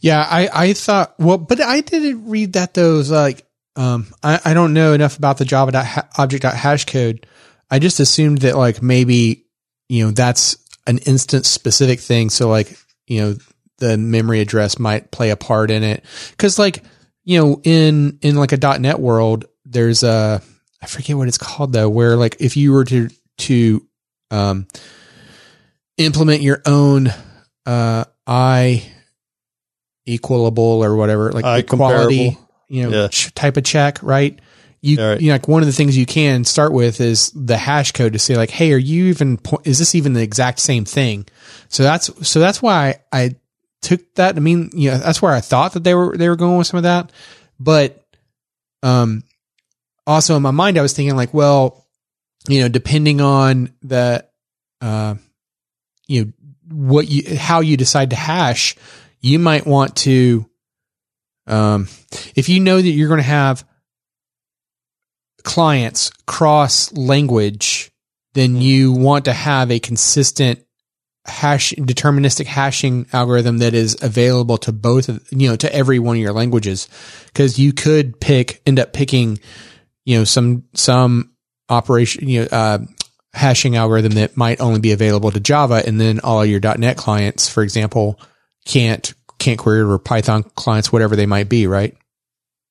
Yeah, 0.00 0.26
I, 0.28 0.48
I 0.52 0.72
thought, 0.72 1.14
well, 1.18 1.38
but 1.38 1.60
I 1.60 1.80
didn't 1.80 2.28
read 2.28 2.54
that 2.54 2.74
those 2.74 3.10
like, 3.10 3.46
um, 3.76 4.06
I, 4.22 4.40
I 4.44 4.54
don't 4.54 4.72
know 4.72 4.92
enough 4.92 5.18
about 5.18 5.38
the 5.38 5.44
Java 5.44 6.08
object 6.16 6.44
hash 6.44 6.86
code. 6.86 7.26
I 7.70 7.78
just 7.78 8.00
assumed 8.00 8.38
that 8.38 8.56
like 8.56 8.82
maybe, 8.82 9.46
you 9.88 10.04
know, 10.04 10.10
that's 10.12 10.56
an 10.86 10.98
instance 10.98 11.48
specific 11.48 12.00
thing. 12.00 12.30
So 12.30 12.48
like, 12.48 12.78
you 13.06 13.20
know, 13.20 13.36
the 13.78 13.98
memory 13.98 14.40
address 14.40 14.78
might 14.78 15.10
play 15.10 15.30
a 15.30 15.36
part 15.36 15.70
in 15.70 15.82
it. 15.82 16.04
Cause 16.38 16.58
like, 16.58 16.84
you 17.24 17.40
know, 17.40 17.60
in, 17.64 18.18
in 18.22 18.36
like 18.36 18.52
a 18.52 18.78
.NET 18.78 19.00
world, 19.00 19.46
there's 19.64 20.02
a, 20.02 20.40
I 20.80 20.86
forget 20.86 21.16
what 21.16 21.28
it's 21.28 21.38
called 21.38 21.72
though, 21.72 21.88
where 21.88 22.16
like 22.16 22.36
if 22.38 22.56
you 22.56 22.72
were 22.72 22.84
to, 22.84 23.08
to, 23.38 23.86
um, 24.30 24.68
implement 25.98 26.42
your 26.42 26.62
own, 26.66 27.12
uh, 27.64 28.04
I 28.26 28.84
equalable 30.06 30.58
or 30.84 30.96
whatever, 30.96 31.32
like 31.32 31.44
I 31.44 31.58
equality, 31.58 32.30
comparable. 32.30 32.50
you 32.68 32.82
know, 32.90 33.02
Yeah. 33.02 33.08
ch- 33.08 33.34
type 33.34 33.56
of 33.56 33.64
check, 33.64 33.98
right? 34.02 34.38
You, 34.82 34.98
right. 35.04 35.20
you 35.20 35.28
know, 35.28 35.34
like 35.34 35.48
one 35.48 35.62
of 35.62 35.66
the 35.66 35.72
things 35.72 35.96
you 35.96 36.06
can 36.06 36.44
start 36.44 36.72
with 36.72 37.00
is 37.00 37.32
the 37.34 37.56
hash 37.56 37.92
code 37.92 38.12
to 38.12 38.18
say 38.18 38.36
like, 38.36 38.50
Hey, 38.50 38.72
are 38.72 38.78
you 38.78 39.06
even, 39.06 39.36
po- 39.36 39.60
is 39.64 39.78
this 39.78 39.94
even 39.94 40.12
the 40.12 40.22
exact 40.22 40.60
same 40.60 40.84
thing? 40.84 41.26
So 41.68 41.82
that's, 41.82 42.10
so 42.28 42.38
that's 42.38 42.62
why 42.62 43.00
I 43.12 43.34
took 43.82 44.14
that. 44.14 44.36
I 44.36 44.40
mean, 44.40 44.70
you 44.74 44.90
know, 44.90 44.98
that's 44.98 45.20
where 45.20 45.32
I 45.32 45.40
thought 45.40 45.72
that 45.72 45.82
they 45.82 45.94
were, 45.94 46.16
they 46.16 46.28
were 46.28 46.36
going 46.36 46.58
with 46.58 46.66
some 46.68 46.78
of 46.78 46.84
that, 46.84 47.10
but, 47.58 48.04
um, 48.82 49.24
also 50.06 50.36
in 50.36 50.42
my 50.42 50.52
mind, 50.52 50.78
I 50.78 50.82
was 50.82 50.92
thinking 50.92 51.16
like, 51.16 51.34
well, 51.34 51.84
you 52.48 52.60
know, 52.60 52.68
depending 52.68 53.20
on 53.20 53.72
the, 53.82 54.24
uh, 54.80 55.16
you 56.06 56.24
know, 56.24 56.32
what 56.68 57.08
you, 57.08 57.36
how 57.36 57.60
you 57.60 57.76
decide 57.76 58.10
to 58.10 58.16
hash, 58.16 58.74
you 59.20 59.38
might 59.38 59.66
want 59.66 59.96
to, 59.96 60.48
um, 61.46 61.88
if 62.34 62.48
you 62.48 62.60
know 62.60 62.76
that 62.76 62.88
you're 62.88 63.08
going 63.08 63.18
to 63.18 63.24
have 63.24 63.64
clients 65.42 66.10
cross 66.26 66.92
language, 66.92 67.90
then 68.34 68.60
you 68.60 68.92
want 68.92 69.24
to 69.24 69.32
have 69.32 69.70
a 69.70 69.78
consistent 69.78 70.62
hash 71.24 71.72
deterministic 71.72 72.46
hashing 72.46 73.06
algorithm 73.12 73.58
that 73.58 73.74
is 73.74 73.96
available 74.02 74.58
to 74.58 74.72
both 74.72 75.08
of 75.08 75.26
you 75.30 75.48
know 75.48 75.56
to 75.56 75.74
every 75.74 75.98
one 75.98 76.16
of 76.16 76.22
your 76.22 76.32
languages. 76.32 76.88
Because 77.26 77.58
you 77.58 77.72
could 77.72 78.20
pick 78.20 78.60
end 78.66 78.78
up 78.78 78.92
picking 78.92 79.38
you 80.04 80.18
know 80.18 80.24
some 80.24 80.64
some 80.74 81.32
operation 81.68 82.28
you 82.28 82.42
know 82.42 82.48
uh, 82.52 82.78
hashing 83.36 83.76
algorithm 83.76 84.12
that 84.12 84.36
might 84.36 84.60
only 84.60 84.80
be 84.80 84.92
available 84.92 85.30
to 85.30 85.40
Java 85.40 85.82
and 85.86 86.00
then 86.00 86.20
all 86.20 86.44
your 86.44 86.60
.NET 86.60 86.96
clients 86.96 87.48
for 87.48 87.62
example 87.62 88.18
can't 88.64 89.14
can't 89.38 89.58
query 89.58 89.82
or 89.82 89.98
Python 89.98 90.42
clients 90.42 90.90
whatever 90.92 91.14
they 91.14 91.26
might 91.26 91.48
be 91.48 91.66
right 91.66 91.94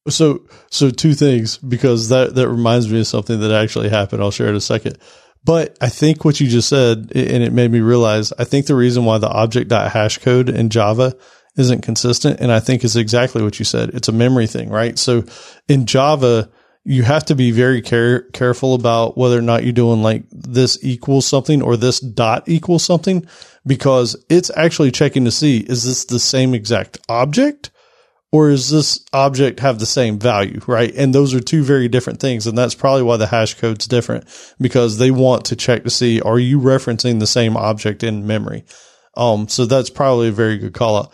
So, 0.07 0.45
so 0.69 0.89
two 0.91 1.13
things 1.13 1.57
because 1.57 2.09
that 2.09 2.35
that 2.35 2.49
reminds 2.49 2.91
me 2.91 2.99
of 2.99 3.07
something 3.07 3.39
that 3.39 3.51
actually 3.51 3.89
happened. 3.89 4.21
I'll 4.21 4.31
share 4.31 4.47
it 4.47 4.51
in 4.51 4.55
a 4.55 4.61
second. 4.61 4.97
But 5.43 5.77
I 5.79 5.89
think 5.89 6.25
what 6.25 6.39
you 6.39 6.47
just 6.47 6.69
said, 6.69 7.11
and 7.13 7.43
it 7.43 7.53
made 7.53 7.71
me 7.71 7.79
realize, 7.79 8.33
I 8.33 8.45
think 8.45 8.65
the 8.65 8.75
reason 8.75 9.05
why 9.05 9.19
the 9.19 9.29
object.hash 9.29 10.17
code 10.19 10.49
in 10.49 10.69
Java 10.69 11.15
isn't 11.55 11.81
consistent, 11.81 12.39
and 12.39 12.51
I 12.51 12.59
think 12.59 12.83
is 12.83 12.95
exactly 12.95 13.43
what 13.43 13.59
you 13.59 13.65
said. 13.65 13.89
It's 13.89 14.07
a 14.07 14.11
memory 14.11 14.47
thing, 14.47 14.69
right? 14.69 14.97
So 14.97 15.23
in 15.67 15.85
Java, 15.85 16.49
you 16.85 17.03
have 17.03 17.25
to 17.25 17.35
be 17.35 17.51
very 17.51 17.81
care, 17.81 18.21
careful 18.21 18.75
about 18.75 19.17
whether 19.17 19.37
or 19.37 19.41
not 19.41 19.63
you're 19.63 19.73
doing 19.73 20.03
like 20.03 20.23
this 20.31 20.77
equals 20.83 21.25
something 21.25 21.61
or 21.61 21.75
this 21.75 21.99
dot 21.99 22.47
equals 22.47 22.83
something 22.83 23.25
because 23.65 24.15
it's 24.29 24.51
actually 24.55 24.91
checking 24.91 25.25
to 25.25 25.31
see, 25.31 25.57
is 25.57 25.83
this 25.83 26.05
the 26.05 26.19
same 26.19 26.53
exact 26.53 26.99
object? 27.09 27.71
or 28.35 28.49
is 28.49 28.69
this 28.69 28.99
object 29.13 29.61
have 29.61 29.79
the 29.79 29.85
same 29.85 30.19
value, 30.19 30.59
right? 30.67 30.93
And 30.93 31.15
those 31.15 31.33
are 31.33 31.39
two 31.39 31.63
very 31.63 31.87
different 31.87 32.19
things. 32.19 32.45
And 32.45 32.57
that's 32.57 32.75
probably 32.75 33.03
why 33.03 33.15
the 33.15 33.27
hash 33.27 33.53
code's 33.53 33.87
different 33.87 34.25
because 34.59 34.97
they 34.97 35.09
want 35.09 35.45
to 35.45 35.55
check 35.55 35.85
to 35.85 35.89
see, 35.89 36.19
are 36.19 36.37
you 36.37 36.59
referencing 36.59 37.21
the 37.21 37.27
same 37.27 37.55
object 37.55 38.03
in 38.03 38.27
memory? 38.27 38.65
Um, 39.15 39.47
so 39.47 39.65
that's 39.65 39.89
probably 39.89 40.27
a 40.27 40.33
very 40.33 40.57
good 40.57 40.73
call 40.73 40.97
out. 40.97 41.13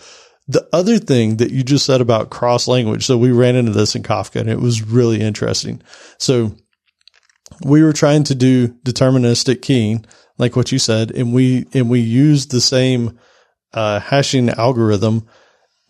The 0.51 0.67
other 0.73 0.97
thing 0.97 1.37
that 1.37 1.51
you 1.51 1.63
just 1.63 1.85
said 1.85 2.01
about 2.01 2.29
cross 2.29 2.67
language. 2.67 3.05
So 3.05 3.17
we 3.17 3.31
ran 3.31 3.55
into 3.55 3.71
this 3.71 3.95
in 3.95 4.03
Kafka 4.03 4.41
and 4.41 4.49
it 4.49 4.59
was 4.59 4.81
really 4.81 5.21
interesting. 5.21 5.81
So 6.17 6.53
we 7.63 7.83
were 7.83 7.93
trying 7.93 8.25
to 8.25 8.35
do 8.35 8.67
deterministic 8.83 9.61
keying, 9.61 10.05
like 10.37 10.57
what 10.57 10.73
you 10.73 10.77
said, 10.79 11.11
and 11.11 11.33
we, 11.33 11.67
and 11.73 11.89
we 11.89 12.01
used 12.01 12.51
the 12.51 12.59
same, 12.59 13.17
uh, 13.73 14.01
hashing 14.01 14.49
algorithm 14.49 15.25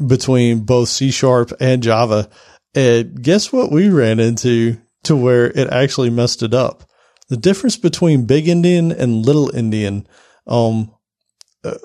between 0.05 0.59
both 0.63 0.89
C 0.89 1.09
sharp 1.09 1.51
and 1.59 1.81
Java. 1.81 2.29
And 2.75 3.19
guess 3.21 3.51
what 3.51 3.71
we 3.71 3.89
ran 3.89 4.19
into 4.19 4.77
to 5.05 5.15
where 5.15 5.47
it 5.47 5.71
actually 5.71 6.11
messed 6.11 6.43
it 6.43 6.53
up? 6.53 6.83
The 7.29 7.37
difference 7.37 7.77
between 7.77 8.27
big 8.27 8.45
endian 8.45 8.95
and 8.95 9.25
little 9.25 9.49
endian, 9.49 10.05
um, 10.45 10.93
uh, 11.63 11.77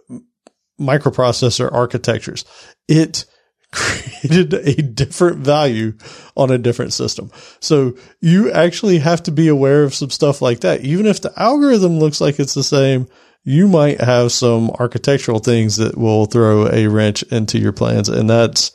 microprocessor 0.80 1.72
architectures. 1.72 2.44
It 2.88 3.24
created 3.72 4.54
a 4.54 4.74
different 4.82 5.38
value 5.38 5.94
on 6.36 6.50
a 6.50 6.58
different 6.58 6.92
system. 6.92 7.30
So 7.60 7.96
you 8.20 8.50
actually 8.50 8.98
have 8.98 9.22
to 9.24 9.32
be 9.32 9.48
aware 9.48 9.82
of 9.82 9.94
some 9.94 10.10
stuff 10.10 10.40
like 10.40 10.60
that. 10.60 10.82
Even 10.82 11.06
if 11.06 11.20
the 11.20 11.32
algorithm 11.36 11.98
looks 11.98 12.20
like 12.20 12.38
it's 12.38 12.54
the 12.54 12.62
same, 12.62 13.08
you 13.42 13.68
might 13.68 14.00
have 14.00 14.32
some 14.32 14.70
architectural 14.70 15.38
things 15.38 15.76
that 15.76 15.96
will 15.96 16.26
throw 16.26 16.68
a 16.68 16.86
wrench 16.88 17.22
into 17.24 17.58
your 17.58 17.72
plans. 17.72 18.08
And 18.08 18.28
that's, 18.30 18.72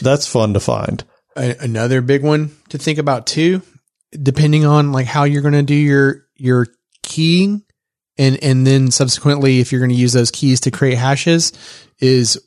that's 0.00 0.26
fun 0.26 0.54
to 0.54 0.60
find. 0.60 1.04
Another 1.36 2.00
big 2.00 2.22
one 2.22 2.56
to 2.70 2.78
think 2.78 2.98
about 2.98 3.26
too, 3.26 3.60
depending 4.10 4.64
on 4.64 4.92
like 4.92 5.06
how 5.06 5.24
you're 5.24 5.42
going 5.42 5.52
to 5.52 5.62
do 5.62 5.74
your 5.74 6.22
your 6.34 6.66
keying, 7.02 7.62
and 8.18 8.42
and 8.42 8.66
then 8.66 8.90
subsequently 8.90 9.60
if 9.60 9.72
you're 9.72 9.80
going 9.80 9.90
to 9.90 9.96
use 9.96 10.12
those 10.12 10.30
keys 10.30 10.60
to 10.60 10.70
create 10.70 10.98
hashes, 10.98 11.52
is 11.98 12.40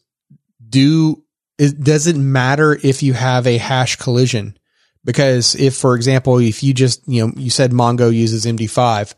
do 0.68 1.24
it 1.58 1.84
does 1.84 2.08
it 2.08 2.16
matter 2.16 2.78
if 2.82 3.04
you 3.04 3.14
have 3.14 3.46
a 3.48 3.58
hash 3.58 3.96
collision? 3.98 4.58
Because 5.06 5.56
if, 5.56 5.76
for 5.76 5.96
example, 5.96 6.40
if 6.40 6.64
you 6.64 6.74
just 6.74 7.08
you 7.08 7.26
know 7.26 7.34
you 7.36 7.50
said 7.50 7.72
Mongo 7.72 8.14
uses 8.14 8.46
MD5, 8.46 9.14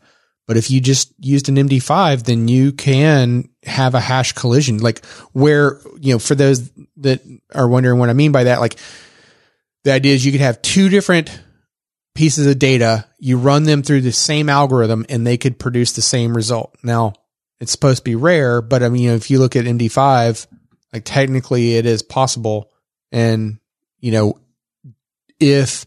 but 0.46 0.56
if 0.56 0.70
you 0.70 0.80
just 0.80 1.12
used 1.18 1.48
an 1.48 1.56
MD5, 1.56 2.24
then 2.24 2.48
you 2.48 2.72
can 2.72 3.48
have 3.64 3.94
a 3.94 4.00
hash 4.00 4.32
collision. 4.32 4.78
Like 4.78 5.04
where, 5.32 5.80
you 5.98 6.12
know, 6.12 6.18
for 6.18 6.34
those 6.34 6.70
that 6.98 7.22
are 7.54 7.68
wondering 7.68 7.98
what 7.98 8.10
I 8.10 8.14
mean 8.14 8.32
by 8.32 8.44
that, 8.44 8.60
like 8.60 8.76
the 9.84 9.92
idea 9.92 10.14
is 10.14 10.26
you 10.26 10.32
could 10.32 10.40
have 10.40 10.60
two 10.62 10.88
different 10.88 11.30
pieces 12.14 12.46
of 12.46 12.58
data. 12.58 13.06
You 13.18 13.38
run 13.38 13.64
them 13.64 13.82
through 13.82 14.02
the 14.02 14.12
same 14.12 14.48
algorithm 14.48 15.06
and 15.08 15.26
they 15.26 15.36
could 15.36 15.58
produce 15.58 15.92
the 15.92 16.02
same 16.02 16.36
result. 16.36 16.76
Now 16.82 17.14
it's 17.60 17.72
supposed 17.72 17.98
to 17.98 18.04
be 18.04 18.16
rare, 18.16 18.60
but 18.60 18.82
I 18.82 18.88
mean, 18.88 19.02
you 19.02 19.10
know, 19.10 19.16
if 19.16 19.30
you 19.30 19.38
look 19.38 19.56
at 19.56 19.64
MD5, 19.64 20.46
like 20.92 21.04
technically 21.04 21.76
it 21.76 21.86
is 21.86 22.02
possible. 22.02 22.70
And, 23.10 23.58
you 24.00 24.12
know, 24.12 24.40
if 25.38 25.86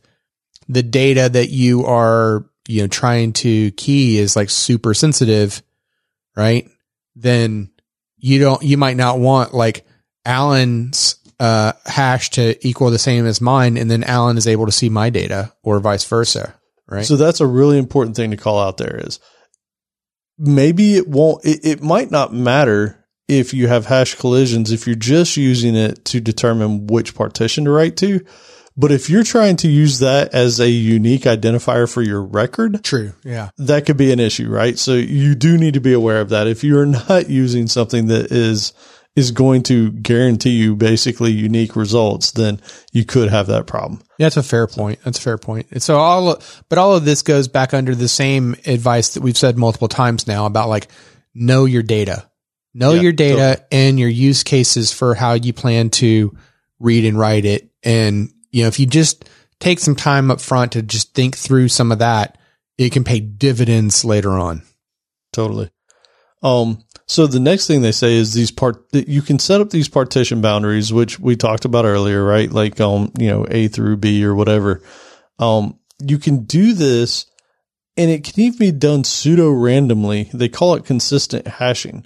the 0.68 0.84
data 0.84 1.30
that 1.30 1.50
you 1.50 1.86
are 1.86 2.46
you 2.68 2.82
know 2.82 2.88
trying 2.88 3.34
to 3.34 3.72
key 3.72 4.18
is 4.18 4.36
like 4.36 4.50
super 4.50 4.94
sensitive 4.94 5.62
right 6.36 6.68
then 7.16 7.70
you 8.18 8.40
don't 8.40 8.64
you 8.64 8.78
might 8.78 8.98
not 8.98 9.20
want 9.20 9.54
like 9.54 9.86
alan's 10.26 11.18
uh, 11.40 11.74
hash 11.86 12.30
to 12.32 12.68
equal 12.68 12.91
the 12.91 12.99
same 12.99 13.26
as 13.26 13.41
mine, 13.41 13.78
and 13.78 13.90
then 13.90 14.03
Alan 14.03 14.38
is 14.38 14.48
able 14.48 14.66
to 14.66 14.72
see 14.72 14.90
my 14.90 15.10
data, 15.10 15.53
or 15.64 15.80
vice 15.80 16.06
versa. 16.06 16.56
Right. 16.88 17.06
So 17.06 17.16
that's 17.16 17.41
a 17.41 17.48
really 17.48 17.78
important 17.78 18.16
thing 18.16 18.32
to 18.32 18.38
call 18.38 18.60
out 18.60 18.78
there 18.78 19.02
is 19.03 19.20
maybe 20.38 20.95
it 20.95 21.07
won't, 21.07 21.44
it, 21.44 21.66
it 21.66 21.84
might 21.84 22.12
not 22.12 22.34
matter 22.34 23.03
if 23.28 23.53
you 23.53 23.68
have 23.68 23.88
hash 23.88 24.16
collisions 24.16 24.72
if 24.72 24.86
you're 24.86 24.95
just 24.95 25.36
using 25.36 25.76
it 25.76 26.06
to 26.06 26.20
determine 26.20 26.86
which 26.88 27.16
partition 27.16 27.66
to 27.66 27.72
write 27.72 27.98
to. 27.98 28.24
But 28.78 28.91
if 28.91 29.10
you're 29.10 29.24
trying 29.24 29.56
to 29.57 29.70
use 29.70 29.99
that 29.99 30.34
as 30.34 30.60
a 30.60 30.70
unique 30.70 31.24
identifier 31.24 31.91
for 31.91 32.02
your 32.02 32.22
record, 32.22 32.84
True. 32.84 33.14
Yeah. 33.24 33.49
that 33.57 33.86
could 33.86 33.95
be 33.95 34.12
an 34.12 34.20
issue, 34.20 34.49
right? 34.49 34.78
So 34.78 34.94
you 34.94 35.34
do 35.34 35.57
need 35.57 35.76
to 35.76 35.80
be 35.80 35.94
aware 35.94 36.20
of 36.20 36.30
that. 36.30 36.48
If 36.48 36.64
you're 36.64 36.86
not 37.10 37.30
using 37.30 37.68
something 37.68 38.07
that 38.07 38.32
is 38.32 38.74
is 39.16 39.32
going 39.32 39.64
to 39.64 39.92
guarantee 39.92 40.52
you 40.52 40.76
basically 40.76 41.32
unique 41.32 41.76
results, 41.76 42.32
then 42.32 42.62
you 42.92 43.06
could 43.06 43.30
have 43.30 43.48
that 43.48 43.66
problem. 43.66 44.02
Yeah, 44.18 44.26
that's 44.26 44.38
a 44.38 44.44
fair 44.44 44.68
point. 44.68 45.00
That's 45.04 45.20
a 45.20 45.22
fair 45.22 45.38
point. 45.38 45.68
And 45.72 45.82
so 45.82 45.98
all, 45.98 46.42
but 46.68 46.78
all 46.78 46.96
of 46.96 47.06
this 47.06 47.22
goes 47.22 47.48
back 47.48 47.74
under 47.74 47.96
the 47.96 48.10
same 48.10 48.56
advice 48.66 49.14
that 49.14 49.24
we've 49.24 49.38
said 49.38 49.58
multiple 49.58 49.88
times 49.88 50.28
now 50.28 50.46
about 50.46 50.70
like 50.70 50.90
know 51.34 51.66
your 51.66 51.84
data, 51.84 52.30
know 52.74 52.94
Yeah, 52.94 53.02
your 53.02 53.14
data 53.14 53.66
and 53.72 54.00
your 54.00 54.10
use 54.10 54.44
cases 54.44 54.92
for 54.92 55.16
how 55.16 55.34
you 55.34 55.54
plan 55.54 55.90
to 55.92 56.36
read 56.80 57.06
and 57.06 57.18
write 57.18 57.46
it. 57.46 57.70
And 57.84 58.32
you 58.52 58.64
know, 58.64 58.68
if 58.68 58.80
you 58.80 58.86
just 58.86 59.30
take 59.60 59.80
some 59.80 59.96
time 59.96 60.30
up 60.32 60.42
front 60.42 60.74
to 60.74 60.82
just 60.82 61.14
think 61.14 61.38
through 61.38 61.70
some 61.70 61.92
of 61.92 62.00
that, 62.00 62.38
it 62.78 62.92
can 62.92 63.06
pay 63.06 63.22
dividends 63.22 64.04
later 64.04 64.32
on. 64.32 64.64
Totally. 65.32 65.72
Um, 66.44 66.84
so 67.07 67.27
the 67.27 67.40
next 67.40 67.68
thing 67.68 67.82
they 67.82 67.91
say 67.91 68.15
is 68.15 68.34
these 68.34 68.52
part 68.52 68.91
that 68.91 69.07
you 69.07 69.22
can 69.22 69.38
set 69.38 69.61
up 69.61 69.69
these 69.69 69.88
partition 69.88 70.41
boundaries, 70.41 70.91
which 70.91 71.19
we 71.19 71.36
talked 71.36 71.65
about 71.65 71.86
earlier, 71.86 72.23
right? 72.23 72.52
Like, 72.52 72.80
um, 72.82 73.11
you 73.18 73.30
know, 73.30 73.45
A 73.49 73.68
through 73.68 73.98
B 73.98 74.26
or 74.26 74.34
whatever. 74.34 74.82
Um, 75.38 75.80
you 75.99 76.18
can 76.18 76.45
do 76.45 76.73
this 76.73 77.27
and 77.95 78.10
it 78.10 78.23
can 78.23 78.41
even 78.41 78.57
be 78.57 78.72
done 78.72 79.03
pseudo 79.03 79.49
randomly. 79.52 80.30
They 80.34 80.49
call 80.49 80.76
it 80.76 80.86
consistent 80.86 81.48
hashing, 81.48 82.06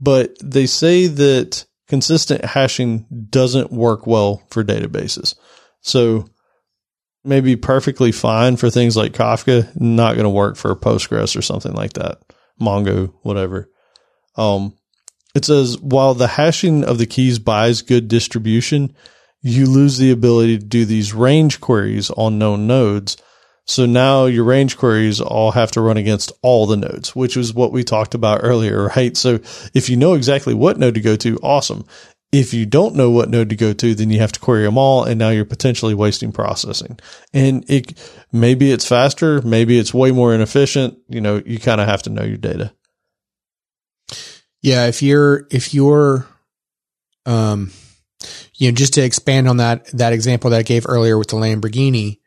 but 0.00 0.36
they 0.42 0.66
say 0.66 1.06
that 1.06 1.66
consistent 1.86 2.44
hashing 2.44 3.06
doesn't 3.28 3.70
work 3.70 4.06
well 4.06 4.42
for 4.50 4.64
databases. 4.64 5.34
So 5.82 6.26
maybe 7.24 7.56
perfectly 7.56 8.10
fine 8.10 8.56
for 8.56 8.70
things 8.70 8.96
like 8.96 9.12
Kafka, 9.12 9.78
not 9.78 10.14
going 10.14 10.24
to 10.24 10.30
work 10.30 10.56
for 10.56 10.74
Postgres 10.74 11.36
or 11.36 11.42
something 11.42 11.72
like 11.74 11.92
that. 11.92 12.22
Mongo, 12.60 13.12
whatever. 13.22 13.68
Um, 14.36 14.74
it 15.34 15.44
says 15.44 15.78
while 15.78 16.14
the 16.14 16.26
hashing 16.26 16.84
of 16.84 16.98
the 16.98 17.06
keys 17.06 17.38
buys 17.38 17.82
good 17.82 18.08
distribution, 18.08 18.94
you 19.42 19.66
lose 19.66 19.98
the 19.98 20.10
ability 20.10 20.58
to 20.58 20.64
do 20.64 20.84
these 20.84 21.14
range 21.14 21.60
queries 21.60 22.10
on 22.10 22.38
known 22.38 22.66
nodes. 22.66 23.16
So 23.64 23.86
now 23.86 24.26
your 24.26 24.44
range 24.44 24.76
queries 24.76 25.20
all 25.20 25.52
have 25.52 25.70
to 25.72 25.80
run 25.80 25.96
against 25.96 26.32
all 26.42 26.66
the 26.66 26.76
nodes, 26.76 27.14
which 27.14 27.36
is 27.36 27.54
what 27.54 27.72
we 27.72 27.84
talked 27.84 28.14
about 28.14 28.40
earlier, 28.42 28.86
right? 28.96 29.16
So 29.16 29.34
if 29.74 29.88
you 29.88 29.96
know 29.96 30.14
exactly 30.14 30.54
what 30.54 30.78
node 30.78 30.94
to 30.94 31.00
go 31.00 31.16
to, 31.16 31.38
awesome. 31.42 31.86
If 32.32 32.54
you 32.54 32.64
don't 32.64 32.94
know 32.94 33.10
what 33.10 33.28
node 33.28 33.50
to 33.50 33.56
go 33.56 33.72
to, 33.72 33.94
then 33.94 34.10
you 34.10 34.20
have 34.20 34.32
to 34.32 34.40
query 34.40 34.62
them 34.62 34.78
all. 34.78 35.04
And 35.04 35.18
now 35.18 35.30
you're 35.30 35.44
potentially 35.44 35.94
wasting 35.94 36.30
processing. 36.30 36.98
And 37.32 37.68
it, 37.68 37.98
maybe 38.30 38.70
it's 38.70 38.86
faster. 38.86 39.42
Maybe 39.42 39.78
it's 39.78 39.92
way 39.92 40.12
more 40.12 40.32
inefficient. 40.32 40.98
You 41.08 41.20
know, 41.20 41.42
you 41.44 41.58
kind 41.58 41.80
of 41.80 41.88
have 41.88 42.02
to 42.02 42.10
know 42.10 42.22
your 42.22 42.36
data. 42.36 42.72
Yeah, 44.62 44.86
if 44.86 45.02
you're 45.02 45.46
if 45.50 45.72
you're 45.74 46.26
um 47.26 47.70
you 48.54 48.70
know, 48.70 48.74
just 48.74 48.94
to 48.94 49.02
expand 49.02 49.48
on 49.48 49.58
that 49.58 49.86
that 49.92 50.12
example 50.12 50.50
that 50.50 50.58
I 50.58 50.62
gave 50.62 50.86
earlier 50.88 51.18
with 51.18 51.28
the 51.28 51.36
Lamborghini, 51.36 52.18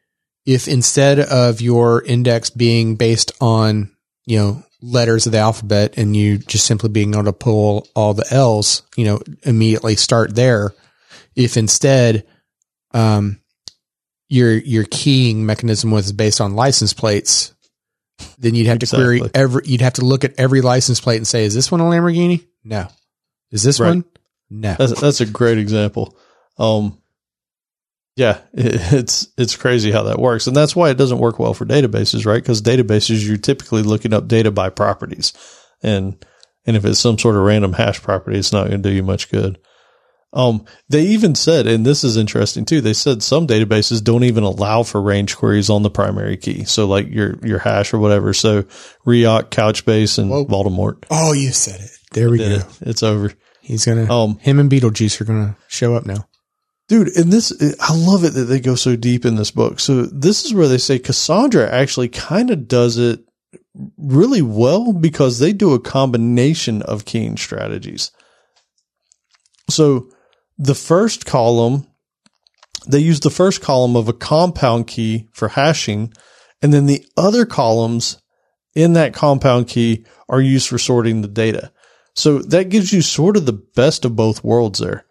if 0.46 0.68
instead 0.68 1.20
of 1.20 1.62
your 1.62 2.02
index 2.04 2.50
being 2.50 2.96
based 2.96 3.32
on, 3.40 3.92
you 4.26 4.40
know, 4.40 4.64
letters 4.82 5.26
of 5.26 5.32
the 5.32 5.38
alphabet 5.38 5.94
and 5.96 6.16
you 6.16 6.38
just 6.40 6.66
simply 6.66 6.90
being 6.90 7.14
able 7.14 7.26
to 7.26 7.34
pull 7.34 7.88
all 7.96 8.14
the 8.14 8.26
L's, 8.32 8.82
you 8.98 9.06
know, 9.06 9.22
immediately 9.44 9.96
start 9.96 10.36
there, 10.36 10.74
if 11.36 11.56
instead 11.56 12.26
um 12.92 13.40
your 14.28 14.54
your 14.54 14.86
keying 14.90 15.46
mechanism 15.46 15.92
was 15.92 16.12
based 16.12 16.42
on 16.42 16.56
license 16.56 16.94
plates, 16.94 17.54
then 18.38 18.56
you'd 18.56 18.68
have 18.68 18.80
to 18.80 18.88
query 18.88 19.22
every 19.34 19.64
you'd 19.66 19.82
have 19.82 19.94
to 19.94 20.06
look 20.06 20.24
at 20.24 20.34
every 20.38 20.62
license 20.62 21.00
plate 21.00 21.18
and 21.18 21.28
say, 21.28 21.45
is 21.45 21.54
this 21.54 21.72
one 21.72 21.82
a 21.82 21.84
Lamborghini? 21.84 22.45
No. 22.64 22.88
Is 23.52 23.64
this 23.64 23.80
Right. 23.80 23.90
one? 23.90 24.06
No. 24.50 24.76
That's, 24.78 25.00
that's 25.00 25.22
a 25.22 25.26
great 25.26 25.58
example. 25.58 26.18
Um, 26.58 27.00
yeah, 28.16 28.40
it, 28.54 28.76
it's, 28.94 29.28
it's 29.38 29.56
crazy 29.56 29.91
how 29.91 30.04
that 30.04 30.20
works. 30.20 30.48
And 30.48 30.56
that's 30.56 30.76
why 30.76 30.90
it 30.90 30.98
doesn't 30.98 31.18
work 31.20 31.40
well 31.40 31.54
for 31.54 31.66
databases, 31.66 32.26
right? 32.26 32.41
Because 32.41 32.62
databases, 32.62 33.28
you're 33.28 33.38
typically 33.38 33.82
looking 33.84 34.14
up 34.14 34.28
data 34.28 34.52
by 34.52 34.70
properties. 34.70 35.34
And, 35.82 36.24
and 36.66 36.78
if 36.78 36.86
it's 36.86 37.00
some 37.00 37.18
sort 37.18 37.36
of 37.36 37.41
random 37.44 37.74
hash 37.74 38.02
property, 38.02 38.38
it's 38.38 38.54
not 38.54 38.68
going 38.70 38.82
to 38.82 38.90
do 38.90 38.95
you 38.95 39.04
much 39.04 39.30
good. 39.30 39.60
Um, 40.34 40.66
they 40.90 41.04
even 41.04 41.36
said, 41.36 41.68
and 41.68 41.86
this 41.86 42.04
is 42.04 42.18
interesting 42.18 42.66
too. 42.66 42.82
They 42.82 42.94
said 42.94 43.22
some 43.22 43.46
databases 43.46 44.04
don't 44.04 44.24
even 44.24 44.44
allow 44.44 44.82
for 44.82 45.00
range 45.00 45.38
queries 45.38 45.70
on 45.70 45.84
the 45.84 45.92
primary 45.92 46.38
key. 46.38 46.64
So 46.64 46.88
like 46.88 47.08
your, 47.10 47.38
your 47.44 47.60
hash 47.60 47.94
or 47.94 48.00
whatever. 48.00 48.34
So 48.34 48.64
Riak, 49.06 49.52
Couchbase, 49.52 50.18
and 50.18 50.32
Whoa. 50.32 50.46
Voldemort 50.46 51.06
oh, 51.12 51.34
you 51.34 51.52
said 51.52 51.80
it. 51.80 51.92
There 52.12 52.32
we 52.32 52.40
go. 52.40 52.46
it. 52.46 52.66
It's 52.82 53.04
over. 53.04 53.32
He's 53.62 53.86
gonna 53.86 54.12
Um, 54.12 54.40
him 54.40 54.60
and 54.60 54.72
Beetlejuice 54.72 55.22
are 55.22 55.26
gonna 55.26 55.56
show 55.68 55.96
up 55.96 56.06
now. 56.06 56.28
Dude, 56.90 57.16
and 57.16 57.32
this, 57.32 57.54
I 57.80 57.96
love 57.96 58.26
it 58.26 58.32
that 58.32 58.44
they 58.44 58.60
go 58.60 58.76
so 58.76 58.96
deep 58.96 59.26
in 59.26 59.36
this 59.36 59.52
book. 59.52 59.80
So 59.80 60.02
this 60.04 60.44
is 60.46 60.54
where 60.54 60.68
they 60.68 60.78
say 60.78 61.00
Cassandra 61.00 61.70
actually 61.72 62.10
kind 62.10 62.50
of 62.50 62.68
does 62.68 62.98
it 62.98 63.22
really 63.98 64.42
well 64.42 64.94
because 64.94 65.40
they 65.40 65.54
do 65.54 65.74
a 65.74 65.80
combination 65.80 66.82
of 66.82 67.06
keying 67.06 67.38
strategies. 67.38 68.12
So 69.70 70.10
the 70.58 70.76
first 70.76 71.26
column, 71.26 71.88
they 72.88 73.00
use 73.00 73.20
the 73.20 73.30
first 73.30 73.62
column 73.62 73.96
of 73.96 74.08
a 74.08 74.14
compound 74.14 74.88
key 74.88 75.28
for 75.34 75.50
hashing, 75.50 76.14
and 76.62 76.74
then 76.74 76.86
the 76.86 77.06
other 77.18 77.46
columns 77.46 78.22
in 78.76 78.94
that 78.94 79.14
compound 79.14 79.68
key 79.68 80.06
are 80.30 80.42
used 80.42 80.68
for 80.68 80.78
sorting 80.78 81.22
the 81.22 81.28
data. 81.28 81.72
So 82.16 82.40
that 82.40 82.70
gives 82.70 82.94
you 82.94 83.02
sort 83.02 83.38
of 83.38 83.46
the 83.46 83.54
best 83.54 84.06
of 84.06 84.16
both 84.16 84.44
worlds 84.44 84.80
there. 84.80 85.06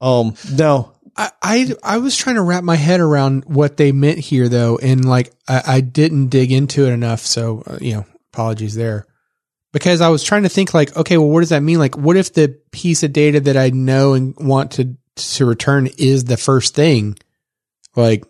Um, 0.00 0.34
now, 0.52 0.94
I, 1.16 1.30
I 1.42 1.74
I 1.82 1.98
was 1.98 2.16
trying 2.16 2.36
to 2.36 2.42
wrap 2.42 2.62
my 2.62 2.76
head 2.76 3.00
around 3.00 3.44
what 3.46 3.76
they 3.76 3.90
meant 3.90 4.18
here 4.18 4.48
though, 4.48 4.78
and 4.78 5.04
like 5.04 5.32
I, 5.48 5.62
I 5.66 5.80
didn't 5.80 6.28
dig 6.28 6.52
into 6.52 6.86
it 6.86 6.92
enough. 6.92 7.20
So 7.20 7.62
uh, 7.66 7.78
you 7.80 7.94
know, 7.94 8.06
apologies 8.32 8.74
there. 8.74 9.06
Because 9.72 10.00
I 10.00 10.08
was 10.08 10.24
trying 10.24 10.44
to 10.44 10.48
think 10.48 10.72
like, 10.72 10.96
okay, 10.96 11.18
well, 11.18 11.28
what 11.28 11.40
does 11.40 11.50
that 11.50 11.62
mean? 11.62 11.78
Like, 11.78 11.96
what 11.96 12.16
if 12.16 12.32
the 12.32 12.58
piece 12.72 13.02
of 13.02 13.12
data 13.12 13.40
that 13.40 13.56
I 13.56 13.70
know 13.70 14.14
and 14.14 14.34
want 14.36 14.72
to 14.72 14.96
to 15.16 15.44
return 15.44 15.88
is 15.98 16.24
the 16.24 16.36
first 16.36 16.74
thing? 16.74 17.18
Like, 17.94 18.24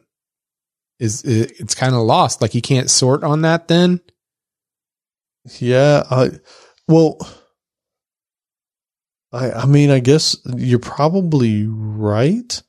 is 0.99 1.23
it's 1.25 1.75
kind 1.75 1.95
of 1.95 2.03
lost? 2.03 2.43
Like, 2.43 2.55
you 2.55 2.63
can't 2.63 2.91
sort 2.91 3.23
on 3.23 3.43
that 3.43 3.69
then? 3.69 4.01
Yeah, 5.61 6.03
I 6.11 6.31
well 6.89 7.19
I 9.33 9.53
I 9.53 9.67
mean, 9.67 9.91
I 9.91 10.01
guess 10.01 10.37
you're 10.57 10.79
probably 10.79 11.67
right. 11.67 12.63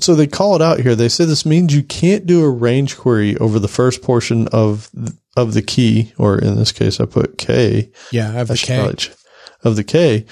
So 0.00 0.14
they 0.14 0.26
call 0.26 0.56
it 0.56 0.62
out 0.62 0.80
here. 0.80 0.94
They 0.94 1.08
say 1.08 1.24
this 1.24 1.46
means 1.46 1.74
you 1.74 1.82
can't 1.82 2.26
do 2.26 2.44
a 2.44 2.50
range 2.50 2.96
query 2.98 3.36
over 3.38 3.58
the 3.58 3.68
first 3.68 4.02
portion 4.02 4.46
of 4.48 4.90
of 5.36 5.54
the 5.54 5.62
key, 5.62 6.12
or 6.18 6.38
in 6.38 6.56
this 6.56 6.72
case, 6.72 7.00
I 7.00 7.06
put 7.06 7.38
K. 7.38 7.90
Yeah, 8.10 8.28
I 8.28 8.32
have 8.32 8.50
I 8.50 8.54
the 8.54 8.58
K. 8.58 8.92
ch- 8.96 9.10
of 9.62 9.76
the 9.76 9.84
K. 9.84 10.26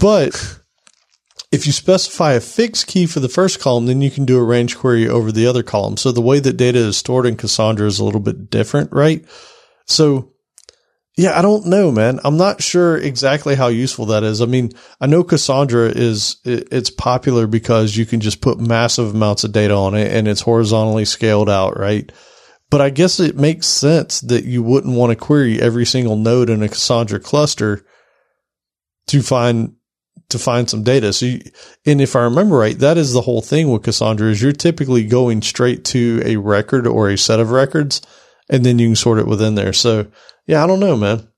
But 0.00 0.58
if 1.52 1.66
you 1.66 1.72
specify 1.72 2.32
a 2.32 2.40
fixed 2.40 2.86
key 2.86 3.06
for 3.06 3.20
the 3.20 3.28
first 3.28 3.60
column, 3.60 3.86
then 3.86 4.00
you 4.00 4.10
can 4.10 4.24
do 4.24 4.38
a 4.38 4.44
range 4.44 4.76
query 4.76 5.08
over 5.08 5.30
the 5.30 5.46
other 5.46 5.62
column. 5.62 5.96
So 5.96 6.12
the 6.12 6.20
way 6.20 6.40
that 6.40 6.56
data 6.56 6.78
is 6.78 6.96
stored 6.96 7.26
in 7.26 7.36
Cassandra 7.36 7.86
is 7.86 7.98
a 7.98 8.04
little 8.04 8.20
bit 8.20 8.50
different, 8.50 8.92
right? 8.92 9.24
So 9.86 10.32
yeah, 11.16 11.38
I 11.38 11.40
don't 11.40 11.66
know, 11.66 11.90
man. 11.90 12.20
I'm 12.24 12.36
not 12.36 12.62
sure 12.62 12.96
exactly 12.98 13.54
how 13.54 13.68
useful 13.68 14.06
that 14.06 14.22
is. 14.22 14.42
I 14.42 14.44
mean, 14.44 14.72
I 15.00 15.06
know 15.06 15.24
Cassandra 15.24 15.88
is 15.88 16.36
it's 16.44 16.90
popular 16.90 17.46
because 17.46 17.96
you 17.96 18.04
can 18.04 18.20
just 18.20 18.42
put 18.42 18.60
massive 18.60 19.14
amounts 19.14 19.42
of 19.42 19.52
data 19.52 19.74
on 19.74 19.94
it 19.94 20.12
and 20.12 20.28
it's 20.28 20.42
horizontally 20.42 21.06
scaled 21.06 21.48
out, 21.48 21.78
right? 21.78 22.12
But 22.70 22.80
I 22.80 22.90
guess 22.90 23.20
it 23.20 23.36
makes 23.36 23.66
sense 23.66 24.20
that 24.22 24.44
you 24.44 24.62
wouldn't 24.62 24.96
want 24.96 25.10
to 25.10 25.16
query 25.16 25.60
every 25.60 25.86
single 25.86 26.16
node 26.16 26.50
in 26.50 26.62
a 26.62 26.68
Cassandra 26.68 27.20
cluster 27.20 27.84
to 29.06 29.22
find 29.22 29.76
to 30.28 30.38
find 30.38 30.68
some 30.68 30.82
data. 30.82 31.12
So, 31.12 31.26
you, 31.26 31.40
and 31.84 32.00
if 32.00 32.16
I 32.16 32.22
remember 32.22 32.56
right, 32.56 32.78
that 32.78 32.98
is 32.98 33.12
the 33.12 33.20
whole 33.20 33.42
thing 33.42 33.70
with 33.70 33.84
Cassandra 33.84 34.28
is 34.28 34.42
you're 34.42 34.52
typically 34.52 35.04
going 35.04 35.42
straight 35.42 35.84
to 35.86 36.20
a 36.24 36.36
record 36.36 36.86
or 36.86 37.08
a 37.08 37.18
set 37.18 37.38
of 37.38 37.50
records, 37.52 38.02
and 38.48 38.64
then 38.64 38.78
you 38.78 38.88
can 38.88 38.96
sort 38.96 39.18
it 39.18 39.28
within 39.28 39.54
there. 39.54 39.72
So, 39.72 40.08
yeah, 40.46 40.64
I 40.64 40.66
don't 40.66 40.80
know, 40.80 40.96
man. 40.96 41.28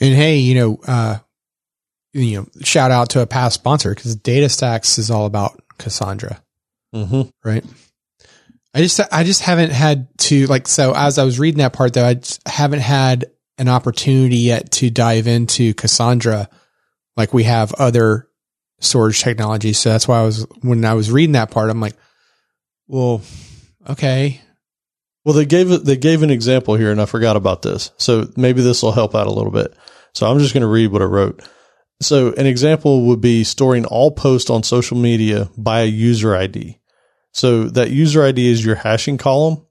And 0.00 0.14
hey, 0.14 0.36
you 0.36 0.54
know, 0.54 0.80
uh, 0.86 1.18
you 2.12 2.40
know, 2.40 2.46
shout 2.62 2.90
out 2.90 3.10
to 3.10 3.22
a 3.22 3.26
past 3.26 3.54
sponsor 3.54 3.94
because 3.94 4.16
DataStax 4.16 4.98
is 4.98 5.10
all 5.10 5.26
about 5.26 5.60
Cassandra, 5.78 6.42
hmm 6.92 7.22
right? 7.44 7.64
I 8.72 8.82
just, 8.82 9.00
I 9.12 9.24
just 9.24 9.42
haven't 9.42 9.72
had 9.72 10.08
to 10.18 10.46
like, 10.46 10.68
so 10.68 10.92
as 10.94 11.18
I 11.18 11.24
was 11.24 11.38
reading 11.38 11.58
that 11.58 11.72
part 11.72 11.92
though, 11.92 12.06
I 12.06 12.20
haven't 12.46 12.80
had 12.80 13.26
an 13.58 13.68
opportunity 13.68 14.36
yet 14.36 14.70
to 14.72 14.90
dive 14.90 15.26
into 15.26 15.74
Cassandra 15.74 16.48
like 17.16 17.34
we 17.34 17.44
have 17.44 17.72
other 17.74 18.28
storage 18.80 19.22
technologies. 19.22 19.78
So 19.78 19.90
that's 19.90 20.06
why 20.06 20.20
I 20.20 20.24
was, 20.24 20.46
when 20.60 20.84
I 20.84 20.94
was 20.94 21.10
reading 21.10 21.32
that 21.32 21.50
part, 21.50 21.70
I'm 21.70 21.80
like, 21.80 21.96
well, 22.86 23.22
okay. 23.88 24.40
Well, 25.24 25.34
they 25.34 25.44
gave. 25.44 25.84
They 25.84 25.96
gave 25.96 26.22
an 26.22 26.30
example 26.30 26.74
here, 26.76 26.90
and 26.90 27.00
I 27.00 27.04
forgot 27.04 27.36
about 27.36 27.62
this. 27.62 27.92
So 27.98 28.28
maybe 28.36 28.62
this 28.62 28.82
will 28.82 28.92
help 28.92 29.14
out 29.14 29.26
a 29.26 29.32
little 29.32 29.52
bit. 29.52 29.74
So 30.14 30.26
I'm 30.26 30.38
just 30.38 30.54
going 30.54 30.62
to 30.62 30.66
read 30.66 30.90
what 30.90 31.02
I 31.02 31.06
wrote. 31.06 31.42
So 32.00 32.32
an 32.32 32.46
example 32.46 33.06
would 33.06 33.20
be 33.20 33.44
storing 33.44 33.84
all 33.84 34.10
posts 34.10 34.50
on 34.50 34.62
social 34.62 34.96
media 34.96 35.50
by 35.56 35.82
a 35.82 35.86
user 35.86 36.34
ID. 36.34 36.79
So 37.32 37.64
that 37.64 37.90
user 37.90 38.24
ID 38.24 38.50
is 38.50 38.64
your 38.64 38.76
hashing 38.76 39.18
column, 39.18 39.64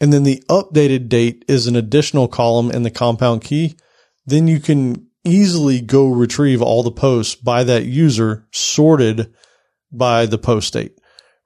and 0.00 0.12
then 0.12 0.24
the 0.24 0.42
updated 0.48 1.08
date 1.08 1.44
is 1.48 1.66
an 1.66 1.76
additional 1.76 2.28
column 2.28 2.70
in 2.70 2.82
the 2.82 2.90
compound 2.90 3.42
key. 3.42 3.76
Then 4.26 4.48
you 4.48 4.60
can 4.60 5.06
easily 5.24 5.80
go 5.80 6.08
retrieve 6.08 6.62
all 6.62 6.82
the 6.82 6.90
posts 6.90 7.34
by 7.34 7.64
that 7.64 7.84
user 7.84 8.46
sorted 8.52 9.32
by 9.90 10.26
the 10.26 10.38
post 10.38 10.72
date 10.72 10.98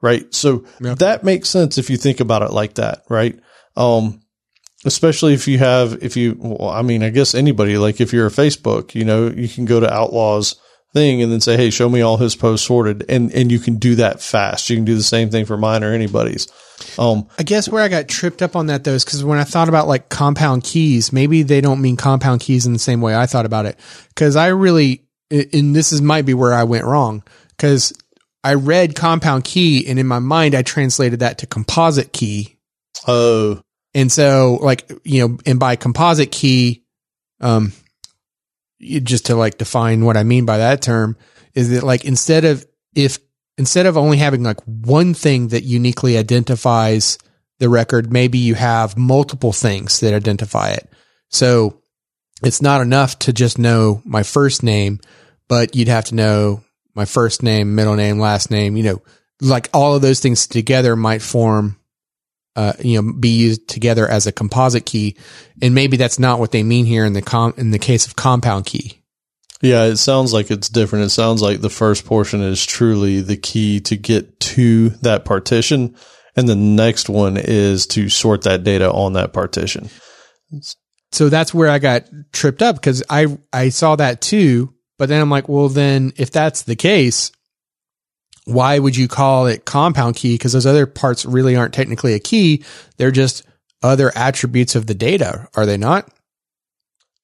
right? 0.03 0.35
So 0.35 0.67
that 0.99 1.25
makes 1.25 1.49
sense 1.49 1.79
if 1.79 1.89
you 1.89 1.97
think 1.97 2.21
about 2.21 2.43
it 2.43 2.51
like 2.51 2.75
that, 2.75 3.05
right? 3.09 3.39
Um, 3.77 4.21
especially 4.85 5.33
if 5.33 5.49
you 5.49 5.59
have, 5.59 6.03
if 6.03 6.17
you, 6.17 6.37
well, 6.39 6.69
I 6.69 6.83
mean, 6.83 7.03
I 7.03 7.09
guess 7.09 7.35
anybody, 7.35 7.79
like 7.79 8.01
if 8.03 8.13
you're 8.13 8.27
a 8.27 8.31
Facebook, 8.31 8.95
you 8.95 9.05
know, 9.05 9.29
you 9.29 9.49
can 9.49 9.65
go 9.65 9.81
to 9.81 9.91
Outlaws 9.91 10.57
thing 10.93 11.23
and 11.23 11.33
then 11.33 11.41
say, 11.41 11.57
Hey, 11.57 11.71
show 11.71 11.89
me 11.89 12.01
all 12.01 12.17
his 12.17 12.37
posts 12.37 12.67
sorted. 12.67 13.05
And, 13.09 13.33
and 13.33 13.51
you 13.51 13.59
can 13.59 13.77
do 13.77 13.97
that 13.97 14.21
fast. 14.21 14.69
You 14.71 14.77
can 14.77 14.85
do 14.85 14.95
the 14.95 15.03
same 15.03 15.31
thing 15.31 15.45
for 15.45 15.57
mine 15.57 15.85
or 15.85 15.93
anybody's. 15.93 16.49
Um, 16.99 17.29
I 17.39 17.43
guess 17.43 17.69
where 17.69 17.83
I 17.83 17.89
got 17.89 18.09
tripped 18.09 18.43
up 18.43 18.57
on 18.57 18.67
that 18.67 18.85
though 18.85 18.93
is 18.95 19.05
because 19.05 19.25
when 19.25 19.39
I 19.39 19.45
thought 19.45 19.69
about 19.69 19.89
like 19.89 20.09
compound 20.09 20.65
keys, 20.65 21.13
maybe 21.13 21.43
they 21.43 21.61
don't 21.61 21.81
mean 21.81 21.97
compound 21.97 22.41
keys 22.41 22.67
in 22.67 22.73
the 22.73 22.79
same 22.79 23.01
way 23.01 23.15
I 23.15 23.27
thought 23.27 23.47
about 23.47 23.67
it. 23.67 23.79
Because 24.09 24.37
I 24.37 24.49
really, 24.49 25.05
and 25.31 25.75
this 25.75 25.93
is 25.93 26.03
might 26.03 26.27
be 26.27 26.35
where 26.35 26.53
I 26.53 26.65
went 26.65 26.85
wrong. 26.85 27.23
Because 27.51 27.93
I 28.45 28.55
read 28.55 28.97
compound 28.97 29.45
key, 29.45 29.87
and 29.87 29.99
in 29.99 30.07
my 30.07 30.19
mind, 30.19 30.55
I 30.55 30.63
translated 30.63 31.21
that 31.21 31.39
to 31.39 31.47
composite 31.47 32.13
key. 32.13 32.59
oh, 33.07 33.61
And 33.95 34.11
so, 34.11 34.59
like 34.61 34.91
you 35.05 35.29
know, 35.29 35.39
and 35.47 35.61
by 35.61 35.77
composite 35.77 36.33
key, 36.33 36.83
um, 37.41 37.73
just 38.83 39.27
to 39.27 39.37
like 39.37 39.59
define 39.59 40.05
what 40.05 40.17
I 40.17 40.25
mean 40.25 40.45
by 40.45 40.59
that 40.59 40.83
term 40.83 41.17
is 41.55 41.71
that 41.71 41.83
like 41.83 42.05
instead 42.05 42.45
of 42.45 42.67
if 42.95 43.19
instead 43.57 43.87
of 43.87 43.97
only 43.97 44.19
having 44.19 44.43
like 44.43 44.61
one 44.65 45.15
thing 45.15 45.49
that 45.49 45.63
uniquely 45.63 46.19
identifies 46.19 47.19
the 47.59 47.69
record, 47.69 48.13
maybe 48.13 48.39
you 48.39 48.55
have 48.55 48.97
multiple 48.97 49.53
things 49.53 50.01
that 50.01 50.15
identify 50.15 50.71
it. 50.71 50.91
So 51.29 51.81
it's 52.43 52.63
not 52.63 52.81
enough 52.81 53.19
to 53.21 53.33
just 53.33 53.59
know 53.59 54.03
my 54.05 54.23
first 54.23 54.63
name, 54.63 55.01
but 55.49 55.77
you'd 55.77 55.89
have 55.89 56.07
to 56.07 56.15
know 56.15 56.65
my 56.95 57.05
first 57.05 57.43
name, 57.43 57.75
middle 57.75 57.95
name, 57.95 58.19
last 58.19 58.51
name, 58.51 58.77
you 58.77 58.83
know, 58.83 59.03
like 59.41 59.69
all 59.73 59.95
of 59.95 60.03
those 60.03 60.21
things 60.21 60.47
together 60.47 60.97
might 60.97 61.23
form 61.23 61.79
uh, 62.57 62.75
you 62.81 63.01
know, 63.01 63.13
be 63.13 63.31
used 63.31 63.69
together 63.69 64.07
as 64.09 64.27
a 64.27 64.33
composite 64.33 64.87
key. 64.87 65.17
And 65.61 65.75
maybe 65.75 65.97
that's 65.97 66.19
not 66.19 66.39
what 66.39 66.51
they 66.51 66.63
mean 66.63 66.85
here 66.85 67.05
in 67.05 67.13
the 67.13 67.23
com 67.23 67.55
in 67.57 67.71
the 67.71 67.79
case 67.79 68.07
of 68.07 68.17
compound 68.17 68.67
key. 68.67 69.03
yeah, 69.63 69.85
it 69.85 69.97
sounds 69.97 70.33
like 70.33 70.51
it's 70.51 70.69
different. 70.69 71.07
It 71.07 71.11
sounds 71.11 71.41
like 71.41 71.61
the 71.61 71.71
first 71.71 72.05
portion 72.05 72.43
is 72.43 72.67
truly 72.67 73.21
the 73.21 73.37
key 73.37 73.81
to 73.81 73.97
get 73.97 74.41
to 74.41 74.91
that 75.03 75.25
partition. 75.25 75.95
And 76.35 76.49
the 76.49 76.57
next 76.57 77.09
one 77.09 77.37
is 77.37 77.87
to 77.89 78.09
sort 78.09 78.43
that 78.43 78.65
data 78.65 78.91
on 78.91 79.13
that 79.13 79.33
partition. 79.33 79.91
So 81.11 81.29
that's 81.29 81.53
where 81.53 81.69
I 81.69 81.79
got 81.79 82.05
tripped 82.33 82.63
up 82.63 82.77
because 82.77 83.03
I 83.09 83.39
I 83.53 83.69
saw 83.69 83.97
that 83.97 84.21
too. 84.21 84.75
But 84.99 85.09
then 85.09 85.21
I'm 85.21 85.31
like, 85.31 85.49
well, 85.49 85.69
then 85.69 86.13
if 86.17 86.31
that's 86.31 86.63
the 86.63 86.77
case, 86.77 87.33
why 88.45 88.79
would 88.79 88.97
you 88.97 89.09
call 89.09 89.47
it 89.47 89.65
compound 89.65 90.17
key? 90.17 90.35
Because 90.35 90.53
those 90.53 90.67
other 90.67 90.87
parts 90.87 91.25
really 91.25 91.57
aren't 91.57 91.75
technically 91.75 92.15
a 92.15 92.19
key; 92.19 92.65
they're 92.97 93.11
just 93.11 93.45
other 93.83 94.13
attributes 94.17 94.75
of 94.75 94.87
the 94.87 94.95
data, 94.95 95.49
are 95.55 95.67
they 95.67 95.77
not? 95.77 96.09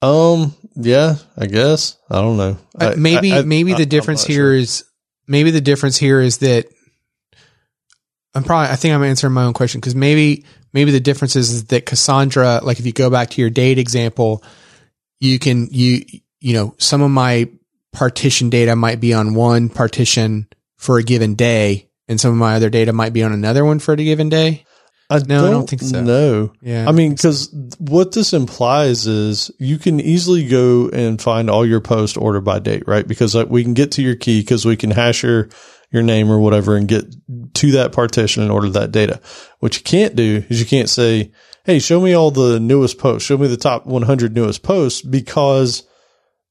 Um, 0.00 0.54
yeah, 0.76 1.16
I 1.36 1.46
guess. 1.46 1.96
I 2.08 2.20
don't 2.20 2.36
know. 2.36 2.56
Uh, 2.78 2.94
maybe 2.96 3.32
I- 3.32 3.38
I- 3.38 3.42
maybe 3.42 3.74
the 3.74 3.86
difference 3.86 4.24
here 4.24 4.52
sure. 4.52 4.54
is 4.54 4.84
maybe 5.26 5.50
the 5.50 5.60
difference 5.60 5.96
here 5.96 6.20
is 6.20 6.38
that 6.38 6.68
I'm 8.34 8.44
probably 8.44 8.72
I 8.72 8.76
think 8.76 8.94
I'm 8.94 9.02
answering 9.02 9.32
my 9.32 9.44
own 9.44 9.54
question 9.54 9.80
because 9.80 9.94
maybe 9.94 10.44
maybe 10.72 10.90
the 10.90 11.00
difference 11.00 11.34
is 11.34 11.64
that 11.64 11.86
Cassandra 11.86 12.60
like 12.62 12.78
if 12.78 12.86
you 12.86 12.92
go 12.92 13.10
back 13.10 13.30
to 13.30 13.40
your 13.40 13.50
date 13.50 13.78
example 13.78 14.44
you 15.20 15.38
can 15.38 15.68
you 15.70 16.04
you 16.40 16.54
know 16.54 16.74
some 16.78 17.02
of 17.02 17.10
my 17.10 17.48
partition 17.92 18.50
data 18.50 18.76
might 18.76 19.00
be 19.00 19.12
on 19.12 19.34
one 19.34 19.68
partition 19.68 20.46
for 20.78 20.98
a 20.98 21.02
given 21.02 21.34
day 21.34 21.90
and 22.08 22.18
some 22.18 22.30
of 22.30 22.38
my 22.38 22.54
other 22.54 22.70
data 22.70 22.92
might 22.92 23.12
be 23.12 23.22
on 23.22 23.32
another 23.32 23.64
one 23.64 23.78
for 23.78 23.92
a 23.92 23.96
given 23.96 24.30
day 24.30 24.64
I 25.10 25.22
No, 25.26 25.46
I 25.46 25.50
don't 25.50 25.68
think 25.68 25.82
so. 25.82 26.02
No. 26.02 26.52
yeah 26.60 26.86
I 26.86 26.92
mean, 26.92 27.12
because 27.12 27.50
what 27.78 28.12
this 28.12 28.34
implies 28.34 29.06
is 29.06 29.50
you 29.58 29.78
can 29.78 30.00
easily 30.00 30.46
go 30.46 30.90
and 30.90 31.20
find 31.20 31.48
all 31.48 31.64
your 31.64 31.80
posts 31.80 32.16
order 32.16 32.40
by 32.42 32.58
date, 32.58 32.84
right? 32.86 33.08
Because 33.08 33.34
like, 33.34 33.48
we 33.48 33.62
can 33.62 33.74
get 33.74 33.92
to 33.92 34.02
your 34.02 34.16
key 34.16 34.40
because 34.40 34.66
we 34.66 34.76
can 34.76 34.90
hash 34.90 35.22
your, 35.22 35.48
your 35.90 36.02
name 36.02 36.30
or 36.30 36.38
whatever 36.38 36.76
and 36.76 36.86
get 36.86 37.06
to 37.54 37.72
that 37.72 37.92
partition 37.92 38.42
and 38.42 38.52
order 38.52 38.68
that 38.70 38.92
data. 38.92 39.20
What 39.60 39.76
you 39.76 39.82
can't 39.82 40.14
do 40.14 40.44
is 40.50 40.60
you 40.60 40.66
can't 40.66 40.90
say, 40.90 41.32
Hey, 41.64 41.78
show 41.78 42.00
me 42.00 42.12
all 42.12 42.30
the 42.30 42.60
newest 42.60 42.98
posts. 42.98 43.26
Show 43.26 43.38
me 43.38 43.46
the 43.46 43.56
top 43.56 43.86
100 43.86 44.34
newest 44.34 44.62
posts 44.62 45.00
because 45.00 45.87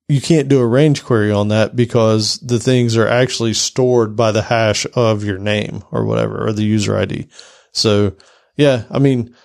you 0.07 0.21
can't 0.21 0.47
do 0.47 0.59
a 0.59 0.65
range 0.65 1.03
query 1.03 1.31
on 1.31 1.49
that 1.49 1.75
because 1.75 2.39
the 2.39 2.59
things 2.59 2.95
are 2.95 3.07
actually 3.07 3.53
stored 3.53 4.15
by 4.15 4.31
the 4.31 4.41
hash 4.41 4.85
of 4.93 5.23
your 5.23 5.38
name 5.38 5.84
or 5.91 6.05
whatever, 6.05 6.47
or 6.47 6.53
the 6.53 6.63
user 6.63 6.97
ID. 6.97 7.27
So 7.73 8.15
yeah, 8.55 8.84
I 8.89 8.99
mean, 8.99 9.35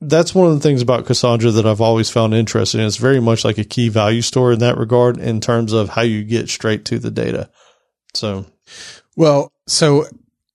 that's 0.00 0.34
one 0.34 0.48
of 0.48 0.54
the 0.54 0.60
things 0.60 0.82
about 0.82 1.06
Cassandra 1.06 1.50
that 1.50 1.66
I've 1.66 1.80
always 1.80 2.10
found 2.10 2.34
interesting. 2.34 2.80
It's 2.80 2.96
very 2.96 3.20
much 3.20 3.44
like 3.44 3.58
a 3.58 3.64
key 3.64 3.88
value 3.88 4.22
store 4.22 4.52
in 4.52 4.58
that 4.60 4.78
regard 4.78 5.18
in 5.18 5.40
terms 5.40 5.72
of 5.72 5.90
how 5.90 6.02
you 6.02 6.24
get 6.24 6.48
straight 6.48 6.84
to 6.86 6.98
the 6.98 7.10
data. 7.10 7.50
So 8.14 8.46
Well, 9.16 9.52
so 9.66 10.06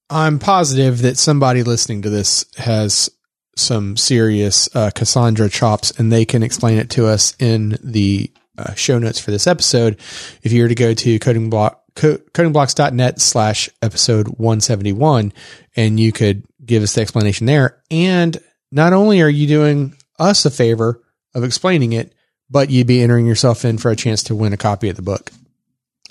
I'm 0.09 0.39
positive 0.39 1.01
that 1.01 1.17
somebody 1.17 1.63
listening 1.63 2.03
to 2.03 2.09
this 2.09 2.45
has 2.57 3.09
some 3.55 3.97
serious 3.97 4.73
uh, 4.75 4.91
Cassandra 4.93 5.49
chops 5.49 5.91
and 5.91 6.11
they 6.11 6.25
can 6.25 6.43
explain 6.43 6.77
it 6.77 6.89
to 6.91 7.07
us 7.07 7.35
in 7.39 7.77
the 7.83 8.31
uh, 8.57 8.73
show 8.73 8.99
notes 8.99 9.19
for 9.19 9.31
this 9.31 9.47
episode. 9.47 9.99
If 10.43 10.51
you 10.51 10.63
were 10.63 10.69
to 10.69 10.75
go 10.75 10.93
to 10.93 11.19
coding 11.19 11.49
block, 11.49 11.83
co- 11.95 12.17
codingblocks.net 12.17 13.19
slash 13.19 13.69
episode 13.81 14.27
171 14.27 15.33
and 15.75 15.99
you 15.99 16.11
could 16.11 16.45
give 16.63 16.83
us 16.83 16.93
the 16.93 17.01
explanation 17.01 17.45
there. 17.45 17.81
And 17.89 18.37
not 18.71 18.93
only 18.93 19.21
are 19.21 19.29
you 19.29 19.47
doing 19.47 19.95
us 20.19 20.45
a 20.45 20.51
favor 20.51 21.01
of 21.33 21.43
explaining 21.43 21.93
it, 21.93 22.13
but 22.49 22.69
you'd 22.69 22.87
be 22.87 23.01
entering 23.01 23.25
yourself 23.25 23.65
in 23.65 23.77
for 23.77 23.91
a 23.91 23.95
chance 23.95 24.23
to 24.23 24.35
win 24.35 24.53
a 24.53 24.57
copy 24.57 24.89
of 24.89 24.95
the 24.95 25.01
book. 25.01 25.31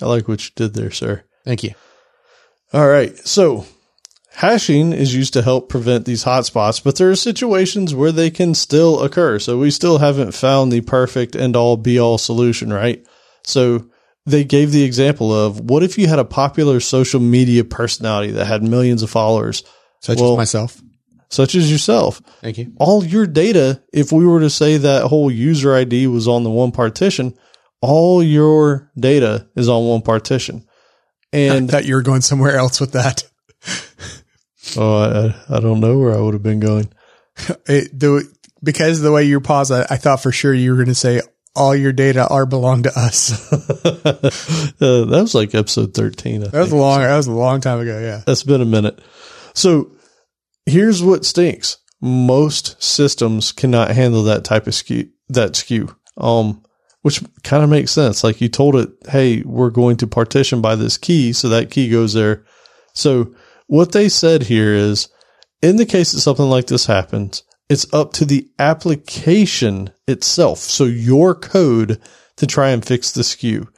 I 0.01 0.05
like 0.05 0.27
what 0.27 0.43
you 0.43 0.51
did 0.55 0.73
there, 0.73 0.91
sir. 0.91 1.23
Thank 1.45 1.63
you. 1.63 1.73
All 2.73 2.87
right. 2.87 3.17
So 3.19 3.65
hashing 4.35 4.93
is 4.93 5.15
used 5.15 5.33
to 5.33 5.41
help 5.41 5.69
prevent 5.69 6.05
these 6.05 6.23
hotspots, 6.23 6.83
but 6.83 6.97
there 6.97 7.09
are 7.09 7.15
situations 7.15 7.93
where 7.95 8.11
they 8.11 8.29
can 8.29 8.53
still 8.53 9.01
occur. 9.01 9.39
So 9.39 9.57
we 9.57 9.71
still 9.71 9.97
haven't 9.99 10.33
found 10.33 10.71
the 10.71 10.81
perfect 10.81 11.35
end 11.35 11.55
all 11.55 11.77
be 11.77 11.99
all 11.99 12.17
solution, 12.17 12.71
right? 12.71 13.05
So 13.43 13.85
they 14.25 14.43
gave 14.43 14.71
the 14.71 14.83
example 14.83 15.33
of 15.33 15.59
what 15.69 15.83
if 15.83 15.97
you 15.97 16.07
had 16.07 16.19
a 16.19 16.25
popular 16.25 16.79
social 16.79 17.19
media 17.19 17.63
personality 17.63 18.31
that 18.33 18.45
had 18.45 18.63
millions 18.63 19.03
of 19.03 19.09
followers, 19.09 19.63
Such 20.01 20.19
Well- 20.19 20.33
as 20.33 20.37
myself. 20.37 20.81
such 21.29 21.55
as 21.55 21.71
yourself? 21.71 22.21
Thank 22.41 22.57
you. 22.57 22.73
all 22.79 23.03
your 23.03 23.25
data, 23.27 23.81
if 23.93 24.11
we 24.11 24.25
were 24.25 24.39
to 24.41 24.49
say 24.49 24.77
that 24.77 25.03
whole 25.05 25.31
user 25.31 25.73
ID 25.75 26.07
was 26.07 26.27
on 26.27 26.43
the 26.43 26.49
one 26.49 26.71
partition, 26.71 27.33
all 27.81 28.23
your 28.23 28.91
data 28.99 29.47
is 29.55 29.69
on 29.69 29.85
one 29.85 30.01
partition. 30.01 30.65
And 31.33 31.69
thought 31.71 31.85
you 31.85 31.95
were 31.95 32.01
going 32.01 32.21
somewhere 32.21 32.55
else 32.57 32.79
with 32.79 32.91
that. 32.93 33.23
oh, 34.77 35.33
I, 35.49 35.55
I 35.55 35.59
don't 35.59 35.79
know 35.79 35.97
where 35.97 36.13
I 36.15 36.21
would 36.21 36.33
have 36.33 36.43
been 36.43 36.59
going. 36.59 36.91
It, 37.67 37.99
the, 37.99 38.25
because 38.63 38.99
of 38.99 39.03
the 39.03 39.11
way 39.11 39.25
you 39.25 39.41
pause, 39.41 39.69
I, 39.69 39.81
I 39.89 39.97
thought 39.97 40.23
for 40.23 40.31
sure 40.31 40.53
you 40.53 40.71
were 40.71 40.77
going 40.77 40.87
to 40.87 40.95
say 40.95 41.21
all 41.55 41.75
your 41.75 41.91
data 41.91 42.27
are 42.27 42.45
belong 42.45 42.83
to 42.83 42.91
us. 42.97 43.51
uh, 43.85 44.11
that 44.79 45.07
was 45.09 45.35
like 45.35 45.53
episode 45.53 45.93
13. 45.93 46.43
I 46.43 46.47
That 46.47 46.53
was 46.59 46.69
think. 46.69 46.79
a 46.79 46.81
long. 46.81 47.01
That 47.01 47.17
was 47.17 47.27
a 47.27 47.31
long 47.31 47.61
time 47.61 47.79
ago. 47.79 47.99
Yeah. 47.99 48.21
That's 48.25 48.43
been 48.43 48.61
a 48.61 48.65
minute. 48.65 48.99
So 49.53 49.91
here's 50.65 51.03
what 51.03 51.25
stinks. 51.25 51.77
Most 52.01 52.81
systems 52.83 53.51
cannot 53.51 53.91
handle 53.91 54.23
that 54.23 54.43
type 54.43 54.67
of 54.67 54.75
skew, 54.75 55.09
that 55.29 55.55
skew. 55.55 55.95
Um, 56.17 56.63
which 57.01 57.21
kind 57.43 57.63
of 57.63 57.69
makes 57.69 57.91
sense. 57.91 58.23
Like 58.23 58.41
you 58.41 58.49
told 58.49 58.75
it, 58.75 58.89
hey, 59.09 59.41
we're 59.43 59.69
going 59.69 59.97
to 59.97 60.07
partition 60.07 60.61
by 60.61 60.75
this 60.75 60.97
key, 60.97 61.33
so 61.33 61.49
that 61.49 61.69
key 61.69 61.89
goes 61.89 62.13
there. 62.13 62.45
So 62.93 63.35
what 63.67 63.91
they 63.91 64.09
said 64.09 64.43
here 64.43 64.73
is, 64.73 65.09
in 65.61 65.77
the 65.77 65.85
case 65.85 66.11
that 66.11 66.19
something 66.19 66.49
like 66.49 66.67
this 66.67 66.85
happens, 66.85 67.43
it's 67.69 67.91
up 67.93 68.13
to 68.13 68.25
the 68.25 68.47
application 68.59 69.91
itself. 70.07 70.59
So 70.59 70.83
your 70.83 71.33
code 71.33 71.99
to 72.37 72.45
try 72.45 72.69
and 72.69 72.85
fix 72.85 73.11
the 73.11 73.23
skew. 73.23 73.69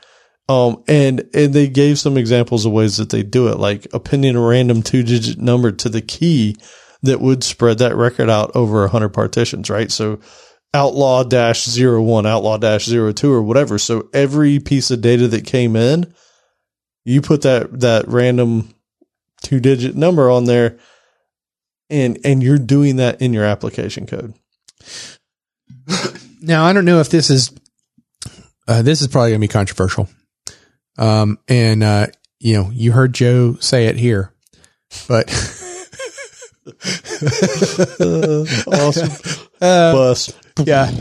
Um, 0.50 0.84
and, 0.88 1.30
and 1.34 1.54
they 1.54 1.68
gave 1.68 2.00
some 2.00 2.18
examples 2.18 2.66
of 2.66 2.72
ways 2.72 2.98
that 2.98 3.10
they 3.10 3.24
do 3.24 3.50
it, 3.50 3.58
like 3.58 3.88
appending 3.94 4.36
a 4.36 4.42
random 4.42 4.82
two 4.82 5.04
digit 5.04 5.38
number 5.38 5.72
to 5.72 5.90
the 5.90 6.02
key 6.02 6.56
that 7.04 7.22
would 7.22 7.44
spread 7.44 7.78
that 7.78 7.96
record 7.96 8.30
out 8.30 8.56
over 8.56 8.84
a 8.84 8.90
hundred 8.90 9.10
partitions, 9.10 9.70
right? 9.70 9.92
So 9.92 10.20
outlaw 10.74 11.24
dash 11.24 11.66
zero 11.66 12.02
one, 12.02 12.26
outlaw 12.26 12.58
dash 12.58 12.86
zero 12.86 13.12
two 13.12 13.32
or 13.32 13.44
whatever. 13.44 13.78
So 13.78 14.10
every 14.14 14.60
piece 14.60 14.90
of 14.90 15.02
data 15.02 15.28
that 15.28 15.46
came 15.46 15.76
in, 15.76 16.14
you 17.06 17.22
put 17.22 17.44
that, 17.44 17.80
that 17.82 18.08
random 18.08 18.74
two 19.42 19.60
digit 19.60 19.96
number 19.96 20.30
on 20.30 20.46
there 20.46 20.78
and, 21.90 22.20
and 22.24 22.44
you're 22.44 22.58
doing 22.58 22.98
that 22.98 23.22
in 23.22 23.34
your 23.34 23.46
application 23.46 24.06
code. 24.06 24.34
Now, 26.40 26.66
I 26.66 26.72
don't 26.72 26.86
know 26.86 27.00
if 27.00 27.10
this 27.10 27.32
is, 27.32 27.52
uh, 28.68 28.84
this 28.84 29.02
is 29.02 29.08
probably 29.08 29.32
going 29.32 29.42
to 29.42 29.48
be 29.48 29.52
controversial. 29.52 30.08
Um, 30.96 31.40
and, 31.48 31.84
uh, 31.84 32.08
you 32.40 32.54
know, 32.54 32.70
you 32.72 32.92
heard 32.92 33.14
Joe 33.14 33.56
say 33.56 33.88
it 33.88 33.96
here, 33.96 34.32
but 35.08 35.28
awesome. 38.68 39.46
uh, 39.62 39.94
Bus. 39.94 40.34
yeah. 40.64 40.92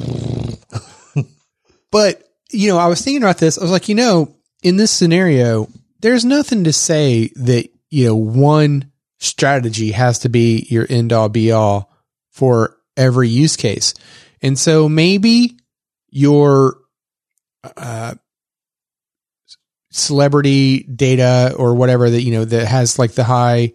but, 1.90 2.22
you 2.50 2.70
know, 2.70 2.78
I 2.78 2.86
was 2.86 3.02
thinking 3.02 3.22
about 3.22 3.38
this. 3.38 3.58
I 3.58 3.62
was 3.62 3.70
like, 3.70 3.88
you 3.88 3.94
know, 3.94 4.34
in 4.62 4.76
this 4.76 4.90
scenario, 4.90 5.68
there's 6.00 6.24
nothing 6.24 6.64
to 6.64 6.72
say 6.72 7.30
that, 7.36 7.68
you 7.97 8.05
know, 8.05 8.16
one 8.16 8.93
strategy 9.18 9.93
has 9.93 10.18
to 10.18 10.28
be 10.28 10.66
your 10.68 10.86
end 10.90 11.14
all 11.14 11.31
be 11.31 11.51
all 11.51 11.90
for 12.31 12.77
every 12.94 13.31
use 13.31 13.56
case. 13.56 13.94
And 14.43 14.59
so 14.59 14.86
maybe 14.86 15.56
your, 16.10 16.77
uh, 17.77 18.14
celebrity 19.90 20.82
data 20.82 21.55
or 21.56 21.74
whatever 21.74 22.10
that, 22.10 22.20
you 22.20 22.32
know, 22.32 22.44
that 22.44 22.66
has 22.66 22.98
like 22.98 23.12
the 23.12 23.24
high, 23.24 23.73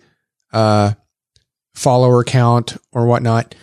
uh, 0.53 0.93
follower 1.73 2.23
count 2.23 2.77
or 2.91 3.07
whatnot 3.07 3.55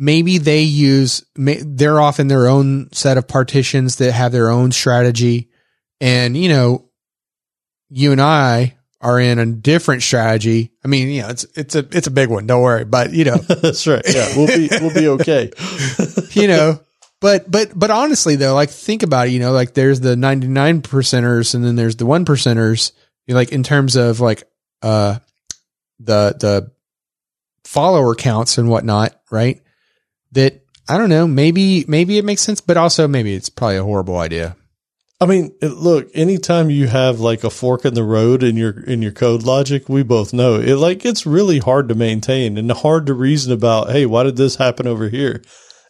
maybe 0.00 0.38
they 0.38 0.62
use 0.62 1.24
they're 1.34 2.00
off 2.00 2.18
in 2.18 2.28
their 2.28 2.48
own 2.48 2.88
set 2.92 3.18
of 3.18 3.28
partitions 3.28 3.96
that 3.96 4.12
have 4.12 4.32
their 4.32 4.48
own 4.48 4.72
strategy 4.72 5.50
and 6.00 6.36
you 6.36 6.48
know 6.48 6.88
you 7.90 8.12
and 8.12 8.20
i 8.20 8.74
are 9.00 9.18
in 9.18 9.38
a 9.38 9.46
different 9.46 10.02
strategy 10.02 10.72
i 10.84 10.88
mean 10.88 11.08
you 11.08 11.22
know 11.22 11.28
it's 11.28 11.44
it's 11.54 11.74
a 11.74 11.86
it's 11.92 12.06
a 12.06 12.10
big 12.10 12.28
one 12.28 12.46
don't 12.46 12.62
worry 12.62 12.84
but 12.84 13.12
you 13.12 13.24
know 13.24 13.36
That's 13.48 13.86
right. 13.86 14.02
Yeah, 14.06 14.36
we'll 14.36 14.46
be 14.46 14.68
we'll 14.70 14.94
be 14.94 15.08
okay. 15.08 15.50
you 16.32 16.48
know 16.48 16.80
but 17.20 17.50
but 17.50 17.78
but 17.78 17.90
honestly 17.90 18.36
though 18.36 18.54
like 18.54 18.70
think 18.70 19.02
about 19.02 19.28
it 19.28 19.30
you 19.30 19.40
know 19.40 19.52
like 19.52 19.74
there's 19.74 20.00
the 20.00 20.16
99 20.16 20.82
percenters 20.82 21.54
and 21.54 21.64
then 21.64 21.76
there's 21.76 21.96
the 21.96 22.06
one 22.06 22.24
percenters 22.24 22.92
you 23.26 23.34
know, 23.34 23.40
like 23.40 23.52
in 23.52 23.62
terms 23.62 23.96
of 23.96 24.20
like 24.20 24.44
uh 24.82 25.18
the 25.98 26.36
the 26.38 26.72
follower 27.64 28.14
counts 28.14 28.58
and 28.58 28.68
whatnot 28.68 29.20
right 29.30 29.60
that 30.32 30.62
I 30.90 30.98
don't 30.98 31.08
know, 31.08 31.28
maybe 31.28 31.84
maybe 31.86 32.18
it 32.18 32.24
makes 32.24 32.42
sense, 32.42 32.60
but 32.60 32.76
also 32.76 33.06
maybe 33.06 33.32
it's 33.32 33.48
probably 33.48 33.76
a 33.76 33.84
horrible 33.84 34.18
idea. 34.18 34.56
I 35.22 35.26
mean, 35.26 35.54
look, 35.60 36.08
anytime 36.14 36.70
you 36.70 36.86
have 36.86 37.20
like 37.20 37.44
a 37.44 37.50
fork 37.50 37.84
in 37.84 37.92
the 37.92 38.02
road 38.02 38.42
in 38.42 38.56
your 38.56 38.80
in 38.84 39.02
your 39.02 39.12
code 39.12 39.42
logic, 39.42 39.86
we 39.86 40.02
both 40.02 40.32
know 40.32 40.54
it 40.54 40.76
like 40.76 41.04
it's 41.04 41.26
really 41.26 41.58
hard 41.58 41.88
to 41.88 41.94
maintain 41.94 42.56
and 42.56 42.72
hard 42.72 43.06
to 43.06 43.14
reason 43.14 43.52
about, 43.52 43.90
hey, 43.90 44.06
why 44.06 44.22
did 44.22 44.36
this 44.36 44.56
happen 44.56 44.86
over 44.86 45.10
here? 45.10 45.42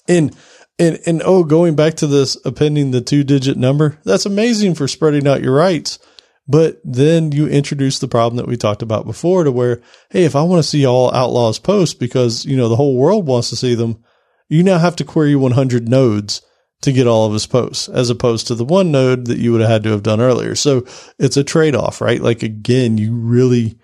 And 0.09 0.37
and 0.81 0.99
and 1.07 1.23
oh, 1.25 1.45
going 1.45 1.77
back 1.77 1.95
to 1.97 2.09
this 2.09 2.37
appending 2.45 2.91
the 2.91 3.01
two 3.01 3.23
digit 3.23 3.57
number, 3.57 4.01
that's 4.05 4.27
amazing 4.27 4.75
for 4.75 4.89
spreading 4.89 5.29
out 5.29 5.43
your 5.43 5.55
rights. 5.55 6.01
But 6.49 6.81
then 6.83 7.31
you 7.31 7.47
introduce 7.47 8.01
the 8.01 8.09
problem 8.09 8.39
that 8.39 8.49
we 8.49 8.57
talked 8.57 8.83
about 8.83 9.07
before 9.07 9.45
to 9.45 9.53
where, 9.53 9.81
hey, 10.11 10.25
if 10.25 10.35
I 10.35 10.43
want 10.43 10.59
to 10.61 10.69
see 10.69 10.85
all 10.85 11.15
outlaws 11.15 11.61
posts 11.61 11.95
because, 11.95 12.45
you 12.45 12.57
know, 12.57 12.69
the 12.69 12.75
whole 12.75 12.97
world 12.97 13.29
wants 13.29 13.51
to 13.51 13.57
see 13.57 13.77
them, 13.77 14.03
you 14.49 14.65
now 14.65 14.79
have 14.79 14.97
to 14.97 15.05
query 15.05 15.37
100 15.37 15.89
nodes 15.89 16.43
to 16.83 16.93
get 16.93 17.07
all 17.07 17.27
of 17.27 17.33
his 17.33 17.47
posts 17.47 17.89
as 17.89 18.11
opposed 18.11 18.47
to 18.47 18.55
the 18.55 18.65
one 18.65 18.91
node 18.91 19.27
that 19.27 19.39
you 19.39 19.53
would 19.53 19.61
have 19.61 19.71
had 19.71 19.83
to 19.85 19.91
have 19.91 20.03
done 20.03 20.21
earlier. 20.21 20.55
So 20.55 20.87
it's 21.19 21.37
a 21.37 21.45
trade 21.45 21.75
off, 21.75 22.01
right? 22.01 22.21
Like 22.21 22.43
again, 22.43 22.97
you 22.97 23.15
really, 23.15 23.79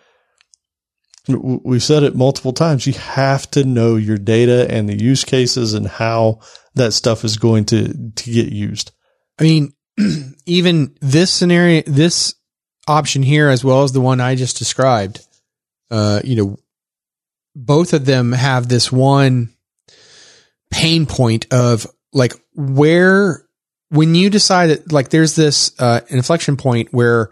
we've 1.28 1.82
said 1.82 2.02
it 2.02 2.16
multiple 2.16 2.52
times. 2.52 2.86
You 2.86 2.94
have 2.94 3.51
to 3.52 3.64
know 3.64 3.97
your 3.97 4.18
data 4.18 4.66
and 4.70 4.89
the 4.89 4.98
use 4.98 5.24
cases 5.24 5.74
and 5.74 5.86
how 5.86 6.40
that 6.74 6.93
stuff 6.93 7.24
is 7.24 7.36
going 7.36 7.66
to, 7.66 8.12
to 8.12 8.31
get 8.31 8.51
used. 8.51 8.93
I 9.39 9.43
mean, 9.43 9.73
even 10.47 10.97
this 11.01 11.32
scenario, 11.32 11.82
this 11.82 12.35
option 12.86 13.23
here, 13.23 13.48
as 13.48 13.64
well 13.64 13.82
as 13.82 13.93
the 13.93 14.01
one 14.01 14.20
I 14.20 14.36
just 14.36 14.59
described, 14.59 15.20
uh, 15.90 16.20
you 16.24 16.36
know, 16.36 16.56
both 17.55 17.93
of 17.93 18.05
them 18.05 18.32
have 18.32 18.68
this 18.68 18.93
one 18.93 19.51
pain 20.70 21.06
point 21.06 21.47
of 21.51 21.86
like 22.12 22.35
where 22.56 23.44
when 23.90 24.14
you 24.14 24.30
decide 24.30 24.68
that 24.68 24.92
like 24.92 25.10
there's 25.10 25.36
this 25.36 25.78
uh, 25.78 26.00
inflection 26.08 26.56
point 26.56 26.92
where 26.92 27.30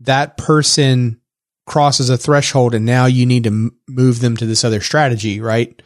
that 0.00 0.36
person 0.36 1.20
crosses 1.66 2.08
a 2.08 2.16
threshold 2.16 2.74
and 2.74 2.86
now 2.86 3.06
you 3.06 3.26
need 3.26 3.44
to 3.44 3.50
m- 3.50 3.76
move 3.86 4.20
them 4.20 4.36
to 4.36 4.46
this 4.46 4.64
other 4.64 4.80
strategy, 4.80 5.40
right? 5.40 5.80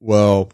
Well, 0.00 0.52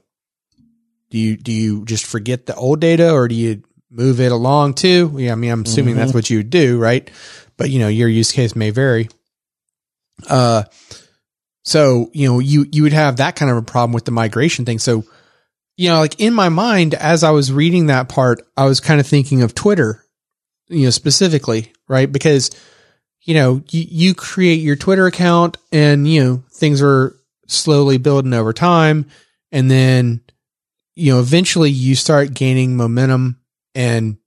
do 1.10 1.18
you 1.18 1.36
do 1.36 1.52
you 1.52 1.85
just 1.85 2.06
forget 2.06 2.47
the 2.47 2.55
old 2.55 2.80
data 2.80 3.12
or 3.12 3.28
do 3.28 3.35
you 3.35 3.62
move 3.90 4.20
it 4.20 4.32
along 4.32 4.74
too? 4.74 5.14
Yeah, 5.16 5.32
I 5.32 5.35
mean, 5.35 5.51
I'm 5.51 5.62
assuming 5.62 5.97
that's 5.97 6.14
what 6.14 6.28
you 6.30 6.39
would 6.39 6.51
do, 6.51 6.78
right? 6.78 7.10
But 7.56 7.70
you 7.70 7.78
know, 7.78 7.89
your 7.89 8.09
use 8.09 8.32
case 8.32 8.55
may 8.55 8.70
vary. 8.70 9.09
Uh, 10.28 10.64
so 11.62 12.10
you 12.12 12.28
know, 12.28 12.39
you 12.39 12.66
you 12.72 12.82
would 12.82 12.93
have 12.93 13.16
that 13.16 13.36
kind 13.36 13.51
of 13.51 13.56
a 13.56 13.62
problem 13.62 13.93
with 13.93 14.05
the 14.05 14.10
migration 14.10 14.64
thing. 14.64 14.78
So, 14.78 15.05
you 15.78 15.88
know, 15.88 16.00
like 16.00 16.18
in 16.18 16.34
my 16.34 16.48
mind, 16.48 16.94
as 16.94 17.22
I 17.22 17.30
was 17.30 17.52
reading 17.52 17.86
that 17.86 18.09
part, 18.09 18.42
I 18.56 18.64
was 18.64 18.80
kind 18.80 18.98
of 18.98 19.06
thinking 19.06 19.42
of 19.42 19.55
Twitter, 19.55 20.05
you 20.66 20.84
know, 20.84 20.90
specifically, 20.90 21.72
right? 21.86 22.10
Because 22.10 22.50
you 23.22 23.34
know, 23.34 23.62
you, 23.70 23.86
you 23.88 24.14
create 24.14 24.60
your 24.60 24.74
Twitter 24.74 25.06
account, 25.06 25.56
and 25.70 26.06
you 26.06 26.24
know, 26.24 26.42
things 26.50 26.82
are 26.82 27.14
slowly 27.46 27.96
building 27.96 28.34
over 28.34 28.52
time, 28.52 29.06
and 29.52 29.70
then 29.70 30.20
you 30.96 31.12
know, 31.12 31.20
eventually 31.20 31.70
you 31.70 31.94
start 31.94 32.34
gaining 32.34 32.76
momentum 32.76 33.38
and 33.76 34.18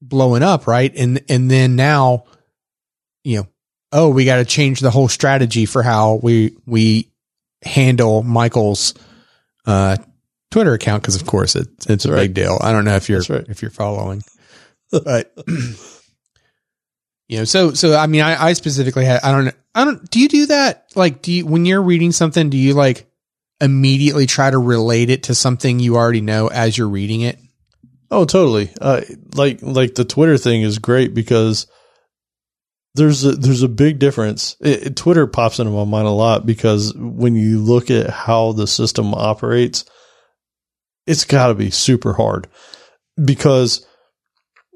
blowing 0.00 0.44
up, 0.44 0.68
right? 0.68 0.94
And 0.96 1.20
and 1.28 1.50
then 1.50 1.74
now, 1.74 2.26
you 3.24 3.38
know, 3.38 3.48
oh, 3.90 4.08
we 4.08 4.24
got 4.24 4.36
to 4.36 4.44
change 4.44 4.78
the 4.78 4.90
whole 4.92 5.08
strategy 5.08 5.66
for 5.66 5.82
how 5.82 6.20
we 6.22 6.56
we 6.64 7.10
handle 7.64 8.22
Michael's 8.22 8.94
uh, 9.66 9.96
Twitter 10.52 10.74
account 10.74 11.02
because, 11.02 11.16
of 11.16 11.26
course, 11.26 11.56
it, 11.56 11.66
it's 11.88 12.04
a 12.04 12.12
right. 12.12 12.20
big 12.20 12.34
deal. 12.34 12.58
I 12.60 12.70
don't 12.72 12.84
know 12.84 12.94
if 12.94 13.08
you're 13.08 13.22
right. 13.28 13.44
if 13.48 13.62
you're 13.62 13.70
following, 13.72 14.22
but 14.92 15.32
you 17.28 17.38
know, 17.38 17.44
so 17.44 17.72
so 17.72 17.96
I 17.96 18.06
mean, 18.06 18.20
I, 18.20 18.40
I 18.48 18.52
specifically 18.52 19.04
had 19.04 19.20
I 19.22 19.32
don't 19.32 19.54
I 19.74 19.84
don't. 19.84 20.08
Do 20.10 20.20
you 20.20 20.28
do 20.28 20.46
that? 20.46 20.86
Like, 20.94 21.22
do 21.22 21.32
you 21.32 21.46
when 21.46 21.64
you're 21.64 21.82
reading 21.82 22.12
something, 22.12 22.50
do 22.50 22.56
you 22.56 22.74
like 22.74 23.10
immediately 23.60 24.26
try 24.26 24.50
to 24.50 24.58
relate 24.58 25.08
it 25.10 25.24
to 25.24 25.34
something 25.34 25.78
you 25.80 25.96
already 25.96 26.20
know 26.20 26.48
as 26.48 26.76
you're 26.76 26.88
reading 26.88 27.22
it? 27.22 27.38
Oh, 28.10 28.26
totally. 28.26 28.70
Uh, 28.80 29.00
like 29.34 29.60
like 29.62 29.94
the 29.94 30.04
Twitter 30.04 30.36
thing 30.36 30.62
is 30.62 30.78
great 30.78 31.14
because 31.14 31.66
there's 32.94 33.24
a 33.24 33.32
there's 33.32 33.62
a 33.62 33.68
big 33.68 33.98
difference. 33.98 34.56
It, 34.60 34.86
it- 34.88 34.96
Twitter 34.96 35.26
pops 35.26 35.58
into 35.58 35.72
my 35.72 35.84
mind 35.84 36.06
a 36.06 36.10
lot 36.10 36.44
because 36.44 36.92
when 36.94 37.34
you 37.34 37.60
look 37.60 37.90
at 37.90 38.10
how 38.10 38.52
the 38.52 38.66
system 38.66 39.14
operates, 39.14 39.86
it's 41.06 41.24
got 41.24 41.48
to 41.48 41.54
be 41.54 41.70
super 41.70 42.12
hard 42.12 42.48
because 43.22 43.86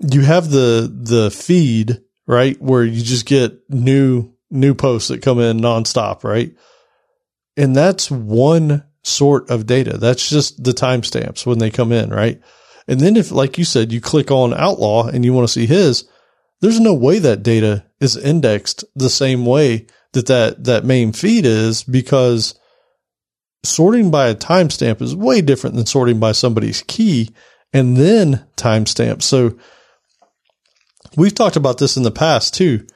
you 0.00 0.22
have 0.22 0.50
the 0.50 0.92
the 0.92 1.30
feed 1.30 2.02
right 2.26 2.60
where 2.60 2.84
you 2.84 3.02
just 3.02 3.26
get 3.26 3.58
new 3.70 4.32
new 4.50 4.74
posts 4.74 5.08
that 5.08 5.22
come 5.22 5.40
in 5.40 5.58
nonstop, 5.58 6.24
right? 6.24 6.54
And 7.56 7.74
that's 7.74 8.10
one 8.10 8.84
sort 9.02 9.50
of 9.50 9.66
data. 9.66 9.96
That's 9.96 10.28
just 10.28 10.62
the 10.62 10.72
timestamps 10.72 11.46
when 11.46 11.58
they 11.58 11.70
come 11.70 11.92
in, 11.92 12.10
right? 12.10 12.40
And 12.88 13.00
then 13.00 13.16
if, 13.16 13.30
like 13.30 13.58
you 13.58 13.64
said, 13.64 13.92
you 13.92 14.00
click 14.00 14.30
on 14.30 14.54
outlaw 14.54 15.06
and 15.06 15.24
you 15.24 15.32
want 15.32 15.46
to 15.46 15.52
see 15.52 15.66
his, 15.66 16.08
there's 16.60 16.80
no 16.80 16.94
way 16.94 17.18
that 17.18 17.42
data 17.42 17.84
is 18.00 18.16
indexed 18.16 18.84
the 18.94 19.10
same 19.10 19.44
way 19.44 19.86
that 20.12 20.26
that, 20.26 20.64
that 20.64 20.84
main 20.84 21.12
feed 21.12 21.44
is 21.44 21.82
because 21.82 22.58
sorting 23.64 24.10
by 24.10 24.28
a 24.28 24.34
timestamp 24.34 25.02
is 25.02 25.14
way 25.14 25.40
different 25.40 25.76
than 25.76 25.86
sorting 25.86 26.20
by 26.20 26.32
somebody's 26.32 26.82
key. 26.82 27.30
and 27.72 27.96
then 27.96 28.46
timestamp. 28.56 29.22
So 29.22 29.58
we've 31.16 31.34
talked 31.34 31.56
about 31.56 31.78
this 31.78 31.96
in 31.96 32.04
the 32.04 32.10
past 32.10 32.54
too. 32.54 32.86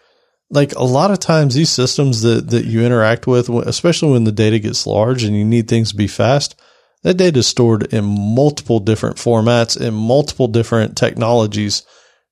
Like 0.48 0.74
a 0.74 0.84
lot 0.84 1.10
of 1.10 1.18
times 1.18 1.54
these 1.54 1.70
systems 1.70 2.22
that, 2.22 2.48
that 2.50 2.64
you 2.64 2.82
interact 2.82 3.26
with, 3.26 3.48
especially 3.48 4.12
when 4.12 4.24
the 4.24 4.32
data 4.32 4.58
gets 4.58 4.86
large 4.86 5.22
and 5.22 5.36
you 5.36 5.44
need 5.44 5.68
things 5.68 5.90
to 5.90 5.96
be 5.96 6.06
fast, 6.06 6.60
that 7.02 7.16
data 7.16 7.38
is 7.40 7.46
stored 7.46 7.92
in 7.92 8.04
multiple 8.04 8.80
different 8.80 9.16
formats 9.16 9.80
in 9.80 9.94
multiple 9.94 10.48
different 10.48 10.96
technologies 10.96 11.82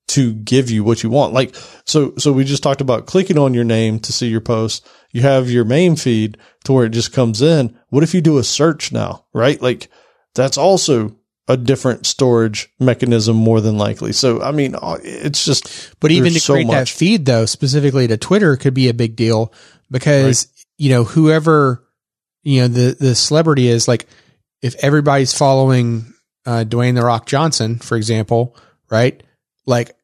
to 0.09 0.33
give 0.35 0.71
you 0.71 0.83
what 0.83 1.03
you 1.03 1.11
want. 1.11 1.35
Like, 1.35 1.55
so, 1.85 2.15
so 2.17 2.33
we 2.33 2.45
just 2.45 2.63
talked 2.63 2.81
about 2.81 3.07
clicking 3.07 3.39
on 3.39 3.55
your 3.55 3.65
name 3.65 4.01
to 4.01 4.13
see 4.13 4.29
your 4.29 4.41
post. 4.41 4.87
You 5.11 5.23
have 5.23 5.51
your 5.51 5.65
main 5.65 5.97
feed 5.97 6.37
to 6.65 6.73
where 6.73 6.87
it 6.87 6.91
just 6.91 7.13
comes 7.13 7.41
in. 7.43 7.77
What 7.89 8.03
if 8.03 8.15
you 8.15 8.21
do 8.21 8.39
a 8.39 8.45
search 8.45 8.93
now, 8.93 9.25
right? 9.33 9.61
Like 9.61 9.89
that's 10.35 10.59
also 10.59 11.17
a 11.49 11.57
different 11.57 12.05
storage 12.07 12.69
mechanism 12.79 13.35
more 13.35 13.61
than 13.63 13.79
likely. 13.79 14.13
So, 14.13 14.43
I 14.43 14.53
mean, 14.53 14.75
uh, 14.75 14.99
it's 15.03 15.47
just, 15.47 15.99
but 15.99 16.11
even 16.11 16.35
to 16.35 16.41
create 16.41 16.69
that 16.69 16.91
feed 16.91 17.25
though, 17.25 17.47
specifically 17.47 18.07
to 18.07 18.19
Twitter 18.19 18.57
could 18.57 18.75
be 18.75 18.89
a 18.89 18.95
big 18.95 19.17
deal 19.17 19.53
because, 19.91 20.47
right. 20.47 20.65
you 20.77 20.91
know, 20.91 21.05
whoever, 21.05 21.85
you 22.43 22.61
know, 22.61 22.69
the, 22.69 22.97
the 23.01 23.15
celebrity 23.15 23.69
is 23.69 23.89
like, 23.89 24.07
if 24.61 24.75
everybody's 24.85 25.33
following, 25.33 26.13
uh, 26.45 26.65
Dwayne 26.69 26.95
the 26.95 27.03
Rock 27.03 27.25
Johnson, 27.25 27.79
for 27.79 27.97
example, 27.97 28.55
right? 28.91 29.23
Like 29.65 29.97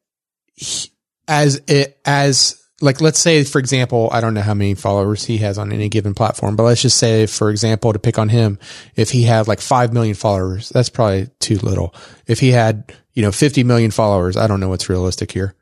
as 1.27 1.61
it, 1.67 1.99
as 2.05 2.59
like, 2.81 2.99
let's 2.99 3.19
say, 3.19 3.43
for 3.43 3.59
example, 3.59 4.09
I 4.11 4.19
don't 4.19 4.33
know 4.33 4.41
how 4.41 4.53
many 4.53 4.75
followers 4.75 5.23
he 5.23 5.37
has 5.37 5.57
on 5.57 5.71
any 5.71 5.87
given 5.87 6.13
platform, 6.13 6.55
but 6.55 6.63
let's 6.63 6.81
just 6.81 6.97
say, 6.97 7.25
for 7.25 7.49
example, 7.49 7.93
to 7.93 7.99
pick 7.99 8.19
on 8.19 8.29
him, 8.29 8.59
if 8.95 9.11
he 9.11 9.23
had 9.23 9.47
like 9.47 9.61
5 9.61 9.93
million 9.93 10.15
followers, 10.15 10.69
that's 10.69 10.89
probably 10.89 11.29
too 11.39 11.55
little. 11.57 11.95
If 12.27 12.39
he 12.39 12.51
had, 12.51 12.93
you 13.13 13.21
know, 13.21 13.31
50 13.31 13.63
million 13.63 13.91
followers, 13.91 14.35
I 14.35 14.47
don't 14.47 14.59
know 14.59 14.69
what's 14.69 14.89
realistic 14.89 15.31
here. 15.31 15.55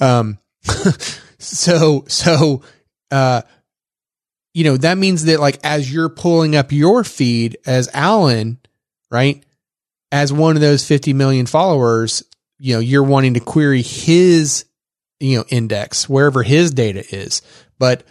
Um, 0.00 0.38
so, 1.38 2.04
so, 2.08 2.62
uh, 3.12 3.42
you 4.52 4.64
know, 4.64 4.76
that 4.78 4.98
means 4.98 5.26
that 5.26 5.38
like 5.38 5.58
as 5.62 5.92
you're 5.92 6.08
pulling 6.08 6.56
up 6.56 6.72
your 6.72 7.04
feed 7.04 7.58
as 7.66 7.88
Alan, 7.92 8.58
right? 9.10 9.44
As 10.10 10.32
one 10.32 10.56
of 10.56 10.62
those 10.62 10.86
50 10.86 11.12
million 11.12 11.46
followers, 11.46 12.22
you 12.58 12.74
know, 12.74 12.80
you're 12.80 13.02
wanting 13.02 13.34
to 13.34 13.40
query 13.40 13.82
his, 13.82 14.64
you 15.20 15.38
know, 15.38 15.44
index 15.48 16.08
wherever 16.08 16.42
his 16.42 16.72
data 16.72 17.04
is. 17.14 17.42
But 17.78 18.04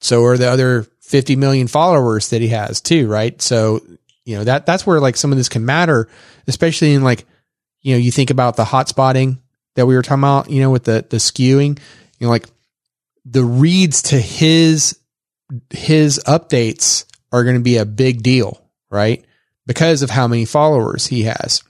so 0.00 0.24
are 0.24 0.36
the 0.36 0.50
other 0.50 0.86
50 1.00 1.36
million 1.36 1.68
followers 1.68 2.30
that 2.30 2.40
he 2.40 2.48
has 2.48 2.80
too, 2.80 3.08
right? 3.08 3.40
So, 3.40 3.80
you 4.24 4.36
know, 4.36 4.44
that, 4.44 4.66
that's 4.66 4.86
where 4.86 5.00
like 5.00 5.16
some 5.16 5.32
of 5.32 5.38
this 5.38 5.48
can 5.48 5.64
matter, 5.64 6.08
especially 6.46 6.94
in 6.94 7.02
like, 7.02 7.24
you 7.80 7.92
know, 7.92 7.98
you 7.98 8.10
think 8.10 8.30
about 8.30 8.56
the 8.56 8.64
hot 8.64 8.88
spotting 8.88 9.38
that 9.76 9.86
we 9.86 9.94
were 9.94 10.02
talking 10.02 10.22
about, 10.22 10.50
you 10.50 10.60
know, 10.60 10.70
with 10.70 10.84
the, 10.84 11.06
the 11.08 11.18
skewing, 11.18 11.78
you 12.18 12.26
know, 12.26 12.30
like 12.30 12.48
the 13.24 13.44
reads 13.44 14.02
to 14.02 14.20
his, 14.20 14.98
his 15.70 16.20
updates 16.26 17.04
are 17.30 17.44
going 17.44 17.56
to 17.56 17.62
be 17.62 17.76
a 17.76 17.84
big 17.84 18.22
deal, 18.22 18.60
right? 18.90 19.24
Because 19.66 20.02
of 20.02 20.10
how 20.10 20.26
many 20.26 20.44
followers 20.44 21.06
he 21.06 21.24
has. 21.24 21.62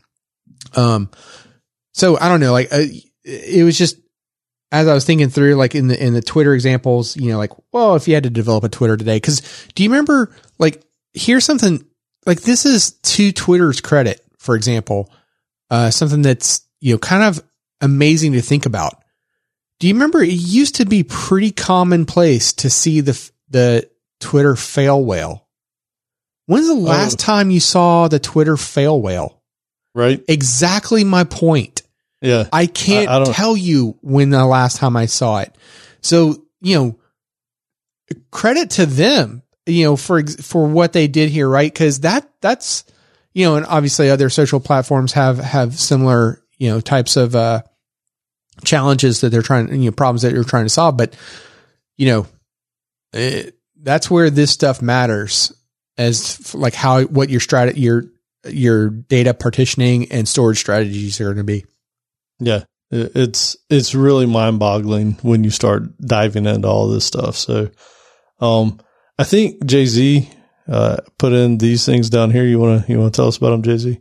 Um, 0.75 1.11
so 1.93 2.19
I 2.19 2.29
don't 2.29 2.41
know, 2.41 2.53
like 2.53 2.73
uh, 2.73 2.85
it 3.25 3.65
was 3.65 3.77
just 3.77 3.97
as 4.73 4.89
I 4.89 4.95
was 4.95 5.05
thinking 5.05 5.29
through, 5.29 5.55
like 5.55 5.75
in 5.75 5.89
the 5.89 6.03
in 6.03 6.15
the 6.15 6.23
Twitter 6.23 6.55
examples, 6.55 7.17
you 7.17 7.31
know, 7.31 7.39
like 7.39 7.53
well, 7.73 7.97
if 7.97 8.09
you 8.09 8.15
had 8.15 8.25
to 8.25 8.31
develop 8.31 8.65
a 8.65 8.69
Twitter 8.69 8.97
today, 8.97 9.17
because 9.17 9.69
do 9.75 9.83
you 9.83 9.91
remember 9.91 10.35
like 10.59 10.83
here's 11.15 11.45
something 11.45 11.85
like 12.27 12.43
this 12.43 12.67
is 12.67 12.93
to 12.93 13.33
Twitter's 13.33 13.81
credit, 13.81 14.21
for 14.39 14.57
example, 14.57 15.11
uh, 15.71 15.91
something 15.91 16.23
that's 16.23 16.63
you 16.81 16.95
know 16.95 16.99
kind 16.99 17.23
of 17.23 17.43
amazing 17.81 18.33
to 18.33 18.43
think 18.43 18.67
about. 18.67 19.03
Do 19.79 19.87
you 19.87 19.95
remember 19.95 20.23
it 20.23 20.31
used 20.31 20.77
to 20.77 20.87
be 20.87 21.05
pretty 21.05 21.51
commonplace 21.51 22.53
to 22.55 22.71
see 22.71 23.01
the 23.01 23.31
the 23.49 23.89
Twitter 24.21 24.57
fail 24.57 25.05
whale? 25.05 25.47
When's 26.47 26.69
the 26.69 26.75
last 26.75 27.21
oh. 27.21 27.25
time 27.25 27.51
you 27.51 27.61
saw 27.61 28.09
the 28.09 28.19
Twitter 28.19 28.57
fail 28.57 29.01
whale? 29.01 29.43
Right. 29.95 30.23
Exactly 30.29 31.05
my 31.05 31.25
point. 31.25 31.83
Yeah. 32.27 32.49
I 32.53 32.67
can't 32.67 33.09
I, 33.09 33.23
I 33.23 33.25
tell 33.25 33.57
you 33.57 33.97
when 34.03 34.31
the 34.31 34.45
last 34.45 34.79
time 34.79 34.97
I 34.97 35.07
saw 35.07 35.39
it. 35.39 35.55
So, 36.01 36.45
you 36.61 36.75
know, 36.77 36.99
credit 38.33 38.71
to 38.71 38.87
them, 38.87 39.43
you 39.65 39.85
know, 39.85 39.97
for, 39.97 40.27
for 40.27 40.67
what 40.67 40.93
they 40.93 41.07
did 41.07 41.31
here, 41.31 41.49
right? 41.49 41.73
Cause 41.73 42.01
that, 42.01 42.29
that's, 42.41 42.85
you 43.33 43.45
know, 43.45 43.55
and 43.57 43.67
obviously 43.67 44.11
other 44.11 44.29
social 44.29 44.59
platforms 44.59 45.13
have, 45.13 45.39
have 45.39 45.79
similar, 45.79 46.43
you 46.59 46.69
know, 46.69 46.81
types 46.81 47.17
of, 47.17 47.37
uh, 47.37 47.63
challenges 48.65 49.21
that 49.21 49.31
they're 49.31 49.43
trying, 49.43 49.69
you 49.81 49.91
know, 49.91 49.95
problems 49.95 50.23
that 50.23 50.33
you're 50.33 50.43
trying 50.43 50.65
to 50.65 50.71
solve. 50.71 50.97
But, 50.97 51.17
you 51.97 52.07
know, 52.07 52.27
it, 53.13 53.57
that's 53.81 54.11
where 54.11 54.31
this 54.31 54.51
stuff 54.51 54.83
matters 54.83 55.53
as 55.97 56.55
like 56.55 56.75
how, 56.75 57.03
what 57.05 57.29
your 57.29 57.41
strategy, 57.41 57.81
your, 57.81 58.05
your 58.49 58.91
data 58.91 59.33
partitioning 59.35 60.11
and 60.11 60.27
storage 60.27 60.59
strategies 60.59 61.21
are 61.21 61.27
going 61.27 61.37
to 61.37 61.45
be. 61.45 61.65
Yeah. 62.39 62.65
It's 62.91 63.57
it's 63.69 63.97
really 63.97 64.27
mind 64.27 64.61
boggling 64.61 65.19
when 65.23 65.43
you 65.43 65.51
start 65.51 65.99
diving 65.99 66.47
into 66.47 66.69
all 66.69 66.89
this 66.89 67.05
stuff. 67.05 67.35
So, 67.35 67.71
um, 68.41 68.79
I 69.19 69.25
think 69.25 69.65
Jay 69.67 69.87
Z 69.87 70.31
uh, 70.69 70.99
put 71.19 71.33
in 71.33 71.59
these 71.59 71.85
things 71.85 72.11
down 72.11 72.31
here. 72.31 72.45
You 72.45 72.61
wanna 72.61 72.85
you 72.87 72.99
wanna 72.99 73.11
tell 73.11 73.27
us 73.27 73.39
about 73.39 73.51
them, 73.51 73.63
Jay 73.63 73.79
Z? 73.79 74.01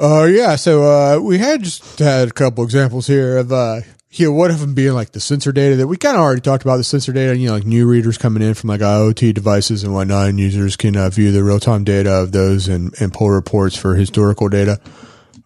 Uh, 0.00 0.24
yeah. 0.24 0.56
So 0.56 0.82
uh, 0.82 1.20
we 1.20 1.36
had 1.36 1.62
just 1.62 1.98
had 1.98 2.28
a 2.28 2.32
couple 2.32 2.64
examples 2.64 3.06
here 3.06 3.36
of 3.36 3.52
uh, 3.52 3.80
you 4.10 4.26
know, 4.26 4.32
one 4.32 4.50
of 4.50 4.60
them 4.60 4.74
being 4.74 4.94
like 4.94 5.12
the 5.12 5.20
sensor 5.20 5.52
data 5.52 5.76
that 5.76 5.86
we 5.86 5.96
kind 5.96 6.16
of 6.16 6.22
already 6.22 6.40
talked 6.40 6.62
about 6.62 6.78
the 6.78 6.84
sensor 6.84 7.12
data, 7.12 7.36
you 7.36 7.48
know, 7.48 7.54
like 7.54 7.66
new 7.66 7.86
readers 7.86 8.16
coming 8.16 8.42
in 8.42 8.54
from 8.54 8.68
like 8.68 8.80
IoT 8.80 9.34
devices 9.34 9.84
and 9.84 9.92
whatnot, 9.92 10.28
and 10.28 10.40
users 10.40 10.76
can 10.76 10.96
uh, 10.96 11.10
view 11.10 11.30
the 11.30 11.44
real 11.44 11.60
time 11.60 11.84
data 11.84 12.10
of 12.10 12.32
those 12.32 12.68
and, 12.68 12.94
and 13.00 13.12
pull 13.12 13.30
reports 13.30 13.76
for 13.76 13.94
historical 13.94 14.48
data. 14.48 14.80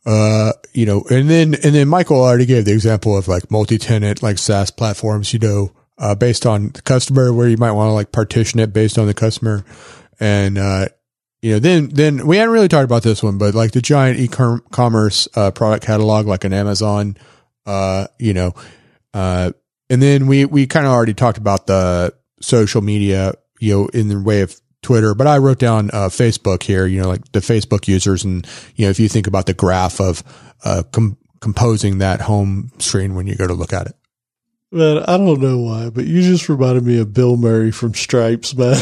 Uh, 0.05 0.53
you 0.73 0.85
know, 0.85 1.05
and 1.11 1.31
then, 1.31 1.55
and 1.55 1.75
then 1.75 1.89
Michael 1.89 2.21
already 2.21 2.47
gave 2.47 2.65
the 2.65 2.73
example 2.73 3.17
of 3.17 3.29
like 3.29 3.51
multi-tenant, 3.51 4.23
like 4.23 4.39
SaaS 4.39 4.71
platforms, 4.71 5.33
you 5.33 5.39
know, 5.39 5.73
uh, 5.99 6.15
based 6.15 6.45
on 6.45 6.71
the 6.71 6.83
customer 6.83 7.33
where 7.33 7.49
you 7.49 7.57
might 7.57 7.73
want 7.73 7.89
to 7.89 7.93
like 7.93 8.11
partition 8.11 8.59
it 8.59 8.73
based 8.73 8.99
on 8.99 9.07
the 9.07 9.15
customer. 9.15 9.65
And, 10.19 10.59
uh, 10.59 10.89
you 11.41 11.53
know, 11.53 11.59
then, 11.61 11.89
then 11.89 12.27
we 12.27 12.37
hadn't 12.37 12.53
really 12.53 12.69
talked 12.69 12.85
about 12.85 13.03
this 13.03 13.23
one, 13.23 13.39
but 13.39 13.55
like 13.55 13.73
the 13.73 13.81
giant 13.81 14.19
e-commerce, 14.19 15.29
uh, 15.37 15.51
product 15.53 15.85
catalog, 15.85 16.27
like 16.27 16.45
an 16.45 16.53
Amazon, 16.53 17.17
uh, 17.67 18.09
you 18.19 18.35
know, 18.35 18.55
uh, 19.15 19.53
and 19.89 20.03
then 20.03 20.27
we, 20.27 20.45
we 20.47 20.67
kind 20.67 20.87
of 20.87 20.93
already 20.93 21.15
talked 21.15 21.39
about 21.39 21.67
the 21.67 22.15
social 22.41 22.81
media, 22.81 23.35
you 23.61 23.75
know, 23.75 23.87
in 23.89 24.09
the 24.09 24.21
way 24.21 24.41
of 24.41 24.59
Twitter, 24.83 25.15
but 25.15 25.27
I 25.27 25.39
wrote 25.39 25.59
down 25.59 25.91
uh, 25.93 26.09
Facebook 26.09 26.63
here, 26.63 26.87
you 26.87 27.01
know, 27.01 27.09
like 27.09 27.31
the 27.33 27.41
Facebook 27.41 27.89
users. 27.89 28.25
And, 28.25 28.47
you 28.77 28.87
know, 28.87 28.91
if 28.91 28.99
you 29.01 29.09
think 29.09 29.27
about 29.27 29.47
the 29.47 29.55
graph 29.55 30.01
of 30.01 30.23
uh, 30.65 30.83
com- 30.93 31.17
composing 31.41 31.99
that 31.99 32.21
home 32.21 32.71
screen 32.79 33.15
when 33.15 33.27
you 33.27 33.37
go 33.37 33.47
to 33.47 33.55
look 33.55 33.73
at 33.73 33.87
it. 33.87 33.97
Man, 34.71 34.99
I 34.99 35.19
don't 35.19 35.41
know 35.41 35.59
why, 35.59 35.91
but 35.91 36.07
you 36.07 36.23
just 36.23 36.49
reminded 36.49 36.85
me 36.85 36.99
of 36.99 37.13
Bill 37.13 37.37
Murray 37.37 37.71
from 37.71 37.95
Stripes, 37.95 38.57
man. 38.57 38.75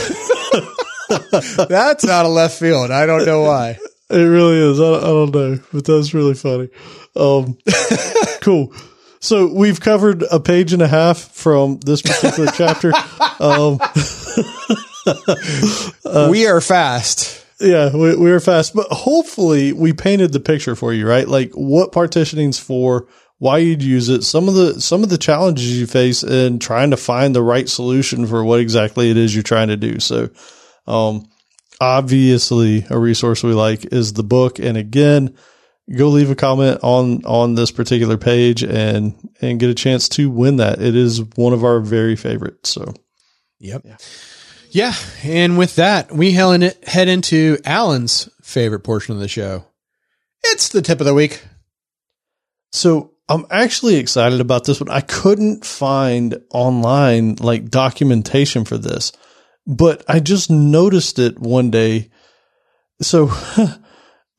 that's 1.68 2.08
out 2.08 2.26
of 2.26 2.32
left 2.32 2.58
field. 2.58 2.90
I 2.90 3.06
don't 3.06 3.26
know 3.26 3.42
why. 3.42 3.76
It 4.08 4.22
really 4.22 4.58
is. 4.58 4.80
I, 4.80 4.94
I 4.94 5.00
don't 5.00 5.34
know, 5.34 5.58
but 5.72 5.84
that's 5.84 6.14
really 6.14 6.34
funny. 6.34 6.68
Um, 7.16 7.58
cool. 8.40 8.72
So 9.20 9.52
we've 9.52 9.80
covered 9.80 10.24
a 10.30 10.40
page 10.40 10.72
and 10.72 10.80
a 10.80 10.88
half 10.88 11.18
from 11.18 11.78
this 11.80 12.02
particular 12.02 12.50
chapter. 12.52 12.92
Um, 13.38 13.80
uh, 15.06 16.28
we 16.30 16.46
are 16.46 16.60
fast. 16.60 17.46
Yeah, 17.60 17.94
we, 17.94 18.16
we 18.16 18.30
are 18.30 18.40
fast, 18.40 18.74
but 18.74 18.86
hopefully 18.90 19.72
we 19.72 19.92
painted 19.92 20.32
the 20.32 20.40
picture 20.40 20.74
for 20.74 20.92
you, 20.92 21.06
right? 21.06 21.28
Like 21.28 21.52
what 21.52 21.92
partitioning's 21.92 22.58
for, 22.58 23.06
why 23.38 23.58
you'd 23.58 23.82
use 23.82 24.08
it, 24.08 24.22
some 24.22 24.48
of 24.48 24.54
the 24.54 24.80
some 24.80 25.02
of 25.02 25.10
the 25.10 25.18
challenges 25.18 25.78
you 25.78 25.86
face 25.86 26.22
in 26.22 26.58
trying 26.58 26.90
to 26.90 26.96
find 26.96 27.34
the 27.34 27.42
right 27.42 27.68
solution 27.68 28.26
for 28.26 28.44
what 28.44 28.60
exactly 28.60 29.10
it 29.10 29.16
is 29.16 29.34
you're 29.34 29.42
trying 29.42 29.68
to 29.68 29.76
do. 29.76 30.00
So, 30.00 30.30
um, 30.86 31.28
obviously, 31.80 32.86
a 32.88 32.98
resource 32.98 33.42
we 33.42 33.52
like 33.52 33.92
is 33.92 34.12
the 34.14 34.22
book, 34.22 34.58
and 34.58 34.76
again, 34.76 35.36
go 35.94 36.08
leave 36.08 36.30
a 36.30 36.34
comment 36.34 36.80
on 36.82 37.24
on 37.24 37.54
this 37.54 37.70
particular 37.70 38.16
page 38.16 38.62
and 38.62 39.14
and 39.40 39.60
get 39.60 39.70
a 39.70 39.74
chance 39.74 40.08
to 40.10 40.30
win 40.30 40.56
that. 40.56 40.80
It 40.80 40.94
is 40.94 41.22
one 41.36 41.52
of 41.52 41.64
our 41.64 41.80
very 41.80 42.16
favorites. 42.16 42.70
So, 42.70 42.94
yep. 43.58 43.82
Yeah. 43.84 43.96
Yeah. 44.70 44.94
And 45.22 45.58
with 45.58 45.76
that, 45.76 46.12
we 46.12 46.32
head 46.32 47.08
into 47.08 47.58
Alan's 47.64 48.28
favorite 48.42 48.80
portion 48.80 49.14
of 49.14 49.20
the 49.20 49.28
show. 49.28 49.64
It's 50.44 50.68
the 50.68 50.82
tip 50.82 51.00
of 51.00 51.06
the 51.06 51.14
week. 51.14 51.42
So 52.72 53.12
I'm 53.28 53.46
actually 53.50 53.96
excited 53.96 54.40
about 54.40 54.64
this 54.64 54.80
one. 54.80 54.90
I 54.90 55.00
couldn't 55.00 55.64
find 55.64 56.40
online 56.50 57.36
like 57.36 57.68
documentation 57.68 58.64
for 58.64 58.78
this, 58.78 59.12
but 59.66 60.04
I 60.08 60.20
just 60.20 60.50
noticed 60.50 61.18
it 61.18 61.38
one 61.38 61.70
day. 61.70 62.10
So 63.00 63.28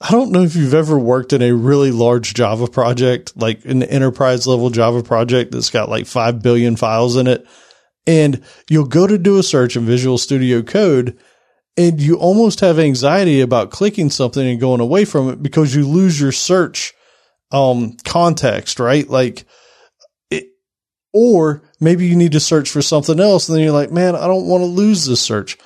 I 0.01 0.09
don't 0.09 0.31
know 0.31 0.43
if 0.43 0.55
you've 0.55 0.73
ever 0.73 0.97
worked 0.97 1.33
in 1.33 1.41
a 1.41 1.53
really 1.53 1.91
large 1.91 2.33
Java 2.33 2.67
project, 2.67 3.33
like 3.35 3.65
an 3.65 3.83
enterprise 3.83 4.47
level 4.47 4.69
Java 4.69 5.03
project 5.03 5.51
that's 5.51 5.69
got 5.69 5.89
like 5.89 6.07
5 6.07 6.41
billion 6.41 6.75
files 6.75 7.17
in 7.17 7.27
it. 7.27 7.45
And 8.11 8.43
you'll 8.69 8.87
go 8.87 9.07
to 9.07 9.17
do 9.17 9.39
a 9.39 9.43
search 9.43 9.77
in 9.77 9.85
Visual 9.85 10.17
Studio 10.17 10.61
Code 10.61 11.17
and 11.77 12.01
you 12.01 12.17
almost 12.17 12.59
have 12.59 12.77
anxiety 12.77 13.39
about 13.39 13.71
clicking 13.71 14.09
something 14.09 14.45
and 14.45 14.59
going 14.59 14.81
away 14.81 15.05
from 15.05 15.29
it 15.29 15.41
because 15.41 15.73
you 15.73 15.87
lose 15.87 16.19
your 16.19 16.33
search 16.33 16.93
um, 17.51 17.95
context, 18.03 18.81
right? 18.81 19.09
Like, 19.09 19.45
it, 20.29 20.47
or 21.13 21.63
maybe 21.79 22.05
you 22.05 22.17
need 22.17 22.33
to 22.33 22.41
search 22.41 22.69
for 22.69 22.81
something 22.81 23.17
else 23.17 23.47
and 23.47 23.55
then 23.55 23.63
you're 23.63 23.71
like, 23.71 23.91
man, 23.91 24.13
I 24.13 24.27
don't 24.27 24.45
want 24.45 24.61
to 24.61 24.65
lose 24.65 25.05
this 25.05 25.21
search. 25.21 25.57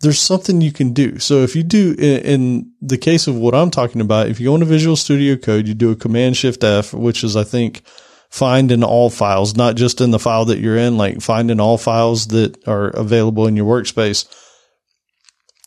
There's 0.00 0.18
something 0.18 0.60
you 0.60 0.72
can 0.72 0.94
do. 0.94 1.20
So 1.20 1.42
if 1.42 1.54
you 1.54 1.62
do 1.62 1.94
in, 1.96 2.22
in 2.22 2.72
the 2.82 2.98
case 2.98 3.28
of 3.28 3.36
what 3.36 3.54
I'm 3.54 3.70
talking 3.70 4.00
about, 4.00 4.30
if 4.30 4.40
you 4.40 4.48
go 4.48 4.54
into 4.54 4.66
Visual 4.66 4.96
Studio 4.96 5.36
Code, 5.36 5.68
you 5.68 5.74
do 5.74 5.92
a 5.92 5.96
Command 5.96 6.36
Shift 6.36 6.64
F, 6.64 6.92
which 6.92 7.22
is, 7.22 7.36
I 7.36 7.44
think, 7.44 7.84
find 8.30 8.72
in 8.72 8.82
all 8.82 9.10
files, 9.10 9.56
not 9.56 9.76
just 9.76 10.00
in 10.00 10.10
the 10.10 10.18
file 10.18 10.46
that 10.46 10.58
you're 10.58 10.76
in, 10.76 10.96
like 10.96 11.20
find 11.20 11.50
in 11.50 11.60
all 11.60 11.78
files 11.78 12.28
that 12.28 12.66
are 12.66 12.88
available 12.88 13.46
in 13.46 13.56
your 13.56 13.66
workspace 13.66 14.26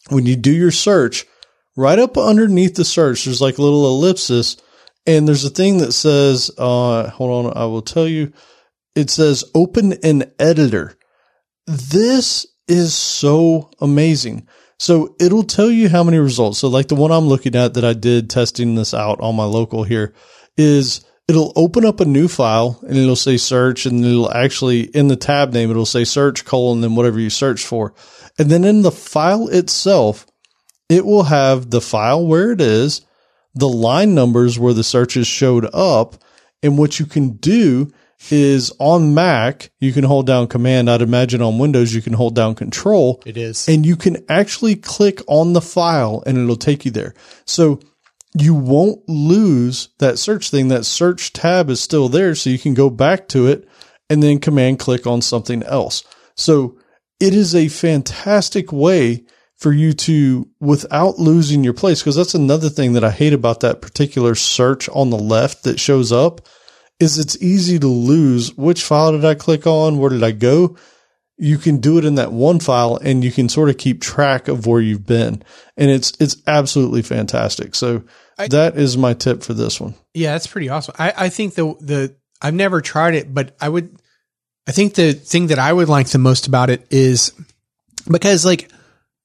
when 0.09 0.25
you 0.25 0.35
do 0.35 0.51
your 0.51 0.71
search, 0.71 1.25
right 1.75 1.99
up 1.99 2.17
underneath 2.17 2.75
the 2.75 2.85
search, 2.85 3.25
there's 3.25 3.41
like 3.41 3.57
a 3.57 3.61
little 3.61 3.88
ellipsis 3.88 4.57
and 5.05 5.27
there's 5.27 5.45
a 5.45 5.49
thing 5.49 5.77
that 5.79 5.93
says, 5.93 6.51
uh, 6.57 7.09
hold 7.09 7.45
on, 7.45 7.57
I 7.57 7.65
will 7.65 7.81
tell 7.81 8.07
you. 8.07 8.34
It 8.95 9.09
says 9.09 9.45
open 9.53 9.93
an 10.03 10.31
editor. 10.39 10.97
This 11.65 12.47
is 12.67 12.95
so 12.95 13.69
amazing. 13.79 14.47
So 14.79 15.15
it'll 15.19 15.43
tell 15.43 15.71
you 15.71 15.88
how 15.89 16.03
many 16.03 16.17
results. 16.17 16.59
So 16.59 16.67
like 16.67 16.88
the 16.88 16.95
one 16.95 17.11
I'm 17.11 17.27
looking 17.27 17.55
at 17.55 17.75
that 17.75 17.85
I 17.85 17.93
did 17.93 18.29
testing 18.29 18.75
this 18.75 18.93
out 18.93 19.19
on 19.21 19.35
my 19.35 19.43
local 19.43 19.84
here 19.84 20.13
is 20.57 21.05
it'll 21.28 21.54
open 21.56 21.86
up 21.86 21.99
a 21.99 22.06
new 22.06 22.28
file 22.28 22.80
and 22.88 22.98
it'll 22.98 23.16
say 23.16 23.38
search 23.38 23.86
and 23.86 24.04
it'll 24.04 24.32
actually 24.32 24.82
in 24.82 25.08
the 25.08 25.16
tab 25.16 25.54
name, 25.54 25.70
it'll 25.70 25.86
say 25.86 26.04
search 26.04 26.45
colon, 26.45 26.82
then 26.82 26.95
whatever 26.95 27.20
you 27.20 27.30
search 27.30 27.66
for. 27.66 27.94
And 28.40 28.49
then 28.49 28.64
in 28.64 28.82
the 28.82 28.91
file 28.91 29.48
itself, 29.48 30.26
it 30.90 31.06
will 31.06 31.24
have 31.24 31.70
the 31.70 31.82
file 31.82 32.26
where 32.26 32.52
it 32.52 32.62
is, 32.62 33.02
the 33.54 33.68
line 33.68 34.16
numbers 34.16 34.58
where 34.58 34.74
the 34.74 34.84
searches 34.84 35.28
showed 35.28 35.68
up. 35.74 36.16
And 36.64 36.78
what 36.78 36.99
you 36.99 37.06
can 37.06 37.32
do 37.32 37.91
is 38.32 38.72
on 38.80 39.14
Mac, 39.14 39.72
you 39.80 39.94
can 39.94 40.04
hold 40.04 40.26
down 40.26 40.48
command. 40.48 40.90
I'd 40.90 41.02
imagine 41.02 41.41
on 41.41 41.60
Windows, 41.60 41.94
you 41.94 42.02
can 42.02 42.14
hold 42.14 42.36
down 42.36 42.56
control. 42.56 43.22
It 43.26 43.38
is. 43.38 43.68
And 43.68 43.86
you 43.86 43.95
can 43.95 44.24
actually 44.30 44.76
click 44.76 45.22
on 45.28 45.54
the 45.54 45.62
file 45.62 46.24
and 46.26 46.38
it'll 46.38 46.56
take 46.56 46.86
you 46.86 46.91
there. 46.91 47.14
So 47.45 47.80
you 48.41 48.53
won't 48.53 49.07
lose 49.07 49.89
that 49.99 50.19
search 50.19 50.49
thing. 50.49 50.68
That 50.68 50.85
search 50.85 51.34
tab 51.34 51.69
is 51.69 51.80
still 51.80 52.09
there. 52.09 52.35
So 52.35 52.49
you 52.49 52.59
can 52.59 52.73
go 52.73 52.89
back 52.89 53.27
to 53.30 53.47
it 53.47 53.68
and 54.09 54.22
then 54.22 54.39
command 54.39 54.80
click 54.80 55.07
on 55.07 55.22
something 55.22 55.64
else. 55.64 56.03
So 56.35 56.77
it 57.19 57.34
is 57.34 57.55
a 57.55 57.68
fantastic 57.68 58.72
way 58.72 59.26
for 59.55 59.73
you 59.73 59.91
to, 59.91 60.47
without 60.59 61.18
losing 61.18 61.64
your 61.64 61.73
place, 61.73 62.01
because 62.01 62.15
that's 62.15 62.35
another 62.35 62.69
thing 62.69 62.93
that 62.93 63.03
I 63.03 63.09
hate 63.09 63.34
about 63.34 63.61
that 63.61 63.81
particular 63.81 64.35
search 64.35 64.88
on 64.89 65.09
the 65.09 65.18
left 65.18 65.64
that 65.64 65.80
shows 65.80 66.11
up 66.11 66.41
is 66.99 67.18
it's 67.18 67.41
easy 67.41 67.80
to 67.80 67.88
lose. 67.88 68.55
Which 68.55 68.84
file 68.84 69.14
did 69.14 69.26
I 69.26 69.34
click 69.34 69.65
on? 69.65 69.97
Where 69.97 70.11
did 70.11 70.23
I 70.23 70.31
go? 70.31 70.77
You 71.38 71.57
can 71.57 71.77
do 71.77 71.97
it 71.97 72.05
in 72.05 72.15
that 72.15 72.31
one 72.31 72.59
file 72.59 72.97
and 72.97 73.23
you 73.23 73.31
can 73.31 73.47
sort 73.49 73.69
of 73.69 73.77
keep 73.77 74.01
track 74.01 74.47
of 74.47 74.65
where 74.65 74.81
you've 74.81 75.05
been. 75.05 75.43
And 75.76 75.91
it's, 75.91 76.14
it's 76.19 76.38
absolutely 76.47 77.03
fantastic. 77.03 77.76
So 77.76 78.03
I, 78.38 78.47
that 78.47 78.77
is 78.77 78.97
my 78.97 79.14
tip 79.14 79.43
for 79.43 79.53
this 79.53 79.80
one. 79.80 79.93
Yeah, 80.14 80.31
that's 80.34 80.47
pretty 80.47 80.69
awesome. 80.69 80.95
I, 80.97 81.14
I 81.15 81.30
think 81.30 81.53
the, 81.53 81.76
the, 81.80 82.15
I've 82.41 82.53
never 82.53 82.81
tried 82.81 83.15
it, 83.15 83.34
but 83.34 83.55
I 83.61 83.69
would, 83.69 83.95
I 84.68 84.72
think 84.72 84.95
the 84.95 85.14
thing 85.14 85.47
that 85.47 85.59
I 85.59 85.72
would 85.72 85.89
like 85.89 86.07
the 86.07 86.18
most 86.18 86.47
about 86.47 86.69
it 86.69 86.88
is 86.89 87.34
because 88.09 88.45
like 88.45 88.69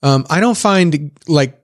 um, 0.02 0.26
I 0.28 0.40
don't 0.40 0.56
find 0.56 1.12
like 1.26 1.60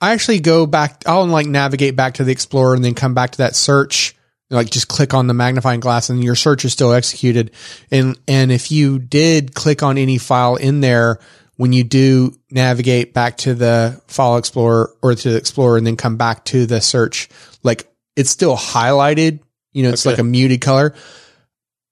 I 0.00 0.12
actually 0.12 0.40
go 0.40 0.66
back. 0.66 1.04
I'll 1.06 1.26
like 1.26 1.46
navigate 1.46 1.96
back 1.96 2.14
to 2.14 2.24
the 2.24 2.32
Explorer 2.32 2.74
and 2.74 2.84
then 2.84 2.94
come 2.94 3.14
back 3.14 3.32
to 3.32 3.38
that 3.38 3.54
search. 3.54 4.11
Like 4.52 4.70
just 4.70 4.88
click 4.88 5.14
on 5.14 5.26
the 5.26 5.34
magnifying 5.34 5.80
glass 5.80 6.10
and 6.10 6.22
your 6.22 6.34
search 6.34 6.64
is 6.64 6.72
still 6.72 6.92
executed. 6.92 7.50
And 7.90 8.18
and 8.28 8.52
if 8.52 8.70
you 8.70 8.98
did 8.98 9.54
click 9.54 9.82
on 9.82 9.98
any 9.98 10.18
file 10.18 10.56
in 10.56 10.80
there, 10.80 11.18
when 11.56 11.72
you 11.72 11.84
do 11.84 12.34
navigate 12.50 13.14
back 13.14 13.38
to 13.38 13.54
the 13.54 14.00
file 14.06 14.36
explorer 14.36 14.94
or 15.02 15.14
to 15.14 15.30
the 15.30 15.36
explorer 15.36 15.76
and 15.78 15.86
then 15.86 15.96
come 15.96 16.16
back 16.16 16.44
to 16.46 16.66
the 16.66 16.80
search, 16.80 17.28
like 17.62 17.90
it's 18.14 18.30
still 18.30 18.56
highlighted. 18.56 19.40
You 19.72 19.84
know, 19.84 19.88
it's 19.88 20.06
okay. 20.06 20.12
like 20.12 20.20
a 20.20 20.24
muted 20.24 20.60
color 20.60 20.94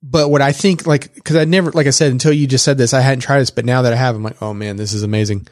but 0.02 0.30
what 0.30 0.40
I 0.40 0.52
think, 0.52 0.86
like, 0.86 1.14
because 1.14 1.36
I 1.36 1.44
never, 1.44 1.70
like 1.72 1.86
I 1.86 1.90
said, 1.90 2.12
until 2.12 2.32
you 2.32 2.46
just 2.46 2.64
said 2.64 2.78
this, 2.78 2.94
I 2.94 3.00
hadn't 3.00 3.20
tried 3.20 3.40
this, 3.40 3.50
but 3.50 3.64
now 3.64 3.82
that 3.82 3.92
I 3.92 3.96
have, 3.96 4.16
I'm 4.16 4.22
like, 4.22 4.40
oh 4.40 4.54
man, 4.54 4.76
this 4.76 4.92
is 4.92 5.02
amazing. 5.02 5.46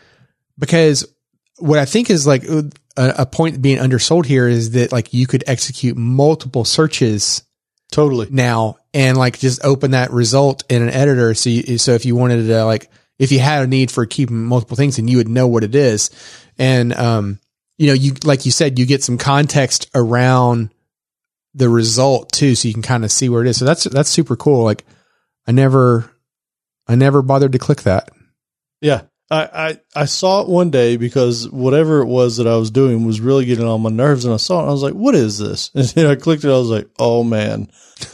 Because 0.59 1.06
what 1.59 1.78
I 1.78 1.85
think 1.85 2.10
is 2.10 2.26
like 2.26 2.44
a, 2.44 2.70
a 2.97 3.26
point 3.26 3.62
being 3.62 3.78
undersold 3.78 4.26
here 4.26 4.48
is 4.48 4.72
that 4.72 4.93
like 4.93 5.12
you 5.12 5.26
could 5.26 5.44
execute 5.47 5.97
multiple 5.97 6.64
searches 6.64 7.43
totally 7.90 8.28
now 8.30 8.76
and 8.93 9.16
like 9.16 9.39
just 9.39 9.64
open 9.64 9.93
that 9.93 10.10
result 10.10 10.64
in 10.68 10.82
an 10.82 10.90
editor. 10.90 11.35
So, 11.35 11.51
you, 11.51 11.78
so 11.78 11.93
if 11.93 12.05
you 12.05 12.16
wanted 12.16 12.47
to 12.47 12.64
like, 12.64 12.90
if 13.18 13.32
you 13.32 13.40
had 13.40 13.64
a 13.64 13.66
need 13.66 13.90
for 13.90 14.06
keeping 14.06 14.44
multiple 14.44 14.76
things 14.76 14.98
and 14.98 15.09
you 15.09 15.16
would 15.16 15.28
know 15.28 15.47
what 15.47 15.64
it 15.64 15.74
is. 15.74 16.10
And, 16.59 16.93
um, 16.94 17.40
you 17.76 17.86
know, 17.89 17.93
you, 17.93 18.12
like 18.24 18.44
you 18.44 18.51
said, 18.51 18.78
you 18.78 18.86
get 18.86 19.02
some 19.02 19.18
context 19.18 19.89
around 19.94 20.70
the 21.55 21.68
result 21.68 22.32
too, 22.32 22.55
so 22.55 22.68
you 22.68 22.74
can 22.74 22.82
kind 22.82 23.05
of 23.05 23.12
see 23.12 23.28
where 23.28 23.43
it 23.43 23.48
is. 23.48 23.59
So 23.59 23.64
that's 23.64 23.85
that's 23.85 24.09
super 24.09 24.36
cool. 24.36 24.64
Like 24.64 24.85
I 25.47 25.52
never 25.52 26.10
I 26.86 26.94
never 26.94 27.22
bothered 27.22 27.52
to 27.52 27.59
click 27.59 27.82
that. 27.82 28.10
Yeah. 28.80 29.02
I, 29.30 29.42
I, 29.42 29.80
I 30.02 30.05
saw 30.06 30.40
it 30.40 30.48
one 30.48 30.70
day 30.70 30.96
because 30.96 31.48
whatever 31.50 32.00
it 32.00 32.06
was 32.06 32.38
that 32.38 32.46
I 32.46 32.56
was 32.56 32.70
doing 32.70 33.05
was 33.05 33.20
really 33.20 33.44
getting 33.44 33.66
on 33.66 33.82
my 33.82 33.90
nerves 33.90 34.24
and 34.24 34.32
I 34.32 34.38
saw 34.38 34.59
it 34.59 34.62
and 34.62 34.70
I 34.70 34.72
was 34.72 34.82
like, 34.82 34.94
what 34.94 35.14
is 35.14 35.38
this? 35.38 35.70
And 35.74 35.86
then 35.88 36.06
I 36.06 36.14
clicked 36.14 36.44
it. 36.44 36.50
I 36.50 36.59
was 36.59 36.70
like, 36.70 36.88
oh 36.98 37.24
man, 37.24 37.70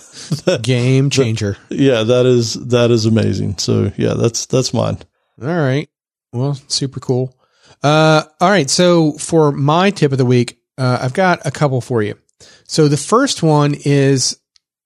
game 0.63 1.11
changer. 1.11 1.57
yeah, 1.71 2.03
that 2.03 2.27
is, 2.27 2.55
that 2.55 2.91
is 2.91 3.07
amazing. 3.07 3.59
So 3.59 3.93
yeah, 3.97 4.15
that's, 4.15 4.47
that's 4.47 4.75
mine. 4.75 4.99
All 5.41 5.49
right. 5.49 5.89
Well, 6.33 6.55
super 6.69 6.99
cool. 7.01 7.39
Uh, 7.83 8.25
all 8.41 8.51
right. 8.51 8.69
So 8.69 9.13
for 9.13 9.53
my 9.53 9.91
tip 9.91 10.11
of 10.11 10.19
the 10.19 10.25
week, 10.25 10.59
uh, 10.79 10.99
I've 11.01 11.15
got 11.15 11.47
a 11.47 11.51
couple 11.51 11.81
for 11.81 12.03
you. 12.03 12.19
So 12.65 12.89
the 12.89 12.97
first 12.97 13.43
one 13.43 13.75
is, 13.85 14.39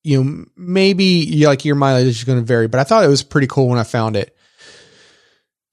you 0.03 0.23
know, 0.23 0.45
maybe 0.57 1.45
like 1.47 1.65
your 1.65 1.75
mileage 1.75 2.09
is 2.09 2.25
going 2.25 2.39
to 2.39 2.45
vary, 2.45 2.69
but 2.69 2.81
I 2.81 2.85
thought 2.85 3.05
it 3.05 3.09
was 3.09 3.23
pretty 3.23 3.47
cool 3.47 3.69
when 3.69 3.79
I 3.79 3.85
found 3.85 4.17
it. 4.17 4.37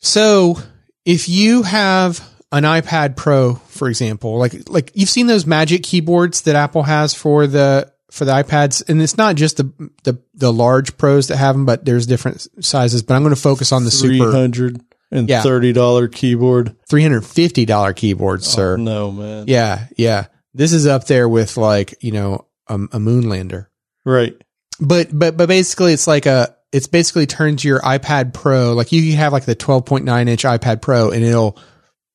So 0.06 0.58
if 1.04 1.28
you 1.28 1.64
have 1.64 2.26
an 2.52 2.64
iPad 2.64 3.16
Pro, 3.16 3.56
for 3.56 3.90
example, 3.90 4.38
like 4.38 4.70
like 4.70 4.92
you've 4.94 5.10
seen 5.10 5.28
those 5.28 5.46
Magic 5.46 5.84
keyboards 5.84 6.42
that 6.42 6.56
Apple 6.56 6.84
has 6.84 7.14
for 7.14 7.48
the 7.48 7.92
for 8.12 8.24
the 8.24 8.32
iPads, 8.32 8.88
and 8.88 9.02
it's 9.02 9.18
not 9.18 9.36
just 9.36 9.58
the 9.58 9.92
the 10.04 10.22
the 10.36 10.54
large 10.54 10.98
Pros 10.98 11.28
that 11.28 11.38
have 11.38 11.56
them, 11.56 11.66
but 11.66 11.84
there's 11.84 12.06
different 12.06 12.48
sizes. 12.64 13.02
But 13.02 13.16
I'm 13.16 13.24
going 13.24 13.36
to 13.36 13.42
focus 13.42 13.72
on 13.72 13.84
the 13.84 13.92
super 13.92 14.32
hundred 14.32 14.80
and 15.12 15.28
thirty 15.28 15.74
dollar 15.74 16.08
keyboard, 16.08 16.76
three 16.90 17.02
hundred 17.02 17.26
fifty 17.26 17.66
dollar 17.66 17.94
keyboard, 17.94 18.40
oh, 18.40 18.44
sir. 18.44 18.74
Oh, 18.74 18.78
no 18.78 19.12
man, 19.12 19.46
yeah, 19.48 19.88
yeah. 19.98 20.28
This 20.54 20.72
is 20.72 20.88
up 20.88 21.06
there 21.08 21.28
with 21.28 21.58
like, 21.58 22.02
you 22.02 22.14
know, 22.14 22.48
a, 22.70 22.76
a 22.76 22.98
moonlander. 22.98 23.68
Right. 24.06 24.42
But, 24.80 25.10
but, 25.12 25.36
but 25.36 25.50
basically 25.50 25.92
it's 25.92 26.08
like 26.08 26.26
a, 26.28 26.56
it's 26.76 26.88
basically 26.88 27.26
turns 27.26 27.64
your 27.64 27.80
iPad 27.80 28.34
Pro, 28.34 28.74
like 28.74 28.92
you 28.92 29.16
have 29.16 29.32
like 29.32 29.46
the 29.46 29.56
12.9 29.56 30.28
inch 30.28 30.44
iPad 30.44 30.82
Pro 30.82 31.10
and 31.10 31.24
it'll 31.24 31.58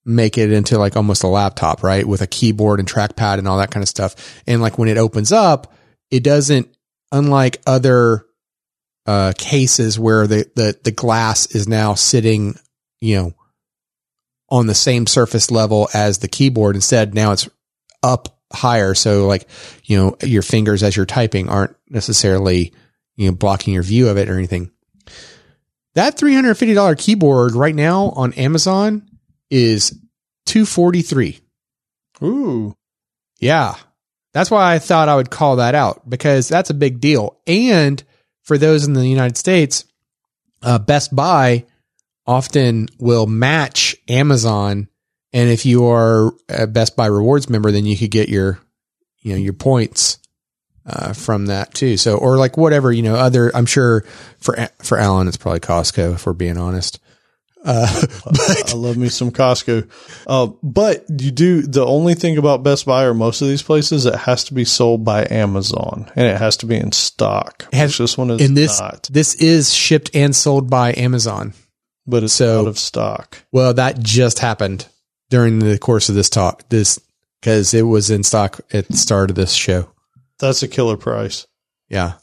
make 0.04 0.36
it 0.36 0.52
into 0.52 0.76
like 0.76 0.98
almost 0.98 1.22
a 1.22 1.28
laptop, 1.28 1.82
right? 1.82 2.06
With 2.06 2.20
a 2.20 2.26
keyboard 2.26 2.78
and 2.78 2.86
trackpad 2.86 3.38
and 3.38 3.48
all 3.48 3.56
that 3.56 3.70
kind 3.70 3.82
of 3.82 3.88
stuff. 3.88 4.42
And 4.46 4.60
like 4.60 4.76
when 4.76 4.90
it 4.90 4.98
opens 4.98 5.32
up, 5.32 5.72
it 6.10 6.22
doesn't, 6.22 6.68
unlike 7.10 7.62
other, 7.66 8.26
uh, 9.06 9.32
cases 9.38 9.98
where 9.98 10.26
the, 10.26 10.46
the, 10.56 10.78
the 10.84 10.92
glass 10.92 11.46
is 11.54 11.66
now 11.66 11.94
sitting, 11.94 12.54
you 13.00 13.16
know, 13.16 13.34
on 14.50 14.66
the 14.66 14.74
same 14.74 15.06
surface 15.06 15.50
level 15.50 15.88
as 15.94 16.18
the 16.18 16.28
keyboard. 16.28 16.74
Instead, 16.74 17.14
now 17.14 17.32
it's 17.32 17.48
up 18.02 18.38
higher. 18.52 18.92
So 18.92 19.26
like, 19.26 19.48
you 19.84 19.96
know, 19.96 20.16
your 20.22 20.42
fingers 20.42 20.82
as 20.82 20.94
you're 20.94 21.06
typing 21.06 21.48
aren't 21.48 21.74
necessarily, 21.88 22.74
you 23.20 23.28
know, 23.28 23.36
blocking 23.36 23.74
your 23.74 23.82
view 23.82 24.08
of 24.08 24.16
it 24.16 24.30
or 24.30 24.38
anything. 24.38 24.70
That 25.92 26.16
$350 26.16 26.98
keyboard 26.98 27.52
right 27.52 27.74
now 27.74 28.10
on 28.16 28.32
Amazon 28.32 29.06
is 29.50 29.90
243. 30.46 31.38
Ooh. 32.22 32.74
Yeah. 33.38 33.74
That's 34.32 34.50
why 34.50 34.74
I 34.74 34.78
thought 34.78 35.10
I 35.10 35.16
would 35.16 35.30
call 35.30 35.56
that 35.56 35.74
out 35.74 36.08
because 36.08 36.48
that's 36.48 36.70
a 36.70 36.74
big 36.74 36.98
deal. 37.00 37.38
And 37.46 38.02
for 38.44 38.56
those 38.56 38.86
in 38.86 38.94
the 38.94 39.06
United 39.06 39.36
States, 39.36 39.84
uh, 40.62 40.78
Best 40.78 41.14
Buy 41.14 41.66
often 42.26 42.88
will 42.98 43.26
match 43.26 43.96
Amazon 44.08 44.88
And 45.32 45.50
if 45.50 45.66
you 45.66 45.86
are 45.88 46.32
a 46.48 46.66
Best 46.66 46.96
Buy 46.96 47.06
rewards 47.06 47.50
member, 47.50 47.70
then 47.70 47.84
you 47.84 47.98
could 47.98 48.10
get 48.10 48.30
your, 48.30 48.60
you 49.18 49.32
know, 49.32 49.38
your 49.38 49.52
points, 49.52 50.18
uh, 50.86 51.12
from 51.12 51.46
that 51.46 51.74
too. 51.74 51.96
So, 51.96 52.16
or 52.16 52.36
like 52.38 52.56
whatever, 52.56 52.90
you 52.92 53.02
know, 53.02 53.14
other, 53.16 53.54
I'm 53.54 53.66
sure 53.66 54.02
for, 54.38 54.56
for 54.78 54.98
Alan, 54.98 55.28
it's 55.28 55.36
probably 55.36 55.60
Costco 55.60 56.14
if 56.14 56.26
we're 56.26 56.32
being 56.32 56.58
honest. 56.58 56.98
Uh, 57.62 57.86
I 58.26 58.72
love 58.74 58.96
me 58.96 59.10
some 59.10 59.30
Costco. 59.30 59.88
Uh, 60.26 60.46
but 60.62 61.04
you 61.10 61.30
do 61.30 61.60
the 61.60 61.84
only 61.84 62.14
thing 62.14 62.38
about 62.38 62.62
Best 62.62 62.86
Buy 62.86 63.04
or 63.04 63.12
most 63.12 63.42
of 63.42 63.48
these 63.48 63.62
places, 63.62 64.06
it 64.06 64.14
has 64.14 64.44
to 64.44 64.54
be 64.54 64.64
sold 64.64 65.04
by 65.04 65.26
Amazon 65.30 66.10
and 66.16 66.26
it 66.26 66.38
has 66.38 66.56
to 66.58 66.66
be 66.66 66.76
in 66.76 66.92
stock. 66.92 67.66
Has- 67.72 67.98
this 67.98 68.16
one 68.16 68.30
is 68.30 68.40
and 68.40 68.56
this, 68.56 68.80
not, 68.80 69.08
this 69.12 69.34
is 69.34 69.74
shipped 69.74 70.10
and 70.14 70.34
sold 70.34 70.70
by 70.70 70.94
Amazon. 70.96 71.52
but 72.06 72.22
it's 72.22 72.32
so- 72.32 72.62
out 72.62 72.68
of 72.68 72.78
stock. 72.78 73.42
Well, 73.52 73.74
that 73.74 74.00
just 74.00 74.38
happened 74.38 74.86
during 75.28 75.58
the 75.58 75.78
course 75.78 76.08
of 76.08 76.14
this 76.14 76.30
talk, 76.30 76.66
this, 76.70 76.98
cause 77.42 77.74
it 77.74 77.82
was 77.82 78.10
in 78.10 78.22
stock 78.24 78.60
at 78.72 78.88
the 78.88 78.96
start 78.96 79.28
of 79.28 79.36
this 79.36 79.52
show. 79.52 79.90
That's 80.40 80.62
a 80.62 80.68
killer 80.68 80.96
price. 80.96 81.46
Yeah. 81.88 82.14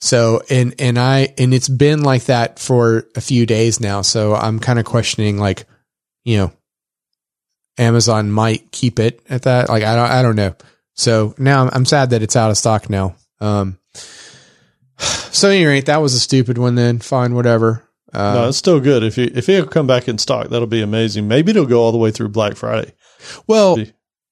So, 0.00 0.42
and, 0.50 0.74
and 0.78 0.98
I, 0.98 1.34
and 1.38 1.54
it's 1.54 1.68
been 1.68 2.02
like 2.02 2.24
that 2.24 2.58
for 2.58 3.08
a 3.16 3.20
few 3.20 3.46
days 3.46 3.80
now. 3.80 4.02
So 4.02 4.34
I'm 4.34 4.58
kind 4.58 4.78
of 4.78 4.84
questioning, 4.84 5.38
like, 5.38 5.64
you 6.24 6.36
know, 6.36 6.52
Amazon 7.78 8.30
might 8.30 8.70
keep 8.72 8.98
it 8.98 9.22
at 9.28 9.42
that. 9.42 9.68
Like, 9.68 9.84
I 9.84 9.96
don't, 9.96 10.10
I 10.10 10.22
don't 10.22 10.36
know. 10.36 10.54
So 10.94 11.34
now 11.38 11.64
I'm, 11.64 11.70
I'm 11.72 11.84
sad 11.84 12.10
that 12.10 12.22
it's 12.22 12.36
out 12.36 12.50
of 12.50 12.58
stock 12.58 12.90
now. 12.90 13.16
Um, 13.40 13.78
so 14.98 15.48
at 15.48 15.54
any 15.54 15.64
rate, 15.64 15.86
that 15.86 16.02
was 16.02 16.14
a 16.14 16.20
stupid 16.20 16.58
one 16.58 16.74
then. 16.74 16.98
Fine, 16.98 17.34
whatever. 17.34 17.82
Uh, 18.12 18.34
no, 18.34 18.48
it's 18.48 18.58
still 18.58 18.80
good. 18.80 19.02
If 19.02 19.18
you 19.18 19.30
if 19.34 19.48
it'll 19.48 19.68
come 19.68 19.86
back 19.86 20.08
in 20.08 20.16
stock, 20.16 20.48
that'll 20.48 20.66
be 20.66 20.80
amazing. 20.80 21.28
Maybe 21.28 21.50
it'll 21.50 21.66
go 21.66 21.80
all 21.80 21.92
the 21.92 21.98
way 21.98 22.10
through 22.10 22.28
Black 22.28 22.56
Friday. 22.56 22.92
well, 23.46 23.76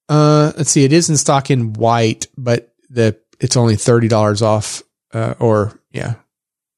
uh, 0.09 0.53
let's 0.57 0.71
see. 0.71 0.85
It 0.85 0.93
is 0.93 1.11
in 1.11 1.17
stock 1.17 1.51
in 1.51 1.75
white, 1.75 2.27
but 2.37 2.74
the, 2.95 3.19
it's 3.41 3.57
only 3.57 3.75
$30 3.75 4.43
off, 4.43 4.83
uh, 5.13 5.35
or 5.39 5.79
yeah. 5.91 6.15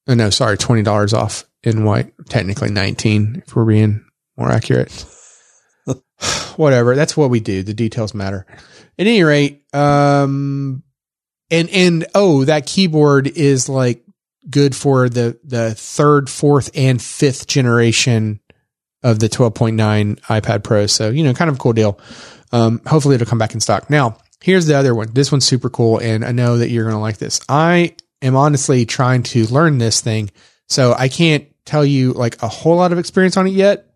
Oh, 0.08 0.14
no, 0.14 0.30
sorry, 0.30 0.56
$20 0.56 1.14
off 1.14 1.44
in 1.62 1.84
white. 1.84 2.12
Technically 2.28 2.70
19 2.70 3.42
if 3.46 3.56
we're 3.56 3.64
being 3.64 4.04
more 4.36 4.50
accurate. 4.50 5.04
Whatever. 6.56 6.94
That's 6.94 7.16
what 7.16 7.30
we 7.30 7.40
do. 7.40 7.62
The 7.62 7.74
details 7.74 8.14
matter. 8.14 8.46
At 8.98 9.06
any 9.06 9.22
rate, 9.22 9.64
um, 9.74 10.82
and, 11.50 11.68
and, 11.70 12.06
oh, 12.14 12.44
that 12.44 12.66
keyboard 12.66 13.26
is 13.28 13.68
like 13.68 14.02
good 14.48 14.74
for 14.74 15.08
the, 15.08 15.38
the 15.44 15.74
third, 15.74 16.30
fourth, 16.30 16.70
and 16.74 17.00
fifth 17.00 17.46
generation 17.46 18.40
of 19.02 19.18
the 19.18 19.28
12.9 19.28 20.20
iPad 20.22 20.64
Pro. 20.64 20.86
So, 20.86 21.10
you 21.10 21.22
know, 21.22 21.34
kind 21.34 21.48
of 21.48 21.56
a 21.56 21.58
cool 21.58 21.72
deal. 21.72 22.00
Um, 22.52 22.80
hopefully 22.86 23.14
it'll 23.14 23.26
come 23.26 23.38
back 23.38 23.54
in 23.54 23.60
stock. 23.60 23.90
Now, 23.90 24.18
here's 24.40 24.66
the 24.66 24.76
other 24.76 24.94
one. 24.94 25.12
This 25.12 25.32
one's 25.32 25.44
super 25.44 25.70
cool, 25.70 25.98
and 25.98 26.24
I 26.24 26.32
know 26.32 26.58
that 26.58 26.70
you're 26.70 26.84
going 26.84 26.96
to 26.96 27.00
like 27.00 27.18
this. 27.18 27.40
I 27.48 27.96
am 28.22 28.36
honestly 28.36 28.86
trying 28.86 29.22
to 29.24 29.46
learn 29.46 29.78
this 29.78 30.00
thing, 30.00 30.30
so 30.68 30.94
I 30.96 31.08
can't 31.08 31.46
tell 31.64 31.84
you 31.84 32.12
like 32.12 32.42
a 32.42 32.48
whole 32.48 32.76
lot 32.76 32.92
of 32.92 32.98
experience 32.98 33.36
on 33.36 33.46
it 33.46 33.52
yet, 33.52 33.86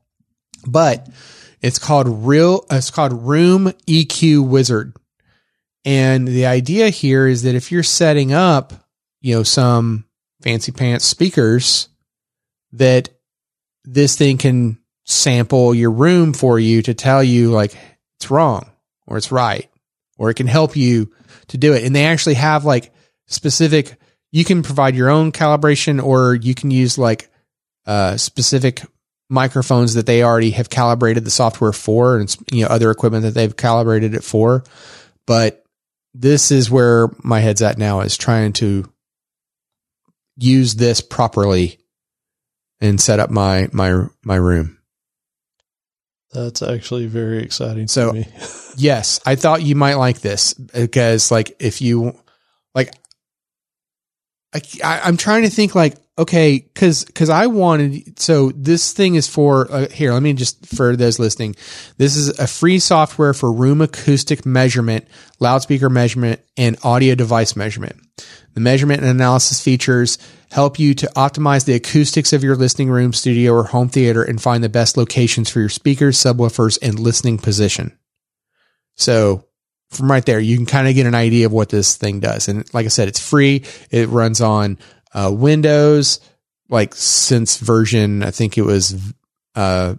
but 0.66 1.08
it's 1.60 1.78
called 1.78 2.08
real. 2.26 2.64
It's 2.70 2.90
called 2.90 3.12
Room 3.12 3.72
EQ 3.86 4.48
Wizard, 4.48 4.96
and 5.84 6.26
the 6.26 6.46
idea 6.46 6.90
here 6.90 7.26
is 7.26 7.42
that 7.42 7.54
if 7.54 7.72
you're 7.72 7.82
setting 7.82 8.32
up, 8.32 8.72
you 9.20 9.34
know, 9.34 9.42
some 9.42 10.04
fancy 10.42 10.72
pants 10.72 11.04
speakers, 11.04 11.88
that 12.72 13.08
this 13.84 14.16
thing 14.16 14.38
can 14.38 14.78
sample 15.04 15.74
your 15.74 15.90
room 15.90 16.32
for 16.32 16.58
you 16.58 16.82
to 16.82 16.94
tell 16.94 17.22
you 17.22 17.50
like 17.50 17.76
it's 18.16 18.30
wrong 18.30 18.70
or 19.06 19.16
it's 19.16 19.32
right 19.32 19.69
or 20.20 20.28
it 20.28 20.34
can 20.34 20.46
help 20.46 20.76
you 20.76 21.10
to 21.48 21.56
do 21.56 21.72
it. 21.72 21.82
And 21.82 21.96
they 21.96 22.04
actually 22.04 22.34
have 22.34 22.64
like 22.64 22.92
specific 23.26 23.96
you 24.30 24.44
can 24.44 24.62
provide 24.62 24.94
your 24.94 25.08
own 25.08 25.32
calibration 25.32 26.00
or 26.00 26.34
you 26.34 26.54
can 26.54 26.70
use 26.70 26.98
like 26.98 27.30
uh 27.86 28.16
specific 28.16 28.82
microphones 29.30 29.94
that 29.94 30.06
they 30.06 30.22
already 30.22 30.50
have 30.50 30.68
calibrated 30.68 31.24
the 31.24 31.30
software 31.30 31.72
for 31.72 32.18
and 32.18 32.36
you 32.52 32.62
know 32.62 32.68
other 32.68 32.90
equipment 32.90 33.22
that 33.22 33.32
they've 33.32 33.56
calibrated 33.56 34.14
it 34.14 34.22
for. 34.22 34.62
But 35.26 35.64
this 36.12 36.50
is 36.50 36.70
where 36.70 37.08
my 37.24 37.40
head's 37.40 37.62
at 37.62 37.78
now 37.78 38.00
is 38.00 38.18
trying 38.18 38.52
to 38.54 38.92
use 40.36 40.74
this 40.74 41.00
properly 41.00 41.78
and 42.80 43.00
set 43.00 43.20
up 43.20 43.30
my 43.30 43.68
my 43.72 44.06
my 44.22 44.36
room 44.36 44.79
That's 46.32 46.62
actually 46.62 47.06
very 47.06 47.42
exciting 47.42 47.88
So- 47.88 48.08
to 48.08 48.12
me. 48.20 48.26
Yes, 48.76 49.20
I 49.26 49.34
thought 49.34 49.62
you 49.62 49.74
might 49.74 49.94
like 49.96 50.20
this 50.20 50.54
because, 50.54 51.30
like, 51.32 51.56
if 51.58 51.82
you 51.82 52.16
like, 52.72 52.94
I, 54.54 54.60
I 54.82 55.00
I'm 55.00 55.16
trying 55.16 55.42
to 55.42 55.50
think 55.50 55.74
like, 55.74 55.96
okay, 56.20 56.58
because 56.58 57.04
because 57.04 57.30
I 57.30 57.46
wanted 57.46 58.18
so 58.18 58.50
this 58.50 58.92
thing 58.92 59.14
is 59.14 59.26
for 59.26 59.70
uh, 59.72 59.88
here. 59.88 60.12
Let 60.12 60.22
me 60.22 60.32
just 60.34 60.66
for 60.66 60.94
those 60.94 61.18
listening, 61.18 61.56
this 61.96 62.16
is 62.16 62.38
a 62.38 62.46
free 62.46 62.78
software 62.78 63.34
for 63.34 63.52
room 63.52 63.80
acoustic 63.80 64.44
measurement, 64.46 65.08
loudspeaker 65.40 65.90
measurement, 65.90 66.40
and 66.56 66.76
audio 66.84 67.14
device 67.14 67.56
measurement. 67.56 67.96
The 68.54 68.60
measurement 68.60 69.00
and 69.00 69.10
analysis 69.10 69.62
features 69.62 70.18
help 70.50 70.78
you 70.78 70.94
to 70.94 71.06
optimize 71.16 71.64
the 71.64 71.74
acoustics 71.74 72.32
of 72.32 72.44
your 72.44 72.56
listening 72.56 72.90
room, 72.90 73.12
studio, 73.12 73.54
or 73.54 73.64
home 73.64 73.88
theater 73.88 74.22
and 74.22 74.42
find 74.42 74.62
the 74.62 74.68
best 74.68 74.96
locations 74.96 75.48
for 75.48 75.60
your 75.60 75.68
speakers, 75.68 76.18
subwoofers, 76.18 76.78
and 76.82 76.98
listening 76.98 77.38
position. 77.38 77.96
So 78.96 79.46
from 79.90 80.10
right 80.10 80.26
there, 80.26 80.40
you 80.40 80.56
can 80.56 80.66
kind 80.66 80.88
of 80.88 80.94
get 80.94 81.06
an 81.06 81.14
idea 81.14 81.46
of 81.46 81.52
what 81.52 81.68
this 81.68 81.96
thing 81.96 82.20
does. 82.20 82.48
And 82.48 82.72
like 82.74 82.84
I 82.84 82.90
said, 82.90 83.08
it's 83.08 83.20
free. 83.20 83.64
It 83.90 84.08
runs 84.08 84.40
on 84.40 84.78
uh, 85.14 85.30
Windows, 85.32 86.20
like 86.68 86.94
since 86.94 87.58
version, 87.58 88.22
I 88.22 88.30
think 88.30 88.56
it 88.58 88.62
was 88.62 88.94
uh, 89.54 89.94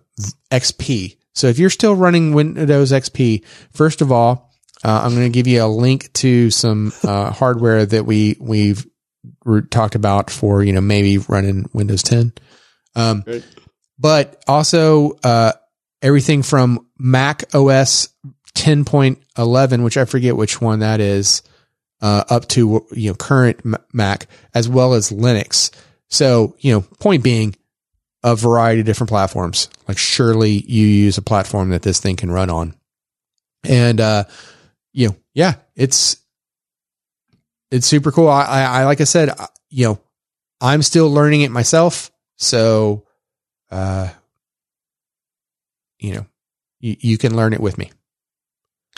XP. 0.51 1.17
So 1.33 1.47
if 1.47 1.59
you're 1.59 1.69
still 1.69 1.95
running 1.95 2.33
Windows 2.33 2.91
XP, 2.91 3.43
first 3.71 4.01
of 4.01 4.11
all, 4.11 4.51
uh, 4.83 5.01
I'm 5.03 5.11
going 5.11 5.31
to 5.31 5.33
give 5.33 5.47
you 5.47 5.63
a 5.63 5.67
link 5.67 6.11
to 6.13 6.49
some 6.49 6.91
uh, 7.03 7.31
hardware 7.31 7.85
that 7.85 8.05
we 8.05 8.35
we've 8.39 8.85
re- 9.45 9.61
talked 9.61 9.95
about 9.95 10.29
for 10.29 10.63
you 10.63 10.73
know 10.73 10.81
maybe 10.81 11.17
running 11.17 11.69
Windows 11.73 12.03
10. 12.03 12.33
Um, 12.95 13.23
but 13.97 14.43
also 14.47 15.17
uh, 15.23 15.53
everything 16.01 16.43
from 16.43 16.87
Mac 16.97 17.43
OS 17.53 18.09
10.11, 18.55 19.83
which 19.83 19.97
I 19.97 20.05
forget 20.05 20.35
which 20.35 20.59
one 20.59 20.79
that 20.79 20.99
is, 20.99 21.41
uh, 22.01 22.23
up 22.29 22.47
to 22.49 22.85
you 22.91 23.09
know 23.11 23.15
current 23.15 23.59
Mac, 23.93 24.27
as 24.53 24.67
well 24.67 24.93
as 24.93 25.11
Linux. 25.11 25.71
So 26.09 26.55
you 26.59 26.73
know, 26.73 26.81
point 26.99 27.23
being, 27.23 27.55
a 28.23 28.35
variety 28.35 28.81
of 28.81 28.85
different 28.85 29.09
platforms. 29.09 29.69
Like 29.87 29.97
surely 29.97 30.51
you 30.51 30.85
use 30.85 31.17
a 31.17 31.21
platform 31.21 31.69
that 31.69 31.81
this 31.81 31.99
thing 31.99 32.15
can 32.15 32.31
run 32.31 32.49
on, 32.49 32.75
and 33.63 33.99
uh, 34.01 34.23
you 34.93 35.09
know, 35.09 35.15
yeah, 35.33 35.55
it's 35.75 36.17
it's 37.71 37.87
super 37.87 38.11
cool. 38.11 38.27
I, 38.27 38.43
I, 38.43 38.61
I 38.63 38.85
like 38.85 39.01
I 39.01 39.05
said, 39.05 39.29
I- 39.29 39.47
you 39.69 39.85
know, 39.85 39.99
I'm 40.59 40.81
still 40.81 41.09
learning 41.09 41.41
it 41.41 41.51
myself, 41.51 42.11
so 42.37 43.05
uh, 43.71 44.09
you 45.99 46.13
know, 46.15 46.25
you, 46.81 46.97
you 46.99 47.17
can 47.17 47.35
learn 47.35 47.53
it 47.53 47.61
with 47.61 47.77
me. 47.77 47.89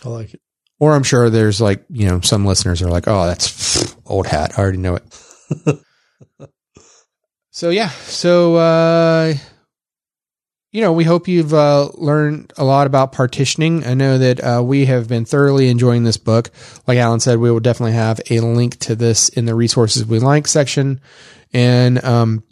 I 0.03 0.09
like 0.09 0.33
it. 0.33 0.41
Or 0.83 0.95
I'm 0.95 1.03
sure 1.03 1.29
there's 1.29 1.61
like, 1.61 1.85
you 1.89 2.09
know, 2.09 2.19
some 2.19 2.45
listeners 2.45 2.81
are 2.81 2.89
like, 2.89 3.07
oh, 3.07 3.25
that's 3.25 3.95
old 4.05 4.27
hat. 4.27 4.59
I 4.59 4.61
already 4.61 4.79
know 4.79 4.97
it. 4.97 5.79
so, 7.51 7.69
yeah. 7.69 7.87
So, 7.87 8.55
uh, 8.55 9.33
you 10.73 10.81
know, 10.81 10.91
we 10.91 11.05
hope 11.05 11.29
you've 11.29 11.53
uh, 11.53 11.87
learned 11.93 12.51
a 12.57 12.65
lot 12.65 12.85
about 12.85 13.13
partitioning. 13.13 13.85
I 13.85 13.93
know 13.93 14.17
that 14.17 14.43
uh, 14.43 14.61
we 14.61 14.83
have 14.87 15.07
been 15.07 15.23
thoroughly 15.23 15.69
enjoying 15.69 16.03
this 16.03 16.17
book. 16.17 16.51
Like 16.85 16.97
Alan 16.97 17.21
said, 17.21 17.39
we 17.39 17.49
will 17.49 17.61
definitely 17.61 17.93
have 17.93 18.19
a 18.29 18.41
link 18.41 18.77
to 18.79 18.93
this 18.93 19.29
in 19.29 19.45
the 19.45 19.55
resources 19.55 20.05
we 20.05 20.19
like 20.19 20.49
section. 20.49 20.99
And 21.53 22.03
um, 22.03 22.43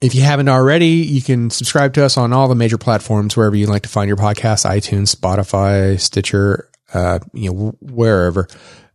if 0.00 0.14
you 0.14 0.22
haven't 0.22 0.48
already, 0.48 0.86
you 0.86 1.22
can 1.22 1.50
subscribe 1.50 1.92
to 1.94 2.04
us 2.04 2.16
on 2.16 2.32
all 2.32 2.46
the 2.46 2.54
major 2.54 2.78
platforms 2.78 3.36
wherever 3.36 3.56
you 3.56 3.66
like 3.66 3.82
to 3.82 3.88
find 3.88 4.06
your 4.06 4.16
podcast: 4.16 4.64
iTunes, 4.64 5.12
Spotify, 5.12 5.98
Stitcher, 5.98 6.70
uh, 6.92 7.18
you 7.32 7.52
know, 7.52 7.76
wherever. 7.80 8.48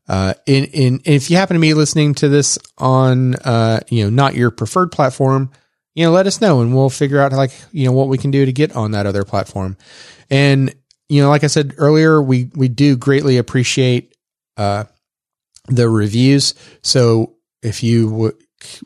Uh, 0.08 0.34
in, 0.46 0.66
in, 0.66 1.02
if 1.06 1.30
you 1.30 1.38
happen 1.38 1.56
to 1.56 1.62
be 1.62 1.74
listening 1.74 2.14
to 2.16 2.28
this 2.28 2.60
on, 2.78 3.36
uh, 3.36 3.80
you 3.90 4.04
know, 4.04 4.10
not 4.10 4.36
your 4.36 4.52
preferred 4.52 4.92
platform, 4.92 5.52
you 5.96 6.06
know, 6.06 6.12
let 6.12 6.28
us 6.28 6.42
know 6.42 6.62
and 6.62 6.76
we'll 6.76 6.90
figure 6.90 7.22
out 7.22 7.32
like, 7.32 7.52
you 7.72 7.86
know, 7.86 7.92
what 7.92 8.08
we 8.08 8.18
can 8.18 8.32
do 8.32 8.46
to 8.46 8.52
get 8.52 8.76
on 8.76 8.92
that 8.92 9.06
other 9.06 9.24
platform. 9.24 9.78
And, 10.30 10.74
you 11.08 11.22
know, 11.22 11.30
like 11.30 11.44
I 11.44 11.48
said 11.48 11.76
earlier, 11.78 12.22
we, 12.22 12.50
we 12.56 12.68
do 12.68 12.98
greatly 12.98 13.38
appreciate, 13.38 14.16
uh, 14.58 14.86
the 15.68 15.88
reviews. 15.88 16.56
So 16.82 17.36
if 17.62 17.84
you 17.84 18.10
w- 18.10 18.38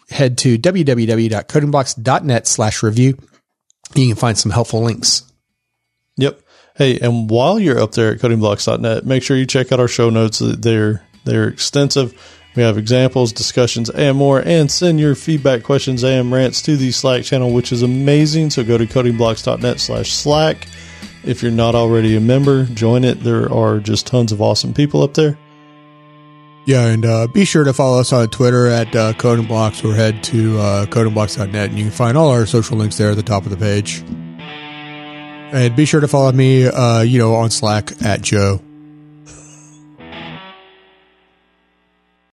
head 0.10 0.38
to 0.40 0.58
www.codingblocks.net 0.58 2.48
slash 2.48 2.84
review, 2.84 3.18
you 3.96 4.08
can 4.08 4.16
find 4.16 4.38
some 4.38 4.52
helpful 4.52 4.82
links. 4.82 5.24
Yep. 6.18 6.42
Hey, 6.76 7.00
and 7.00 7.30
while 7.30 7.58
you're 7.58 7.80
up 7.80 7.94
there 7.94 8.12
at 8.12 8.20
codingblocks.net, 8.20 9.06
make 9.06 9.24
sure 9.24 9.38
you 9.38 9.46
check 9.46 9.72
out 9.72 9.80
our 9.80 9.88
show 9.88 10.10
notes. 10.10 10.40
They're 10.40 11.04
they're 11.24 11.48
extensive. 11.48 12.14
We 12.56 12.64
have 12.64 12.78
examples, 12.78 13.32
discussions, 13.32 13.90
and 13.90 14.18
more. 14.18 14.42
And 14.42 14.70
send 14.70 15.00
your 15.00 15.16
feedback, 15.16 15.64
questions, 15.64 16.04
and 16.04 16.32
rants 16.32 16.62
to 16.64 16.76
the 16.76 16.92
Slack 16.92 17.24
channel, 17.24 17.52
which 17.52 17.72
is 17.72 17.82
amazing. 17.82 18.50
So 18.50 18.64
go 18.64 18.78
to 18.78 18.86
codingblocks.net 18.86 19.80
slash 19.80 20.12
Slack. 20.12 20.68
If 21.24 21.42
you're 21.42 21.52
not 21.52 21.76
already 21.76 22.16
a 22.16 22.22
member, 22.22 22.66
join 22.66 23.04
it. 23.04 23.24
There 23.24 23.52
are 23.52 23.80
just 23.80 24.08
tons 24.08 24.32
of 24.32 24.42
awesome 24.42 24.74
people 24.74 25.02
up 25.02 25.16
there. 25.16 25.38
Yeah, 26.66 26.88
and 26.88 27.06
uh, 27.06 27.28
be 27.28 27.46
sure 27.46 27.64
to 27.64 27.74
follow 27.74 28.00
us 28.00 28.12
on 28.12 28.28
Twitter 28.30 28.68
at 28.68 28.96
uh, 28.96 29.14
Coding 29.14 29.50
or 29.50 29.94
head 29.94 30.24
to 30.26 30.60
uh, 30.60 30.86
codingblocks.net 30.88 31.70
and 31.70 31.78
you 31.78 31.86
can 31.86 31.92
find 31.92 32.18
all 32.18 32.32
our 32.32 32.46
social 32.46 32.78
links 32.78 32.98
there 32.98 33.12
at 33.12 33.16
the 33.16 33.24
top 33.24 33.44
of 33.44 33.52
the 33.52 33.58
page. 33.58 34.04
And 35.52 35.76
be 35.76 35.86
sure 35.86 36.02
to 36.02 36.08
follow 36.08 36.32
me, 36.32 36.68
uh, 36.68 37.02
you 37.02 37.20
know, 37.20 37.36
on 37.36 37.50
Slack 37.50 38.02
at 38.04 38.22
Joe. 38.22 38.60